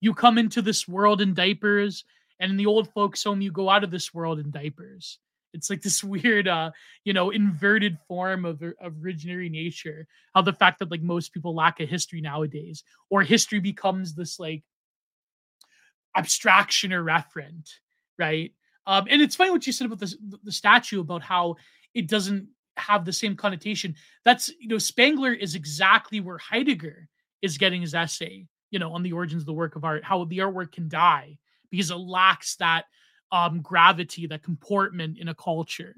you 0.00 0.14
come 0.14 0.38
into 0.38 0.62
this 0.62 0.86
world 0.88 1.20
in 1.20 1.34
diapers 1.34 2.04
and 2.40 2.50
in 2.50 2.56
the 2.56 2.66
old 2.66 2.90
folks 2.92 3.22
home 3.24 3.40
you 3.40 3.50
go 3.52 3.68
out 3.68 3.84
of 3.84 3.90
this 3.90 4.14
world 4.14 4.38
in 4.38 4.50
diapers 4.50 5.18
it's 5.54 5.70
like 5.70 5.80
this 5.80 6.04
weird 6.04 6.46
uh 6.48 6.70
you 7.04 7.12
know 7.12 7.30
inverted 7.30 7.96
form 8.06 8.44
of, 8.44 8.62
of 8.80 8.92
originary 8.94 9.50
nature 9.50 10.06
how 10.34 10.42
the 10.42 10.52
fact 10.52 10.78
that 10.78 10.90
like 10.90 11.02
most 11.02 11.32
people 11.32 11.54
lack 11.54 11.80
a 11.80 11.86
history 11.86 12.20
nowadays 12.20 12.84
or 13.10 13.22
history 13.22 13.60
becomes 13.60 14.14
this 14.14 14.38
like 14.38 14.62
abstraction 16.16 16.92
or 16.92 17.02
referent 17.02 17.70
right? 18.18 18.52
Um 18.86 19.06
and 19.10 19.22
it's 19.22 19.36
funny 19.36 19.50
what 19.50 19.66
you 19.66 19.72
said 19.72 19.86
about 19.86 19.98
this 19.98 20.16
the 20.42 20.52
statue 20.52 21.00
about 21.00 21.22
how 21.22 21.56
it 21.94 22.08
doesn't 22.08 22.48
have 22.76 23.04
the 23.04 23.12
same 23.12 23.36
connotation. 23.36 23.94
That's 24.24 24.50
you 24.60 24.68
know 24.68 24.78
spangler 24.78 25.32
is 25.32 25.54
exactly 25.54 26.20
where 26.20 26.38
heidegger 26.38 27.08
is 27.42 27.58
getting 27.58 27.82
his 27.82 27.94
essay 27.94 28.46
you 28.70 28.78
know 28.78 28.92
on 28.92 29.02
the 29.02 29.12
origins 29.12 29.42
of 29.42 29.46
the 29.46 29.52
work 29.52 29.76
of 29.76 29.84
art 29.84 30.04
how 30.04 30.24
the 30.24 30.38
artwork 30.38 30.72
can 30.72 30.88
die 30.88 31.38
because 31.70 31.90
it 31.90 31.96
lacks 31.96 32.56
that 32.56 32.84
um 33.32 33.60
gravity 33.60 34.26
that 34.26 34.42
comportment 34.42 35.18
in 35.18 35.28
a 35.28 35.34
culture. 35.34 35.96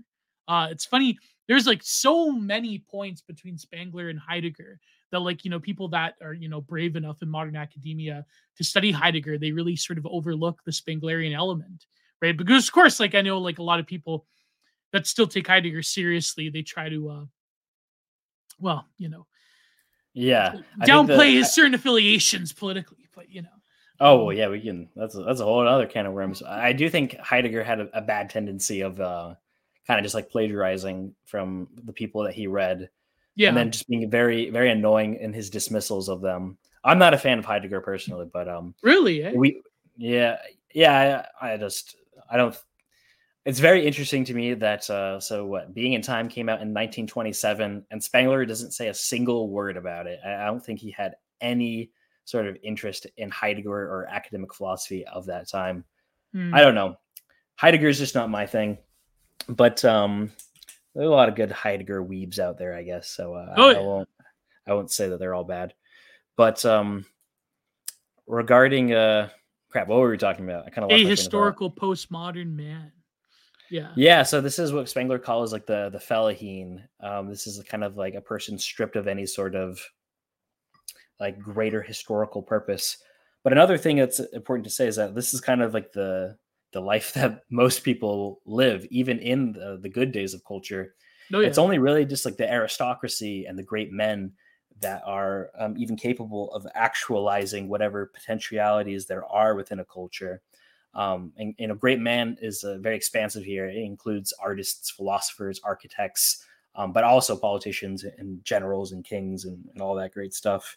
Uh 0.49 0.69
it's 0.71 0.85
funny 0.87 1.19
there's 1.49 1.67
like 1.67 1.81
so 1.83 2.33
many 2.33 2.79
points 2.79 3.21
between 3.21 3.57
spangler 3.57 4.09
and 4.09 4.19
heidegger 4.19 4.79
that 5.13 5.21
like 5.21 5.45
you 5.45 5.51
know 5.51 5.61
people 5.61 5.89
that 5.89 6.15
are 6.23 6.33
you 6.33 6.49
know 6.49 6.61
brave 6.61 6.97
enough 6.97 7.23
in 7.23 7.29
modern 7.29 7.57
academia 7.57 8.25
to 8.57 8.65
study 8.65 8.91
heidegger 8.91 9.39
they 9.39 9.53
really 9.53 9.77
sort 9.77 9.99
of 9.99 10.07
overlook 10.07 10.61
the 10.65 10.73
spenglerian 10.73 11.35
element 11.35 11.87
right? 12.23 12.37
Because 12.37 12.67
of 12.67 12.73
course 12.73 12.99
like 13.01 13.15
i 13.15 13.23
know 13.23 13.39
like 13.39 13.59
a 13.59 13.63
lot 13.63 13.79
of 13.81 13.87
people 13.87 14.27
that 14.93 15.07
still 15.07 15.27
take 15.27 15.47
heidegger 15.47 15.83
seriously 15.83 16.49
they 16.49 16.63
try 16.63 16.89
to 16.89 17.11
uh 17.11 17.25
well 18.59 18.87
you 18.99 19.09
know 19.09 19.27
yeah 20.15 20.55
downplay 20.81 21.07
the- 21.31 21.33
his 21.39 21.53
certain 21.53 21.75
affiliations 21.75 22.53
politically 22.53 23.09
but 23.15 23.31
you 23.31 23.43
know 23.43 23.49
Oh 24.01 24.25
well, 24.25 24.37
yeah, 24.37 24.49
we 24.49 24.61
can. 24.61 24.89
That's 24.95 25.15
a, 25.15 25.23
that's 25.23 25.41
a 25.41 25.45
whole 25.45 25.67
other 25.67 25.87
can 25.87 26.07
of 26.07 26.13
worms. 26.13 26.43
I 26.43 26.73
do 26.73 26.91
think 26.91 27.17
Heidegger 27.19 27.65
had 27.65 27.81
a, 27.81 27.99
a 27.99 28.03
bad 28.03 28.29
tendency 28.29 28.83
of 28.83 29.01
uh, 29.01 29.35
kind 29.87 29.99
of 29.99 30.05
just 30.05 30.15
like 30.15 30.31
plagiarizing 30.31 31.15
from 31.25 31.69
the 31.85 31.93
people 31.93 32.23
that 32.25 32.35
he 32.35 32.47
read, 32.47 32.91
yeah 33.37 33.49
and 33.49 33.57
then 33.57 33.71
just 33.71 33.89
being 33.89 34.11
very 34.11 34.51
very 34.51 34.71
annoying 34.71 35.15
in 35.17 35.33
his 35.33 35.49
dismissals 35.49 36.09
of 36.09 36.21
them. 36.21 36.59
I'm 36.85 36.99
not 36.99 37.15
a 37.15 37.19
fan 37.19 37.39
of 37.39 37.45
Heidegger 37.45 37.81
personally, 37.81 38.29
but 38.33 38.49
um, 38.49 38.75
really 38.83 39.25
eh? 39.25 39.33
we 39.35 39.63
yeah 39.97 40.39
yeah 40.75 41.27
I, 41.41 41.53
I 41.53 41.57
just 41.57 41.97
I 42.31 42.37
don't. 42.37 42.57
It's 43.47 43.61
very 43.61 43.87
interesting 43.87 44.25
to 44.25 44.35
me 44.35 44.55
that 44.55 44.91
uh, 44.91 45.21
so 45.21 45.47
what 45.47 45.73
Being 45.73 45.95
and 45.95 46.03
Time 46.03 46.29
came 46.29 46.49
out 46.49 46.61
in 46.61 46.75
1927, 46.75 47.87
and 47.91 48.03
Spangler 48.03 48.45
doesn't 48.45 48.73
say 48.73 48.89
a 48.89 48.95
single 48.95 49.49
word 49.49 49.77
about 49.77 50.09
it. 50.09 50.19
I, 50.27 50.35
I 50.35 50.47
don't 50.47 50.65
think 50.65 50.81
he 50.81 50.91
had 50.91 51.15
any 51.41 51.93
sort 52.27 52.47
of 52.47 52.59
interest 52.63 53.07
in 53.17 53.31
Heidegger 53.31 53.71
or 53.71 54.07
academic 54.11 54.53
philosophy 54.53 55.07
of 55.07 55.27
that 55.27 55.49
time. 55.49 55.85
Hmm. 56.33 56.55
I 56.55 56.61
don't 56.61 56.75
know. 56.75 56.97
Heidegger 57.55 57.89
is 57.89 57.99
just 57.99 58.15
not 58.15 58.29
my 58.29 58.45
thing, 58.45 58.77
but 59.49 59.83
um, 59.85 60.31
there's 60.95 61.07
a 61.07 61.11
lot 61.11 61.31
of 61.31 61.37
good 61.37 61.51
Heidegger 61.51 62.05
weebs 62.05 62.39
out 62.39 62.59
there, 62.59 62.75
I 62.75 62.83
guess. 62.83 63.09
So 63.09 63.35
uh, 63.35 63.55
oh, 63.57 63.71
I, 63.71 63.75
I 63.75 63.81
won't 63.81 64.09
I 64.67 64.75
won't 64.75 64.91
say 64.91 65.09
that 65.09 65.19
they're 65.19 65.35
all 65.35 65.45
bad. 65.45 65.73
But 66.37 66.65
um, 66.67 67.07
regarding 68.27 68.93
uh, 68.93 69.31
crap, 69.71 69.89
what 69.89 70.01
were 70.01 70.11
we 70.11 70.19
talking 70.19 70.45
about? 70.45 70.67
I 70.67 70.71
kind 70.71 70.85
of 70.85 70.91
a 70.91 71.05
historical 71.05 71.71
postmodern 71.71 72.55
man. 72.55 72.93
Yeah. 73.71 73.93
Yeah. 73.97 74.23
So 74.23 74.41
this 74.41 74.59
is 74.59 74.73
what 74.73 74.89
Spengler 74.89 75.19
calls 75.19 75.53
like 75.53 75.67
the 75.67 75.91
the 75.91 75.99
fellaheen. 75.99 76.83
Um, 77.01 77.29
this 77.29 77.47
is 77.47 77.63
kind 77.63 77.85
of 77.85 77.97
like 77.97 78.15
a 78.15 78.21
person 78.21 78.59
stripped 78.59 78.97
of 78.97 79.09
any 79.09 79.27
sort 79.27 79.55
of 79.55 79.81
like 81.21 81.39
greater 81.39 81.83
historical 81.83 82.43
purpose. 82.43 82.99
But 83.43 83.53
another 83.53 83.79
thing 83.79 83.97
that's 83.97 84.21
important 84.21 84.65
to 84.65 84.71
say 84.71 84.87
is 84.87 84.97
that 84.97 85.15
this 85.15 85.33
is 85.33 85.41
kind 85.41 85.63
of 85.63 85.75
like 85.75 85.93
the 85.93 86.37
the 86.73 86.81
life 86.81 87.13
that 87.15 87.43
most 87.51 87.83
people 87.85 88.41
live, 88.45 88.87
even 88.91 89.19
in 89.19 89.53
the, 89.53 89.79
the 89.81 89.89
good 89.89 90.13
days 90.13 90.35
of 90.35 90.45
culture. 90.45 90.95
Oh, 91.33 91.41
yeah. 91.41 91.49
It's 91.49 91.59
only 91.59 91.79
really 91.79 92.05
just 92.05 92.25
like 92.25 92.37
the 92.37 92.51
aristocracy 92.51 93.47
and 93.47 93.59
the 93.59 93.63
great 93.63 93.93
men 93.93 94.33
that 94.81 95.03
are 95.07 95.51
um, 95.59 95.77
even 95.79 95.97
capable 95.97 96.53
of 96.53 96.67
actualizing 96.75 97.69
whatever 97.69 98.07
potentialities 98.07 99.07
there 99.07 99.25
are 99.25 99.55
within 99.55 99.81
a 99.81 99.85
culture. 99.85 100.43
Um, 100.95 101.33
and, 101.37 101.55
and, 101.59 101.73
a 101.73 101.75
great 101.75 102.01
man 102.01 102.39
is 102.41 102.65
uh, 102.65 102.79
very 102.79 102.97
expansive 102.97 103.45
here. 103.45 103.69
It 103.69 103.77
includes 103.77 104.33
artists, 104.41 104.91
philosophers, 104.91 105.61
architects, 105.63 106.45
um, 106.75 106.93
but 106.93 107.05
also 107.05 107.37
politicians 107.37 108.05
and 108.05 108.43
generals 108.45 108.93
and 108.93 109.05
kings 109.05 109.45
and, 109.45 109.63
and 109.73 109.83
all 109.83 109.95
that 109.97 110.13
great 110.13 110.33
stuff. 110.33 110.77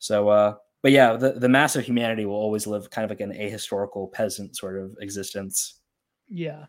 So, 0.00 0.28
uh, 0.28 0.54
but 0.82 0.92
yeah, 0.92 1.16
the, 1.16 1.32
the 1.32 1.48
mass 1.48 1.76
of 1.76 1.84
humanity 1.84 2.24
will 2.24 2.34
always 2.34 2.66
live 2.66 2.90
kind 2.90 3.04
of 3.04 3.10
like 3.10 3.20
an 3.20 3.32
ahistorical 3.32 4.10
peasant 4.12 4.56
sort 4.56 4.78
of 4.78 4.96
existence. 5.00 5.80
Yeah. 6.28 6.64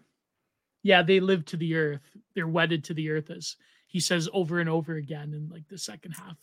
Yeah, 0.84 1.02
they 1.02 1.20
live 1.20 1.46
to 1.46 1.58
the 1.58 1.76
earth. 1.76 2.02
They're 2.36 2.48
wedded 2.48 2.84
to 2.86 2.94
the 2.94 3.10
earth, 3.10 3.30
as 3.32 3.56
he 3.88 4.00
says 4.00 4.30
over 4.34 4.60
and 4.60 4.70
over 4.70 4.96
again 4.96 5.34
in 5.34 5.50
like 5.50 5.68
the 5.70 5.78
second 5.78 6.12
half 6.12 6.38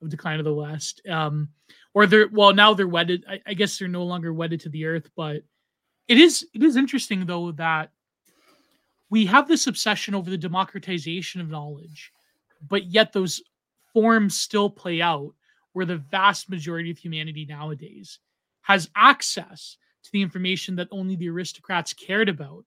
of 0.00 0.08
Decline 0.08 0.38
of 0.38 0.44
the 0.44 0.54
West. 0.54 1.00
Um, 1.08 1.48
or 1.94 2.06
they're 2.06 2.28
well 2.28 2.52
now 2.52 2.74
they're 2.74 2.88
wedded. 2.88 3.24
I, 3.28 3.40
I 3.46 3.54
guess 3.54 3.78
they're 3.78 3.88
no 3.88 4.04
longer 4.04 4.32
wedded 4.32 4.60
to 4.60 4.68
the 4.68 4.86
earth, 4.86 5.10
but 5.16 5.42
it 6.08 6.18
is 6.18 6.46
it 6.54 6.62
is 6.62 6.76
interesting 6.76 7.26
though 7.26 7.52
that 7.52 7.90
we 9.10 9.26
have 9.26 9.46
this 9.46 9.66
obsession 9.66 10.14
over 10.14 10.30
the 10.30 10.38
democratization 10.38 11.40
of 11.40 11.50
knowledge, 11.50 12.12
but 12.66 12.86
yet 12.86 13.12
those 13.12 13.42
forms 13.92 14.36
still 14.36 14.70
play 14.70 15.02
out 15.02 15.34
where 15.72 15.86
the 15.86 15.96
vast 15.96 16.50
majority 16.50 16.90
of 16.90 16.98
humanity 16.98 17.46
nowadays 17.48 18.18
has 18.62 18.90
access 18.94 19.76
to 20.04 20.10
the 20.12 20.22
information 20.22 20.76
that 20.76 20.88
only 20.90 21.16
the 21.16 21.28
aristocrats 21.28 21.92
cared 21.92 22.28
about, 22.28 22.64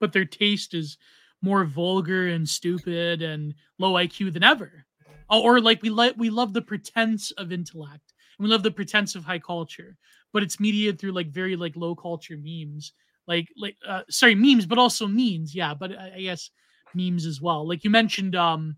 but 0.00 0.12
their 0.12 0.24
taste 0.24 0.74
is 0.74 0.96
more 1.42 1.64
vulgar 1.64 2.28
and 2.28 2.48
stupid 2.48 3.22
and 3.22 3.54
low 3.78 3.94
IQ 3.94 4.32
than 4.32 4.42
ever. 4.42 4.86
Oh, 5.30 5.42
or 5.42 5.60
like 5.60 5.82
we 5.82 5.90
like 5.90 6.14
we 6.16 6.30
love 6.30 6.52
the 6.52 6.62
pretense 6.62 7.30
of 7.32 7.52
intellect 7.52 8.12
and 8.38 8.44
we 8.44 8.50
love 8.50 8.62
the 8.62 8.70
pretense 8.70 9.14
of 9.14 9.24
high 9.24 9.38
culture, 9.38 9.96
but 10.32 10.42
it's 10.42 10.60
mediated 10.60 10.98
through 10.98 11.12
like 11.12 11.28
very 11.28 11.56
like 11.56 11.76
low 11.76 11.94
culture 11.94 12.36
memes, 12.38 12.92
like 13.26 13.48
like 13.56 13.76
uh, 13.86 14.02
sorry 14.10 14.34
memes, 14.34 14.66
but 14.66 14.78
also 14.78 15.06
memes, 15.06 15.54
yeah, 15.54 15.74
but 15.74 15.92
I, 15.92 16.12
I 16.16 16.20
guess 16.22 16.50
memes 16.94 17.26
as 17.26 17.40
well. 17.40 17.66
Like 17.66 17.84
you 17.84 17.90
mentioned, 17.90 18.36
um, 18.36 18.76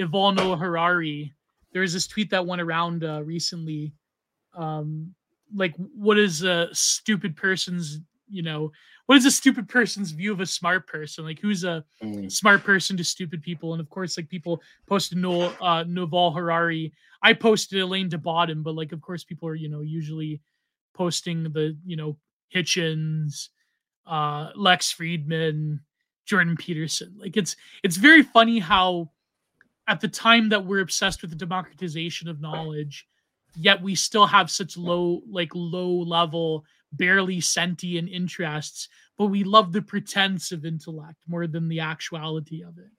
Yuval 0.00 0.34
Noah 0.36 0.56
Harari. 0.56 1.32
There 1.76 1.82
was 1.82 1.92
this 1.92 2.06
tweet 2.06 2.30
that 2.30 2.46
went 2.46 2.62
around 2.62 3.04
uh, 3.04 3.22
recently, 3.22 3.92
um, 4.54 5.14
like 5.54 5.74
what 5.76 6.16
is 6.16 6.42
a 6.42 6.70
stupid 6.72 7.36
person's 7.36 8.00
you 8.28 8.42
know 8.42 8.72
what 9.04 9.18
is 9.18 9.26
a 9.26 9.30
stupid 9.30 9.68
person's 9.68 10.10
view 10.12 10.32
of 10.32 10.40
a 10.40 10.46
smart 10.46 10.86
person? 10.86 11.26
Like 11.26 11.38
who's 11.38 11.64
a 11.64 11.84
mm. 12.02 12.32
smart 12.32 12.64
person 12.64 12.96
to 12.96 13.04
stupid 13.04 13.42
people? 13.42 13.74
And 13.74 13.80
of 13.82 13.90
course, 13.90 14.16
like 14.16 14.30
people 14.30 14.62
posted 14.86 15.18
no 15.18 15.50
uh 15.60 15.84
Noval 15.86 16.34
Harari. 16.34 16.94
I 17.22 17.34
posted 17.34 17.78
Alain 17.78 18.08
de 18.08 18.16
Botton, 18.16 18.62
but 18.62 18.74
like 18.74 18.92
of 18.92 19.02
course 19.02 19.22
people 19.22 19.46
are, 19.46 19.54
you 19.54 19.68
know, 19.68 19.82
usually 19.82 20.40
posting 20.94 21.42
the, 21.42 21.76
you 21.84 21.98
know, 21.98 22.16
Hitchens, 22.54 23.50
uh, 24.06 24.48
Lex 24.56 24.94
Fridman 24.94 25.80
Jordan 26.24 26.56
Peterson. 26.56 27.14
Like 27.18 27.36
it's 27.36 27.54
it's 27.82 27.98
very 27.98 28.22
funny 28.22 28.60
how 28.60 29.10
at 29.88 30.00
the 30.00 30.08
time 30.08 30.48
that 30.48 30.64
we're 30.64 30.80
obsessed 30.80 31.22
with 31.22 31.30
the 31.30 31.36
democratization 31.36 32.28
of 32.28 32.40
knowledge, 32.40 33.06
yet 33.56 33.80
we 33.80 33.94
still 33.94 34.26
have 34.26 34.50
such 34.50 34.76
low, 34.76 35.22
like 35.28 35.50
low 35.54 35.90
level 35.90 36.64
barely 36.92 37.40
sentient 37.40 38.08
interests, 38.08 38.88
but 39.18 39.26
we 39.26 39.44
love 39.44 39.72
the 39.72 39.82
pretense 39.82 40.52
of 40.52 40.64
intellect 40.64 41.16
more 41.26 41.46
than 41.46 41.68
the 41.68 41.80
actuality 41.80 42.62
of 42.62 42.78
it. 42.78 42.90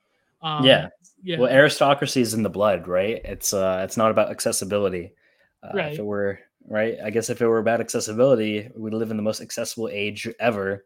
Um, 0.42 0.66
yeah. 0.66 0.90
yeah. 1.24 1.40
Well, 1.40 1.52
aristocracy 1.52 2.22
is 2.22 2.34
in 2.34 2.44
the 2.44 2.50
blood, 2.50 2.88
right? 2.88 3.22
It's 3.24 3.54
uh, 3.54 3.82
it's 3.84 3.98
not 3.98 4.12
about 4.12 4.30
accessibility. 4.30 5.14
Uh, 5.64 5.72
right. 5.74 5.94
If 5.94 6.00
it 6.00 6.06
were 6.06 6.40
right, 6.68 6.98
I 7.04 7.10
guess 7.10 7.30
if 7.30 7.42
it 7.42 7.48
were 7.48 7.60
about 7.60 7.82
accessibility, 7.82 8.70
we'd 8.76 8.94
live 8.94 9.12
in 9.12 9.18
the 9.18 9.24
most 9.24 9.42
accessible 9.42 9.90
age 9.92 10.28
ever. 10.40 10.86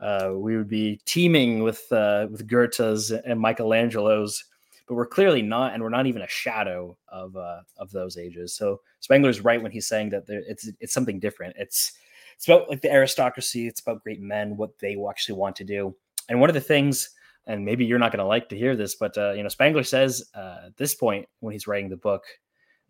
Uh, 0.00 0.32
we 0.34 0.56
would 0.56 0.68
be 0.68 1.00
teeming 1.04 1.62
with 1.62 1.90
uh, 1.92 2.26
with 2.30 2.46
Goethe's 2.48 3.10
and 3.12 3.40
Michelangelo's, 3.40 4.44
but 4.90 4.96
we're 4.96 5.06
clearly 5.06 5.40
not, 5.40 5.72
and 5.72 5.80
we're 5.80 5.88
not 5.88 6.08
even 6.08 6.22
a 6.22 6.28
shadow 6.28 6.98
of 7.06 7.36
uh, 7.36 7.60
of 7.76 7.92
those 7.92 8.16
ages. 8.16 8.52
So 8.54 8.80
Spengler's 8.98 9.40
right 9.40 9.62
when 9.62 9.70
he's 9.70 9.86
saying 9.86 10.10
that 10.10 10.26
there, 10.26 10.42
it's 10.48 10.68
it's 10.80 10.92
something 10.92 11.20
different. 11.20 11.54
It's 11.56 11.92
it's 12.34 12.48
about 12.48 12.68
like 12.68 12.80
the 12.80 12.92
aristocracy. 12.92 13.68
It's 13.68 13.78
about 13.78 14.02
great 14.02 14.20
men, 14.20 14.56
what 14.56 14.76
they 14.80 14.96
actually 15.08 15.38
want 15.38 15.54
to 15.56 15.64
do. 15.64 15.94
And 16.28 16.40
one 16.40 16.50
of 16.50 16.54
the 16.54 16.60
things, 16.60 17.10
and 17.46 17.64
maybe 17.64 17.84
you're 17.84 18.00
not 18.00 18.10
going 18.10 18.18
to 18.18 18.24
like 18.24 18.48
to 18.48 18.58
hear 18.58 18.74
this, 18.74 18.96
but 18.96 19.16
uh, 19.16 19.30
you 19.30 19.44
know, 19.44 19.48
Spengler 19.48 19.84
says 19.84 20.28
uh, 20.34 20.62
at 20.66 20.76
this 20.76 20.96
point 20.96 21.28
when 21.38 21.52
he's 21.52 21.68
writing 21.68 21.88
the 21.88 21.96
book, 21.96 22.24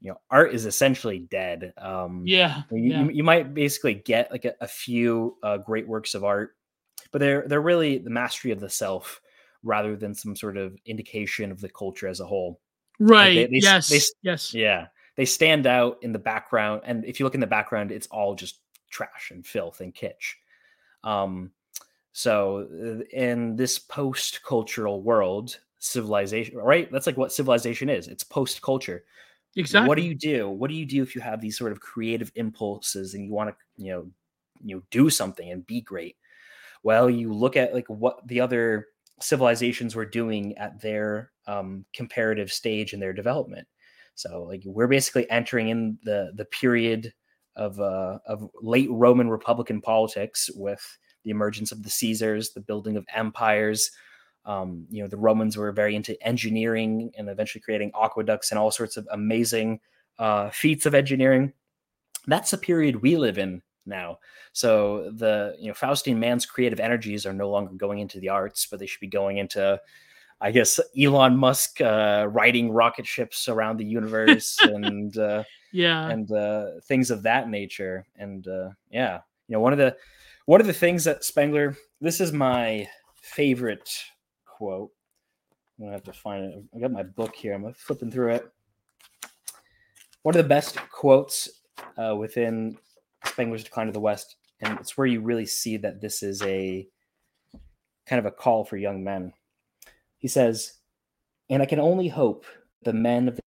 you 0.01 0.11
know, 0.11 0.17
art 0.31 0.55
is 0.55 0.65
essentially 0.65 1.19
dead. 1.19 1.75
Um, 1.77 2.23
yeah, 2.25 2.63
you, 2.71 2.79
yeah. 2.79 3.03
You, 3.03 3.11
you, 3.11 3.25
might 3.25 3.53
basically 3.53 3.93
get 3.93 4.31
like 4.31 4.47
a, 4.47 4.55
a 4.63 4.69
few 4.69 5.37
uh, 5.43 5.59
great 5.59 5.87
works 5.87 6.15
of 6.15 6.25
art, 6.25 6.57
but 7.13 7.19
they're 7.19 7.47
they're 7.47 7.61
really 7.61 7.99
the 7.99 8.09
mastery 8.09 8.53
of 8.53 8.61
the 8.61 8.71
self 8.71 9.21
rather 9.63 9.97
than 9.97 10.15
some 10.15 10.35
sort 10.35 10.57
of 10.57 10.77
indication 10.87 11.51
of 11.51 11.61
the 11.61 11.69
culture 11.69 12.09
as 12.09 12.21
a 12.21 12.27
whole. 12.27 12.61
Right. 12.99 13.37
Like 13.37 13.51
they, 13.51 13.59
they, 13.59 13.65
yes. 13.65 13.89
They, 13.89 14.01
yes. 14.23 14.55
Yeah. 14.55 14.87
They 15.17 15.25
stand 15.25 15.67
out 15.67 15.99
in 16.03 16.13
the 16.13 16.19
background, 16.19 16.83
and 16.85 17.05
if 17.05 17.21
you 17.21 17.27
look 17.27 17.35
in 17.35 17.41
the 17.41 17.47
background, 17.47 17.93
it's 17.93 18.07
all 18.07 18.35
just 18.35 18.61
trash 18.91 19.31
and 19.33 19.45
filth 19.45 19.81
and 19.81 19.95
kitsch. 19.95 20.35
Um, 21.05 21.51
so 22.13 23.05
in 23.13 23.57
this 23.57 23.79
post-cultural 23.79 25.03
world, 25.03 25.59
civilization, 25.79 26.57
right? 26.57 26.91
That's 26.91 27.07
like 27.07 27.17
what 27.17 27.33
civilization 27.33 27.91
is. 27.91 28.09
It's 28.09 28.25
post-culture. 28.25 29.05
Exactly. 29.57 29.89
What 29.89 29.97
do 29.97 30.03
you 30.03 30.15
do? 30.15 30.49
What 30.49 30.71
do 30.71 30.77
you 30.77 30.87
do 30.87 31.03
if 31.03 31.15
you 31.15 31.21
have 31.21 31.41
these 31.41 31.59
sort 31.59 31.73
of 31.73 31.81
creative 31.81 32.31
impulses 32.37 33.15
and 33.15 33.25
you 33.25 33.33
want 33.33 33.51
to, 33.51 33.85
you 33.85 33.93
know, 33.93 34.07
you 34.63 34.77
know, 34.77 34.83
do 34.91 35.11
something 35.11 35.51
and 35.51 35.67
be 35.67 35.81
great? 35.81 36.17
Well, 36.83 37.11
you 37.11 37.33
look 37.33 37.57
at 37.57 37.75
like 37.75 37.89
what 37.89 38.27
the 38.27 38.41
other 38.41 38.87
civilizations 39.21 39.95
were 39.95 40.07
doing 40.07 40.57
at 40.59 40.81
their 40.81 41.31
um, 41.47 41.85
comparative 41.93 42.53
stage 42.53 42.93
in 42.93 43.01
their 43.01 43.13
development. 43.13 43.67
So, 44.15 44.43
like, 44.43 44.63
we're 44.65 44.89
basically 44.89 45.31
entering 45.31 45.69
in 45.69 45.99
the 46.03 46.33
the 46.35 46.45
period 46.45 47.13
of 47.57 47.81
uh, 47.81 48.19
of 48.27 48.49
late 48.61 48.89
Roman 48.91 49.29
Republican 49.29 49.81
politics 49.81 50.51
with 50.55 50.99
the 51.25 51.31
emergence 51.31 51.73
of 51.73 51.83
the 51.83 51.91
Caesars, 51.91 52.53
the 52.53 52.61
building 52.61 52.97
of 52.97 53.07
empires. 53.15 53.91
Um, 54.45 54.87
you 54.91 55.03
know, 55.03 55.09
the 55.09 55.19
Romans 55.19 55.57
were 55.57 55.71
very 55.71 55.95
into 55.95 56.21
engineering 56.27 57.13
and 57.17 57.29
eventually 57.29 57.61
creating 57.61 57.93
aqueducts 57.95 58.51
and 58.51 58.59
all 58.59 58.71
sorts 58.71 58.97
of 58.97 59.07
amazing 59.13 59.81
uh, 60.19 60.51
feats 60.51 60.87
of 60.87 60.95
engineering. 60.95 61.53
That's 62.27 62.51
the 62.51 62.59
period 62.59 63.03
we 63.03 63.17
live 63.17 63.39
in 63.39 63.63
now. 63.91 64.19
So 64.53 65.11
the 65.11 65.55
you 65.59 65.69
know 65.69 65.75
Faustian 65.75 66.17
man's 66.17 66.47
creative 66.47 66.81
energies 66.81 67.27
are 67.27 67.35
no 67.35 67.51
longer 67.51 67.75
going 67.75 67.99
into 67.99 68.19
the 68.21 68.31
arts, 68.31 68.67
but 68.67 68.81
they 68.81 68.87
should 68.87 69.01
be 69.01 69.07
going 69.07 69.37
into 69.37 69.79
I 70.41 70.51
guess 70.51 70.81
Elon 70.99 71.37
Musk 71.37 71.81
uh, 71.81 72.27
riding 72.31 72.73
rocket 72.73 73.07
ships 73.07 73.49
around 73.49 73.77
the 73.77 73.85
universe 73.85 74.59
and 74.63 75.17
uh, 75.19 75.45
yeah, 75.73 76.09
and 76.09 76.31
uh, 76.33 76.81
things 76.85 77.11
of 77.11 77.23
that 77.25 77.51
nature. 77.51 78.07
And 78.17 78.47
uh, 78.49 78.71
yeah, 78.91 79.21
you 79.49 79.55
know, 79.55 79.61
one 79.61 79.73
of 79.73 79.79
the 79.79 79.97
one 80.47 80.61
of 80.61 80.67
the 80.67 80.73
things 80.73 81.05
that 81.05 81.25
Spengler. 81.25 81.77
This 82.01 82.21
is 82.21 82.33
my 82.33 82.89
favorite 83.21 83.91
quote. 84.47 84.91
I'm 85.79 85.85
gonna 85.85 85.93
have 85.93 86.05
to 86.05 86.13
find 86.13 86.45
it. 86.45 86.65
I 86.75 86.79
got 86.79 86.93
my 86.93 87.03
book 87.03 87.35
here. 87.35 87.53
I'm 87.53 87.73
flipping 87.75 88.11
through 88.11 88.35
it. 88.35 88.51
One 90.23 90.35
of 90.35 90.43
the 90.43 90.49
best 90.49 90.77
quotes 90.91 91.49
uh, 91.99 92.17
within 92.17 92.79
Spengler's 93.25 93.65
Decline 93.65 93.87
to 93.87 93.93
the 93.93 94.01
West 94.01 94.37
and 94.61 94.79
it's 94.79 94.97
where 94.97 95.07
you 95.07 95.21
really 95.21 95.47
see 95.47 95.77
that 95.79 96.01
this 96.01 96.23
is 96.23 96.43
a 96.43 96.87
kind 98.07 98.19
of 98.19 98.27
a 98.27 98.31
call 98.31 98.65
for 98.65 98.77
young 98.77 99.03
men. 99.03 99.33
He 100.19 100.29
says, 100.29 100.75
"And 101.49 101.63
I 101.63 101.67
can 101.67 101.81
only 101.81 102.09
hope 102.09 102.45
the 102.83 102.93
men 102.93 103.29
of 103.29 103.37
the 103.37 103.43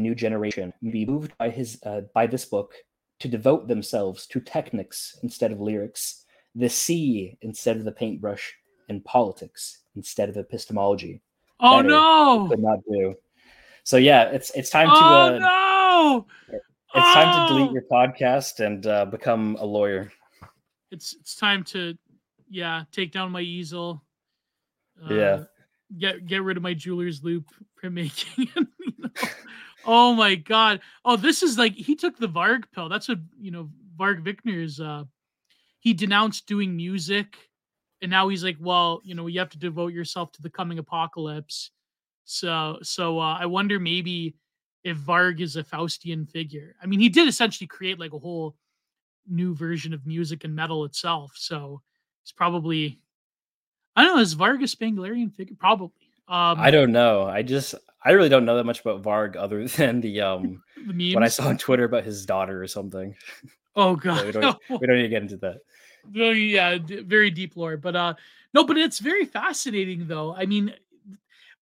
new 0.00 0.14
generation 0.14 0.72
may 0.80 0.90
be 0.90 1.06
moved 1.06 1.36
by 1.38 1.50
his 1.50 1.80
uh, 1.84 2.02
by 2.14 2.26
this 2.26 2.44
book 2.44 2.74
to 3.20 3.28
devote 3.28 3.68
themselves 3.68 4.26
to 4.28 4.40
technics 4.40 5.18
instead 5.22 5.52
of 5.52 5.60
lyrics, 5.60 6.24
the 6.54 6.68
sea 6.68 7.38
instead 7.42 7.76
of 7.76 7.84
the 7.84 7.92
paintbrush, 7.92 8.54
and 8.88 9.04
politics 9.04 9.82
instead 9.96 10.28
of 10.28 10.36
epistemology." 10.36 11.20
Oh 11.58 11.80
no! 11.80 12.46
Could 12.48 12.60
not 12.60 12.80
do. 12.90 13.14
So 13.84 13.96
yeah, 13.96 14.24
it's 14.24 14.50
it's 14.50 14.70
time 14.70 14.88
to. 14.88 14.94
Oh 14.94 14.98
uh, 14.98 15.38
no! 15.38 16.26
It's 16.94 17.14
time 17.14 17.32
to 17.48 17.54
Oh! 17.54 17.58
delete 17.58 17.72
your 17.72 17.82
podcast 17.90 18.60
and 18.64 18.86
uh, 18.86 19.04
become 19.06 19.56
a 19.60 19.64
lawyer. 19.64 20.12
It's 20.90 21.14
it's 21.14 21.36
time 21.36 21.64
to, 21.64 21.96
yeah, 22.50 22.84
take 22.92 23.12
down 23.12 23.32
my 23.32 23.40
easel. 23.40 24.04
Uh, 25.02 25.14
Yeah. 25.14 25.44
Get 25.98 26.26
get 26.26 26.42
rid 26.42 26.56
of 26.56 26.62
my 26.62 26.72
jeweler's 26.74 27.22
loupe 27.22 27.48
printmaking. 27.82 28.48
you 28.56 28.62
know? 28.98 29.10
Oh 29.84 30.14
my 30.14 30.36
god! 30.36 30.80
Oh, 31.04 31.16
this 31.16 31.42
is 31.42 31.58
like 31.58 31.74
he 31.74 31.96
took 31.96 32.16
the 32.18 32.28
Varg 32.28 32.64
pill. 32.74 32.88
That's 32.88 33.08
what 33.08 33.18
you 33.38 33.50
know. 33.50 33.68
Varg 33.98 34.24
Vikernes. 34.24 34.80
Uh, 34.80 35.04
he 35.80 35.92
denounced 35.92 36.46
doing 36.46 36.74
music, 36.76 37.36
and 38.00 38.10
now 38.10 38.28
he's 38.28 38.42
like, 38.44 38.56
well, 38.60 39.02
you 39.04 39.14
know, 39.14 39.26
you 39.26 39.38
have 39.40 39.50
to 39.50 39.58
devote 39.58 39.92
yourself 39.92 40.32
to 40.32 40.42
the 40.42 40.48
coming 40.48 40.78
apocalypse. 40.78 41.72
So, 42.24 42.78
so 42.82 43.18
uh, 43.18 43.36
I 43.38 43.46
wonder 43.46 43.78
maybe 43.80 44.36
if 44.84 44.96
Varg 44.98 45.40
is 45.40 45.56
a 45.56 45.62
Faustian 45.64 46.28
figure. 46.28 46.74
I 46.82 46.86
mean, 46.86 47.00
he 47.00 47.08
did 47.08 47.28
essentially 47.28 47.66
create 47.66 47.98
like 48.00 48.12
a 48.12 48.18
whole 48.18 48.56
new 49.28 49.54
version 49.54 49.94
of 49.94 50.06
music 50.06 50.44
and 50.44 50.54
metal 50.54 50.84
itself. 50.84 51.32
So 51.36 51.80
it's 52.22 52.32
probably 52.32 52.98
I 53.94 54.04
don't 54.04 54.16
know, 54.16 54.22
is 54.22 54.34
Varg 54.34 54.60
a 54.62 54.66
Spenglerian 54.66 55.32
figure? 55.32 55.56
Probably. 55.58 55.90
Um 56.28 56.58
I 56.58 56.70
don't 56.70 56.92
know. 56.92 57.24
I 57.24 57.42
just 57.42 57.74
I 58.04 58.12
really 58.12 58.28
don't 58.28 58.44
know 58.44 58.56
that 58.56 58.64
much 58.64 58.80
about 58.80 59.02
Varg 59.02 59.36
other 59.36 59.66
than 59.68 60.00
the 60.00 60.20
um 60.20 60.62
the 60.88 61.14
what 61.14 61.22
I 61.22 61.28
saw 61.28 61.48
on 61.48 61.58
Twitter 61.58 61.84
about 61.84 62.04
his 62.04 62.26
daughter 62.26 62.62
or 62.62 62.66
something. 62.66 63.14
Oh 63.74 63.96
god. 63.96 64.26
we 64.26 64.32
don't 64.32 64.58
we 64.68 64.86
don't 64.86 64.96
need 64.96 65.02
to 65.04 65.08
get 65.08 65.22
into 65.22 65.38
that. 65.38 65.56
yeah 66.12 66.76
very 66.78 67.30
deep 67.30 67.56
lore 67.56 67.78
but 67.78 67.96
uh 67.96 68.12
no 68.52 68.64
but 68.64 68.76
it's 68.76 68.98
very 68.98 69.24
fascinating 69.24 70.06
though 70.08 70.34
i 70.34 70.44
mean 70.44 70.74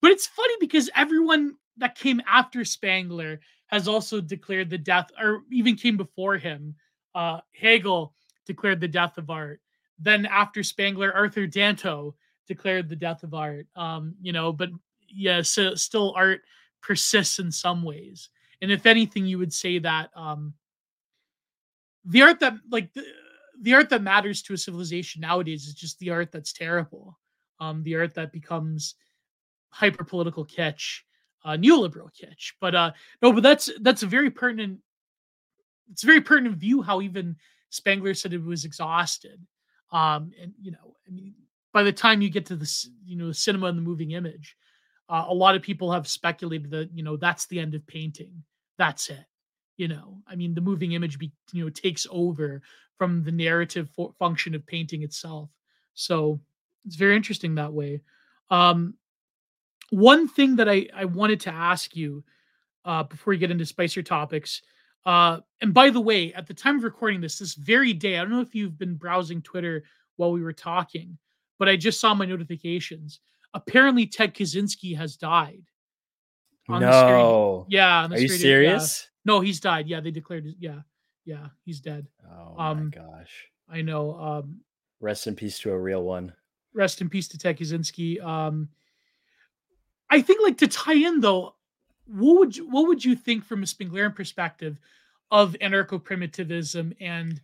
but 0.03 0.11
it's 0.11 0.27
funny 0.27 0.55
because 0.59 0.91
everyone 0.97 1.55
that 1.81 1.97
came 1.97 2.23
after 2.27 2.65
spangler 2.65 3.41
has 3.67 3.89
also 3.89 4.21
declared 4.21 4.71
the 4.71 4.79
death 4.79 5.11
or 5.21 5.43
even 5.51 5.77
came 5.77 5.97
before 5.97 6.37
him. 6.37 6.75
Uh 7.15 7.41
hegel 7.53 8.15
declared 8.47 8.81
the 8.81 8.89
death 8.89 9.19
of 9.19 9.31
art. 9.31 9.61
Then 9.99 10.27
after 10.27 10.63
spangler 10.63 11.13
arthur 11.13 11.47
danto 11.47 12.15
declared 12.47 12.89
the 12.89 12.97
death 12.97 13.23
of 13.23 13.35
art. 13.35 13.67
Um 13.75 14.15
you 14.21 14.33
know 14.33 14.53
but 14.53 14.71
yeah 15.09 15.43
so 15.43 15.75
still 15.75 16.15
art 16.17 16.43
persists 16.81 17.39
in 17.39 17.51
some 17.51 17.83
ways. 17.83 18.29
And 18.63 18.71
if 18.71 18.87
anything 18.87 19.27
you 19.27 19.39
would 19.39 19.53
say 19.53 19.79
that 19.81 20.11
um 20.15 20.55
the 22.05 22.23
art 22.23 22.41
that 22.41 22.55
like 22.71 22.93
the, 22.93 23.05
the 23.63 23.75
art 23.75 23.91
that 23.91 24.03
matters 24.03 24.43
to 24.43 24.55
a 24.55 24.59
civilization 24.59 25.21
nowadays 25.21 25.67
is 25.67 25.75
just 25.75 25.99
the 25.99 26.11
art 26.11 26.31
that's 26.33 26.53
terrible. 26.53 27.19
Um 27.59 27.83
the 27.83 27.97
art 27.97 28.15
that 28.15 28.33
becomes 28.33 28.95
hyper 29.71 30.05
political 30.05 30.45
kitsch 30.45 31.01
uh 31.45 31.53
neoliberal 31.53 32.09
kitsch 32.13 32.53
but 32.61 32.75
uh 32.75 32.91
no 33.23 33.33
but 33.33 33.43
that's 33.43 33.71
that's 33.81 34.03
a 34.03 34.07
very 34.07 34.31
pertinent 34.31 34.79
it's 35.91 36.03
a 36.03 36.07
very 36.07 36.21
pertinent 36.21 36.57
view 36.57 36.83
how 36.83 37.01
even 37.01 37.37
spangler 37.71 38.15
said 38.15 38.33
it 38.33 38.43
was 38.43 38.65
exhausted. 38.65 39.41
Um 39.93 40.33
and 40.41 40.53
you 40.61 40.71
know 40.71 40.97
i 41.07 41.11
mean 41.11 41.35
by 41.73 41.83
the 41.83 41.93
time 41.93 42.21
you 42.21 42.31
get 42.31 42.47
to 42.47 42.57
this 42.57 42.89
you 43.05 43.17
know 43.17 43.29
the 43.29 43.35
cinema 43.35 43.67
and 43.67 43.79
the 43.79 43.83
moving 43.83 44.13
image 44.13 44.57
uh, 45.09 45.25
a 45.29 45.35
lot 45.35 45.57
of 45.57 45.63
people 45.63 45.91
have 45.91 46.07
speculated 46.07 46.71
that 46.71 46.91
you 46.95 47.03
know 47.03 47.17
that's 47.17 47.47
the 47.47 47.59
end 47.59 47.75
of 47.75 47.85
painting. 47.87 48.45
That's 48.79 49.11
it 49.11 49.27
you 49.81 49.89
know? 49.89 50.19
I 50.29 50.37
mean 50.37 50.55
the 50.55 50.61
moving 50.61 50.93
image 50.93 51.19
be, 51.19 51.33
you 51.53 51.65
know 51.65 51.71
takes 51.71 52.07
over 52.11 52.61
from 52.99 53.25
the 53.25 53.33
narrative 53.33 53.89
fo- 53.97 54.15
function 54.19 54.55
of 54.55 54.67
painting 54.67 55.03
itself. 55.03 55.49
So 55.95 56.39
it's 56.85 56.97
very 56.97 57.17
interesting 57.17 57.55
that 57.55 57.73
way. 57.73 58.03
Um 58.51 58.95
one 59.91 60.27
thing 60.29 60.57
that 60.57 60.69
i 60.69 60.87
i 60.95 61.05
wanted 61.05 61.41
to 61.41 61.51
ask 61.51 61.95
you 61.97 62.23
uh 62.85 63.03
before 63.03 63.33
we 63.33 63.39
get 63.39 63.51
into 63.51 63.67
spicier 63.67 64.03
topics 64.03 64.63
uh 65.07 65.39
and 65.61 65.75
by 65.75 65.91
the 65.91 66.01
way 66.01 66.33
at 66.35 66.47
the 66.47 66.55
time 66.55 66.77
of 66.79 66.85
recording 66.85 67.21
this 67.21 67.39
this 67.39 67.55
very 67.55 67.93
day 67.93 68.19
i 68.19 68.23
don't 68.23 68.31
know 68.31 68.41
if 68.41 68.55
you've 68.55 68.79
been 68.79 68.95
browsing 68.95 69.43
twitter 69.43 69.83
while 70.17 70.33
we 70.33 70.43
were 70.43 70.53
talking 70.53 71.17
but 71.59 71.69
i 71.69 71.77
just 71.77 72.01
saw 72.01 72.15
my 72.15 72.25
notifications 72.25 73.21
apparently 73.55 74.07
ted 74.07 74.35
kaczynski 74.35 74.97
has 74.97 75.17
died 75.17 75.63
on 76.69 76.81
the 76.83 76.93
screen. 76.93 77.13
No. 77.15 77.67
yeah 77.69 78.03
on 78.05 78.11
the 78.11 78.17
Are 78.17 78.21
you 78.21 78.29
screen, 78.29 78.39
yeah. 78.41 78.43
serious? 78.43 79.11
no, 79.25 79.41
he's 79.41 79.59
died. 79.61 79.89
Yeah, 79.89 79.99
they 80.01 80.13
declared. 80.13 80.47
Yeah, 80.61 80.81
yeah, 81.25 81.49
he's 81.65 81.81
dead. 81.81 82.07
Oh 82.25 82.55
Um, 82.57 82.85
my 82.85 82.91
gosh. 82.91 83.49
I 83.69 83.83
know. 83.83 84.15
Um, 84.15 84.61
Rest 85.01 85.27
in 85.27 85.35
peace 85.35 85.59
to 85.61 85.73
a 85.73 85.79
real 85.79 86.05
one. 86.05 86.33
rest 86.73 87.01
in 87.01 87.09
peace 87.09 87.27
to 87.29 87.39
Ted 87.39 87.59
Kaczynski. 87.59 88.23
Um, 88.25 88.69
I 90.11 90.21
think, 90.21 90.41
like 90.43 90.59
to 90.59 90.69
tie 90.69 90.95
in 90.95 91.21
though, 91.21 91.55
what 92.07 92.39
would 92.39 92.57
you, 92.57 92.69
what 92.69 92.87
would 92.89 93.05
you 93.05 93.15
think 93.15 93.45
from 93.45 93.63
a 93.63 93.67
Spenglerian 93.67 94.15
perspective 94.15 94.79
of 95.31 95.57
anarcho-primitivism 95.61 96.93
and 97.01 97.41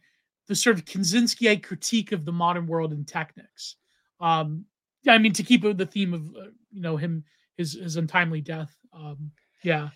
the 0.48 0.54
sort 0.54 0.76
of 0.76 0.84
Kaczynskiite 0.84 1.62
critique 1.62 2.12
of 2.12 2.24
the 2.24 2.32
modern 2.32 2.66
world 2.66 2.92
and 2.92 3.06
technics? 3.06 3.76
Um, 4.20 4.64
I 5.08 5.18
mean, 5.18 5.32
to 5.34 5.42
keep 5.42 5.62
the 5.62 5.86
theme 5.86 6.14
of 6.14 6.28
uh, 6.36 6.50
you 6.72 6.82
know 6.82 6.96
him 6.96 7.24
his 7.56 7.74
his 7.74 7.96
untimely 7.96 8.40
death. 8.40 8.76
Um, 8.92 9.30
yeah, 9.62 9.90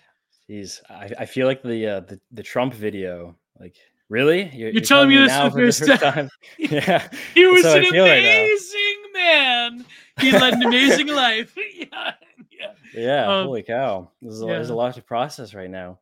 Jeez, 0.50 0.80
I, 0.90 1.10
I 1.20 1.26
feel 1.26 1.46
like 1.46 1.62
the 1.62 1.86
uh, 1.86 2.00
the 2.00 2.20
the 2.32 2.42
Trump 2.42 2.74
video. 2.74 3.36
Like, 3.60 3.76
really? 4.08 4.50
You're, 4.52 4.80
telling 4.80 5.08
me 5.08 5.16
this 5.16 5.36
for 5.36 5.44
the 5.44 5.50
first 5.50 5.86
first 5.86 6.02
time? 6.02 6.28
yeah. 6.58 7.08
he 7.34 7.46
was 7.46 7.64
I 7.64 7.78
an 7.78 7.84
amazing 7.86 8.96
man. 9.14 9.84
He 10.18 10.32
led 10.32 10.54
an 10.54 10.62
amazing 10.62 11.06
life. 11.06 11.56
yeah, 11.76 12.14
yeah. 12.60 12.72
Yeah. 12.94 13.38
Um, 13.40 13.46
holy 13.46 13.62
cow. 13.62 14.10
There's 14.20 14.42
a, 14.42 14.46
there's 14.46 14.70
a 14.70 14.74
lot 14.74 14.94
to 14.94 15.02
process 15.02 15.54
right 15.54 15.70
now. 15.70 15.98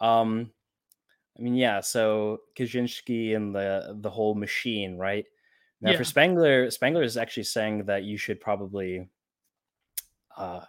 Um, 0.00 0.50
I 1.38 1.42
mean, 1.42 1.54
yeah. 1.54 1.80
So 1.80 2.38
Kaczynski 2.58 3.34
and 3.36 3.54
the 3.54 3.96
the 4.00 4.10
whole 4.10 4.34
machine, 4.34 4.96
right? 4.96 5.24
Now 5.80 5.90
Yeah. 5.90 5.98
for 5.98 6.04
Spangler, 6.04 6.70
Spangler 6.70 7.02
is 7.02 7.16
actually 7.16 7.42
saying 7.44 7.84
that 7.86 8.04
you 8.04 8.16
should 8.16 8.40
probably 8.40 9.08
uh, 10.36 10.60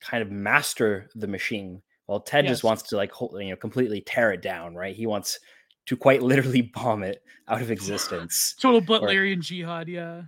kind 0.00 0.22
of 0.22 0.30
master 0.30 1.08
the 1.14 1.26
machine. 1.26 1.82
Well, 2.06 2.20
Ted 2.20 2.44
Yes. 2.44 2.52
just 2.52 2.64
wants 2.64 2.82
to 2.84 2.96
like 2.96 3.12
whole, 3.12 3.36
you 3.40 3.50
know 3.50 3.56
completely 3.56 4.00
tear 4.00 4.32
it 4.32 4.42
down, 4.42 4.74
right? 4.74 4.94
He 4.96 5.06
wants 5.06 5.38
to 5.86 5.96
quite 5.96 6.22
literally 6.22 6.62
bomb 6.74 7.02
it 7.02 7.22
out 7.48 7.62
of 7.62 7.70
existence. 7.76 8.54
Total 8.60 8.80
Butlerian 8.80 9.40
jihad. 9.40 9.88
Yeah. 9.88 10.22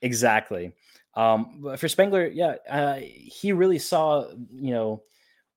Exactly. 0.00 0.72
Um, 1.14 1.74
for 1.76 1.88
Spengler, 1.88 2.26
yeah, 2.26 2.56
uh, 2.68 2.98
he 3.00 3.52
really 3.52 3.78
saw, 3.78 4.28
you 4.50 4.72
know, 4.72 5.02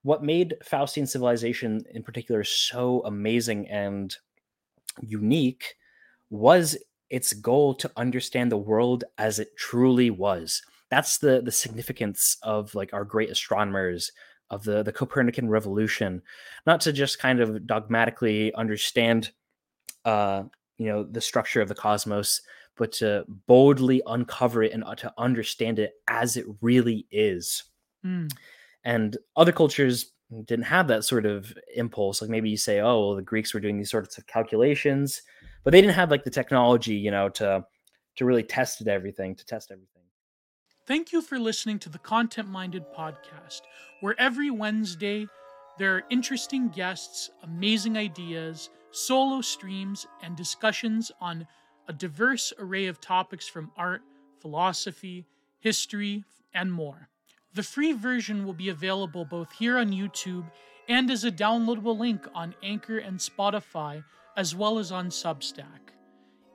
what 0.03 0.23
made 0.23 0.55
Faustian 0.63 1.07
civilization 1.07 1.83
in 1.91 2.03
particular 2.03 2.43
so 2.43 3.01
amazing 3.05 3.67
and 3.69 4.15
unique 5.01 5.75
was 6.29 6.77
its 7.09 7.33
goal 7.33 7.73
to 7.75 7.91
understand 7.97 8.51
the 8.51 8.57
world 8.57 9.03
as 9.17 9.39
it 9.39 9.55
truly 9.57 10.09
was. 10.09 10.61
That's 10.89 11.17
the 11.17 11.41
the 11.41 11.51
significance 11.51 12.37
of 12.43 12.75
like 12.75 12.93
our 12.93 13.03
great 13.03 13.29
astronomers 13.29 14.11
of 14.49 14.63
the 14.63 14.83
the 14.83 14.91
Copernican 14.91 15.49
revolution, 15.49 16.21
not 16.65 16.81
to 16.81 16.93
just 16.93 17.19
kind 17.19 17.39
of 17.39 17.65
dogmatically 17.65 18.53
understand, 18.53 19.31
uh, 20.05 20.43
you 20.77 20.87
know, 20.87 21.03
the 21.03 21.21
structure 21.21 21.61
of 21.61 21.67
the 21.67 21.75
cosmos, 21.75 22.41
but 22.77 22.91
to 22.93 23.25
boldly 23.47 24.01
uncover 24.05 24.63
it 24.63 24.73
and 24.73 24.83
uh, 24.83 24.95
to 24.95 25.13
understand 25.17 25.79
it 25.79 25.93
as 26.07 26.37
it 26.37 26.45
really 26.61 27.07
is. 27.11 27.63
Mm. 28.05 28.31
And 28.83 29.17
other 29.35 29.51
cultures 29.51 30.11
didn't 30.45 30.65
have 30.65 30.87
that 30.87 31.03
sort 31.03 31.25
of 31.25 31.53
impulse. 31.75 32.21
Like 32.21 32.29
maybe 32.29 32.49
you 32.49 32.57
say, 32.57 32.79
oh, 32.79 32.99
well, 32.99 33.15
the 33.15 33.21
Greeks 33.21 33.53
were 33.53 33.59
doing 33.59 33.77
these 33.77 33.91
sorts 33.91 34.17
of 34.17 34.27
calculations, 34.27 35.21
but 35.63 35.71
they 35.71 35.81
didn't 35.81 35.95
have 35.95 36.11
like 36.11 36.23
the 36.23 36.29
technology, 36.29 36.95
you 36.95 37.11
know, 37.11 37.29
to 37.29 37.65
to 38.17 38.25
really 38.25 38.43
test 38.43 38.79
it 38.79 38.87
everything, 38.87 39.35
to 39.35 39.45
test 39.45 39.71
everything. 39.71 40.03
Thank 40.87 41.11
you 41.11 41.21
for 41.21 41.37
listening 41.37 41.79
to 41.79 41.89
the 41.89 41.99
Content 41.99 42.47
Minded 42.47 42.83
podcast, 42.97 43.61
where 44.01 44.15
every 44.19 44.51
Wednesday 44.51 45.27
there 45.77 45.95
are 45.95 46.03
interesting 46.09 46.69
guests, 46.69 47.29
amazing 47.43 47.97
ideas, 47.97 48.69
solo 48.91 49.41
streams, 49.41 50.05
and 50.23 50.37
discussions 50.37 51.11
on 51.19 51.45
a 51.87 51.93
diverse 51.93 52.53
array 52.59 52.87
of 52.87 52.99
topics 53.01 53.47
from 53.47 53.71
art, 53.77 54.01
philosophy, 54.39 55.25
history, 55.59 56.23
and 56.53 56.71
more. 56.71 57.09
The 57.53 57.63
free 57.63 57.93
version 57.93 58.45
will 58.45 58.53
be 58.53 58.69
available 58.69 59.25
both 59.25 59.51
here 59.53 59.77
on 59.77 59.91
YouTube 59.91 60.45
and 60.87 61.09
as 61.09 61.23
a 61.23 61.31
downloadable 61.31 61.97
link 61.97 62.27
on 62.33 62.53
Anchor 62.61 62.97
and 62.97 63.17
Spotify, 63.17 64.03
as 64.37 64.55
well 64.55 64.77
as 64.77 64.91
on 64.91 65.09
Substack. 65.09 65.93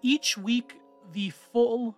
Each 0.03 0.37
week, 0.37 0.77
the 1.13 1.31
full, 1.31 1.97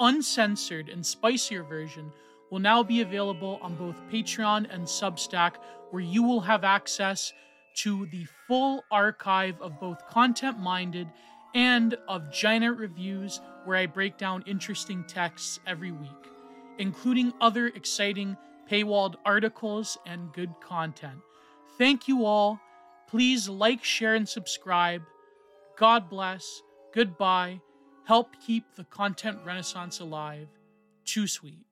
uncensored, 0.00 0.88
and 0.88 1.04
spicier 1.04 1.62
version 1.62 2.12
will 2.50 2.58
now 2.58 2.82
be 2.82 3.02
available 3.02 3.58
on 3.62 3.76
both 3.76 3.96
Patreon 4.10 4.66
and 4.70 4.84
Substack, 4.84 5.56
where 5.90 6.02
you 6.02 6.22
will 6.22 6.40
have 6.40 6.64
access 6.64 7.32
to 7.76 8.06
the 8.06 8.26
full 8.46 8.82
archive 8.90 9.60
of 9.60 9.78
both 9.78 10.06
content 10.08 10.58
minded 10.58 11.08
and 11.54 11.96
of 12.08 12.30
giant 12.30 12.78
reviews 12.78 13.40
where 13.64 13.76
I 13.76 13.86
break 13.86 14.16
down 14.16 14.42
interesting 14.46 15.04
texts 15.04 15.60
every 15.66 15.92
week, 15.92 16.30
including 16.78 17.32
other 17.40 17.68
exciting 17.68 18.36
paywalled 18.70 19.16
articles 19.24 19.98
and 20.06 20.32
good 20.32 20.52
content. 20.60 21.18
Thank 21.78 22.08
you 22.08 22.24
all. 22.24 22.60
Please 23.08 23.48
like, 23.48 23.82
share, 23.82 24.14
and 24.14 24.28
subscribe. 24.28 25.02
God 25.76 26.10
bless. 26.10 26.62
Goodbye. 26.92 27.60
Help 28.04 28.34
keep 28.44 28.64
the 28.74 28.84
content 28.84 29.38
renaissance 29.44 30.00
alive. 30.00 30.48
Too 31.04 31.26
sweet. 31.26 31.67